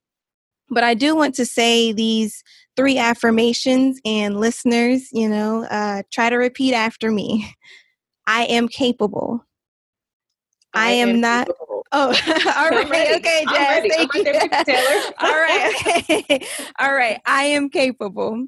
but 0.69 0.83
I 0.83 0.93
do 0.93 1.15
want 1.15 1.35
to 1.35 1.45
say 1.45 1.91
these 1.91 2.43
three 2.77 2.97
affirmations, 2.97 3.99
and 4.05 4.39
listeners, 4.39 5.09
you 5.11 5.27
know, 5.27 5.65
uh, 5.65 6.03
try 6.11 6.29
to 6.29 6.37
repeat 6.37 6.73
after 6.73 7.11
me. 7.11 7.53
I 8.27 8.45
am 8.45 8.67
capable. 8.67 9.45
I, 10.73 10.87
I 10.87 10.91
am, 10.91 11.09
am, 11.09 11.21
not. 11.21 11.47
Capable. 11.47 11.80
Oh, 11.93 12.07
all 12.57 12.69
right. 12.69 13.15
Okay, 13.17 13.45
Jazz. 13.49 13.85
Thank 13.89 14.13
you. 14.13 14.23
Taylor. 14.23 15.13
all 15.19 15.29
right. 15.29 15.73
Okay. 15.87 16.47
all 16.79 16.93
right. 16.93 17.19
I 17.25 17.43
am 17.43 17.69
capable. 17.69 18.47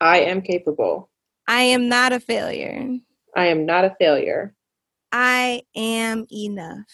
I 0.00 0.20
am 0.20 0.40
capable. 0.40 1.10
I 1.46 1.62
am 1.62 1.88
not 1.88 2.12
a 2.12 2.20
failure. 2.20 2.96
I 3.36 3.46
am 3.46 3.66
not 3.66 3.84
a 3.84 3.94
failure. 3.98 4.54
I 5.12 5.62
am 5.76 6.26
enough. 6.30 6.86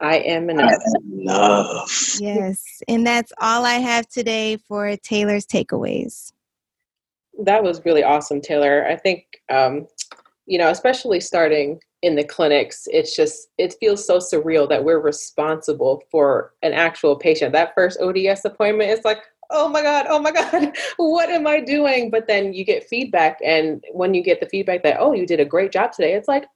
I 0.00 0.18
am 0.18 0.48
enough. 0.48 0.80
enough. 1.10 2.20
Yes. 2.20 2.82
And 2.86 3.04
that's 3.04 3.32
all 3.40 3.64
I 3.64 3.74
have 3.74 4.08
today 4.08 4.58
for 4.68 4.96
Taylor's 4.98 5.46
takeaways. 5.46 6.32
That 7.42 7.64
was 7.64 7.84
really 7.84 8.04
awesome, 8.04 8.40
Taylor. 8.40 8.86
I 8.86 8.96
think, 8.96 9.24
um, 9.48 9.88
you 10.46 10.58
know, 10.58 10.70
especially 10.70 11.18
starting 11.18 11.80
in 12.02 12.14
the 12.14 12.24
clinics, 12.24 12.86
it's 12.92 13.16
just, 13.16 13.48
it 13.58 13.74
feels 13.80 14.06
so 14.06 14.18
surreal 14.18 14.68
that 14.68 14.84
we're 14.84 15.00
responsible 15.00 16.02
for 16.10 16.52
an 16.62 16.72
actual 16.72 17.16
patient. 17.16 17.52
That 17.52 17.74
first 17.74 18.00
ODS 18.00 18.44
appointment 18.44 18.90
is 18.90 19.04
like, 19.04 19.18
oh 19.50 19.68
my 19.68 19.82
God, 19.82 20.06
oh 20.08 20.20
my 20.20 20.30
God, 20.32 20.76
what 20.96 21.28
am 21.28 21.46
I 21.46 21.60
doing? 21.60 22.10
But 22.10 22.26
then 22.28 22.52
you 22.52 22.64
get 22.64 22.88
feedback. 22.88 23.38
And 23.44 23.82
when 23.92 24.14
you 24.14 24.22
get 24.22 24.40
the 24.40 24.48
feedback 24.48 24.82
that, 24.84 24.98
oh, 25.00 25.12
you 25.12 25.26
did 25.26 25.40
a 25.40 25.44
great 25.44 25.72
job 25.72 25.92
today, 25.92 26.14
it's 26.14 26.28
like, 26.28 26.46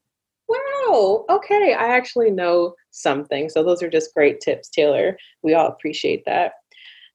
wow, 0.49 1.25
okay, 1.31 1.75
I 1.75 1.89
actually 1.97 2.31
know 2.31 2.75
something. 2.91 3.49
So 3.49 3.63
those 3.63 3.83
are 3.83 3.91
just 3.91 4.15
great 4.15 4.41
tips, 4.41 4.69
Taylor. 4.69 5.17
We 5.43 5.55
all 5.55 5.69
appreciate 5.69 6.25
that. 6.27 6.53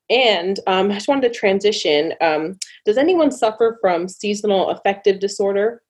And 0.09 0.59
um, 0.67 0.89
I 0.89 0.95
just 0.95 1.07
wanted 1.07 1.31
to 1.31 1.37
transition. 1.37 2.13
Um, 2.21 2.57
does 2.85 2.97
anyone 2.97 3.31
suffer 3.31 3.77
from 3.81 4.07
seasonal 4.07 4.69
affective 4.69 5.19
disorder? 5.19 5.81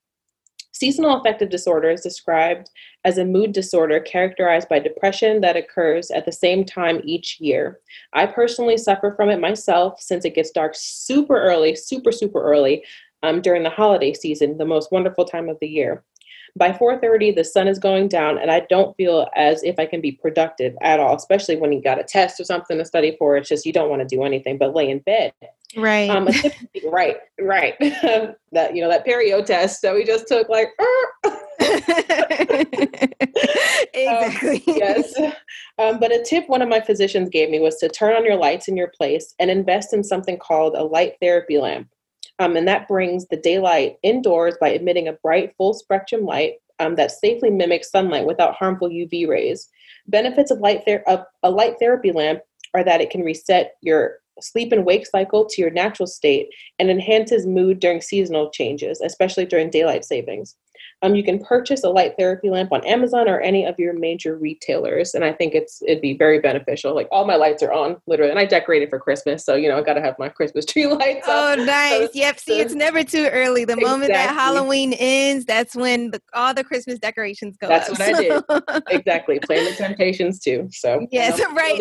Seasonal 0.78 1.18
affective 1.18 1.50
disorder 1.50 1.90
is 1.90 2.02
described 2.02 2.70
as 3.04 3.18
a 3.18 3.24
mood 3.24 3.50
disorder 3.50 3.98
characterized 3.98 4.68
by 4.68 4.78
depression 4.78 5.40
that 5.40 5.56
occurs 5.56 6.08
at 6.12 6.24
the 6.24 6.30
same 6.30 6.64
time 6.64 7.00
each 7.02 7.40
year. 7.40 7.80
I 8.12 8.26
personally 8.26 8.76
suffer 8.76 9.12
from 9.16 9.28
it 9.28 9.40
myself 9.40 10.00
since 10.00 10.24
it 10.24 10.36
gets 10.36 10.52
dark 10.52 10.74
super 10.76 11.36
early, 11.36 11.74
super, 11.74 12.12
super 12.12 12.40
early 12.40 12.84
um, 13.24 13.42
during 13.42 13.64
the 13.64 13.70
holiday 13.70 14.14
season, 14.14 14.56
the 14.56 14.64
most 14.64 14.92
wonderful 14.92 15.24
time 15.24 15.48
of 15.48 15.58
the 15.60 15.66
year. 15.66 16.04
By 16.58 16.72
4:30, 16.72 17.34
the 17.34 17.44
sun 17.44 17.68
is 17.68 17.78
going 17.78 18.08
down, 18.08 18.38
and 18.38 18.50
I 18.50 18.60
don't 18.68 18.96
feel 18.96 19.28
as 19.36 19.62
if 19.62 19.78
I 19.78 19.86
can 19.86 20.00
be 20.00 20.12
productive 20.12 20.74
at 20.82 21.00
all. 21.00 21.14
Especially 21.14 21.56
when 21.56 21.72
you 21.72 21.82
got 21.82 22.00
a 22.00 22.04
test 22.04 22.40
or 22.40 22.44
something 22.44 22.78
to 22.78 22.84
study 22.84 23.16
for. 23.18 23.36
It's 23.36 23.48
just 23.48 23.64
you 23.64 23.72
don't 23.72 23.88
want 23.88 24.02
to 24.02 24.16
do 24.16 24.24
anything 24.24 24.58
but 24.58 24.74
lay 24.74 24.90
in 24.90 24.98
bed. 25.00 25.32
Right. 25.76 26.10
Um, 26.10 26.28
right. 26.90 27.16
Right. 27.40 27.74
that 28.52 28.74
you 28.74 28.82
know 28.82 28.88
that 28.88 29.06
perio 29.06 29.44
test 29.44 29.82
that 29.82 29.94
we 29.94 30.04
just 30.04 30.26
took. 30.26 30.48
Like. 30.48 30.68
exactly. 33.94 34.56
Um, 34.56 34.62
yes. 34.66 35.14
Um, 35.78 36.00
but 36.00 36.12
a 36.12 36.22
tip 36.24 36.48
one 36.48 36.62
of 36.62 36.68
my 36.68 36.80
physicians 36.80 37.28
gave 37.28 37.50
me 37.50 37.60
was 37.60 37.76
to 37.76 37.88
turn 37.88 38.14
on 38.14 38.24
your 38.24 38.36
lights 38.36 38.68
in 38.68 38.76
your 38.76 38.90
place 38.96 39.34
and 39.38 39.50
invest 39.50 39.92
in 39.92 40.02
something 40.02 40.38
called 40.38 40.74
a 40.74 40.84
light 40.84 41.14
therapy 41.20 41.58
lamp. 41.58 41.88
Um, 42.38 42.56
and 42.56 42.68
that 42.68 42.88
brings 42.88 43.26
the 43.26 43.36
daylight 43.36 43.98
indoors 44.02 44.54
by 44.60 44.70
emitting 44.70 45.08
a 45.08 45.12
bright 45.14 45.54
full 45.56 45.74
spectrum 45.74 46.24
light 46.24 46.54
um, 46.78 46.94
that 46.94 47.10
safely 47.10 47.50
mimics 47.50 47.90
sunlight 47.90 48.26
without 48.26 48.54
harmful 48.54 48.88
UV 48.88 49.28
rays. 49.28 49.68
Benefits 50.06 50.50
of 50.50 50.60
light 50.60 50.82
ther- 50.86 51.02
of 51.06 51.24
a 51.42 51.50
light 51.50 51.74
therapy 51.80 52.12
lamp 52.12 52.40
are 52.74 52.84
that 52.84 53.00
it 53.00 53.10
can 53.10 53.22
reset 53.22 53.74
your 53.82 54.18
sleep 54.40 54.72
and 54.72 54.84
wake 54.84 55.06
cycle 55.06 55.44
to 55.46 55.60
your 55.60 55.70
natural 55.70 56.06
state 56.06 56.48
and 56.78 56.90
enhances 56.90 57.46
mood 57.46 57.80
during 57.80 58.00
seasonal 58.00 58.50
changes, 58.50 59.00
especially 59.00 59.44
during 59.44 59.70
daylight 59.70 60.04
savings. 60.04 60.54
Um, 61.02 61.14
you 61.14 61.22
can 61.22 61.38
purchase 61.38 61.84
a 61.84 61.90
light 61.90 62.14
therapy 62.18 62.50
lamp 62.50 62.72
on 62.72 62.84
Amazon 62.84 63.28
or 63.28 63.40
any 63.40 63.64
of 63.64 63.78
your 63.78 63.92
major 63.92 64.36
retailers, 64.36 65.14
and 65.14 65.24
I 65.24 65.32
think 65.32 65.54
it's 65.54 65.80
it'd 65.82 66.02
be 66.02 66.16
very 66.16 66.40
beneficial. 66.40 66.92
Like 66.92 67.06
all 67.12 67.24
my 67.24 67.36
lights 67.36 67.62
are 67.62 67.72
on, 67.72 67.98
literally, 68.08 68.30
and 68.30 68.38
I 68.38 68.46
decorated 68.46 68.90
for 68.90 68.98
Christmas, 68.98 69.44
so 69.44 69.54
you 69.54 69.68
know 69.68 69.78
I 69.78 69.82
got 69.82 69.94
to 69.94 70.00
have 70.00 70.16
my 70.18 70.28
Christmas 70.28 70.64
tree 70.66 70.86
lights. 70.86 71.26
Oh, 71.28 71.52
up. 71.52 71.58
nice! 71.60 72.06
So, 72.06 72.10
yep. 72.14 72.40
See, 72.40 72.58
so, 72.58 72.64
it's 72.64 72.74
never 72.74 73.04
too 73.04 73.28
early. 73.30 73.64
The 73.64 73.74
exactly. 73.74 73.90
moment 73.90 74.12
that 74.12 74.34
Halloween 74.34 74.92
ends, 74.94 75.44
that's 75.44 75.76
when 75.76 76.10
the, 76.10 76.20
all 76.34 76.52
the 76.52 76.64
Christmas 76.64 76.98
decorations 76.98 77.56
go. 77.56 77.68
That's 77.68 77.90
up, 77.90 77.98
what 77.98 78.16
so. 78.16 78.44
I 78.48 78.72
did. 78.78 78.82
exactly. 78.90 79.38
Playing 79.38 79.66
the 79.66 79.76
Temptations 79.76 80.40
too. 80.40 80.68
So 80.72 81.06
yes, 81.12 81.40
right. 81.52 81.80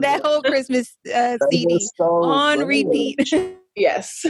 that 0.00 0.20
whole 0.22 0.42
Christmas 0.42 0.94
uh, 1.14 1.38
CD 1.50 1.80
on 2.00 2.66
repeat. 2.66 3.32
yes. 3.74 4.26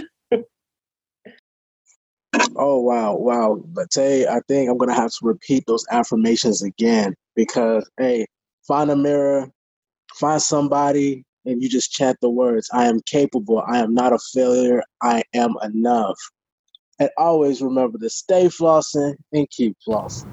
Oh 2.56 2.80
wow, 2.80 3.16
wow. 3.16 3.62
But 3.66 3.90
Tay, 3.90 4.26
I 4.26 4.40
think 4.48 4.70
I'm 4.70 4.78
gonna 4.78 4.94
have 4.94 5.10
to 5.10 5.18
repeat 5.22 5.64
those 5.66 5.84
affirmations 5.90 6.62
again 6.62 7.14
because 7.34 7.88
hey, 7.98 8.26
find 8.66 8.90
a 8.90 8.96
mirror, 8.96 9.50
find 10.14 10.42
somebody, 10.42 11.24
and 11.44 11.62
you 11.62 11.68
just 11.68 11.92
chant 11.92 12.18
the 12.20 12.30
words, 12.30 12.68
I 12.72 12.86
am 12.86 13.00
capable, 13.06 13.62
I 13.66 13.78
am 13.78 13.94
not 13.94 14.12
a 14.12 14.18
failure, 14.18 14.82
I 15.02 15.22
am 15.34 15.54
enough. 15.62 16.18
And 17.00 17.10
always 17.16 17.62
remember 17.62 17.98
to 17.98 18.10
stay 18.10 18.46
flossing 18.46 19.14
and 19.32 19.48
keep 19.50 19.76
flossing. 19.86 20.28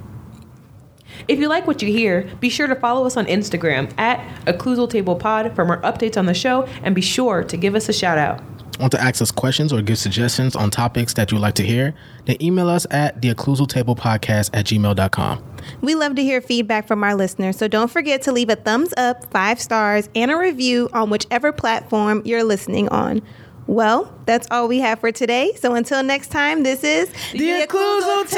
If 1.28 1.40
you 1.40 1.48
like 1.48 1.68
what 1.68 1.82
you 1.82 1.92
hear, 1.92 2.30
be 2.40 2.50
sure 2.50 2.68
to 2.68 2.76
follow 2.76 3.06
us 3.06 3.16
on 3.16 3.26
Instagram 3.28 3.98
at 3.98 4.20
Occlusal 4.46 4.90
Table 4.90 5.16
Pod 5.16 5.56
for 5.56 5.64
more 5.64 5.82
updates 5.82 6.18
on 6.18 6.26
the 6.26 6.34
show 6.34 6.64
and 6.84 6.94
be 6.94 7.02
sure 7.02 7.44
to 7.44 7.56
give 7.56 7.76
us 7.76 7.88
a 7.88 7.94
shout 7.94 8.18
out. 8.18 8.42
Want 8.80 8.92
to 8.92 9.02
ask 9.02 9.22
us 9.22 9.32
questions 9.32 9.72
or 9.72 9.82
give 9.82 9.98
suggestions 9.98 10.56
on 10.56 10.70
topics 10.70 11.14
that 11.14 11.32
you'd 11.32 11.40
like 11.40 11.56
to 11.56 11.64
hear? 11.64 11.96
Then 12.26 12.42
email 12.42 12.68
us 12.68 12.86
at 12.92 13.22
the 13.22 13.34
Occlusal 13.34 13.68
Table 13.68 13.96
Podcast 13.96 14.50
at 14.54 14.66
gmail.com. 14.66 15.44
We 15.82 15.96
love 15.96 16.16
to 16.16 16.24
hear 16.24 16.42
feedback 16.42 16.88
from 16.88 17.04
our 17.04 17.16
listeners, 17.16 17.58
so 17.58 17.68
don't 17.68 17.90
forget 17.90 18.22
to 18.24 18.32
leave 18.32 18.50
a 18.50 18.56
thumbs 18.56 18.94
up, 18.98 19.32
five 19.32 19.60
stars, 19.62 20.10
and 20.16 20.30
a 20.32 20.38
review 20.38 20.90
on 20.94 21.10
whichever 21.10 21.52
platform 21.52 22.22
you're 22.26 22.44
listening 22.44 22.90
on. 22.90 23.22
Well, 23.68 24.14
that's 24.26 24.48
all 24.52 24.68
we 24.68 24.80
have 24.80 25.00
for 25.00 25.12
today. 25.12 25.54
So 25.56 25.74
until 25.74 26.04
next 26.04 26.28
time, 26.28 26.62
this 26.64 26.84
is 26.84 27.10
The 27.32 27.66
Occlusal 27.68 28.30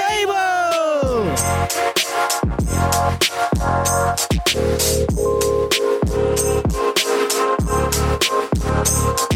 Table! 9.18 9.26